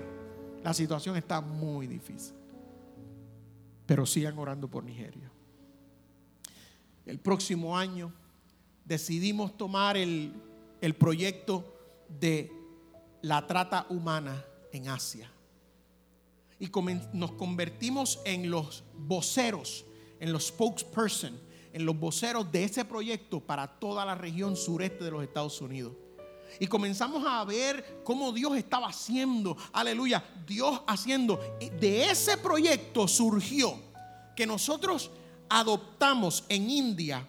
la 0.62 0.74
situación 0.74 1.16
está 1.16 1.40
muy 1.40 1.88
difícil 1.88 2.39
pero 3.90 4.06
sigan 4.06 4.38
orando 4.38 4.68
por 4.68 4.84
Nigeria. 4.84 5.32
El 7.08 7.18
próximo 7.18 7.76
año 7.76 8.14
decidimos 8.86 9.58
tomar 9.58 9.98
el, 9.98 10.32
proyecto 11.00 11.76
de 12.08 12.52
la 13.24 13.48
trata 13.48 13.88
humana 13.90 14.46
en 14.72 14.90
Asia. 14.90 15.32
Y 16.60 16.70
nos 17.14 17.32
convertimos 17.32 18.22
en 18.26 18.52
los 18.52 18.84
voceros, 18.96 19.88
en 20.20 20.34
los 20.34 20.50
spokesperson, 20.50 21.36
en 21.74 21.84
los 21.84 22.00
voceros 22.00 22.52
de 22.52 22.66
ese 22.66 22.86
proyecto 22.86 23.40
para 23.40 23.80
toda 23.80 24.06
la 24.06 24.14
región 24.14 24.56
sureste 24.56 25.04
de 25.04 25.10
los 25.10 25.24
Estados 25.24 25.60
Unidos. 25.62 25.94
Y 26.60 26.68
comenzamos 26.68 27.24
a 27.26 27.44
ver 27.44 28.02
cómo 28.04 28.32
Dios 28.32 28.58
estaba 28.58 28.88
haciendo, 28.88 29.58
aleluya, 29.72 30.24
Dios 30.48 30.82
haciendo. 30.88 31.40
De 31.80 32.10
ese 32.10 32.38
proyecto 32.38 33.08
surgió 33.08 33.78
que 34.36 34.46
nosotros 34.46 35.12
adoptamos 35.50 36.46
en 36.50 36.70
India 36.70 37.28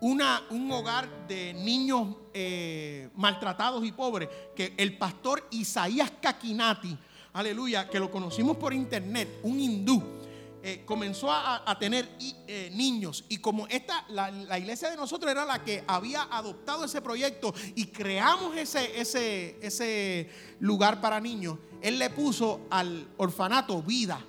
una, 0.00 0.42
un 0.50 0.70
hogar 0.72 1.08
de 1.28 1.54
niños 1.54 2.08
eh, 2.34 3.08
maltratados 3.14 3.84
y 3.84 3.92
pobres, 3.92 4.28
que 4.54 4.74
el 4.76 4.98
pastor 4.98 5.46
Isaías 5.52 6.10
Kakinati, 6.20 6.96
aleluya, 7.32 7.88
que 7.88 8.00
lo 8.00 8.10
conocimos 8.10 8.56
por 8.56 8.74
internet, 8.74 9.38
un 9.44 9.60
hindú, 9.60 10.02
eh, 10.64 10.82
comenzó 10.84 11.28
a, 11.30 11.76
tener 11.80 12.08
eh, 12.20 12.70
niños 12.72 13.24
y 13.28 13.38
como 13.38 13.66
esta, 13.66 14.04
la, 14.08 14.58
iglesia 14.58 14.90
de 14.90 14.96
nosotros 14.96 15.28
era 15.28 15.44
la 15.44 15.64
que 15.64 15.82
había 15.88 16.22
adoptado 16.30 16.84
ese 16.84 17.02
proyecto 17.02 17.52
y 17.74 17.86
creamos 17.86 18.56
ese, 18.56 19.00
ese, 19.00 19.58
ese 19.60 20.30
lugar 20.60 21.00
para 21.00 21.20
niños, 21.20 21.58
él 21.80 21.98
le 21.98 22.10
puso 22.10 22.60
al 22.70 23.08
orfanato 23.16 23.82
vida. 23.82 24.24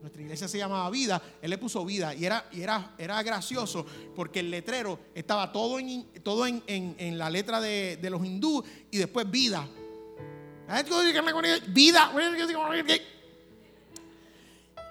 Nuestra 0.00 0.22
iglesia 0.22 0.48
se 0.48 0.58
llamaba 0.58 0.88
Vida, 0.90 1.20
él 1.42 1.50
le 1.50 1.58
puso 1.58 1.84
vida 1.84 2.14
y 2.14 2.24
era, 2.24 2.46
y 2.52 2.62
era, 2.62 2.94
era 2.96 3.22
gracioso 3.22 3.84
porque 4.14 4.40
el 4.40 4.50
letrero 4.50 4.98
estaba 5.14 5.52
todo 5.52 5.78
en, 5.78 6.06
todo 6.22 6.46
en, 6.46 7.18
la 7.18 7.28
letra 7.28 7.60
de, 7.60 7.98
de 8.00 8.10
los 8.10 8.24
hindú 8.24 8.64
y 8.90 8.96
después 8.96 9.30
vida. 9.30 9.68
Vida. 11.68 12.10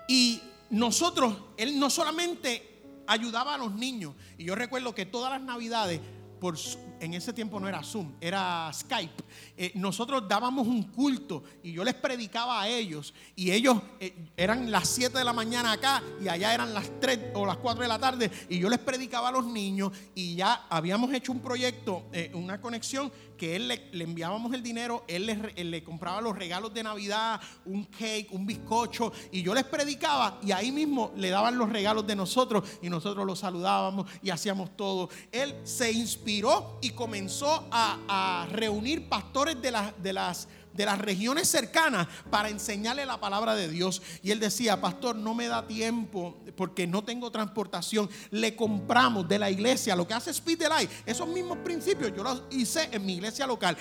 Y 0.08 0.42
nosotros, 0.70 1.36
él 1.58 1.80
no 1.80 1.90
solamente 1.90 2.82
ayudaba 3.08 3.56
a 3.56 3.58
los 3.58 3.74
niños, 3.74 4.14
y 4.38 4.46
yo 4.46 4.56
recuerdo 4.56 4.96
que 4.96 5.06
todas 5.06 5.32
las 5.32 5.42
navidades, 5.42 6.00
por, 6.40 6.58
en 7.00 7.14
ese 7.14 7.34
tiempo 7.34 7.60
no 7.60 7.68
era 7.68 7.84
Zoom, 7.84 8.14
era 8.20 8.72
Skype. 8.74 9.24
Eh, 9.58 9.72
nosotros 9.76 10.28
dábamos 10.28 10.68
un 10.68 10.84
culto 10.84 11.44
y 11.62 11.74
yo 11.74 11.84
les 11.84 11.94
predicaba 11.94 12.62
a 12.62 12.68
ellos 12.68 13.14
y 13.36 13.52
ellos 13.52 13.78
eh, 14.00 14.14
eran 14.38 14.72
las 14.72 14.88
7 14.90 15.18
de 15.18 15.24
la 15.24 15.34
mañana 15.34 15.74
acá 15.74 16.02
y 16.22 16.28
allá 16.28 16.54
eran 16.54 16.74
las 16.74 16.90
3 17.00 17.32
o 17.34 17.46
las 17.46 17.58
4 17.58 17.84
de 17.84 17.88
la 17.88 18.00
tarde 18.00 18.32
y 18.50 18.60
yo 18.60 18.70
les 18.70 18.80
predicaba 18.80 19.30
a 19.30 19.32
los 19.32 19.46
niños 19.46 19.92
y 20.16 20.36
ya 20.36 20.66
habíamos 20.70 21.14
hecho 21.14 21.32
un 21.32 21.40
proyecto, 21.40 22.04
eh, 22.14 22.32
una 22.34 22.62
conexión 22.62 23.12
que 23.38 23.56
él 23.56 23.68
le, 23.68 24.04
enviábamos 24.04 24.54
el 24.54 24.64
dinero, 24.64 25.04
él 25.08 25.26
le, 25.26 25.84
compraba 25.84 26.22
los 26.22 26.38
regalos 26.38 26.74
de 26.74 26.82
Navidad, 26.82 27.42
un 27.66 27.84
cake, 27.86 28.30
un 28.32 28.46
bizcocho, 28.46 29.12
y 29.32 29.44
yo 29.44 29.54
les 29.54 29.66
predicaba 29.66 30.40
y 30.42 30.54
ahí 30.54 30.72
mismo 30.72 31.12
le 31.18 31.30
daban 31.30 31.58
los 31.58 31.70
regalos 31.70 32.08
de 32.08 32.16
nosotros 32.16 32.64
y 32.82 32.90
nosotros 32.90 33.26
los 33.26 33.40
saludábamos 33.40 34.10
y 34.22 34.30
hacíamos 34.30 34.78
todo. 34.78 35.10
Él 35.32 35.56
se 35.64 35.92
inspiró 35.92 36.80
y 36.82 36.92
comenzó 36.96 37.68
a, 37.72 38.48
reunir 38.52 39.08
pastores 39.10 39.62
de, 39.62 39.72
las 40.14 40.98
regiones 41.00 41.48
cercanas 41.48 42.08
para 42.30 42.50
enseñarle 42.50 43.06
la 43.06 43.20
palabra 43.20 43.56
de 43.56 43.68
Dios. 43.68 44.02
Y 44.22 44.32
él 44.32 44.40
decía, 44.40 44.80
pastor, 44.82 45.16
no 45.16 45.34
me 45.34 45.48
da 45.48 45.68
tiempo 45.68 46.38
porque 46.56 46.88
no 46.88 47.04
tengo 47.04 47.32
transportación. 47.32 48.10
Le 48.32 48.56
compramos 48.56 49.28
de 49.28 49.40
la 49.40 49.50
iglesia 49.50 49.96
lo 49.96 50.08
que 50.08 50.14
hace 50.14 50.32
Speed 50.32 50.60
the 50.60 50.70
Light. 50.70 50.90
Esos 51.06 51.28
mismos 51.28 51.58
principios 51.60 52.14
yo 52.16 52.24
los 52.24 52.44
hice 52.52 52.90
en 52.92 53.06
mi 53.06 53.16
iglesia 53.16 53.48
local. 53.48 53.78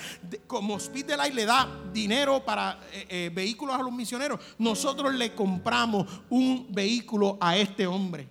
Como 0.47 0.77
Speed 0.77 1.05
the 1.05 1.17
Light 1.17 1.33
le 1.33 1.45
da 1.45 1.83
dinero 1.91 2.43
para 2.43 2.79
eh, 2.91 3.05
eh, 3.09 3.31
vehículos 3.33 3.75
a 3.75 3.79
los 3.83 3.91
misioneros, 3.91 4.39
nosotros 4.57 5.13
le 5.13 5.33
compramos 5.33 6.07
un 6.29 6.67
vehículo 6.69 7.37
a 7.39 7.57
este 7.57 7.87
hombre. 7.87 8.27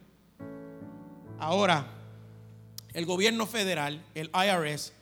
Ahora, 1.38 2.01
el 2.92 3.06
gobierno 3.06 3.46
federal, 3.46 4.04
el 4.14 4.30
IRS, 4.34 4.92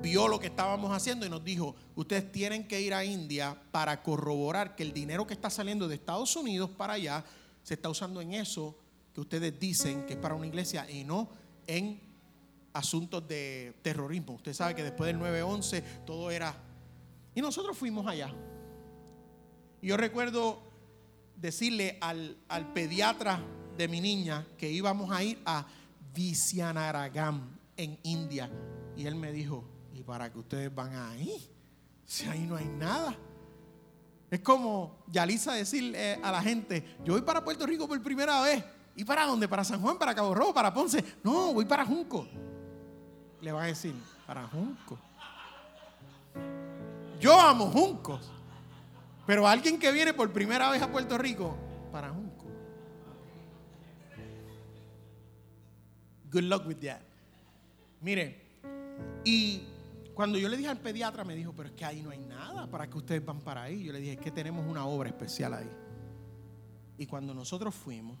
vio 0.00 0.28
lo 0.28 0.38
que 0.38 0.46
estábamos 0.46 0.92
haciendo 0.92 1.26
y 1.26 1.28
nos 1.28 1.42
dijo, 1.42 1.74
ustedes 1.96 2.30
tienen 2.30 2.68
que 2.68 2.80
ir 2.80 2.94
a 2.94 3.04
India 3.04 3.60
para 3.72 4.02
corroborar 4.02 4.76
que 4.76 4.84
el 4.84 4.92
dinero 4.92 5.26
que 5.26 5.34
está 5.34 5.50
saliendo 5.50 5.88
de 5.88 5.96
Estados 5.96 6.36
Unidos 6.36 6.70
para 6.70 6.94
allá 6.94 7.24
se 7.62 7.74
está 7.74 7.88
usando 7.88 8.20
en 8.20 8.34
eso 8.34 8.78
que 9.12 9.20
ustedes 9.20 9.58
dicen 9.58 10.06
que 10.06 10.14
es 10.14 10.18
para 10.18 10.34
una 10.34 10.46
iglesia 10.46 10.88
y 10.88 11.02
no 11.02 11.28
en 11.66 12.00
asuntos 12.72 13.26
de 13.26 13.74
terrorismo. 13.82 14.34
Usted 14.34 14.54
sabe 14.54 14.76
que 14.76 14.84
después 14.84 15.08
del 15.08 15.20
9-11 15.20 15.82
todo 16.06 16.30
era... 16.30 16.54
Y 17.34 17.40
nosotros 17.40 17.76
fuimos 17.76 18.06
allá. 18.06 18.32
Yo 19.82 19.96
recuerdo 19.96 20.62
decirle 21.36 21.98
al, 22.00 22.36
al 22.48 22.72
pediatra 22.72 23.40
de 23.76 23.88
mi 23.88 24.00
niña 24.00 24.46
que 24.56 24.70
íbamos 24.70 25.10
a 25.10 25.22
ir 25.22 25.40
a 25.44 25.66
Visyanaragam 26.14 27.58
en 27.76 27.98
India. 28.02 28.50
Y 28.96 29.06
él 29.06 29.14
me 29.14 29.32
dijo, 29.32 29.64
¿y 29.92 30.02
para 30.02 30.32
que 30.32 30.38
ustedes 30.38 30.74
van 30.74 30.94
ahí? 30.94 31.50
Si 32.04 32.26
ahí 32.26 32.46
no 32.46 32.56
hay 32.56 32.66
nada. 32.66 33.16
Es 34.30 34.40
como 34.40 35.04
Yalisa 35.08 35.52
decirle 35.54 36.14
a 36.22 36.30
la 36.30 36.42
gente, 36.42 36.96
yo 37.04 37.14
voy 37.14 37.22
para 37.22 37.42
Puerto 37.42 37.66
Rico 37.66 37.88
por 37.88 38.02
primera 38.02 38.42
vez. 38.42 38.64
¿Y 38.96 39.04
para 39.04 39.24
dónde? 39.24 39.46
¿Para 39.46 39.64
San 39.64 39.80
Juan? 39.80 39.96
¿Para 39.96 40.14
Cabo 40.14 40.34
Rojo? 40.34 40.52
¿Para 40.52 40.74
Ponce? 40.74 41.04
No, 41.22 41.54
voy 41.54 41.64
para 41.64 41.86
Junco. 41.86 42.26
Le 43.40 43.52
van 43.52 43.64
a 43.64 43.66
decir, 43.66 43.94
para 44.26 44.46
Junco. 44.48 44.98
Yo 47.20 47.40
amo 47.40 47.70
Juncos. 47.70 48.30
Pero 49.26 49.46
alguien 49.46 49.78
que 49.78 49.92
viene 49.92 50.14
por 50.14 50.32
primera 50.32 50.70
vez 50.70 50.82
a 50.82 50.90
Puerto 50.90 51.16
Rico, 51.16 51.56
para 51.92 52.10
Junco. 52.10 52.27
Good 56.30 56.44
luck 56.44 56.66
with 56.66 56.76
that. 56.76 57.00
Mire, 58.00 58.40
y 59.24 59.62
cuando 60.14 60.38
yo 60.38 60.48
le 60.48 60.56
dije 60.56 60.68
al 60.68 60.80
pediatra, 60.80 61.24
me 61.24 61.34
dijo, 61.34 61.52
pero 61.56 61.68
es 61.68 61.74
que 61.74 61.84
ahí 61.84 62.02
no 62.02 62.10
hay 62.10 62.18
nada 62.18 62.66
para 62.68 62.88
que 62.88 62.98
ustedes 62.98 63.24
van 63.24 63.40
para 63.40 63.62
ahí. 63.62 63.84
Yo 63.84 63.92
le 63.92 64.00
dije, 64.00 64.12
es 64.14 64.20
que 64.20 64.30
tenemos 64.30 64.66
una 64.66 64.86
obra 64.86 65.08
especial 65.08 65.54
ahí. 65.54 65.70
Y 66.98 67.06
cuando 67.06 67.32
nosotros 67.34 67.74
fuimos, 67.74 68.18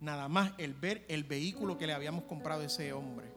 nada 0.00 0.28
más 0.28 0.52
el 0.58 0.74
ver 0.74 1.04
el 1.08 1.24
vehículo 1.24 1.78
que 1.78 1.86
le 1.86 1.94
habíamos 1.94 2.24
comprado 2.24 2.62
a 2.62 2.66
ese 2.66 2.92
hombre, 2.92 3.32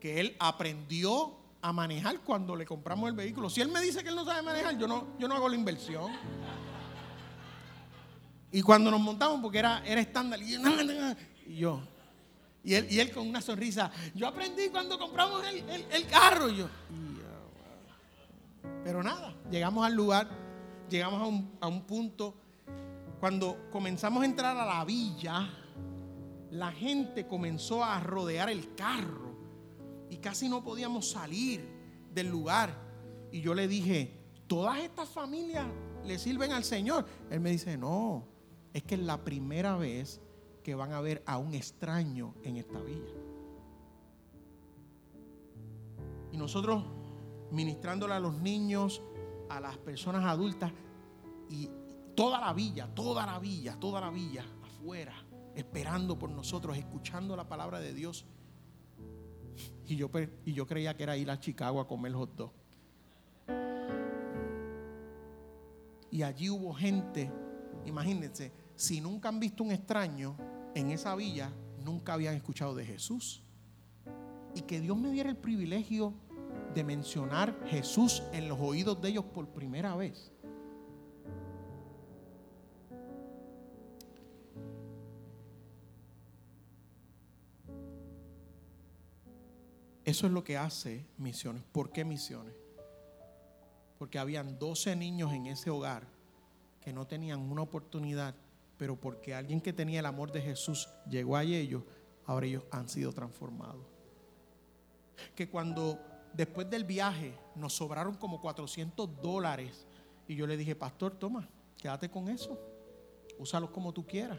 que 0.00 0.20
él 0.20 0.36
aprendió 0.38 1.36
a 1.60 1.72
manejar 1.72 2.20
cuando 2.20 2.56
le 2.56 2.66
compramos 2.66 3.08
el 3.08 3.14
vehículo. 3.14 3.50
Si 3.50 3.60
él 3.60 3.68
me 3.68 3.80
dice 3.80 4.02
que 4.02 4.10
él 4.10 4.16
no 4.16 4.24
sabe 4.24 4.42
manejar, 4.42 4.78
yo 4.78 4.86
no, 4.86 5.18
yo 5.18 5.28
no 5.28 5.34
hago 5.34 5.48
la 5.48 5.56
inversión. 5.56 6.12
Y 8.52 8.62
cuando 8.62 8.90
nos 8.90 9.00
montamos, 9.00 9.40
porque 9.40 9.58
era, 9.58 9.84
era 9.84 10.00
estándar, 10.00 10.40
y 10.40 11.56
yo, 11.56 11.80
y 12.64 12.74
él, 12.74 12.86
y 12.90 12.98
él 12.98 13.12
con 13.12 13.28
una 13.28 13.42
sonrisa, 13.42 13.90
yo 14.14 14.26
aprendí 14.26 14.68
cuando 14.70 14.98
compramos 14.98 15.44
el, 15.46 16.06
carro. 16.06 16.48
yo, 16.48 16.66
pero 18.82 19.02
nada, 19.02 19.36
llegamos 19.50 19.84
al 19.84 19.94
lugar, 19.94 20.28
llegamos 20.88 21.20
a 21.20 21.26
un, 21.26 21.52
a 21.60 21.68
un 21.68 21.82
punto. 21.82 22.34
Cuando 23.20 23.68
comenzamos 23.70 24.22
a 24.22 24.26
entrar 24.26 24.56
a 24.56 24.64
la 24.64 24.84
villa, 24.84 25.48
la 26.50 26.72
gente 26.72 27.26
comenzó 27.26 27.84
a 27.84 28.00
rodear 28.00 28.48
el 28.48 28.74
carro 28.74 29.34
y 30.08 30.16
casi 30.16 30.48
no 30.48 30.64
podíamos 30.64 31.10
salir 31.10 31.66
del 32.12 32.28
lugar. 32.28 32.74
Y 33.30 33.40
yo 33.40 33.54
le 33.54 33.68
dije, 33.68 34.20
¿todas 34.46 34.78
estas 34.78 35.08
familias 35.08 35.66
le 36.04 36.18
sirven 36.18 36.52
al 36.52 36.64
Señor? 36.64 37.06
Él 37.30 37.40
me 37.40 37.50
dice, 37.50 37.76
no, 37.76 38.26
es 38.72 38.82
que 38.82 38.94
es 38.94 39.00
la 39.00 39.22
primera 39.22 39.76
vez 39.76 40.20
que 40.64 40.74
van 40.74 40.92
a 40.92 41.00
ver 41.00 41.22
a 41.26 41.38
un 41.38 41.54
extraño 41.54 42.34
en 42.42 42.56
esta 42.56 42.80
villa. 42.80 43.14
Y 46.32 46.36
nosotros 46.36 46.82
ministrándole 47.50 48.14
a 48.14 48.18
los 48.18 48.34
niños, 48.34 49.02
a 49.48 49.60
las 49.60 49.76
personas 49.78 50.24
adultas 50.24 50.72
y 51.48 51.70
toda 52.16 52.40
la 52.40 52.52
villa, 52.52 52.88
toda 52.94 53.26
la 53.26 53.38
villa, 53.38 53.78
toda 53.78 54.00
la 54.00 54.10
villa 54.10 54.44
afuera, 54.64 55.14
esperando 55.54 56.18
por 56.18 56.30
nosotros, 56.30 56.76
escuchando 56.76 57.36
la 57.36 57.46
palabra 57.46 57.78
de 57.78 57.92
Dios. 57.92 58.24
Y 59.86 59.96
yo, 59.96 60.10
y 60.46 60.54
yo 60.54 60.66
creía 60.66 60.96
que 60.96 61.02
era 61.02 61.16
ir 61.16 61.30
a 61.30 61.38
Chicago 61.38 61.78
a 61.78 61.86
comer 61.86 62.14
hot 62.14 62.34
dog. 62.34 62.52
Y 66.10 66.22
allí 66.22 66.48
hubo 66.48 66.72
gente, 66.72 67.30
imagínense, 67.84 68.50
si 68.74 69.00
nunca 69.00 69.28
han 69.28 69.38
visto 69.38 69.62
un 69.62 69.72
extraño, 69.72 70.36
en 70.74 70.90
esa 70.90 71.14
villa 71.14 71.52
nunca 71.84 72.14
habían 72.14 72.34
escuchado 72.34 72.74
de 72.74 72.84
Jesús. 72.84 73.42
Y 74.54 74.62
que 74.62 74.80
Dios 74.80 74.96
me 74.96 75.10
diera 75.10 75.30
el 75.30 75.36
privilegio 75.36 76.14
de 76.74 76.84
mencionar 76.84 77.58
Jesús 77.66 78.22
en 78.32 78.48
los 78.48 78.58
oídos 78.60 79.00
de 79.00 79.10
ellos 79.10 79.24
por 79.24 79.48
primera 79.48 79.94
vez. 79.96 80.32
Eso 90.04 90.26
es 90.26 90.32
lo 90.32 90.44
que 90.44 90.58
hace 90.58 91.06
misiones. 91.16 91.62
¿Por 91.72 91.90
qué 91.90 92.04
misiones? 92.04 92.54
Porque 93.98 94.18
habían 94.18 94.58
12 94.58 94.96
niños 94.96 95.32
en 95.32 95.46
ese 95.46 95.70
hogar 95.70 96.06
que 96.80 96.92
no 96.92 97.06
tenían 97.06 97.40
una 97.40 97.62
oportunidad 97.62 98.34
pero 98.84 98.96
porque 98.96 99.32
alguien 99.32 99.62
que 99.62 99.72
tenía 99.72 100.00
el 100.00 100.04
amor 100.04 100.30
de 100.30 100.42
Jesús 100.42 100.90
llegó 101.08 101.38
a 101.38 101.42
ellos, 101.42 101.82
ahora 102.26 102.44
ellos 102.44 102.64
han 102.70 102.86
sido 102.86 103.14
transformados. 103.14 103.82
Que 105.34 105.48
cuando 105.48 105.98
después 106.34 106.68
del 106.68 106.84
viaje 106.84 107.34
nos 107.54 107.72
sobraron 107.72 108.14
como 108.16 108.42
400 108.42 109.22
dólares 109.22 109.86
y 110.28 110.34
yo 110.34 110.46
le 110.46 110.58
dije, 110.58 110.76
pastor, 110.76 111.14
toma, 111.14 111.48
quédate 111.78 112.10
con 112.10 112.28
eso, 112.28 112.60
úsalos 113.38 113.70
como 113.70 113.90
tú 113.94 114.06
quieras. 114.06 114.38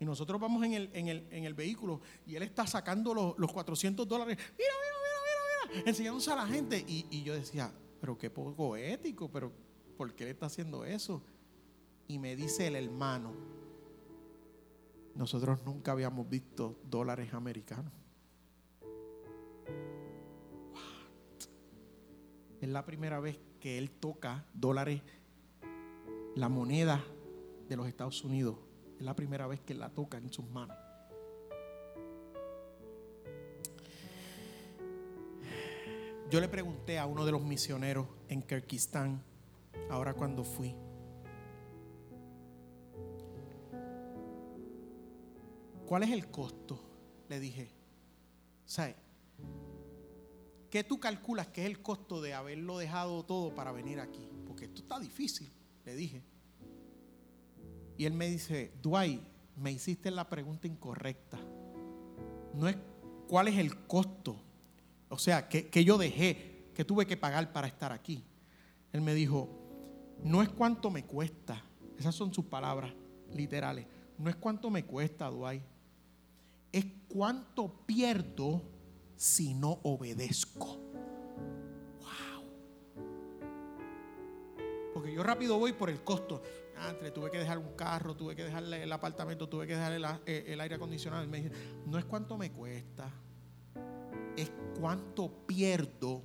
Y 0.00 0.04
nosotros 0.04 0.40
vamos 0.40 0.64
en 0.64 0.72
el, 0.72 0.90
en 0.92 1.44
el, 1.44 1.54
vehículo 1.54 2.00
y 2.26 2.34
él 2.34 2.42
está 2.42 2.66
sacando 2.66 3.14
los, 3.14 3.38
los 3.38 3.52
400 3.52 4.08
dólares. 4.08 4.36
Mira, 4.58 4.72
mira, 4.80 4.96
mira, 5.04 5.68
mira, 5.68 5.76
mira. 5.76 5.88
Enseñándose 5.88 6.32
a 6.32 6.34
la 6.34 6.48
gente. 6.48 6.84
Y, 6.88 7.06
y 7.10 7.22
yo 7.22 7.32
decía, 7.32 7.72
pero 8.00 8.18
qué 8.18 8.28
poco 8.28 8.74
ético, 8.76 9.30
pero 9.30 9.52
¿por 9.96 10.12
qué 10.16 10.24
le 10.24 10.30
está 10.30 10.46
haciendo 10.46 10.84
eso? 10.84 11.22
Y 12.12 12.18
me 12.18 12.36
dice 12.36 12.66
el 12.66 12.76
hermano, 12.76 13.32
nosotros 15.14 15.64
nunca 15.64 15.92
habíamos 15.92 16.28
visto 16.28 16.78
dólares 16.84 17.32
americanos. 17.32 17.90
Es 22.60 22.68
la 22.68 22.84
primera 22.84 23.18
vez 23.18 23.40
que 23.60 23.78
él 23.78 23.90
toca 23.90 24.44
dólares, 24.52 25.00
la 26.36 26.50
moneda 26.50 27.02
de 27.66 27.76
los 27.76 27.88
Estados 27.88 28.22
Unidos. 28.24 28.56
Es 28.98 29.06
la 29.06 29.16
primera 29.16 29.46
vez 29.46 29.60
que 29.60 29.72
la 29.72 29.88
toca 29.88 30.18
en 30.18 30.30
sus 30.30 30.44
manos. 30.50 30.76
Yo 36.30 36.42
le 36.42 36.48
pregunté 36.48 36.98
a 36.98 37.06
uno 37.06 37.24
de 37.24 37.32
los 37.32 37.42
misioneros 37.42 38.06
en 38.28 38.42
Kirguistán, 38.42 39.22
ahora 39.88 40.12
cuando 40.12 40.44
fui, 40.44 40.76
¿Cuál 45.92 46.04
es 46.04 46.10
el 46.12 46.30
costo? 46.30 46.80
Le 47.28 47.38
dije. 47.38 47.68
¿Sabes? 48.64 48.94
¿Qué 50.70 50.84
tú 50.84 50.98
calculas 50.98 51.48
que 51.48 51.60
es 51.60 51.66
el 51.66 51.82
costo 51.82 52.22
de 52.22 52.32
haberlo 52.32 52.78
dejado 52.78 53.26
todo 53.26 53.54
para 53.54 53.72
venir 53.72 54.00
aquí? 54.00 54.26
Porque 54.46 54.64
esto 54.64 54.80
está 54.80 54.98
difícil, 54.98 55.52
le 55.84 55.94
dije. 55.94 56.22
Y 57.98 58.06
él 58.06 58.14
me 58.14 58.26
dice, 58.30 58.72
Dwight, 58.80 59.20
me 59.54 59.70
hiciste 59.70 60.10
la 60.10 60.30
pregunta 60.30 60.66
incorrecta. 60.66 61.38
No 62.54 62.68
es 62.68 62.76
cuál 63.28 63.48
es 63.48 63.58
el 63.58 63.86
costo. 63.86 64.34
O 65.10 65.18
sea, 65.18 65.46
que, 65.46 65.68
que 65.68 65.84
yo 65.84 65.98
dejé, 65.98 66.70
que 66.74 66.86
tuve 66.86 67.04
que 67.04 67.18
pagar 67.18 67.52
para 67.52 67.66
estar 67.66 67.92
aquí. 67.92 68.24
Él 68.94 69.02
me 69.02 69.12
dijo, 69.12 69.46
no 70.24 70.40
es 70.40 70.48
cuánto 70.48 70.90
me 70.90 71.04
cuesta. 71.04 71.62
Esas 71.98 72.14
son 72.14 72.32
sus 72.32 72.46
palabras 72.46 72.94
literales. 73.34 73.86
No 74.16 74.30
es 74.30 74.36
cuánto 74.36 74.70
me 74.70 74.86
cuesta, 74.86 75.28
Dwight 75.28 75.71
es 76.72 76.86
cuánto 77.08 77.86
pierdo 77.86 78.62
si 79.16 79.54
no 79.54 79.78
obedezco. 79.82 80.66
Wow. 82.00 82.44
Porque 84.94 85.14
yo 85.14 85.22
rápido 85.22 85.58
voy 85.58 85.72
por 85.74 85.90
el 85.90 86.02
costo. 86.02 86.42
Antes 86.76 87.12
tuve 87.12 87.30
que 87.30 87.38
dejar 87.38 87.58
un 87.58 87.76
carro, 87.76 88.16
tuve 88.16 88.34
que 88.34 88.44
dejarle 88.44 88.82
el 88.82 88.92
apartamento, 88.92 89.48
tuve 89.48 89.66
que 89.66 89.76
dejarle 89.76 90.04
eh, 90.26 90.46
el, 90.48 90.60
aire 90.60 90.74
acondicionado. 90.74 91.24
No 91.86 91.98
es 91.98 92.04
cuánto 92.06 92.36
me 92.36 92.50
cuesta, 92.50 93.08
es 94.36 94.50
cuánto 94.80 95.46
pierdo 95.46 96.22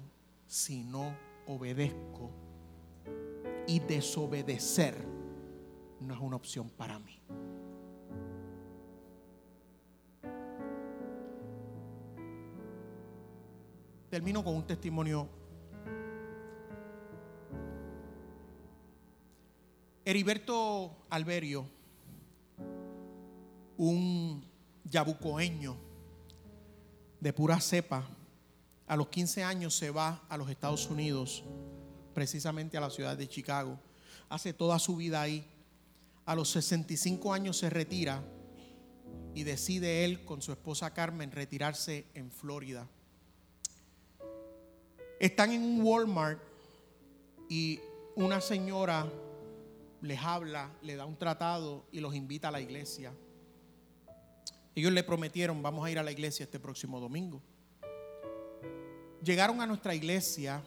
si 0.47 0.83
no 0.83 1.15
obedezco. 1.45 2.31
Y 3.67 3.79
desobedecer 3.79 4.95
no 5.99 6.13
es 6.13 6.19
una 6.19 6.37
opción 6.37 6.69
para 6.69 6.97
mí. 6.99 7.21
Termino 14.09 14.43
con 14.43 14.55
un 14.55 14.65
testimonio. 14.65 15.27
Heriberto 20.05 21.05
Alberio, 21.09 21.67
un 23.75 24.45
yabucoeño 24.85 25.75
de 27.19 27.33
pura 27.33 27.59
cepa, 27.59 28.07
a 28.87 28.95
los 28.95 29.09
15 29.09 29.43
años 29.43 29.75
se 29.75 29.91
va 29.91 30.23
a 30.29 30.37
los 30.37 30.49
Estados 30.49 30.89
Unidos, 30.89 31.43
precisamente 32.13 32.77
a 32.77 32.81
la 32.81 32.89
ciudad 32.89 33.17
de 33.17 33.27
Chicago. 33.27 33.77
Hace 34.29 34.53
toda 34.53 34.79
su 34.79 34.95
vida 34.95 35.21
ahí. 35.21 35.45
A 36.25 36.35
los 36.35 36.49
65 36.51 37.33
años 37.33 37.57
se 37.57 37.69
retira 37.69 38.23
y 39.35 39.43
decide 39.43 40.05
él 40.05 40.23
con 40.23 40.41
su 40.41 40.53
esposa 40.53 40.93
Carmen 40.93 41.31
retirarse 41.31 42.05
en 42.13 42.31
Florida. 42.31 42.87
Están 45.19 45.51
en 45.51 45.63
un 45.63 45.81
Walmart 45.81 46.39
y 47.49 47.79
una 48.15 48.39
señora 48.39 49.11
les 50.01 50.19
habla, 50.21 50.71
le 50.83 50.95
da 50.95 51.05
un 51.05 51.17
tratado 51.17 51.85
y 51.91 51.99
los 51.99 52.13
invita 52.13 52.49
a 52.49 52.51
la 52.51 52.61
iglesia. 52.61 53.11
Ellos 54.75 54.91
le 54.91 55.03
prometieron, 55.03 55.63
vamos 55.63 55.83
a 55.83 55.89
ir 55.89 55.97
a 55.97 56.03
la 56.03 56.11
iglesia 56.11 56.43
este 56.43 56.59
próximo 56.59 56.99
domingo. 56.99 57.41
Llegaron 59.23 59.59
a 59.59 59.65
nuestra 59.65 59.95
iglesia, 59.95 60.61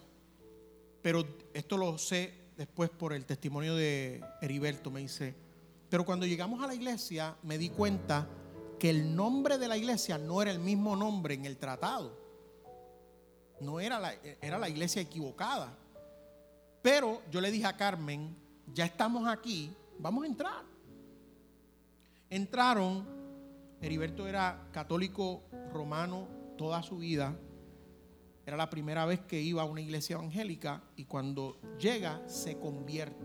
pero 1.01 1.25
esto 1.55 1.77
lo 1.77 1.97
sé 1.97 2.35
después 2.57 2.91
por 2.91 3.13
el 3.13 3.27
testimonio 3.27 3.77
de 3.77 4.21
Heriberto, 4.43 4.91
me 4.91 5.01
dice, 5.01 5.33
pero 5.89 6.05
cuando 6.05 6.27
llegamos 6.27 6.61
a 6.61 6.67
la 6.67 6.75
iglesia 6.75 7.37
me 7.45 7.57
di 7.57 7.69
cuenta 7.69 8.29
que 8.81 8.91
el 8.91 9.15
nombre 9.15 9.59
de 9.59 9.69
la 9.69 9.77
iglesia 9.77 10.19
no 10.19 10.43
era 10.43 10.51
el 10.51 10.59
mismo 10.59 10.97
nombre 10.97 11.35
en 11.35 11.45
el 11.45 11.57
tratado 11.57 12.20
no 13.61 13.81
era 13.81 13.99
la, 13.99 14.15
era 14.41 14.59
la 14.59 14.69
iglesia 14.69 15.03
equivocada. 15.03 15.77
Pero 16.83 17.23
yo 17.31 17.41
le 17.41 17.51
dije 17.51 17.67
a 17.67 17.77
Carmen, 17.77 18.35
ya 18.73 18.85
estamos 18.85 19.29
aquí, 19.29 19.75
vamos 19.99 20.25
a 20.25 20.27
entrar. 20.27 20.65
Entraron, 22.31 23.07
Heriberto 23.81 24.27
era 24.27 24.69
católico 24.73 25.43
romano 25.73 26.29
toda 26.57 26.83
su 26.83 26.99
vida, 26.99 27.37
era 28.47 28.57
la 28.57 28.71
primera 28.71 29.05
vez 29.05 29.21
que 29.21 29.41
iba 29.41 29.63
a 29.63 29.65
una 29.65 29.81
iglesia 29.81 30.15
evangélica 30.15 30.83
y 30.97 31.05
cuando 31.05 31.61
llega 31.79 32.21
se 32.29 32.59
convierte. 32.59 33.25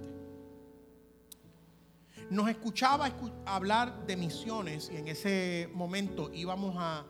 Nos 2.30 2.50
escuchaba 2.50 3.12
hablar 3.46 4.06
de 4.08 4.18
misiones 4.18 4.90
y 4.92 4.98
en 4.98 5.08
ese 5.08 5.70
momento 5.74 6.32
íbamos 6.34 6.76
a, 6.78 7.06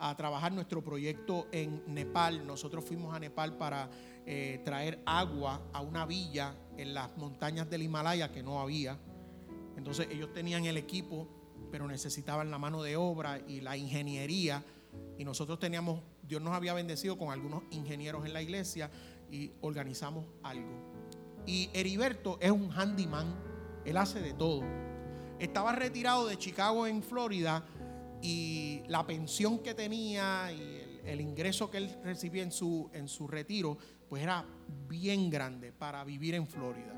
a 0.00 0.16
trabajar 0.16 0.52
nuestro 0.52 0.82
proyecto 0.82 1.46
en 1.52 1.82
Nepal. 1.86 2.46
Nosotros 2.46 2.84
fuimos 2.84 3.14
a 3.14 3.20
Nepal 3.20 3.56
para 3.56 3.90
eh, 4.26 4.60
traer 4.64 5.02
agua 5.04 5.68
a 5.72 5.82
una 5.82 6.06
villa 6.06 6.54
en 6.76 6.94
las 6.94 7.16
montañas 7.18 7.68
del 7.68 7.82
Himalaya 7.82 8.32
que 8.32 8.42
no 8.42 8.60
había. 8.60 8.98
Entonces 9.76 10.08
ellos 10.10 10.32
tenían 10.32 10.64
el 10.64 10.78
equipo, 10.78 11.28
pero 11.70 11.86
necesitaban 11.86 12.50
la 12.50 12.58
mano 12.58 12.82
de 12.82 12.96
obra 12.96 13.40
y 13.46 13.60
la 13.60 13.76
ingeniería. 13.76 14.64
Y 15.18 15.24
nosotros 15.24 15.58
teníamos, 15.58 16.00
Dios 16.22 16.40
nos 16.40 16.54
había 16.54 16.72
bendecido 16.72 17.18
con 17.18 17.30
algunos 17.30 17.62
ingenieros 17.70 18.24
en 18.24 18.32
la 18.32 18.40
iglesia 18.40 18.90
y 19.30 19.52
organizamos 19.60 20.24
algo. 20.42 20.70
Y 21.46 21.70
Heriberto 21.74 22.38
es 22.40 22.50
un 22.50 22.70
handyman, 22.70 23.34
él 23.84 23.96
hace 23.98 24.20
de 24.20 24.32
todo. 24.32 24.62
Estaba 25.38 25.72
retirado 25.72 26.26
de 26.26 26.36
Chicago 26.38 26.86
en 26.86 27.02
Florida 27.02 27.64
y 28.22 28.82
la 28.88 29.06
pensión 29.06 29.60
que 29.60 29.74
tenía 29.74 30.52
y 30.52 31.00
el, 31.04 31.20
ingreso 31.20 31.70
que 31.70 31.78
él 31.78 31.96
recibía 32.04 32.42
en 32.42 32.52
su, 32.52 32.90
en 32.92 33.08
su 33.08 33.26
retiro, 33.26 33.78
pues 34.08 34.22
era 34.22 34.44
bien 34.88 35.30
grande 35.30 35.72
para 35.72 36.04
vivir 36.04 36.34
en 36.34 36.46
Florida. 36.46 36.94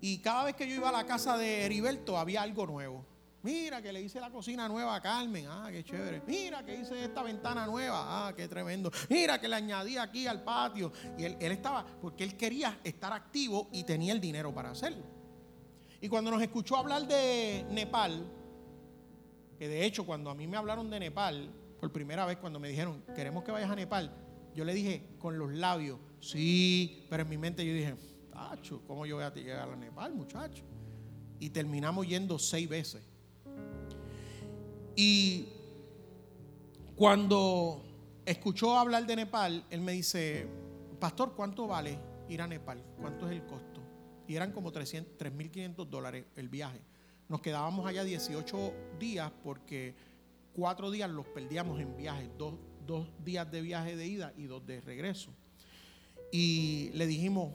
Y 0.00 0.18
cada 0.18 0.44
vez 0.44 0.56
que 0.56 0.68
yo 0.68 0.74
iba 0.74 0.88
a 0.88 0.92
la 0.92 1.04
casa 1.04 1.36
de 1.36 1.66
Heriberto 1.66 2.18
había 2.18 2.42
algo 2.42 2.66
nuevo. 2.66 3.04
Mira 3.42 3.80
que 3.80 3.92
le 3.92 4.02
hice 4.02 4.20
la 4.20 4.30
cocina 4.30 4.68
nueva 4.68 4.94
a 4.94 5.00
Carmen, 5.00 5.46
ah, 5.48 5.68
qué 5.70 5.82
chévere. 5.82 6.22
Mira 6.26 6.64
que 6.64 6.74
hice 6.74 7.04
esta 7.04 7.22
ventana 7.22 7.66
nueva, 7.66 8.28
ah, 8.28 8.34
qué 8.34 8.48
tremendo. 8.48 8.90
Mira 9.08 9.40
que 9.40 9.48
le 9.48 9.56
añadí 9.56 9.96
aquí 9.96 10.26
al 10.26 10.42
patio. 10.42 10.92
Y 11.16 11.24
él, 11.24 11.36
él 11.40 11.52
estaba, 11.52 11.86
porque 12.02 12.24
él 12.24 12.36
quería 12.36 12.80
estar 12.84 13.12
activo 13.12 13.68
y 13.72 13.84
tenía 13.84 14.12
el 14.12 14.20
dinero 14.20 14.52
para 14.52 14.70
hacerlo. 14.70 15.04
Y 16.02 16.08
cuando 16.08 16.30
nos 16.30 16.42
escuchó 16.42 16.76
hablar 16.76 17.06
de 17.06 17.66
Nepal, 17.70 18.26
que 19.60 19.68
de 19.68 19.84
hecho 19.84 20.06
cuando 20.06 20.30
a 20.30 20.34
mí 20.34 20.46
me 20.46 20.56
hablaron 20.56 20.88
de 20.88 20.98
Nepal, 20.98 21.50
por 21.78 21.92
primera 21.92 22.24
vez 22.24 22.38
cuando 22.38 22.58
me 22.58 22.70
dijeron, 22.70 23.04
queremos 23.14 23.44
que 23.44 23.52
vayas 23.52 23.70
a 23.70 23.76
Nepal, 23.76 24.10
yo 24.54 24.64
le 24.64 24.72
dije 24.72 25.02
con 25.18 25.38
los 25.38 25.52
labios, 25.52 25.98
sí, 26.18 27.04
pero 27.10 27.24
en 27.24 27.28
mi 27.28 27.36
mente 27.36 27.66
yo 27.66 27.74
dije, 27.74 27.94
tacho, 28.32 28.80
¿cómo 28.86 29.04
yo 29.04 29.16
voy 29.16 29.24
a 29.26 29.34
llegar 29.34 29.68
a 29.68 29.76
Nepal, 29.76 30.14
muchacho? 30.14 30.64
Y 31.38 31.50
terminamos 31.50 32.08
yendo 32.08 32.38
seis 32.38 32.70
veces. 32.70 33.02
Y 34.96 35.48
cuando 36.96 37.84
escuchó 38.24 38.78
hablar 38.78 39.06
de 39.06 39.14
Nepal, 39.14 39.66
él 39.68 39.82
me 39.82 39.92
dice, 39.92 40.48
pastor, 40.98 41.34
¿cuánto 41.36 41.66
vale 41.66 41.98
ir 42.30 42.40
a 42.40 42.46
Nepal? 42.46 42.82
¿Cuánto 42.98 43.26
es 43.28 43.32
el 43.32 43.44
costo? 43.44 43.82
Y 44.26 44.36
eran 44.36 44.52
como 44.52 44.72
3.500 44.72 45.86
dólares 45.86 46.24
el 46.34 46.48
viaje. 46.48 46.80
Nos 47.30 47.40
quedábamos 47.42 47.86
allá 47.86 48.02
18 48.02 48.74
días 48.98 49.30
porque 49.44 49.94
cuatro 50.52 50.90
días 50.90 51.08
los 51.08 51.24
perdíamos 51.26 51.80
en 51.80 51.96
viaje, 51.96 52.28
dos, 52.36 52.54
días 53.24 53.48
de 53.52 53.62
viaje 53.62 53.94
de 53.94 54.04
ida 54.04 54.32
y 54.36 54.46
dos 54.46 54.66
de 54.66 54.80
regreso. 54.80 55.30
Y 56.32 56.90
le 56.92 57.06
dijimos, 57.06 57.54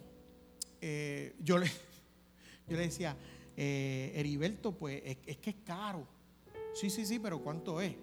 eh, 0.80 1.36
yo, 1.44 1.58
le, 1.58 1.66
yo 2.70 2.78
le 2.78 2.84
decía, 2.84 3.18
eh, 3.58 4.14
Heriberto, 4.16 4.72
pues 4.72 5.02
es, 5.04 5.18
que 5.40 5.50
es 5.50 5.58
caro. 5.66 6.08
Sí, 6.74 6.90
sí, 6.90 7.06
sí, 7.06 7.20
pero 7.20 7.42
¿cuánto 7.42 7.82
es? 7.82 7.98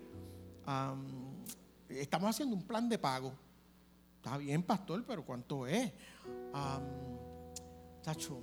estamos 1.89 2.28
haciendo 2.28 2.55
un 2.55 2.65
plan 2.65 2.86
de 2.86 2.99
pago. 2.99 3.32
Está 4.16 4.36
bien, 4.36 4.62
pastor, 4.62 5.07
pero 5.07 5.24
¿cuánto 5.24 5.66
es? 5.66 5.90
Tacho, 8.03 8.43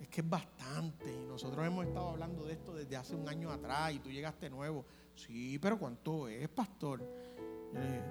es 0.00 0.08
que 0.08 0.22
es 0.22 0.28
bastante. 0.28 1.12
Y 1.12 1.28
nosotros 1.28 1.64
hemos 1.66 1.86
estado 1.86 2.08
hablando 2.08 2.44
de 2.44 2.54
esto 2.54 2.74
desde 2.74 2.96
hace 2.96 3.14
un 3.14 3.28
año 3.28 3.50
atrás 3.50 3.92
y 3.92 3.98
tú 3.98 4.10
llegaste 4.10 4.48
nuevo. 4.48 4.86
Sí, 5.14 5.58
pero 5.58 5.78
¿cuánto 5.78 6.26
es, 6.26 6.48
pastor? 6.48 7.02
Eh, 7.02 8.02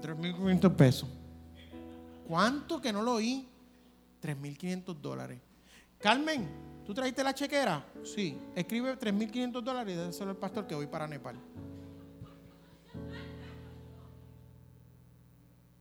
3.500 0.00 0.74
pesos. 0.74 1.08
¿Cuánto 2.26 2.80
que 2.80 2.92
no 2.92 3.02
lo 3.02 3.14
oí? 3.14 3.46
3.500 4.22 4.94
dólares. 5.00 5.38
Carmen, 5.98 6.48
¿tú 6.84 6.94
trajiste 6.94 7.22
la 7.22 7.34
chequera? 7.34 7.84
Sí. 8.02 8.38
Escribe 8.54 8.98
3.500 8.98 9.62
dólares 9.62 9.94
y 9.94 9.98
déselo 9.98 10.30
al 10.30 10.36
pastor 10.38 10.66
que 10.66 10.74
voy 10.74 10.86
para 10.86 11.06
Nepal. 11.06 11.36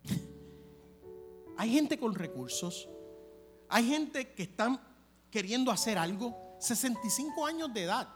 Hay 1.57 1.71
gente 1.71 1.97
con 1.97 2.13
recursos. 2.13 2.89
Hay 3.69 3.87
gente 3.87 4.33
que 4.33 4.43
están 4.43 4.79
queriendo 5.31 5.71
hacer 5.71 5.97
algo, 5.97 6.57
65 6.59 7.45
años 7.45 7.73
de 7.73 7.83
edad, 7.83 8.07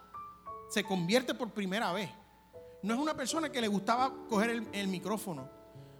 se 0.70 0.84
convierte 0.84 1.34
por 1.34 1.52
primera 1.52 1.92
vez. 1.92 2.10
No 2.82 2.94
es 2.94 3.00
una 3.00 3.16
persona 3.16 3.52
que 3.52 3.62
le 3.62 3.68
gustaba 3.68 4.12
coger 4.28 4.64
el, 4.72 4.88
micrófono. 4.88 5.48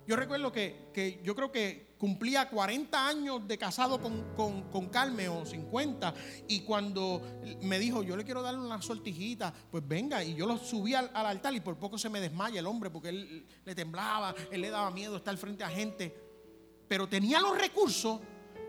Yo 0.08 0.16
recuerdo 0.16 0.52
que, 0.52 1.22
yo 1.24 1.36
creo 1.36 1.52
que 1.52 1.96
cumplía 2.00 2.50
40 2.50 3.08
años 3.08 3.48
de 3.48 3.58
casado 3.58 4.02
con, 4.02 4.64
con, 4.72 4.88
Carmen 4.88 5.30
o 5.30 5.46
50 5.46 6.14
y 6.48 6.62
cuando 6.62 7.22
me 7.62 7.78
dijo 7.78 8.02
yo 8.02 8.18
le 8.18 8.24
quiero 8.24 8.42
darle 8.42 8.62
una 8.62 8.82
sortijita, 8.82 9.54
pues 9.70 9.88
venga 9.88 10.24
y 10.24 10.34
yo 10.34 10.48
lo 10.48 10.58
subí 10.58 10.96
al, 10.96 11.12
al, 11.14 11.28
altar 11.28 11.54
y 11.54 11.60
por 11.60 11.78
poco 11.78 12.00
se 12.00 12.10
me 12.10 12.20
desmaya 12.20 12.60
el 12.60 12.66
hombre 12.66 12.90
porque 12.90 13.10
él 13.10 13.46
le 13.64 13.76
temblaba, 13.76 14.34
él 14.52 14.62
le 14.62 14.72
daba 14.72 14.90
miedo 14.90 15.18
estar 15.18 15.38
frente 15.38 15.64
a 15.64 15.70
gente, 15.70 16.18
pero 16.88 17.08
tenía 17.08 17.40
los 17.40 17.58
recursos, 17.58 18.20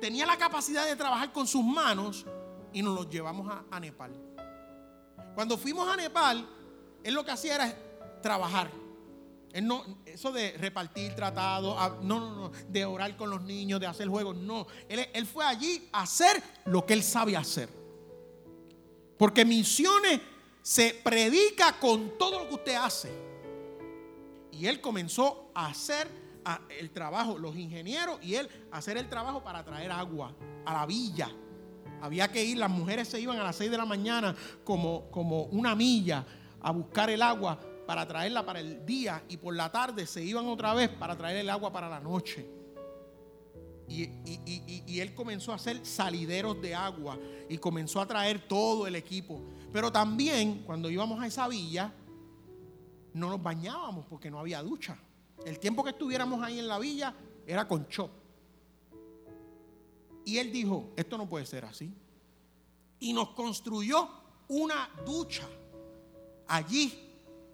tenía 0.03 0.27
la 0.27 0.37
capacidad 0.37 0.85
de 0.85 0.97
trabajar 0.97 1.33
con 1.33 1.47
sus 1.47 1.63
manos 1.63 2.27
y 2.73 2.83
nos 2.83 2.93
los 2.93 3.09
llevamos 3.09 3.49
a, 3.71 3.79
Nepal. 3.79 4.11
Cuando 5.33 5.57
fuimos 5.57 5.89
a 5.89 5.95
Nepal, 5.95 6.45
él 7.05 7.15
lo 7.15 7.25
que 7.25 7.31
hacía 7.31 7.55
era 7.55 8.21
trabajar. 8.21 8.69
Eso 10.05 10.33
de 10.33 10.59
repartir 10.59 11.15
tratados, 11.15 12.03
no, 12.03 12.19
no, 12.19 12.35
no, 12.35 12.53
de 12.69 12.85
orar 12.85 13.17
con 13.17 13.31
los 13.31 13.43
niños, 13.43 13.79
de 13.79 13.87
hacer 13.87 14.09
juegos, 14.09 14.37
no. 14.37 14.67
Él, 14.89 15.09
él 15.13 15.25
fue 15.25 15.45
allí 15.45 15.89
a 15.93 16.03
hacer 16.03 16.43
lo 16.65 16.85
que 16.85 16.95
él 16.95 17.05
sabe 17.05 17.37
hacer. 17.37 17.69
Porque 19.17 19.45
misiones 19.45 20.21
se 20.63 21.01
predica 21.05 21.79
con 21.79 22.19
todo 22.19 22.41
lo 22.41 22.49
que 22.49 22.55
usted 22.57 22.75
hace. 22.75 23.13
Y 24.51 24.67
él 24.67 24.81
comenzó 24.81 25.53
a 25.55 25.67
hacer 25.67 26.09
el 26.79 26.91
trabajo, 26.91 27.39
los 27.39 27.57
ingenieros 27.57 28.19
y 28.23 28.35
él 28.35 28.49
hacer 28.71 28.97
el 28.97 29.09
trabajo 29.09 29.43
para 29.43 29.65
traer 29.65 29.91
agua 29.91 30.35
a 30.65 30.73
la 30.73 30.87
villa. 30.87 31.31
Había 32.01 32.31
que 32.33 32.45
ir, 32.45 32.59
las 32.59 32.71
mujeres 32.71 33.09
se 33.09 33.21
iban 33.21 33.39
a 33.39 33.45
las 33.45 33.57
6 33.57 33.71
de 33.71 33.77
la 33.77 33.85
mañana 33.85 34.35
como, 34.65 35.11
como 35.11 35.45
una 35.45 35.75
milla 35.75 36.27
a 36.61 36.71
buscar 36.73 37.11
el 37.11 37.23
agua 37.23 37.59
para 37.87 38.07
traerla 38.07 38.45
para 38.45 38.61
el 38.61 38.85
día 38.85 39.23
y 39.29 39.37
por 39.37 39.55
la 39.55 39.71
tarde 39.71 40.07
se 40.07 40.25
iban 40.25 40.47
otra 40.47 40.75
vez 40.75 40.89
para 40.89 41.17
traer 41.17 41.39
el 41.39 41.51
agua 41.51 41.73
para 41.73 41.89
la 41.89 42.01
noche. 42.01 42.49
Y, 43.89 45.01
él 45.01 45.15
comenzó 45.15 45.53
a 45.53 45.57
hacer 45.57 45.85
salideros 45.85 46.61
de 46.63 46.75
agua 46.75 47.19
y 47.49 47.59
comenzó 47.59 48.01
a 48.01 48.07
traer 48.07 48.47
todo 48.49 48.87
el 48.87 48.97
equipo. 48.97 49.43
Pero 49.73 49.93
también 49.93 50.63
cuando 50.65 50.91
íbamos 50.91 51.21
a 51.21 51.27
esa 51.27 51.49
villa, 51.49 51.93
no 53.13 53.29
nos 53.29 53.43
bañábamos 53.43 54.07
porque 54.07 54.31
no 54.31 54.39
había 54.39 54.63
ducha. 54.63 54.99
El 55.45 55.59
tiempo 55.59 55.83
que 55.83 55.91
estuviéramos 55.91 56.43
ahí 56.43 56.59
en 56.59 56.69
la 56.69 56.79
villa 56.79 57.15
era 57.47 57.67
con 57.67 57.89
chop. 57.89 58.11
Y 60.25 60.39
él 60.39 60.53
dijo, 60.53 60.93
esto 60.97 61.19
no 61.19 61.29
puede 61.29 61.47
ser 61.47 61.65
así. 61.65 61.93
Y 63.01 63.13
nos 63.13 63.31
construyó 63.31 64.09
una 64.49 64.89
ducha 65.05 65.49
allí, 66.47 66.93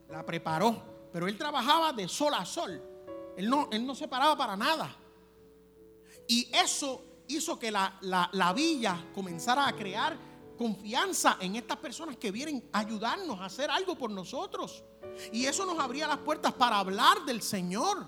la 0.09 0.25
preparó. 0.25 0.83
Pero 1.13 1.27
él 1.27 1.39
trabajaba 1.39 1.93
de 1.93 2.07
sol 2.09 2.35
a 2.35 2.45
sol. 2.45 2.83
Él 3.37 3.49
no, 3.49 3.69
él 3.73 3.87
no 3.87 3.95
se 3.95 4.09
paraba 4.09 4.37
para 4.37 4.57
nada. 4.57 4.95
Y 6.27 6.51
eso 6.55 7.03
hizo 7.29 7.59
que 7.59 7.71
la, 7.71 7.99
la, 8.03 8.53
villa 8.53 9.07
comenzara 9.15 9.67
a 9.67 9.75
crear 9.75 10.17
confianza 10.59 11.39
en 11.41 11.57
estas 11.57 11.79
personas 11.79 12.17
que 12.17 12.31
vienen 12.31 12.69
a 12.73 12.81
ayudarnos 12.81 13.41
a 13.41 13.47
hacer 13.47 13.71
algo 13.71 13.97
por 13.97 14.11
nosotros. 14.11 14.85
Y 15.33 15.47
eso 15.47 15.65
nos 15.65 15.79
abría 15.79 16.07
las 16.07 16.19
puertas 16.19 16.53
para 16.53 16.79
hablar 16.79 17.25
del 17.25 17.41
Señor. 17.41 18.07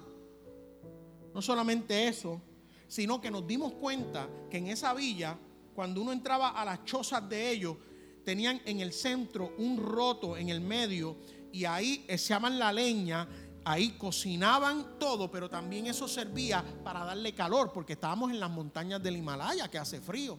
No 1.32 1.40
solamente 1.40 2.08
eso, 2.08 2.42
sino 2.88 3.20
que 3.20 3.30
nos 3.30 3.46
dimos 3.46 3.72
cuenta 3.74 4.28
que 4.50 4.58
en 4.58 4.66
esa 4.66 4.92
villa, 4.92 5.38
cuando 5.74 6.02
uno 6.02 6.12
entraba 6.12 6.50
a 6.50 6.64
las 6.64 6.84
chozas 6.84 7.26
de 7.28 7.50
ellos, 7.50 7.76
tenían 8.24 8.60
en 8.66 8.80
el 8.80 8.92
centro 8.92 9.54
un 9.56 9.78
roto 9.78 10.36
en 10.36 10.50
el 10.50 10.60
medio 10.60 11.16
y 11.52 11.64
ahí 11.64 12.04
echaban 12.08 12.58
la 12.58 12.72
leña 12.72 13.26
Ahí 13.64 13.90
cocinaban 13.90 14.98
todo, 14.98 15.30
pero 15.30 15.48
también 15.48 15.86
eso 15.86 16.08
servía 16.08 16.64
para 16.82 17.04
darle 17.04 17.34
calor, 17.34 17.72
porque 17.72 17.92
estábamos 17.92 18.30
en 18.30 18.40
las 18.40 18.50
montañas 18.50 19.02
del 19.02 19.16
Himalaya, 19.16 19.68
que 19.68 19.78
hace 19.78 20.00
frío. 20.00 20.38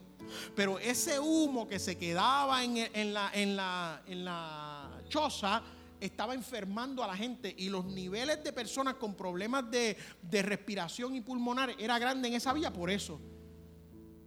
Pero 0.56 0.80
ese 0.80 1.20
humo 1.20 1.68
que 1.68 1.80
se 1.80 1.98
quedaba 1.98 2.64
en, 2.64 3.14
la, 3.14 3.32
en, 3.34 3.56
la, 3.56 4.02
en 4.08 4.26
la 4.26 5.02
choza 5.10 5.64
estaba 6.00 6.34
enfermando 6.34 7.04
a 7.04 7.08
la 7.08 7.16
gente 7.16 7.54
y 7.58 7.70
los 7.70 7.86
niveles 7.86 8.44
de 8.44 8.54
personas 8.54 8.96
con 8.96 9.16
problemas 9.16 9.70
de, 9.70 9.98
de 10.22 10.42
respiración 10.42 11.16
y 11.16 11.22
pulmonar 11.22 11.76
era 11.78 12.00
grande 12.00 12.28
en 12.28 12.34
esa 12.36 12.54
villa 12.54 12.74
por 12.74 12.90
eso. 12.90 13.22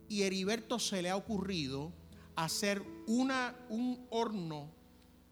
Y 0.08 0.22
Heriberto 0.22 0.78
se 0.78 1.02
le 1.02 1.10
ha 1.10 1.16
ocurrido 1.16 1.92
hacer 2.36 2.82
una, 3.06 3.56
un 3.68 4.06
horno 4.10 4.73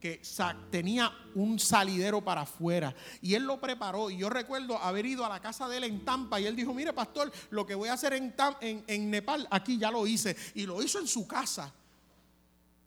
que 0.02 0.20
tenía 0.68 1.12
un 1.36 1.60
salidero 1.60 2.20
para 2.22 2.40
afuera. 2.40 2.92
Y 3.20 3.34
él 3.34 3.44
lo 3.44 3.60
preparó. 3.60 4.10
Y 4.10 4.16
yo 4.16 4.28
recuerdo 4.28 4.76
haber 4.76 5.06
ido 5.06 5.24
a 5.24 5.28
la 5.28 5.40
casa 5.40 5.68
de 5.68 5.76
él 5.76 5.84
en 5.84 6.04
Tampa 6.04 6.40
y 6.40 6.46
él 6.46 6.56
dijo, 6.56 6.74
mire 6.74 6.92
pastor, 6.92 7.30
lo 7.50 7.64
que 7.64 7.76
voy 7.76 7.88
a 7.88 7.92
hacer 7.92 8.14
en, 8.14 8.34
en, 8.60 9.10
Nepal, 9.12 9.46
aquí 9.48 9.78
ya 9.78 9.92
lo 9.92 10.04
hice 10.04 10.36
y 10.56 10.66
lo 10.66 10.82
hizo 10.82 10.98
en 10.98 11.06
su 11.06 11.24
casa 11.24 11.72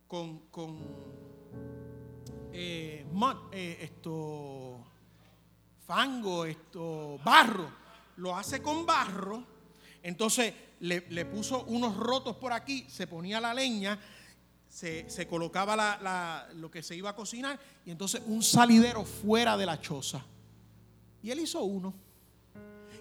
con, 0.09 0.39
con 0.51 0.77
eh, 2.51 3.05
eh, 3.53 3.77
esto, 3.79 4.83
fango, 5.87 6.43
esto, 6.43 7.17
barro, 7.23 7.71
lo 8.17 8.35
hace 8.35 8.61
con 8.61 8.85
barro, 8.85 9.41
entonces 10.03 10.53
le, 10.81 11.05
le 11.09 11.25
puso 11.25 11.63
unos 11.63 11.95
rotos 11.95 12.35
por 12.35 12.51
aquí, 12.51 12.85
se 12.89 13.07
ponía 13.07 13.39
la 13.39 13.53
leña 13.53 13.97
se, 14.75 15.27
colocaba 15.27 16.49
lo 16.55 16.69
que 16.69 16.83
se 16.83 16.95
iba 16.97 17.09
a 17.09 17.15
cocinar 17.15 17.57
y 17.85 17.91
entonces 17.91 18.21
un 18.25 18.43
salidero 18.43 19.05
fuera 19.05 19.55
de 19.55 19.65
la 19.65 19.79
choza. 19.79 20.23
Y 21.23 21.31
él 21.31 21.39
hizo 21.39 21.63
uno. 21.63 21.93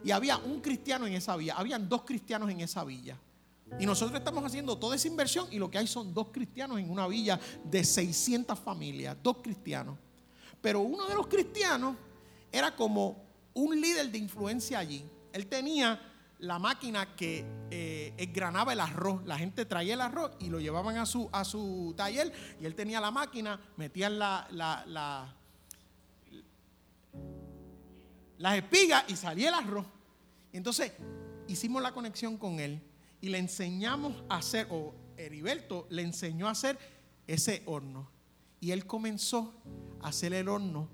Y 0.04 0.12
había 0.12 0.38
un 0.38 0.60
cristiano 0.60 1.06
en 1.06 1.14
esa 1.14 1.36
villa, 1.36 1.54
habían 1.56 1.88
dos 1.88 2.02
cristianos 2.02 2.48
en 2.50 2.60
esa 2.60 2.84
villa. 2.84 3.18
Y 3.80 3.86
nosotros 3.86 4.16
estamos 4.16 4.44
haciendo 4.44 4.78
toda 4.78 4.94
esa 4.94 5.08
inversión 5.08 5.48
y 5.50 5.58
lo 5.58 5.68
que 5.68 5.78
hay 5.78 5.86
son 5.88 6.14
dos 6.14 6.28
cristianos 6.30 6.78
en 6.78 6.88
una 6.90 7.08
villa 7.08 7.40
de 7.64 7.82
600 7.82 8.56
familias, 8.58 9.16
dos 9.20 9.38
cristianos. 9.42 9.98
Pero 10.60 10.80
uno 10.80 11.08
de 11.08 11.14
los 11.14 11.26
cristianos 11.26 11.96
era 12.52 12.76
como 12.76 13.24
un 13.54 13.80
líder 13.80 14.12
de 14.12 14.18
influencia 14.18 14.78
allí. 14.78 15.04
Él 15.32 15.46
tenía 15.46 16.00
la 16.44 16.58
máquina 16.58 17.16
que 17.16 17.44
eh, 17.70 18.30
granaba 18.32 18.72
el 18.72 18.80
arroz. 18.80 19.24
La 19.24 19.38
gente 19.38 19.64
traía 19.64 19.94
el 19.94 20.00
arroz 20.00 20.32
y 20.38 20.50
lo 20.50 20.60
llevaban 20.60 20.98
a 20.98 21.06
su, 21.06 21.28
a 21.32 21.44
su 21.44 21.94
taller 21.96 22.32
y 22.60 22.66
él 22.66 22.74
tenía 22.74 23.00
la 23.00 23.10
máquina, 23.10 23.58
metían 23.76 24.18
la, 24.18 24.46
la, 24.50 25.34
las 28.38 28.56
espigas 28.56 29.04
y 29.08 29.16
salía 29.16 29.48
el 29.48 29.54
arroz. 29.54 29.86
Entonces 30.52 30.92
hicimos 31.48 31.82
la 31.82 31.92
conexión 31.92 32.36
con 32.36 32.60
él 32.60 32.80
y 33.20 33.30
le 33.30 33.38
enseñamos 33.38 34.22
a 34.28 34.36
hacer, 34.36 34.68
o 34.70 34.94
Heriberto 35.16 35.86
le 35.88 36.02
enseñó 36.02 36.46
a 36.48 36.50
hacer 36.50 36.78
ese 37.26 37.62
horno. 37.64 38.10
Y 38.60 38.70
él 38.70 38.86
comenzó 38.86 39.54
a 40.02 40.08
hacer 40.08 40.34
el 40.34 40.48
horno 40.48 40.88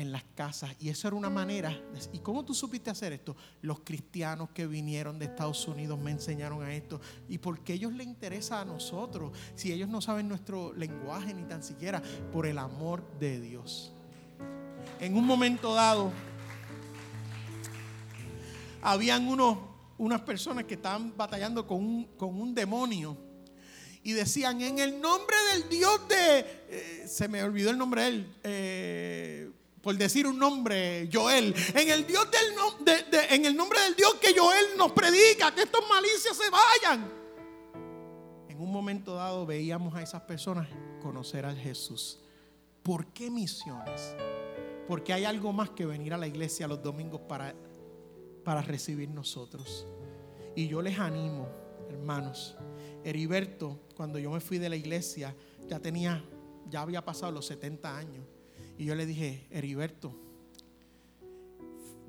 en 0.00 0.12
las 0.12 0.24
casas. 0.34 0.74
Y 0.80 0.88
eso 0.88 1.08
era 1.08 1.16
una 1.16 1.30
manera. 1.30 1.78
¿Y 2.12 2.18
cómo 2.18 2.44
tú 2.44 2.54
supiste 2.54 2.90
hacer 2.90 3.12
esto? 3.12 3.36
Los 3.62 3.80
cristianos 3.80 4.50
que 4.50 4.66
vinieron 4.66 5.18
de 5.18 5.26
Estados 5.26 5.66
Unidos 5.68 5.98
me 5.98 6.10
enseñaron 6.10 6.62
a 6.62 6.74
esto. 6.74 7.00
¿Y 7.28 7.38
por 7.38 7.60
qué 7.60 7.74
ellos 7.74 7.92
les 7.92 8.06
interesa 8.06 8.60
a 8.60 8.64
nosotros? 8.64 9.32
Si 9.54 9.72
ellos 9.72 9.88
no 9.88 10.00
saben 10.00 10.28
nuestro 10.28 10.72
lenguaje 10.72 11.34
ni 11.34 11.44
tan 11.44 11.62
siquiera, 11.62 12.02
por 12.32 12.46
el 12.46 12.58
amor 12.58 13.04
de 13.18 13.40
Dios. 13.40 13.92
En 14.98 15.16
un 15.16 15.26
momento 15.26 15.74
dado, 15.74 16.12
habían 18.82 19.28
unos, 19.28 19.58
unas 19.98 20.22
personas 20.22 20.64
que 20.64 20.74
estaban 20.74 21.14
batallando 21.16 21.66
con 21.66 21.78
un, 21.78 22.04
con 22.16 22.40
un 22.40 22.54
demonio 22.54 23.16
y 24.02 24.12
decían 24.12 24.60
en 24.62 24.78
el 24.78 25.00
nombre 25.00 25.36
del 25.52 25.68
Dios 25.68 26.08
de, 26.08 26.38
eh, 26.68 27.04
se 27.06 27.28
me 27.28 27.42
olvidó 27.42 27.70
el 27.70 27.78
nombre 27.78 28.02
de 28.02 28.08
él, 28.08 28.36
eh, 28.42 29.50
por 29.82 29.96
decir 29.96 30.26
un 30.26 30.38
nombre, 30.38 31.08
Joel, 31.12 31.54
en 31.74 31.88
el, 31.88 32.06
Dios 32.06 32.28
del 32.30 32.50
en 33.30 33.44
el 33.46 33.56
nombre 33.56 33.80
del 33.80 33.94
Dios 33.94 34.14
que 34.20 34.38
Joel 34.38 34.76
nos 34.76 34.92
predica, 34.92 35.54
que 35.54 35.62
estos 35.62 35.82
malicias 35.88 36.36
se 36.36 36.50
vayan. 36.50 37.10
En 38.48 38.60
un 38.60 38.70
momento 38.70 39.14
dado 39.14 39.46
veíamos 39.46 39.94
a 39.94 40.02
esas 40.02 40.22
personas 40.22 40.68
conocer 41.00 41.46
al 41.46 41.56
Jesús. 41.56 42.20
¿Por 42.82 43.06
qué 43.06 43.30
misiones? 43.30 44.14
Porque 44.86 45.12
hay 45.12 45.24
algo 45.24 45.52
más 45.52 45.70
que 45.70 45.86
venir 45.86 46.12
a 46.12 46.18
la 46.18 46.26
iglesia 46.26 46.66
los 46.66 46.82
domingos 46.82 47.22
para, 47.22 47.54
para 48.44 48.60
recibir 48.60 49.08
nosotros. 49.08 49.86
Y 50.54 50.68
yo 50.68 50.82
les 50.82 50.98
animo, 50.98 51.48
hermanos. 51.88 52.56
Heriberto, 53.02 53.80
cuando 53.96 54.18
yo 54.18 54.30
me 54.30 54.40
fui 54.40 54.58
de 54.58 54.68
la 54.68 54.76
iglesia, 54.76 55.34
ya 55.66 55.78
tenía, 55.78 56.22
ya 56.68 56.82
había 56.82 57.02
pasado 57.02 57.32
los 57.32 57.46
70 57.46 57.96
años. 57.96 58.26
Y 58.80 58.86
yo 58.86 58.94
le 58.94 59.04
dije, 59.04 59.46
Heriberto, 59.50 60.18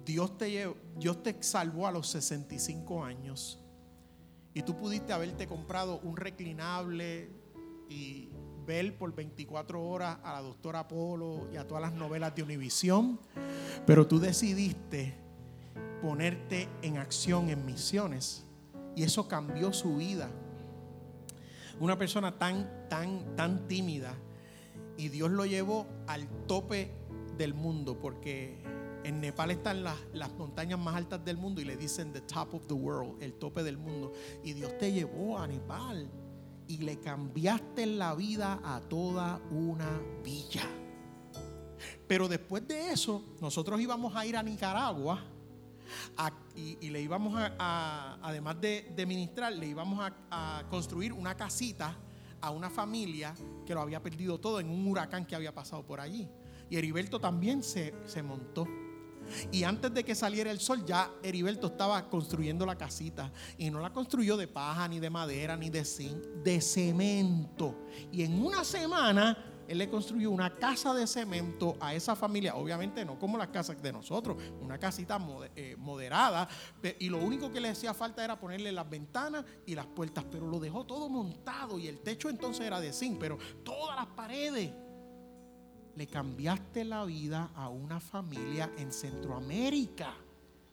Dios 0.06 0.38
te, 0.38 0.74
Dios 0.96 1.22
te 1.22 1.44
salvó 1.44 1.86
a 1.86 1.92
los 1.92 2.08
65 2.08 3.04
años. 3.04 3.60
Y 4.54 4.62
tú 4.62 4.78
pudiste 4.78 5.12
haberte 5.12 5.48
comprado 5.48 6.00
un 6.00 6.16
reclinable 6.16 7.30
y 7.90 8.30
ver 8.66 8.98
por 8.98 9.14
24 9.14 9.84
horas 9.84 10.20
a 10.24 10.32
la 10.32 10.42
doctora 10.44 10.88
Polo 10.88 11.50
y 11.52 11.58
a 11.58 11.68
todas 11.68 11.82
las 11.82 11.92
novelas 11.92 12.34
de 12.36 12.44
Univisión, 12.44 13.20
pero 13.86 14.08
tú 14.08 14.22
decidiste 14.22 15.14
ponerte 16.02 16.70
en 16.84 17.00
acción 17.00 17.50
en 17.50 17.66
misiones. 17.66 18.46
Y 18.96 19.04
eso 19.04 19.28
cambió 19.28 19.74
su 19.74 19.98
vida. 19.98 20.30
Una 21.82 21.98
persona 21.98 22.40
tan, 22.40 22.88
tan, 22.88 23.36
tan 23.36 23.68
tímida 23.68 24.16
y 24.98 25.10
Dios 25.10 25.32
lo 25.32 25.46
llevó 25.46 25.88
al 26.08 26.28
tope 26.48 26.92
del 27.38 27.54
mundo, 27.54 28.00
porque 28.00 28.62
en 29.04 29.22
Nepal 29.22 29.52
están 29.52 29.84
las, 29.84 29.98
las, 30.14 30.32
montañas 30.34 30.80
más 30.80 30.96
altas 30.96 31.24
del 31.26 31.38
mundo 31.38 31.62
y 31.62 31.66
le 31.66 31.76
dicen 31.76 32.14
the 32.14 32.22
top 32.22 32.54
of 32.54 32.68
the 32.68 32.74
world, 32.74 33.22
el 33.22 33.34
tope 33.34 33.64
del 33.64 33.78
mundo. 33.78 34.14
Y 34.44 34.54
Dios 34.54 34.78
te 34.78 34.92
llevó 34.92 35.40
a 35.40 35.48
Nepal 35.48 36.10
y 36.68 36.78
le 36.78 37.00
cambiaste 37.00 37.86
la 37.86 38.16
vida 38.16 38.60
a 38.64 38.80
toda 38.82 39.42
una 39.52 40.02
villa. 40.24 40.64
Pero 42.08 42.28
después 42.28 42.68
de 42.68 42.92
eso, 42.92 43.24
nosotros 43.42 43.80
íbamos 43.82 44.16
a 44.16 44.26
ir 44.26 44.38
a 44.38 44.44
Nicaragua 44.44 45.24
y, 46.56 46.90
le 46.90 47.02
íbamos 47.02 47.34
a, 47.38 48.18
además 48.22 48.60
de, 48.62 49.06
ministrar, 49.08 49.54
le 49.54 49.68
íbamos 49.68 50.00
a, 50.30 50.64
construir 50.70 51.14
una 51.14 51.36
casita 51.36 51.96
a 52.40 52.52
una 52.52 52.70
familia 52.70 53.34
que 53.72 53.76
lo 53.76 53.82
había 53.82 54.04
perdido 54.04 54.38
todo 54.38 54.60
en 54.60 54.70
un 54.70 54.86
huracán 54.86 55.26
que 55.26 55.34
había 55.34 55.56
pasado 55.56 55.82
por 55.86 56.02
allí. 56.02 56.28
Y 56.70 56.76
Heriberto 56.76 57.22
también 57.22 57.64
se, 57.64 57.94
se 58.06 58.22
montó. 58.22 58.68
Y 59.50 59.64
antes 59.64 59.94
de 59.94 60.04
que 60.04 60.14
saliera 60.14 60.52
el 60.52 60.60
sol, 60.60 60.84
ya 60.86 61.10
Heriberto 61.24 61.68
estaba 61.68 62.10
construyendo 62.10 62.66
la 62.66 62.78
casita. 62.78 63.32
Y 63.58 63.70
no 63.70 63.80
la 63.80 63.94
construyó 63.94 64.36
de 64.36 64.50
paja, 64.50 64.90
ni 64.90 65.00
de 65.00 65.10
madera, 65.10 65.56
ni 65.56 65.70
de 65.70 65.86
zinc, 65.86 66.22
de 66.44 66.60
cemento. 66.60 67.88
Y 68.12 68.24
en 68.24 68.44
una 68.44 68.66
semana 68.66 69.61
él 69.72 69.78
le 69.78 69.90
construyó 69.90 70.32
una 70.32 70.58
casa 70.58 70.94
de 70.94 71.08
cemento 71.08 71.78
a 71.80 71.96
esa 71.96 72.14
familia, 72.14 72.56
obviamente 72.58 73.06
no 73.06 73.18
como 73.18 73.38
las 73.38 73.48
casas 73.48 73.82
de 73.82 73.94
nosotros, 73.94 74.36
una 74.60 74.78
casita 74.78 75.18
eh, 75.56 75.78
moderada, 75.80 76.50
y 77.00 77.08
lo 77.08 77.20
único 77.20 77.50
que 77.50 77.62
le 77.62 77.70
hacía 77.70 77.94
falta 77.94 78.22
era 78.22 78.38
ponerle 78.38 78.74
las 78.74 78.90
ventanas 78.90 79.46
y 79.66 79.74
las 79.74 79.86
puertas, 79.86 80.26
pero 80.30 80.46
lo 80.46 80.60
dejó 80.60 80.86
todo 80.86 81.08
montado 81.08 81.80
y 81.80 81.88
el 81.88 82.00
techo 82.00 82.30
entonces 82.30 82.66
era 82.66 82.82
de 82.82 82.92
zinc, 82.92 83.18
pero 83.18 83.38
todas 83.64 83.96
las 83.96 84.08
paredes. 84.08 84.74
Le 85.96 86.08
cambiaste 86.08 86.84
la 86.84 87.06
vida 87.06 87.52
a 87.56 87.70
una 87.70 88.02
familia 88.02 88.72
en 88.78 88.92
Centroamérica. 88.92 90.14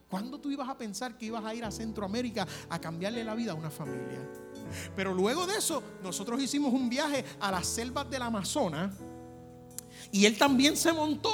¿Cuándo 0.09 0.39
tú 0.39 0.51
ibas 0.51 0.67
a 0.67 0.77
pensar 0.77 1.17
que 1.17 1.27
ibas 1.27 1.45
a 1.45 1.55
ir 1.55 1.63
a 1.63 1.71
Centroamérica 1.71 2.45
a 2.69 2.79
cambiarle 2.79 3.23
la 3.23 3.35
vida 3.35 3.51
a 3.51 3.55
una 3.55 3.69
familia? 3.69 4.19
Pero 4.95 5.13
luego 5.13 5.45
de 5.47 5.57
eso, 5.57 5.83
nosotros 6.03 6.41
hicimos 6.41 6.73
un 6.73 6.89
viaje 6.89 7.23
a 7.39 7.51
las 7.51 7.67
selvas 7.67 8.09
del 8.09 8.21
Amazonas 8.21 8.95
y 10.11 10.25
él 10.25 10.37
también 10.37 10.75
se 10.75 10.91
montó. 10.91 11.31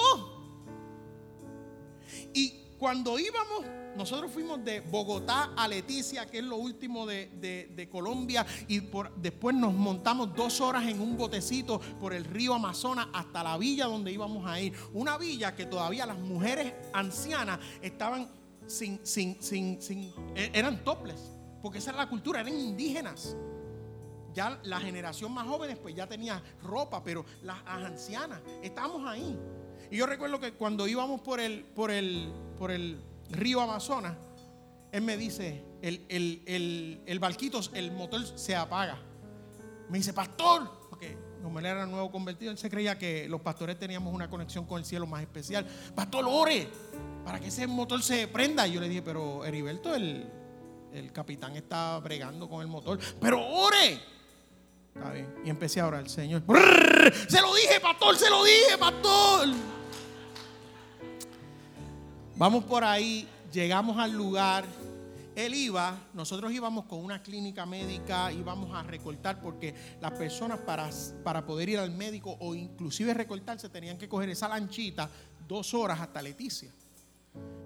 Y 2.33 2.53
cuando 2.77 3.17
íbamos, 3.17 3.65
nosotros 3.95 4.31
fuimos 4.31 4.63
de 4.63 4.81
Bogotá 4.81 5.53
a 5.55 5.67
Leticia, 5.67 6.25
que 6.25 6.39
es 6.39 6.43
lo 6.43 6.57
último 6.57 7.05
de, 7.05 7.87
Colombia, 7.91 8.45
y 8.67 8.81
después 9.17 9.55
nos 9.55 9.73
montamos 9.73 10.35
dos 10.35 10.59
horas 10.59 10.85
en 10.87 10.99
un 10.99 11.15
botecito 11.15 11.79
por 11.99 12.13
el 12.13 12.25
río 12.25 12.53
Amazonas 12.53 13.07
hasta 13.13 13.43
la 13.43 13.57
villa 13.57 13.85
donde 13.85 14.11
íbamos 14.11 14.45
a 14.45 14.59
ir. 14.59 14.73
Una 14.93 15.17
villa 15.17 15.55
que 15.55 15.65
todavía 15.65 16.05
las 16.05 16.17
mujeres 16.17 16.73
ancianas 16.93 17.59
estaban 17.81 18.29
sin, 18.67 18.99
sin, 19.03 19.41
sin, 19.41 19.81
sin 19.81 20.11
e-, 20.35 20.51
eran 20.53 20.83
toples 20.83 21.34
porque 21.65 21.79
esa 21.79 21.89
era 21.89 21.97
la 21.97 22.09
cultura, 22.09 22.41
eran 22.41 22.53
indígenas. 22.53 23.35
Ya 24.35 24.59
la 24.65 24.79
generación 24.79 25.31
más 25.31 25.47
jóvenes 25.47 25.79
pues 25.79 25.95
ya 25.95 26.05
tenía 26.05 26.39
ropa, 26.61 27.03
pero 27.03 27.25
las, 27.41 27.57
ancianas, 27.65 28.39
estábamos 28.61 29.09
ahí. 29.09 29.35
Y 29.89 29.97
yo 29.97 30.05
recuerdo 30.05 30.39
que 30.39 30.53
cuando 30.53 30.87
íbamos 30.87 31.21
por 31.21 31.39
el, 31.39 31.63
por 31.63 31.89
el, 31.89 32.31
por 32.59 32.69
el 32.69 33.01
río 33.31 33.61
Amazonas, 33.61 34.15
él 34.91 35.01
me 35.01 35.17
dice, 35.17 35.63
el, 35.81 36.05
el, 36.07 37.01
el, 37.03 37.19
barquito, 37.19 37.59
el 37.73 37.91
motor 37.93 38.23
se 38.37 38.55
apaga. 38.55 38.99
Me 39.89 39.97
dice, 39.97 40.13
pastor, 40.13 40.69
porque 40.87 41.17
como 41.41 41.57
él 41.57 41.65
era 41.65 41.87
nuevo 41.87 42.11
convertido, 42.11 42.51
él 42.51 42.59
se 42.59 42.69
creía 42.69 42.95
que 42.99 43.27
los 43.27 43.41
pastores 43.41 43.79
teníamos 43.79 44.13
una 44.13 44.29
conexión 44.29 44.67
con 44.67 44.77
el 44.77 44.85
cielo 44.85 45.07
más 45.07 45.23
especial. 45.23 45.65
Pastor, 45.95 46.25
ore 46.27 46.69
para 47.23 47.39
que 47.39 47.47
ese 47.47 47.65
motor 47.65 48.03
se 48.03 48.27
prenda. 48.27 48.67
Y 48.67 48.73
yo 48.73 48.81
le 48.81 48.87
dije, 48.87 49.01
pero 49.01 49.43
Heriberto, 49.43 49.95
el, 49.95 50.44
el 50.95 51.11
capitán 51.11 51.55
está 51.55 51.99
bregando 51.99 52.49
con 52.49 52.61
el 52.61 52.67
motor. 52.67 52.99
Pero 53.19 53.45
ore. 53.45 54.01
Está 54.95 55.11
bien. 55.11 55.35
Y 55.43 55.49
empecé 55.49 55.81
a 55.81 55.87
orar, 55.87 56.09
Señor. 56.09 56.43
Se 57.27 57.41
lo 57.41 57.53
dije, 57.53 57.79
pastor, 57.81 58.15
se 58.17 58.29
lo 58.29 58.43
dije, 58.43 58.77
pastor. 58.79 59.49
Vamos 62.37 62.63
por 62.63 62.83
ahí, 62.83 63.27
llegamos 63.51 63.97
al 63.97 64.11
lugar. 64.11 64.65
Él 65.35 65.53
iba, 65.53 65.97
nosotros 66.13 66.51
íbamos 66.53 66.85
con 66.85 67.03
una 67.03 67.21
clínica 67.21 67.65
médica, 67.65 68.31
íbamos 68.31 68.73
a 68.73 68.83
recortar 68.83 69.41
porque 69.41 69.75
las 69.99 70.11
personas 70.13 70.59
para, 70.59 70.89
para 71.25 71.45
poder 71.45 71.67
ir 71.67 71.79
al 71.79 71.91
médico 71.91 72.37
o 72.39 72.55
inclusive 72.55 73.13
recortarse 73.13 73.67
tenían 73.67 73.97
que 73.97 74.07
coger 74.07 74.29
esa 74.29 74.47
lanchita 74.47 75.09
dos 75.45 75.73
horas 75.73 75.99
hasta 75.99 76.21
Leticia. 76.21 76.71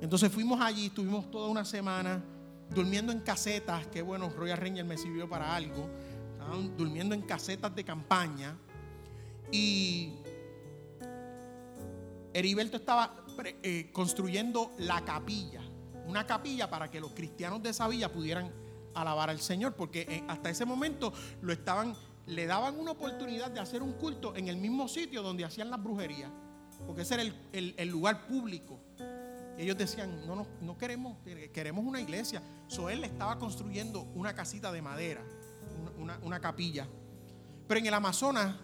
Entonces 0.01 0.31
fuimos 0.31 0.59
allí, 0.59 0.87
estuvimos 0.87 1.29
toda 1.29 1.47
una 1.47 1.63
semana 1.63 2.23
durmiendo 2.69 3.11
en 3.11 3.21
casetas, 3.21 3.87
que 3.87 4.01
bueno, 4.01 4.29
Royal 4.29 4.57
Ranger 4.57 4.85
me 4.85 4.97
sirvió 4.97 5.27
para 5.27 5.55
algo. 5.55 5.89
Estaban 6.33 6.77
durmiendo 6.77 7.15
en 7.15 7.21
casetas 7.21 7.75
de 7.75 7.83
campaña. 7.83 8.57
Y 9.51 10.13
Heriberto 12.33 12.77
estaba 12.77 13.25
eh, 13.63 13.89
construyendo 13.91 14.71
la 14.77 15.03
capilla. 15.03 15.61
Una 16.05 16.25
capilla 16.25 16.69
para 16.69 16.89
que 16.89 16.99
los 16.99 17.11
cristianos 17.11 17.61
de 17.61 17.69
esa 17.69 17.87
villa 17.87 18.11
pudieran 18.11 18.51
alabar 18.93 19.29
al 19.29 19.39
Señor. 19.39 19.75
Porque 19.75 20.01
eh, 20.01 20.23
hasta 20.27 20.49
ese 20.49 20.65
momento 20.65 21.13
lo 21.41 21.51
estaban, 21.51 21.95
le 22.27 22.45
daban 22.45 22.79
una 22.79 22.91
oportunidad 22.91 23.49
de 23.51 23.59
hacer 23.59 23.81
un 23.81 23.93
culto 23.93 24.35
en 24.35 24.47
el 24.47 24.57
mismo 24.57 24.87
sitio 24.87 25.23
donde 25.23 25.45
hacían 25.45 25.69
las 25.71 25.81
brujerías. 25.81 26.31
Porque 26.85 27.01
ese 27.01 27.15
era 27.15 27.23
el 27.51 27.89
lugar 27.89 28.25
público 28.27 28.79
ellos 29.59 29.77
decían, 29.77 30.25
no, 30.25 30.37
no, 30.37 30.47
no 30.61 30.77
queremos, 30.77 31.17
queremos 31.51 31.83
una 31.83 31.99
iglesia. 31.99 32.41
So 32.67 32.89
él 32.89 33.03
estaba 33.03 33.37
construyendo 33.37 34.03
una 34.15 34.33
casita 34.33 34.71
de 34.71 34.81
madera, 34.81 35.21
una, 36.23 36.39
capilla. 36.39 36.87
Pero 37.67 37.79
en 37.81 37.85
el 37.85 37.93
Amazonas 37.93 38.55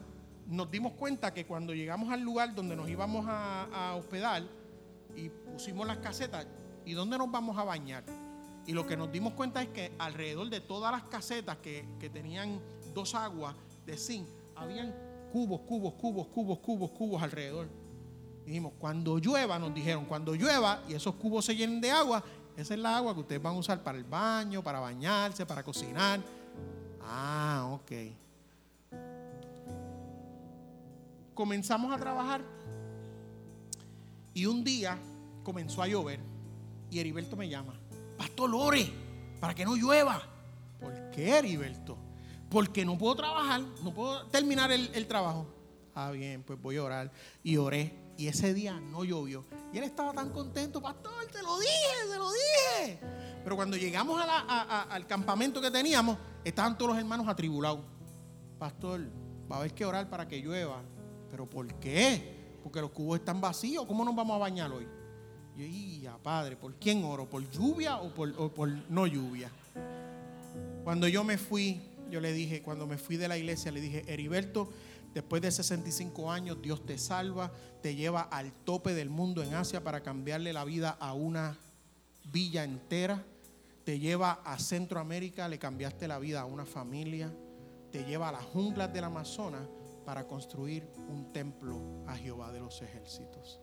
nos 0.47 0.72
dimos 0.72 0.93
cuenta 0.93 1.34
que 1.34 1.45
cuando 1.45 1.73
llegamos 1.73 2.13
al 2.13 2.22
lugar 2.22 2.55
donde 2.55 2.77
nos 2.77 2.89
íbamos 2.89 3.26
a, 3.27 3.93
hospedar 3.97 4.43
y 5.17 5.27
pusimos 5.27 5.85
las 5.85 5.97
casetas, 5.97 6.47
¿y 6.85 6.93
dónde 6.93 7.17
nos 7.17 7.30
vamos 7.30 7.57
a 7.57 7.65
bañar? 7.65 8.05
Y 8.65 8.72
lo 8.72 8.88
que 8.88 8.95
nos 8.95 9.11
dimos 9.11 9.34
cuenta 9.34 9.61
es 9.61 9.67
que 9.69 9.91
alrededor 9.99 10.49
de 10.49 10.61
todas 10.61 10.93
las 10.93 11.03
casetas 11.03 11.57
que, 11.57 11.85
que 11.99 12.09
tenían 12.09 12.61
dos 12.93 13.15
aguas 13.15 13.53
de 13.85 13.97
zinc, 13.97 14.27
habían 14.55 14.95
cubos, 15.34 15.59
cubos, 15.67 15.93
cubos, 15.95 16.27
cubos, 16.27 16.59
cubos, 16.59 16.91
cubos 16.91 17.22
alrededor. 17.22 17.67
Dijimos, 18.45 18.73
cuando 18.77 19.17
llueva, 19.17 19.57
nos 19.57 19.73
dijeron, 19.73 20.05
cuando 20.05 20.35
llueva 20.35 20.84
y 20.88 20.93
esos 20.93 21.15
cubos 21.15 21.45
se 21.45 21.55
llenen 21.55 21.81
de 21.81 21.89
agua, 21.89 22.23
esa 22.55 22.73
es 22.76 22.80
la 22.80 22.95
agua 22.95 23.13
que 23.13 23.22
ustedes 23.22 23.41
van 23.41 23.55
a 23.55 23.57
usar 23.57 23.81
para 23.81 23.97
el 23.97 24.03
baño, 24.03 24.63
para 24.63 24.80
bañarse, 24.80 25.45
para 25.45 25.63
cocinar. 25.63 26.22
Ah, 27.01 27.67
ok. 27.72 27.91
Comenzamos 31.34 31.91
a 31.91 31.97
trabajar 31.97 32.41
y 34.34 34.45
un 34.45 34.63
día 34.63 34.97
comenzó 35.43 35.81
a 35.81 35.88
llover 35.88 36.19
y 36.91 36.99
Heriberto 36.99 37.35
me 37.35 37.49
llama, 37.49 37.73
Pastor 38.15 38.49
Lore, 38.49 38.89
para 39.39 39.55
que 39.55 39.65
no 39.65 39.76
llueva. 39.76 40.22
¿Por 40.80 41.09
qué, 41.09 41.39
Heriberto? 41.39 41.97
Porque 42.49 42.85
no 42.85 42.97
puedo 42.97 43.15
trabajar, 43.15 43.61
no 43.84 43.91
puedo 43.93 44.27
terminar 44.27 44.72
el, 44.72 44.89
el 44.93 45.07
trabajo. 45.07 45.47
Ah, 45.95 46.11
bien, 46.11 46.43
pues 46.43 46.61
voy 46.61 46.77
a 46.77 46.84
orar. 46.84 47.11
Y 47.43 47.57
oré 47.57 48.05
y 48.17 48.27
ese 48.27 48.53
día 48.53 48.79
no 48.79 49.03
llovió. 49.03 49.45
Y 49.73 49.77
él 49.77 49.83
estaba 49.83 50.13
tan 50.13 50.31
contento, 50.31 50.81
pastor, 50.81 51.25
te 51.31 51.41
lo 51.41 51.59
dije, 51.59 52.09
te 52.09 52.17
lo 52.17 52.31
dije. 52.31 52.99
Pero 53.43 53.55
cuando 53.55 53.77
llegamos 53.77 54.21
al 54.25 55.05
campamento 55.07 55.61
que 55.61 55.69
teníamos, 55.69 56.17
estaban 56.43 56.77
todos 56.77 56.91
los 56.91 56.97
hermanos 56.97 57.27
atribulados. 57.27 57.81
Pastor, 58.57 59.01
va 59.51 59.57
a 59.57 59.59
haber 59.59 59.73
que 59.73 59.85
orar 59.85 60.09
para 60.09 60.27
que 60.27 60.39
llueva. 60.39 60.81
¿Pero 61.29 61.49
por 61.49 61.67
qué? 61.75 62.57
Porque 62.63 62.81
los 62.81 62.91
cubos 62.91 63.19
están 63.19 63.41
vacíos. 63.41 63.85
¿Cómo 63.85 64.05
nos 64.05 64.15
vamos 64.15 64.35
a 64.35 64.39
bañar 64.39 64.71
hoy? 64.71 64.87
Y 65.57 65.99
yo, 65.99 66.11
ya, 66.11 66.17
padre, 66.17 66.55
¿por 66.55 66.75
quién 66.75 67.03
oro? 67.03 67.29
¿Por 67.29 67.49
lluvia 67.49 67.97
o 67.97 68.13
por, 68.13 68.33
o 68.37 68.53
por 68.53 68.69
no 68.89 69.07
lluvia? 69.07 69.51
Cuando 70.83 71.07
yo 71.07 71.23
me 71.23 71.37
fui, 71.37 71.81
yo 72.09 72.19
le 72.19 72.31
dije, 72.33 72.61
cuando 72.61 72.87
me 72.87 72.97
fui 72.97 73.17
de 73.17 73.27
la 73.27 73.37
iglesia, 73.37 73.71
le 73.71 73.81
dije, 73.81 74.03
Heriberto, 74.07 74.69
Después 75.15 75.41
de 75.41 75.49
65 75.49 76.29
años, 76.29 76.61
Dios 76.61 76.85
te 76.85 76.97
salva, 76.97 77.49
te 77.81 77.95
lleva 77.95 78.23
al 78.23 78.51
tope 78.51 78.93
del 78.93 79.09
mundo 79.09 79.41
en 79.41 79.53
Asia 79.53 79.81
para 79.81 80.03
cambiarle 80.03 80.51
la 80.51 80.65
vida 80.65 80.89
a 80.99 81.13
una 81.13 81.57
villa 82.33 82.65
entera. 82.65 83.23
Te 83.85 83.97
lleva 83.97 84.41
a 84.43 84.59
Centroamérica, 84.59 85.47
le 85.47 85.57
cambiaste 85.57 86.09
la 86.09 86.19
vida 86.19 86.41
a 86.41 86.45
una 86.45 86.65
familia. 86.65 87.33
Te 87.93 88.03
lleva 88.03 88.27
a 88.27 88.33
las 88.33 88.43
junglas 88.43 88.91
del 88.91 89.05
Amazonas 89.05 89.61
para 90.05 90.27
construir 90.27 90.85
un 91.07 91.31
templo 91.31 91.79
a 92.07 92.17
Jehová 92.17 92.51
de 92.51 92.59
los 92.59 92.81
ejércitos. 92.81 93.61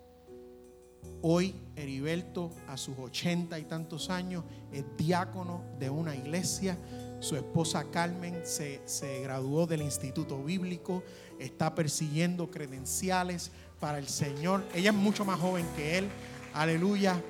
Hoy 1.20 1.54
Heriberto, 1.76 2.50
a 2.66 2.78
sus 2.78 2.96
ochenta 2.98 3.58
y 3.58 3.64
tantos 3.64 4.08
años, 4.08 4.42
es 4.72 4.84
diácono 4.96 5.62
de 5.78 5.90
una 5.90 6.16
iglesia. 6.16 6.78
Su 7.22 7.36
esposa 7.36 7.84
Carmen 7.90 8.40
se, 8.44 8.82
se 8.84 9.22
graduó 9.22 9.66
del 9.66 9.82
Instituto 9.82 10.42
Bíblico 10.42 11.02
está 11.38 11.74
persiguiendo 11.74 12.50
credenciales 12.50 13.50
para 13.80 13.98
el 13.98 14.08
Señor. 14.08 14.64
Ella 14.74 14.90
es 14.90 14.96
mucho 14.96 15.24
más 15.24 15.40
joven 15.40 15.66
que 15.76 15.98
él. 15.98 16.08
Aleluya. 16.54 17.20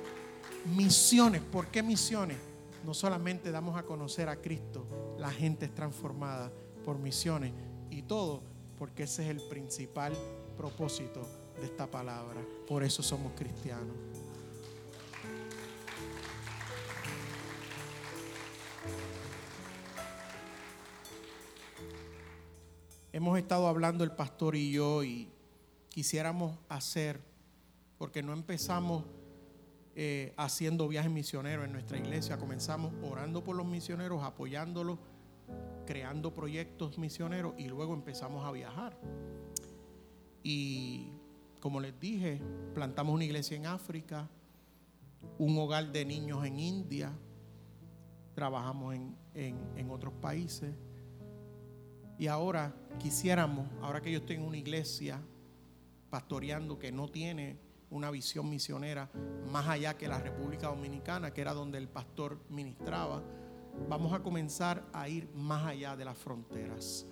Misiones. 0.75 1.41
¿Por 1.41 1.67
qué 1.67 1.83
misiones? 1.83 2.37
No 2.85 2.93
solamente 2.93 3.51
damos 3.51 3.77
a 3.77 3.83
conocer 3.83 4.27
a 4.29 4.35
Cristo, 4.35 5.15
la 5.17 5.31
gente 5.31 5.65
es 5.65 5.73
transformada 5.73 6.51
por 6.83 6.99
misiones 6.99 7.53
y 7.89 8.01
todo 8.01 8.41
porque 8.77 9.03
ese 9.03 9.23
es 9.23 9.29
el 9.29 9.41
principal 9.47 10.13
propósito 10.57 11.21
de 11.59 11.65
esta 11.65 11.89
palabra. 11.89 12.41
Por 12.67 12.83
eso 12.83 13.01
somos 13.01 13.31
cristianos. 13.37 13.95
Hemos 23.15 23.37
estado 23.37 23.67
hablando 23.67 24.03
el 24.03 24.11
pastor 24.11 24.55
y 24.55 24.71
yo 24.71 25.03
y 25.03 25.29
quisiéramos 25.89 26.57
hacer, 26.67 27.21
porque 27.99 28.23
no 28.23 28.33
empezamos 28.33 29.05
eh, 29.95 30.33
haciendo 30.35 30.87
viajes 30.87 31.11
misioneros 31.11 31.65
en 31.65 31.73
nuestra 31.73 31.99
iglesia, 31.99 32.39
comenzamos 32.39 32.91
orando 33.03 33.43
por 33.43 33.55
los 33.55 33.67
misioneros, 33.67 34.23
apoyándolos, 34.23 34.97
creando 35.85 36.33
proyectos 36.33 36.97
misioneros 36.97 37.53
y 37.55 37.67
luego 37.67 37.93
empezamos 37.93 38.43
a 38.47 38.51
viajar. 38.51 38.97
Y 40.41 41.11
como 41.59 41.79
les 41.79 41.99
dije, 41.99 42.41
plantamos 42.73 43.13
una 43.13 43.25
iglesia 43.25 43.55
en 43.55 43.67
África, 43.67 44.27
un 45.37 45.55
hogar 45.59 45.91
de 45.91 46.03
niños 46.03 46.43
en 46.47 46.59
India, 46.59 47.11
trabajamos 48.33 48.95
en, 48.95 49.15
en 49.35 49.91
otros 49.91 50.15
países. 50.15 50.73
Y 52.23 52.27
ahora 52.27 52.73
quisiéramos, 52.99 53.67
ahora 53.81 54.01
que 54.01 54.09
yo 54.09 54.19
estoy 54.19 54.37
en 54.37 54.43
una 54.43 54.55
iglesia 54.55 55.19
pastoreando 56.09 56.79
que 56.79 56.89
no 56.89 57.09
tiene 57.09 57.59
una 57.89 58.11
visión 58.11 58.49
misionera 58.49 59.09
más 59.51 59.67
allá 59.67 59.97
que 59.97 60.07
la 60.07 60.19
República 60.19 60.67
Dominicana, 60.67 61.33
que 61.33 61.41
era 61.41 61.53
donde 61.53 61.79
el 61.79 61.89
pastor 61.89 62.39
ministraba, 62.47 63.21
vamos 63.89 64.13
a 64.13 64.23
comenzar 64.23 64.85
a 64.93 65.09
ir 65.09 65.27
más 65.35 65.67
allá 65.67 65.97
de 65.97 66.05
las 66.05 66.17
fronteras. 66.17 67.05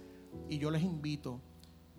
Y 0.47 0.59
yo 0.59 0.71
les 0.71 0.81
invito, 0.81 1.41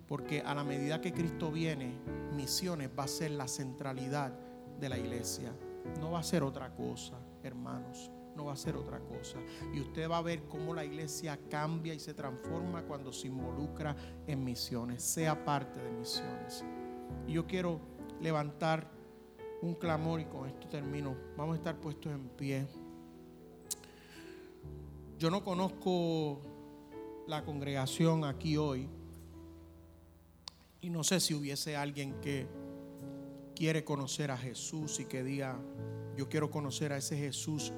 porque 0.07 0.41
a 0.41 0.55
la 0.55 0.63
medida 0.63 0.99
que 0.99 1.13
Cristo 1.13 1.51
viene, 1.51 1.93
misiones 2.35 2.89
va 2.97 3.03
a 3.03 3.07
ser 3.07 3.29
la 3.29 3.47
centralidad 3.47 4.33
de 4.79 4.89
la 4.89 4.97
iglesia. 4.97 5.53
No 5.99 6.09
va 6.09 6.19
a 6.21 6.23
ser 6.23 6.41
otra 6.41 6.73
cosa, 6.73 7.19
hermanos 7.43 8.09
no 8.35 8.45
va 8.45 8.53
a 8.53 8.57
ser 8.57 8.75
otra 8.75 8.99
cosa. 8.99 9.37
Y 9.73 9.79
usted 9.79 10.09
va 10.09 10.17
a 10.17 10.21
ver 10.21 10.43
cómo 10.47 10.73
la 10.73 10.83
iglesia 10.85 11.39
cambia 11.49 11.93
y 11.93 11.99
se 11.99 12.13
transforma 12.13 12.83
cuando 12.83 13.11
se 13.13 13.27
involucra 13.27 13.95
en 14.27 14.43
misiones, 14.43 15.03
sea 15.03 15.43
parte 15.43 15.79
de 15.79 15.91
misiones. 15.91 16.63
Y 17.27 17.33
yo 17.33 17.45
quiero 17.45 17.79
levantar 18.21 18.89
un 19.61 19.75
clamor 19.75 20.19
y 20.19 20.25
con 20.25 20.47
esto 20.47 20.67
termino. 20.67 21.15
Vamos 21.37 21.53
a 21.53 21.57
estar 21.57 21.79
puestos 21.79 22.11
en 22.11 22.27
pie. 22.29 22.67
Yo 25.17 25.29
no 25.29 25.43
conozco 25.43 26.41
la 27.27 27.45
congregación 27.45 28.25
aquí 28.25 28.57
hoy 28.57 28.89
y 30.81 30.89
no 30.89 31.03
sé 31.05 31.21
si 31.21 31.33
hubiese 31.33 31.77
alguien 31.77 32.19
que 32.19 32.45
quiere 33.55 33.85
conocer 33.85 34.31
a 34.31 34.37
Jesús 34.37 34.99
y 34.99 35.05
que 35.05 35.23
diga, 35.23 35.57
yo 36.17 36.27
quiero 36.27 36.51
conocer 36.51 36.91
a 36.91 36.97
ese 36.97 37.15
Jesús 37.15 37.71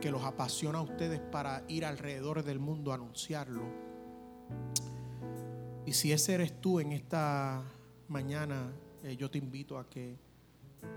que 0.00 0.10
los 0.10 0.24
apasiona 0.24 0.78
a 0.78 0.82
ustedes 0.82 1.20
para 1.20 1.64
ir 1.68 1.84
alrededor 1.84 2.42
del 2.42 2.58
mundo 2.58 2.92
a 2.92 2.96
anunciarlo. 2.96 3.62
Y 5.84 5.92
si 5.92 6.12
ese 6.12 6.34
eres 6.34 6.60
tú 6.60 6.80
en 6.80 6.92
esta 6.92 7.62
mañana, 8.08 8.72
eh, 9.02 9.16
yo 9.16 9.30
te 9.30 9.38
invito 9.38 9.78
a 9.78 9.88
que 9.88 10.18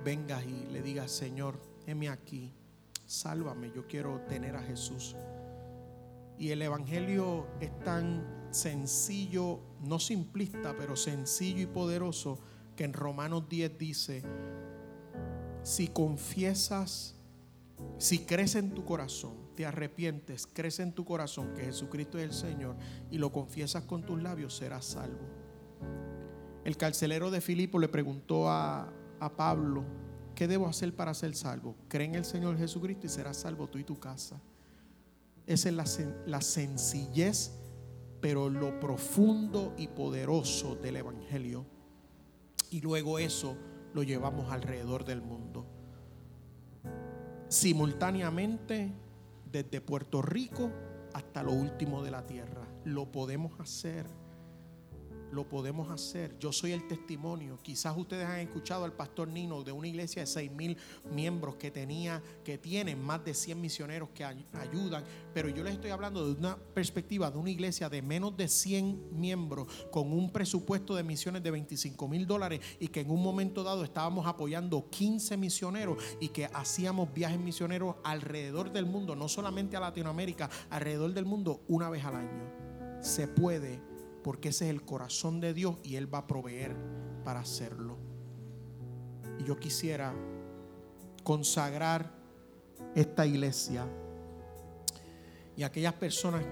vengas 0.04 0.44
y 0.46 0.66
le 0.72 0.82
digas, 0.82 1.12
Señor, 1.12 1.60
heme 1.86 2.10
aquí, 2.10 2.52
sálvame, 3.06 3.72
yo 3.72 3.88
quiero 3.88 4.22
tener 4.22 4.56
a 4.56 4.64
Jesús. 4.64 5.16
Y 6.38 6.52
el 6.52 6.62
Evangelio 6.62 7.48
es 7.60 7.78
tan 7.80 8.48
sencillo, 8.52 9.60
no 9.82 10.00
simplista, 10.00 10.76
pero 10.78 10.96
sencillo 10.96 11.62
y 11.62 11.68
poderoso, 11.68 12.40
que 12.76 12.86
en 12.86 12.94
Romanos 12.94 13.50
10 13.50 13.78
dice, 13.78 14.24
si 15.64 15.90
confiesas 15.90 17.19
si 18.00 18.20
crece 18.20 18.60
en 18.60 18.74
tu 18.74 18.86
corazón, 18.86 19.34
te 19.56 19.66
arrepientes, 19.66 20.48
crece 20.48 20.84
en 20.84 20.94
tu 20.94 21.04
corazón 21.04 21.54
que 21.54 21.66
Jesucristo 21.66 22.18
es 22.18 22.24
el 22.24 22.34
Señor 22.34 22.78
y 23.12 23.18
lo 23.18 23.32
confiesas 23.32 23.84
con 23.84 24.06
tus 24.06 24.22
labios, 24.22 24.56
serás 24.56 24.86
salvo. 24.86 25.28
El 26.64 26.78
carcelero 26.78 27.30
de 27.30 27.42
Filipo 27.42 27.78
le 27.78 27.90
preguntó 27.90 28.50
a, 28.50 28.94
Pablo, 29.36 29.84
¿qué 30.34 30.48
debo 30.48 30.68
hacer 30.68 30.96
para 30.96 31.14
ser 31.14 31.36
salvo? 31.36 31.76
Cree 31.90 32.08
en 32.08 32.16
el 32.16 32.24
Señor 32.24 32.58
Jesucristo 32.58 33.06
y 33.06 33.10
serás 33.10 33.36
salvo 33.36 33.68
tú 33.68 33.78
y 33.80 33.84
tu 33.84 34.00
casa. 34.00 34.40
Esa 35.46 35.68
es 35.68 35.76
la, 35.76 35.86
la 36.26 36.40
sencillez, 36.40 37.52
pero 38.22 38.50
lo 38.50 38.80
profundo 38.80 39.74
y 39.78 39.90
poderoso 39.90 40.76
del 40.78 40.96
Evangelio. 40.96 41.66
Y 42.72 42.80
luego 42.80 43.20
eso 43.20 43.58
lo 43.94 44.04
llevamos 44.04 44.54
alrededor 44.54 45.04
del 45.04 45.22
mundo 45.22 45.79
simultáneamente 47.50 48.94
desde 49.52 49.82
Puerto 49.82 50.22
Rico 50.22 50.72
hasta 51.14 51.44
lo 51.44 51.52
último 51.52 52.04
de 52.04 52.12
la 52.12 52.26
tierra. 52.26 52.62
Lo 52.86 53.12
podemos 53.12 53.60
hacer 53.60 54.06
lo 55.32 55.48
podemos 55.48 55.90
hacer. 55.90 56.38
Yo 56.40 56.52
soy 56.52 56.72
el 56.72 56.88
testimonio. 56.88 57.60
Quizás 57.62 57.96
ustedes 57.98 58.26
han 58.26 58.40
escuchado 58.40 58.86
al 58.86 58.94
pastor 58.94 59.28
Nino 59.28 59.64
de 59.64 59.72
una 59.72 59.88
iglesia 59.88 60.22
de 60.22 60.28
6 60.28 60.52
mil 60.52 60.78
miembros 61.12 61.56
que 61.56 61.72
tenía, 61.72 62.22
que 62.44 62.58
tienen 62.58 63.02
más 63.02 63.24
de 63.24 63.34
100 63.34 63.60
misioneros 63.60 64.10
que 64.14 64.24
ayudan. 64.24 65.04
Pero 65.34 65.50
yo 65.50 65.64
les 65.64 65.74
estoy 65.74 65.92
hablando 65.92 66.26
de 66.26 66.40
una 66.40 66.58
perspectiva 66.58 67.32
de 67.32 67.38
una 67.38 67.50
iglesia 67.50 67.90
de 67.90 68.02
menos 68.02 68.36
de 68.36 68.48
100 68.48 69.20
miembros 69.20 69.68
con 69.92 70.12
un 70.12 70.32
presupuesto 70.32 70.96
de 70.96 71.04
misiones 71.04 71.44
de 71.44 71.52
25 71.52 72.08
mil 72.08 72.26
dólares 72.26 72.62
y 72.80 72.88
que 72.88 73.02
en 73.02 73.12
un 73.12 73.22
momento 73.22 73.64
dado 73.64 73.84
estábamos 73.84 74.26
apoyando 74.28 74.90
15 74.90 75.38
misioneros 75.38 76.04
y 76.20 76.30
que 76.30 76.46
hacíamos 76.46 77.14
viajes 77.14 77.40
misioneros 77.40 77.96
alrededor 78.04 78.72
del 78.72 78.86
mundo, 78.86 79.16
no 79.16 79.28
solamente 79.28 79.78
a 79.78 79.80
Latinoamérica, 79.80 80.50
alrededor 80.70 81.14
del 81.14 81.26
mundo 81.26 81.62
una 81.68 81.90
vez 81.90 82.04
al 82.06 82.16
año. 82.16 83.00
Se 83.02 83.28
puede 83.28 83.89
porque 84.24 84.50
ese 84.50 84.66
es 84.66 84.72
el 84.72 84.84
corazón 84.84 85.40
de 85.40 85.54
Dios 85.54 85.78
y 85.84 85.96
Él 85.96 86.14
va 86.14 86.20
a 86.20 86.28
proveer 86.28 86.76
para 87.24 87.40
hacerlo. 87.40 87.98
Y 89.40 89.44
yo 89.44 89.58
quisiera 89.58 90.14
consagrar 91.24 92.12
esta 92.96 93.26
iglesia 93.26 93.86
y 95.56 95.64
aquellas 95.64 95.94
personas 95.94 96.44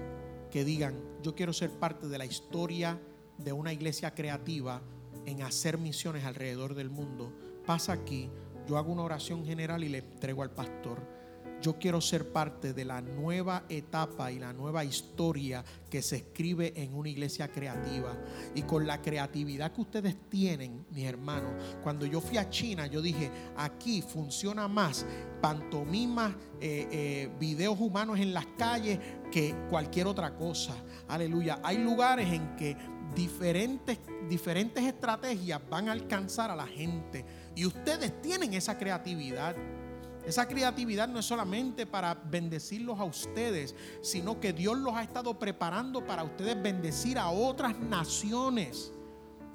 que 0.50 0.64
digan, 0.64 0.94
yo 1.22 1.34
quiero 1.34 1.52
ser 1.52 1.70
parte 1.70 2.08
de 2.08 2.18
la 2.18 2.26
historia 2.26 3.00
de 3.38 3.52
una 3.52 3.72
iglesia 3.72 4.14
creativa 4.14 4.82
en 5.26 5.42
hacer 5.42 5.78
misiones 5.78 6.24
alrededor 6.24 6.74
del 6.74 6.90
mundo, 6.90 7.32
pasa 7.66 7.92
aquí, 7.92 8.30
yo 8.66 8.76
hago 8.76 8.92
una 8.92 9.02
oración 9.02 9.44
general 9.44 9.84
y 9.84 9.88
le 9.88 9.98
entrego 9.98 10.42
al 10.42 10.50
pastor 10.50 11.17
yo 11.60 11.78
quiero 11.78 12.00
ser 12.00 12.32
parte 12.32 12.72
de 12.72 12.84
la 12.84 13.00
nueva 13.00 13.64
etapa 13.68 14.30
y 14.30 14.38
la 14.38 14.52
nueva 14.52 14.84
historia 14.84 15.64
que 15.90 16.02
se 16.02 16.16
escribe 16.16 16.72
en 16.76 16.94
una 16.94 17.08
iglesia 17.08 17.48
creativa. 17.48 18.16
Y 18.54 18.62
con 18.62 18.86
la 18.86 19.02
creatividad 19.02 19.72
que 19.72 19.80
ustedes 19.80 20.16
tienen, 20.28 20.86
mis 20.90 21.04
hermanos, 21.04 21.52
cuando 21.82 22.06
yo 22.06 22.20
fui 22.20 22.38
a 22.38 22.48
China, 22.48 22.86
yo 22.86 23.02
dije, 23.02 23.30
aquí 23.56 24.02
funciona 24.02 24.68
más 24.68 25.04
pantomimas, 25.40 26.32
eh, 26.60 26.88
eh, 26.90 27.30
videos 27.38 27.78
humanos 27.80 28.18
en 28.18 28.34
las 28.34 28.46
calles 28.58 28.98
que 29.30 29.54
cualquier 29.68 30.06
otra 30.06 30.34
cosa. 30.36 30.74
Aleluya. 31.08 31.60
Hay 31.62 31.78
lugares 31.78 32.32
en 32.32 32.56
que 32.56 32.76
diferentes, 33.14 33.98
diferentes 34.28 34.84
estrategias 34.84 35.60
van 35.68 35.88
a 35.88 35.92
alcanzar 35.92 36.50
a 36.50 36.56
la 36.56 36.66
gente. 36.66 37.24
Y 37.54 37.66
ustedes 37.66 38.20
tienen 38.22 38.54
esa 38.54 38.78
creatividad. 38.78 39.56
Esa 40.28 40.46
creatividad 40.46 41.08
no 41.08 41.20
es 41.20 41.24
solamente 41.24 41.86
para 41.86 42.12
bendecirlos 42.12 43.00
a 43.00 43.04
ustedes, 43.04 43.74
sino 44.02 44.38
que 44.38 44.52
Dios 44.52 44.76
los 44.76 44.94
ha 44.94 45.02
estado 45.02 45.38
preparando 45.38 46.04
para 46.04 46.22
ustedes 46.22 46.62
bendecir 46.62 47.18
a 47.18 47.30
otras 47.30 47.78
naciones. 47.78 48.92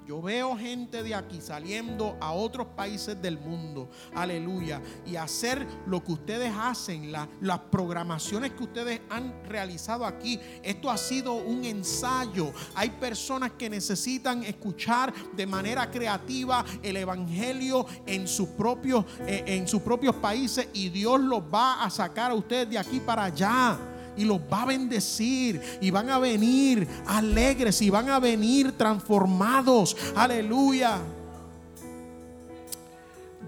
Yo 0.06 0.20
veo 0.20 0.54
gente 0.56 1.02
de 1.02 1.14
aquí 1.14 1.40
saliendo 1.40 2.16
a 2.20 2.32
otros 2.32 2.66
países 2.76 3.20
del 3.22 3.38
mundo, 3.38 3.88
aleluya, 4.14 4.82
y 5.06 5.16
hacer 5.16 5.66
lo 5.86 6.04
que 6.04 6.12
ustedes 6.12 6.52
hacen, 6.54 7.10
las 7.10 7.58
programaciones 7.70 8.52
que 8.52 8.64
ustedes 8.64 9.00
han 9.08 9.32
realizado 9.46 10.04
aquí. 10.04 10.38
Esto 10.62 10.90
ha 10.90 10.98
sido 10.98 11.32
un 11.32 11.64
ensayo. 11.64 12.52
Hay 12.74 12.90
personas 12.90 13.52
que 13.52 13.70
necesitan 13.70 14.42
escuchar 14.44 15.12
de 15.32 15.46
manera 15.46 15.90
creativa 15.90 16.64
el 16.82 16.98
Evangelio 16.98 17.86
en 18.06 18.28
sus 18.28 18.50
propios, 18.50 19.06
eh, 19.20 19.44
en 19.46 19.66
sus 19.66 19.80
propios 19.80 20.16
países 20.16 20.68
y 20.74 20.90
Dios 20.90 21.18
los 21.18 21.40
va 21.42 21.82
a 21.82 21.88
sacar 21.88 22.30
a 22.30 22.34
ustedes 22.34 22.68
de 22.68 22.78
aquí 22.78 23.00
para 23.00 23.24
allá 23.24 23.93
y 24.16 24.24
los 24.24 24.40
va 24.40 24.62
a 24.62 24.66
bendecir 24.66 25.60
y 25.80 25.90
van 25.90 26.10
a 26.10 26.18
venir 26.18 26.86
alegres 27.06 27.80
y 27.82 27.90
van 27.90 28.08
a 28.08 28.18
venir 28.18 28.72
transformados. 28.72 29.96
Aleluya. 30.14 30.98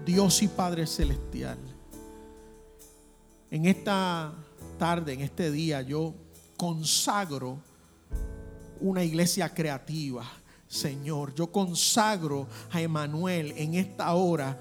Dios 0.05 0.41
y 0.41 0.47
Padre 0.47 0.87
Celestial. 0.87 1.57
En 3.49 3.65
esta 3.65 4.33
tarde, 4.77 5.13
en 5.13 5.21
este 5.21 5.51
día, 5.51 5.81
yo 5.81 6.13
consagro 6.55 7.59
una 8.79 9.03
iglesia 9.03 9.53
creativa. 9.53 10.25
Señor. 10.67 11.33
Yo 11.33 11.51
consagro 11.51 12.47
a 12.71 12.81
Emanuel 12.81 13.53
en 13.55 13.75
esta 13.75 14.13
hora 14.13 14.59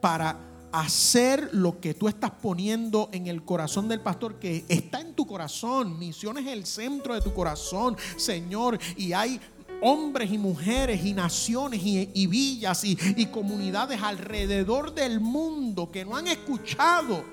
para 0.00 0.51
hacer 0.72 1.50
lo 1.52 1.78
que 1.80 1.94
tú 1.94 2.08
estás 2.08 2.30
poniendo 2.30 3.08
en 3.12 3.26
el 3.26 3.44
corazón 3.44 3.88
del 3.88 4.00
pastor, 4.00 4.38
que 4.38 4.64
está 4.68 5.00
en 5.00 5.14
tu 5.14 5.26
corazón. 5.26 5.98
Misión 5.98 6.38
es 6.38 6.46
el 6.46 6.66
centro 6.66 7.14
de 7.14 7.20
tu 7.20 7.32
corazón, 7.32 7.96
Señor. 8.16 8.78
Y 8.96 9.12
hay 9.12 9.40
hombres 9.82 10.32
y 10.32 10.38
mujeres 10.38 11.04
y 11.04 11.12
naciones 11.12 11.80
y, 11.82 12.26
villas 12.26 12.84
y, 12.84 12.96
y 13.16 13.26
comunidades 13.26 14.00
alrededor 14.02 14.94
del 14.94 15.20
mundo 15.20 15.90
que 15.90 16.04
no 16.04 16.16
han 16.16 16.28
escuchado 16.28 17.24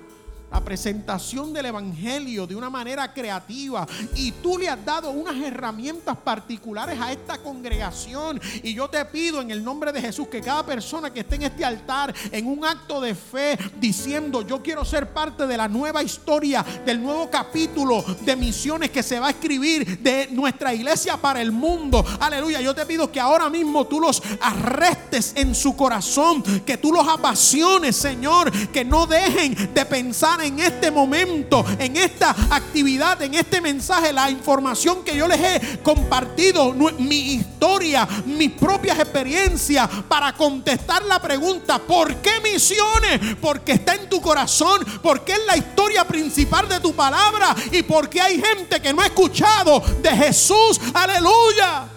la 0.50 0.60
presentación 0.60 1.52
del 1.52 1.66
Evangelio 1.66 2.46
de 2.46 2.56
una 2.56 2.70
manera 2.70 3.12
creativa 3.12 3.86
y 4.14 4.32
tú 4.32 4.58
le 4.58 4.68
has 4.68 4.84
dado 4.84 5.10
unas 5.10 5.36
herramientas 5.36 6.16
particulares 6.16 6.98
a 7.00 7.12
esta 7.12 7.38
congregación. 7.38 8.40
Y 8.62 8.74
yo 8.74 8.88
te 8.88 9.04
pido 9.04 9.40
en 9.40 9.50
el 9.50 9.62
nombre 9.62 9.92
de 9.92 10.00
Jesús 10.00 10.28
que 10.28 10.40
cada 10.40 10.64
persona 10.64 11.12
que 11.12 11.20
esté 11.20 11.36
en 11.36 11.42
este 11.42 11.64
altar 11.64 12.14
en 12.32 12.46
un 12.46 12.64
acto 12.64 13.00
de 13.00 13.14
fe 13.14 13.58
diciendo 13.78 14.42
yo 14.42 14.62
quiero 14.62 14.84
ser 14.84 15.12
parte 15.12 15.46
de 15.46 15.56
la 15.56 15.68
nueva 15.68 16.02
historia, 16.02 16.64
del 16.84 17.02
nuevo 17.02 17.30
capítulo 17.30 18.04
de 18.22 18.36
misiones 18.36 18.90
que 18.90 19.02
se 19.02 19.20
va 19.20 19.28
a 19.28 19.30
escribir 19.30 20.00
de 20.00 20.28
nuestra 20.32 20.74
iglesia 20.74 21.16
para 21.16 21.40
el 21.40 21.52
mundo, 21.52 22.04
aleluya, 22.18 22.60
yo 22.60 22.74
te 22.74 22.86
pido 22.86 23.10
que 23.10 23.20
ahora 23.20 23.48
mismo 23.48 23.86
tú 23.86 24.00
los 24.00 24.22
arrestes 24.40 25.32
en 25.36 25.54
su 25.54 25.76
corazón, 25.76 26.42
que 26.64 26.76
tú 26.76 26.92
los 26.92 27.06
apasiones 27.06 27.96
Señor, 27.96 28.50
que 28.70 28.84
no 28.84 29.06
dejen 29.06 29.74
de 29.74 29.84
pensar 29.84 30.39
en 30.42 30.58
este 30.58 30.90
momento, 30.90 31.64
en 31.78 31.96
esta 31.96 32.30
actividad, 32.50 33.20
en 33.22 33.34
este 33.34 33.60
mensaje, 33.60 34.12
la 34.12 34.30
información 34.30 35.02
que 35.04 35.16
yo 35.16 35.28
les 35.28 35.40
he 35.40 35.78
compartido, 35.78 36.72
mi 36.98 37.34
historia, 37.34 38.06
mis 38.26 38.50
propias 38.52 38.98
experiencias, 38.98 39.88
para 40.08 40.32
contestar 40.34 41.04
la 41.04 41.20
pregunta, 41.20 41.78
¿por 41.78 42.16
qué 42.16 42.40
misiones? 42.42 43.36
Porque 43.40 43.72
está 43.72 43.94
en 43.94 44.08
tu 44.08 44.20
corazón, 44.20 44.84
porque 45.02 45.32
es 45.32 45.46
la 45.46 45.56
historia 45.56 46.04
principal 46.06 46.68
de 46.68 46.80
tu 46.80 46.94
palabra 46.94 47.54
y 47.72 47.82
porque 47.82 48.20
hay 48.20 48.40
gente 48.40 48.80
que 48.80 48.92
no 48.92 49.02
ha 49.02 49.06
escuchado 49.06 49.80
de 50.02 50.10
Jesús. 50.10 50.80
Aleluya. 50.94 51.88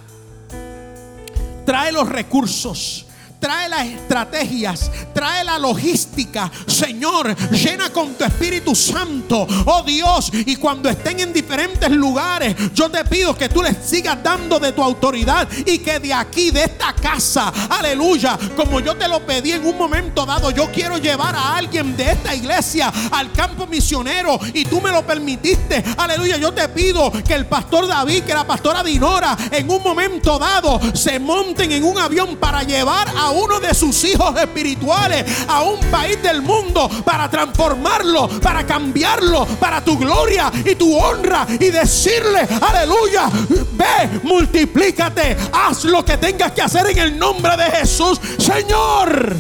Trae 1.66 1.92
los 1.92 2.10
recursos 2.10 3.06
trae 3.44 3.68
las 3.68 3.86
estrategias, 3.86 4.90
trae 5.14 5.44
la 5.44 5.60
logística. 5.60 6.50
Señor, 6.66 7.36
llena 7.52 7.90
con 7.90 8.14
tu 8.14 8.24
Espíritu 8.24 8.74
Santo, 8.74 9.46
oh 9.66 9.84
Dios, 9.84 10.32
y 10.34 10.56
cuando 10.56 10.88
estén 10.88 11.20
en 11.20 11.34
diferentes 11.34 11.92
lugares, 11.92 12.56
yo 12.74 12.90
te 12.90 13.04
pido 13.04 13.36
que 13.36 13.50
tú 13.50 13.62
les 13.62 13.76
sigas 13.86 14.24
dando 14.24 14.62
de 14.62 14.72
tu 14.72 14.82
autoridad 14.82 15.50
y 15.66 15.80
que 15.80 16.00
de 16.00 16.14
aquí, 16.14 16.52
de 16.52 16.64
esta 16.64 16.94
casa, 16.94 17.52
aleluya, 17.70 18.40
como 18.56 18.80
yo 18.80 18.96
te 18.96 19.10
lo 19.10 19.26
pedí 19.26 19.52
en 19.52 19.68
un 19.68 19.78
momento 19.78 20.26
dado, 20.26 20.50
yo 20.52 20.72
quiero 20.72 20.98
llevar 20.98 21.36
a 21.36 21.58
alguien 21.58 21.98
de 21.98 22.12
esta 22.12 22.34
iglesia 22.34 22.94
al 23.12 23.34
campo 23.34 23.68
misionero 23.68 24.40
y 24.54 24.64
tú 24.64 24.80
me 24.80 24.90
lo 24.90 25.06
permitiste, 25.06 25.84
aleluya, 25.98 26.38
yo 26.38 26.54
te 26.54 26.70
pido 26.70 27.12
que 27.28 27.34
el 27.34 27.46
pastor 27.46 27.88
David, 27.88 28.24
que 28.24 28.34
la 28.34 28.48
pastora 28.48 28.82
Dinora, 28.84 29.38
en 29.52 29.70
un 29.70 29.84
momento 29.84 30.40
dado 30.40 30.80
se 30.94 31.20
monten 31.20 31.74
en 31.74 31.84
un 31.84 31.98
avión 31.98 32.38
para 32.38 32.64
llevar 32.64 33.10
a 33.10 33.33
uno 33.34 33.60
de 33.60 33.74
sus 33.74 34.04
hijos 34.04 34.40
espirituales 34.40 35.26
a 35.48 35.64
un 35.64 35.80
país 35.92 36.22
del 36.22 36.42
mundo 36.42 36.90
para 37.04 37.30
transformarlo, 37.30 38.28
para 38.40 38.66
cambiarlo, 38.66 39.46
para 39.60 39.84
tu 39.84 39.98
gloria 39.98 40.52
y 40.66 40.76
tu 40.76 40.96
honra 40.96 41.46
y 41.50 41.70
decirle, 41.70 42.48
aleluya, 42.62 43.30
ve, 43.74 44.20
multiplícate, 44.24 45.38
haz 45.52 45.84
lo 45.86 46.04
que 46.06 46.18
tengas 46.18 46.52
que 46.52 46.62
hacer 46.62 46.88
en 46.88 46.98
el 47.00 47.18
nombre 47.18 47.56
de 47.58 47.66
Jesús, 47.72 48.20
Señor. 48.38 49.36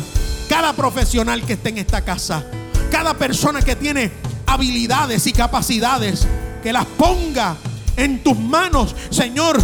Cada 0.49 0.73
profesional 0.73 1.43
que 1.45 1.53
esté 1.53 1.69
en 1.69 1.79
esta 1.79 2.01
casa, 2.01 2.45
cada 2.91 3.13
persona 3.13 3.61
que 3.61 3.75
tiene 3.75 4.11
habilidades 4.45 5.25
y 5.27 5.33
capacidades, 5.33 6.27
que 6.61 6.73
las 6.73 6.85
ponga 6.85 7.55
en 7.97 8.23
tus 8.23 8.37
manos, 8.37 8.95
Señor. 9.09 9.61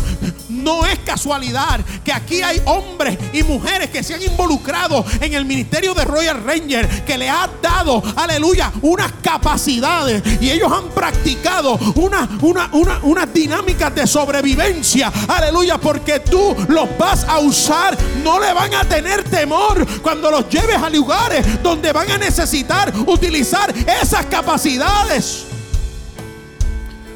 No 0.49 0.85
es 0.85 0.99
casualidad 0.99 1.79
que 2.03 2.11
aquí 2.11 2.41
hay 2.41 2.61
hombres 2.65 3.17
y 3.33 3.43
mujeres 3.43 3.89
que 3.89 4.03
se 4.03 4.15
han 4.15 4.21
involucrado 4.21 5.05
en 5.21 5.33
el 5.33 5.45
ministerio 5.45 5.93
de 5.93 6.03
Royal 6.03 6.43
Ranger, 6.43 7.05
que 7.05 7.17
le 7.17 7.29
ha 7.29 7.49
dado, 7.61 8.03
aleluya, 8.15 8.71
unas 8.81 9.11
capacidades 9.21 10.21
y 10.41 10.49
ellos 10.49 10.71
han 10.71 10.89
practicado 10.89 11.79
una, 11.95 12.27
una, 12.41 12.69
una, 12.73 12.99
unas 13.03 13.33
dinámicas 13.33 13.93
de 13.95 14.05
sobrevivencia, 14.07 15.11
aleluya, 15.27 15.77
porque 15.77 16.19
tú 16.19 16.55
los 16.67 16.97
vas 16.97 17.23
a 17.23 17.39
usar, 17.39 17.97
no 18.23 18.39
le 18.39 18.51
van 18.51 18.73
a 18.73 18.83
tener 18.83 19.23
temor 19.23 19.85
cuando 20.01 20.29
los 20.31 20.49
lleves 20.49 20.77
a 20.77 20.89
lugares 20.89 21.63
donde 21.63 21.91
van 21.91 22.11
a 22.11 22.17
necesitar 22.17 22.93
utilizar 23.07 23.73
esas 24.01 24.25
capacidades. 24.25 25.48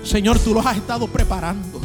Señor, 0.04 0.40
tú 0.40 0.54
los 0.54 0.66
has 0.66 0.78
estado 0.78 1.08
preparando. 1.08 1.82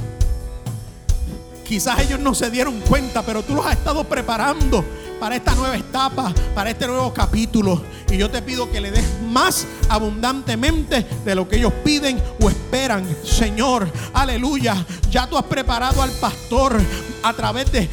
Quizás 1.65 2.01
ellos 2.01 2.19
no 2.19 2.35
se 2.35 2.51
dieron 2.51 2.81
cuenta, 2.81 3.23
pero 3.23 3.43
tú 3.43 3.55
los 3.55 3.67
has 3.67 3.73
estado 3.73 4.05
preparando 4.05 4.85
para 5.21 5.37
esta 5.37 5.55
nueva 5.55 5.77
etapa, 5.77 6.33
para 6.55 6.71
este 6.71 6.87
nuevo 6.87 7.13
capítulo. 7.13 7.83
Y 8.11 8.17
yo 8.17 8.31
te 8.31 8.41
pido 8.43 8.71
que 8.71 8.81
le 8.81 8.91
des 8.91 9.05
más 9.31 9.67
abundantemente 9.89 11.07
de 11.25 11.35
lo 11.35 11.49
que 11.49 11.57
ellos 11.57 11.73
piden 11.85 12.23
o 12.41 12.49
esperan. 12.49 13.07
Señor, 13.25 13.91
aleluya. 14.15 14.85
Ya 15.11 15.27
tú 15.27 15.37
has 15.37 15.45
preparado 15.45 16.03
al 16.03 16.11
pastor 16.13 16.81
a 17.23 17.33
través 17.35 17.71
de, 17.71 17.89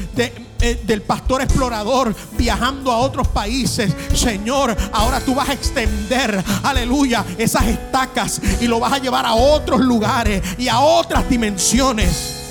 eh, 0.61 0.81
del 0.83 1.01
pastor 1.01 1.41
explorador 1.41 2.15
viajando 2.37 2.91
a 2.91 2.97
otros 2.97 3.27
países. 3.27 3.93
Señor, 4.13 4.75
ahora 4.91 5.19
tú 5.19 5.35
vas 5.35 5.49
a 5.49 5.53
extender, 5.53 6.43
aleluya, 6.63 7.25
esas 7.37 7.65
estacas 7.65 8.41
y 8.61 8.67
lo 8.67 8.79
vas 8.79 8.93
a 8.93 8.99
llevar 8.99 9.25
a 9.25 9.33
otros 9.33 9.81
lugares 9.81 10.41
y 10.57 10.67
a 10.67 10.79
otras 10.79 11.29
dimensiones. 11.29 12.44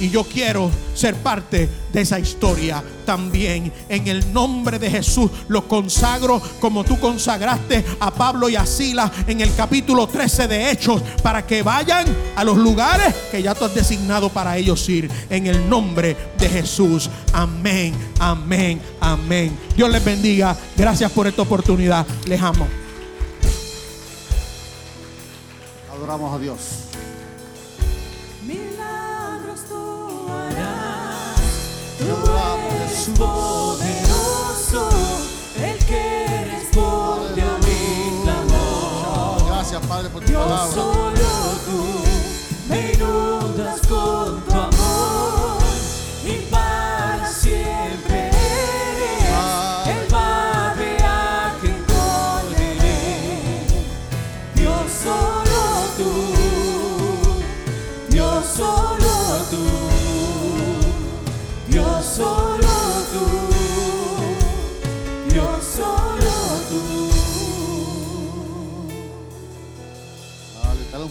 Y 0.00 0.10
yo 0.10 0.24
quiero 0.24 0.70
ser 0.94 1.14
parte 1.16 1.68
de 1.92 2.00
esa 2.00 2.18
historia 2.18 2.82
también. 3.04 3.72
En 3.88 4.06
el 4.06 4.32
nombre 4.32 4.78
de 4.78 4.90
Jesús 4.90 5.30
lo 5.48 5.66
consagro 5.66 6.40
como 6.60 6.84
tú 6.84 6.98
consagraste 7.00 7.84
a 8.00 8.10
Pablo 8.12 8.48
y 8.48 8.56
a 8.56 8.66
Sila 8.66 9.10
en 9.26 9.40
el 9.40 9.54
capítulo 9.54 10.06
13 10.06 10.46
de 10.48 10.70
Hechos 10.70 11.02
para 11.22 11.46
que 11.46 11.62
vayan 11.62 12.06
a 12.36 12.44
los 12.44 12.56
lugares 12.56 13.14
que 13.30 13.42
ya 13.42 13.54
tú 13.54 13.64
has 13.64 13.74
designado 13.74 14.28
para 14.28 14.56
ellos 14.56 14.88
ir. 14.88 15.10
En 15.30 15.46
el 15.46 15.68
nombre 15.68 16.16
de 16.38 16.48
Jesús. 16.48 17.10
Amén, 17.32 17.94
amén, 18.18 18.80
amén. 19.00 19.58
Dios 19.76 19.90
les 19.90 20.04
bendiga. 20.04 20.56
Gracias 20.76 21.10
por 21.10 21.26
esta 21.26 21.42
oportunidad. 21.42 22.06
Les 22.26 22.40
amo. 22.40 22.66
Adoramos 25.92 26.34
a 26.34 26.38
Dios. 26.38 26.87
Poderoso, 33.14 34.88
el 35.56 35.78
que 35.86 36.26
responde 36.52 37.42
a 37.42 37.58
mi 37.58 38.22
clamor. 38.22 39.46
Gracias, 39.46 39.86
Padre, 39.86 40.08
por 40.10 40.24
tu 40.24 40.32
palabra. 40.32 40.72
Solo 40.72 41.12
tú 41.66 41.84
me 42.68 42.92
inundas 42.92 43.80
con 43.86 44.47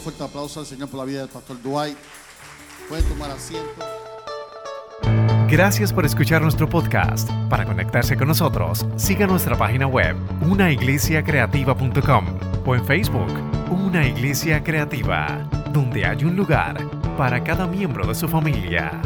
fuerte 0.08 0.24
aplauso 0.24 0.62
al 0.62 0.66
Señor 0.66 0.88
por 0.88 1.00
la 1.00 1.06
vida 1.06 1.20
del 1.20 1.28
pastor 1.28 1.62
Dwight. 1.62 1.98
Pueden 2.88 3.04
tomar 3.10 3.30
asiento. 3.30 3.68
Gracias 5.50 5.92
por 5.92 6.06
escuchar 6.06 6.42
nuestro 6.42 6.70
podcast. 6.70 7.30
Para 7.50 7.66
conectarse 7.66 8.16
con 8.16 8.30
nosotros, 8.30 8.86
siga 8.96 9.28
nuestra 9.28 9.58
página 9.58 9.86
web, 9.86 10.16
unaiglesiacreativa.com 10.50 12.26
o 12.66 12.76
en 12.76 12.86
Facebook, 12.86 13.34
Una 13.70 14.08
Iglesia 14.08 14.64
Creativa, 14.64 15.46
donde 15.74 16.06
hay 16.06 16.24
un 16.24 16.38
lugar 16.38 16.78
para 17.18 17.44
cada 17.44 17.68
miembro 17.68 18.08
de 18.08 18.16
su 18.16 18.30
familia. 18.30 19.02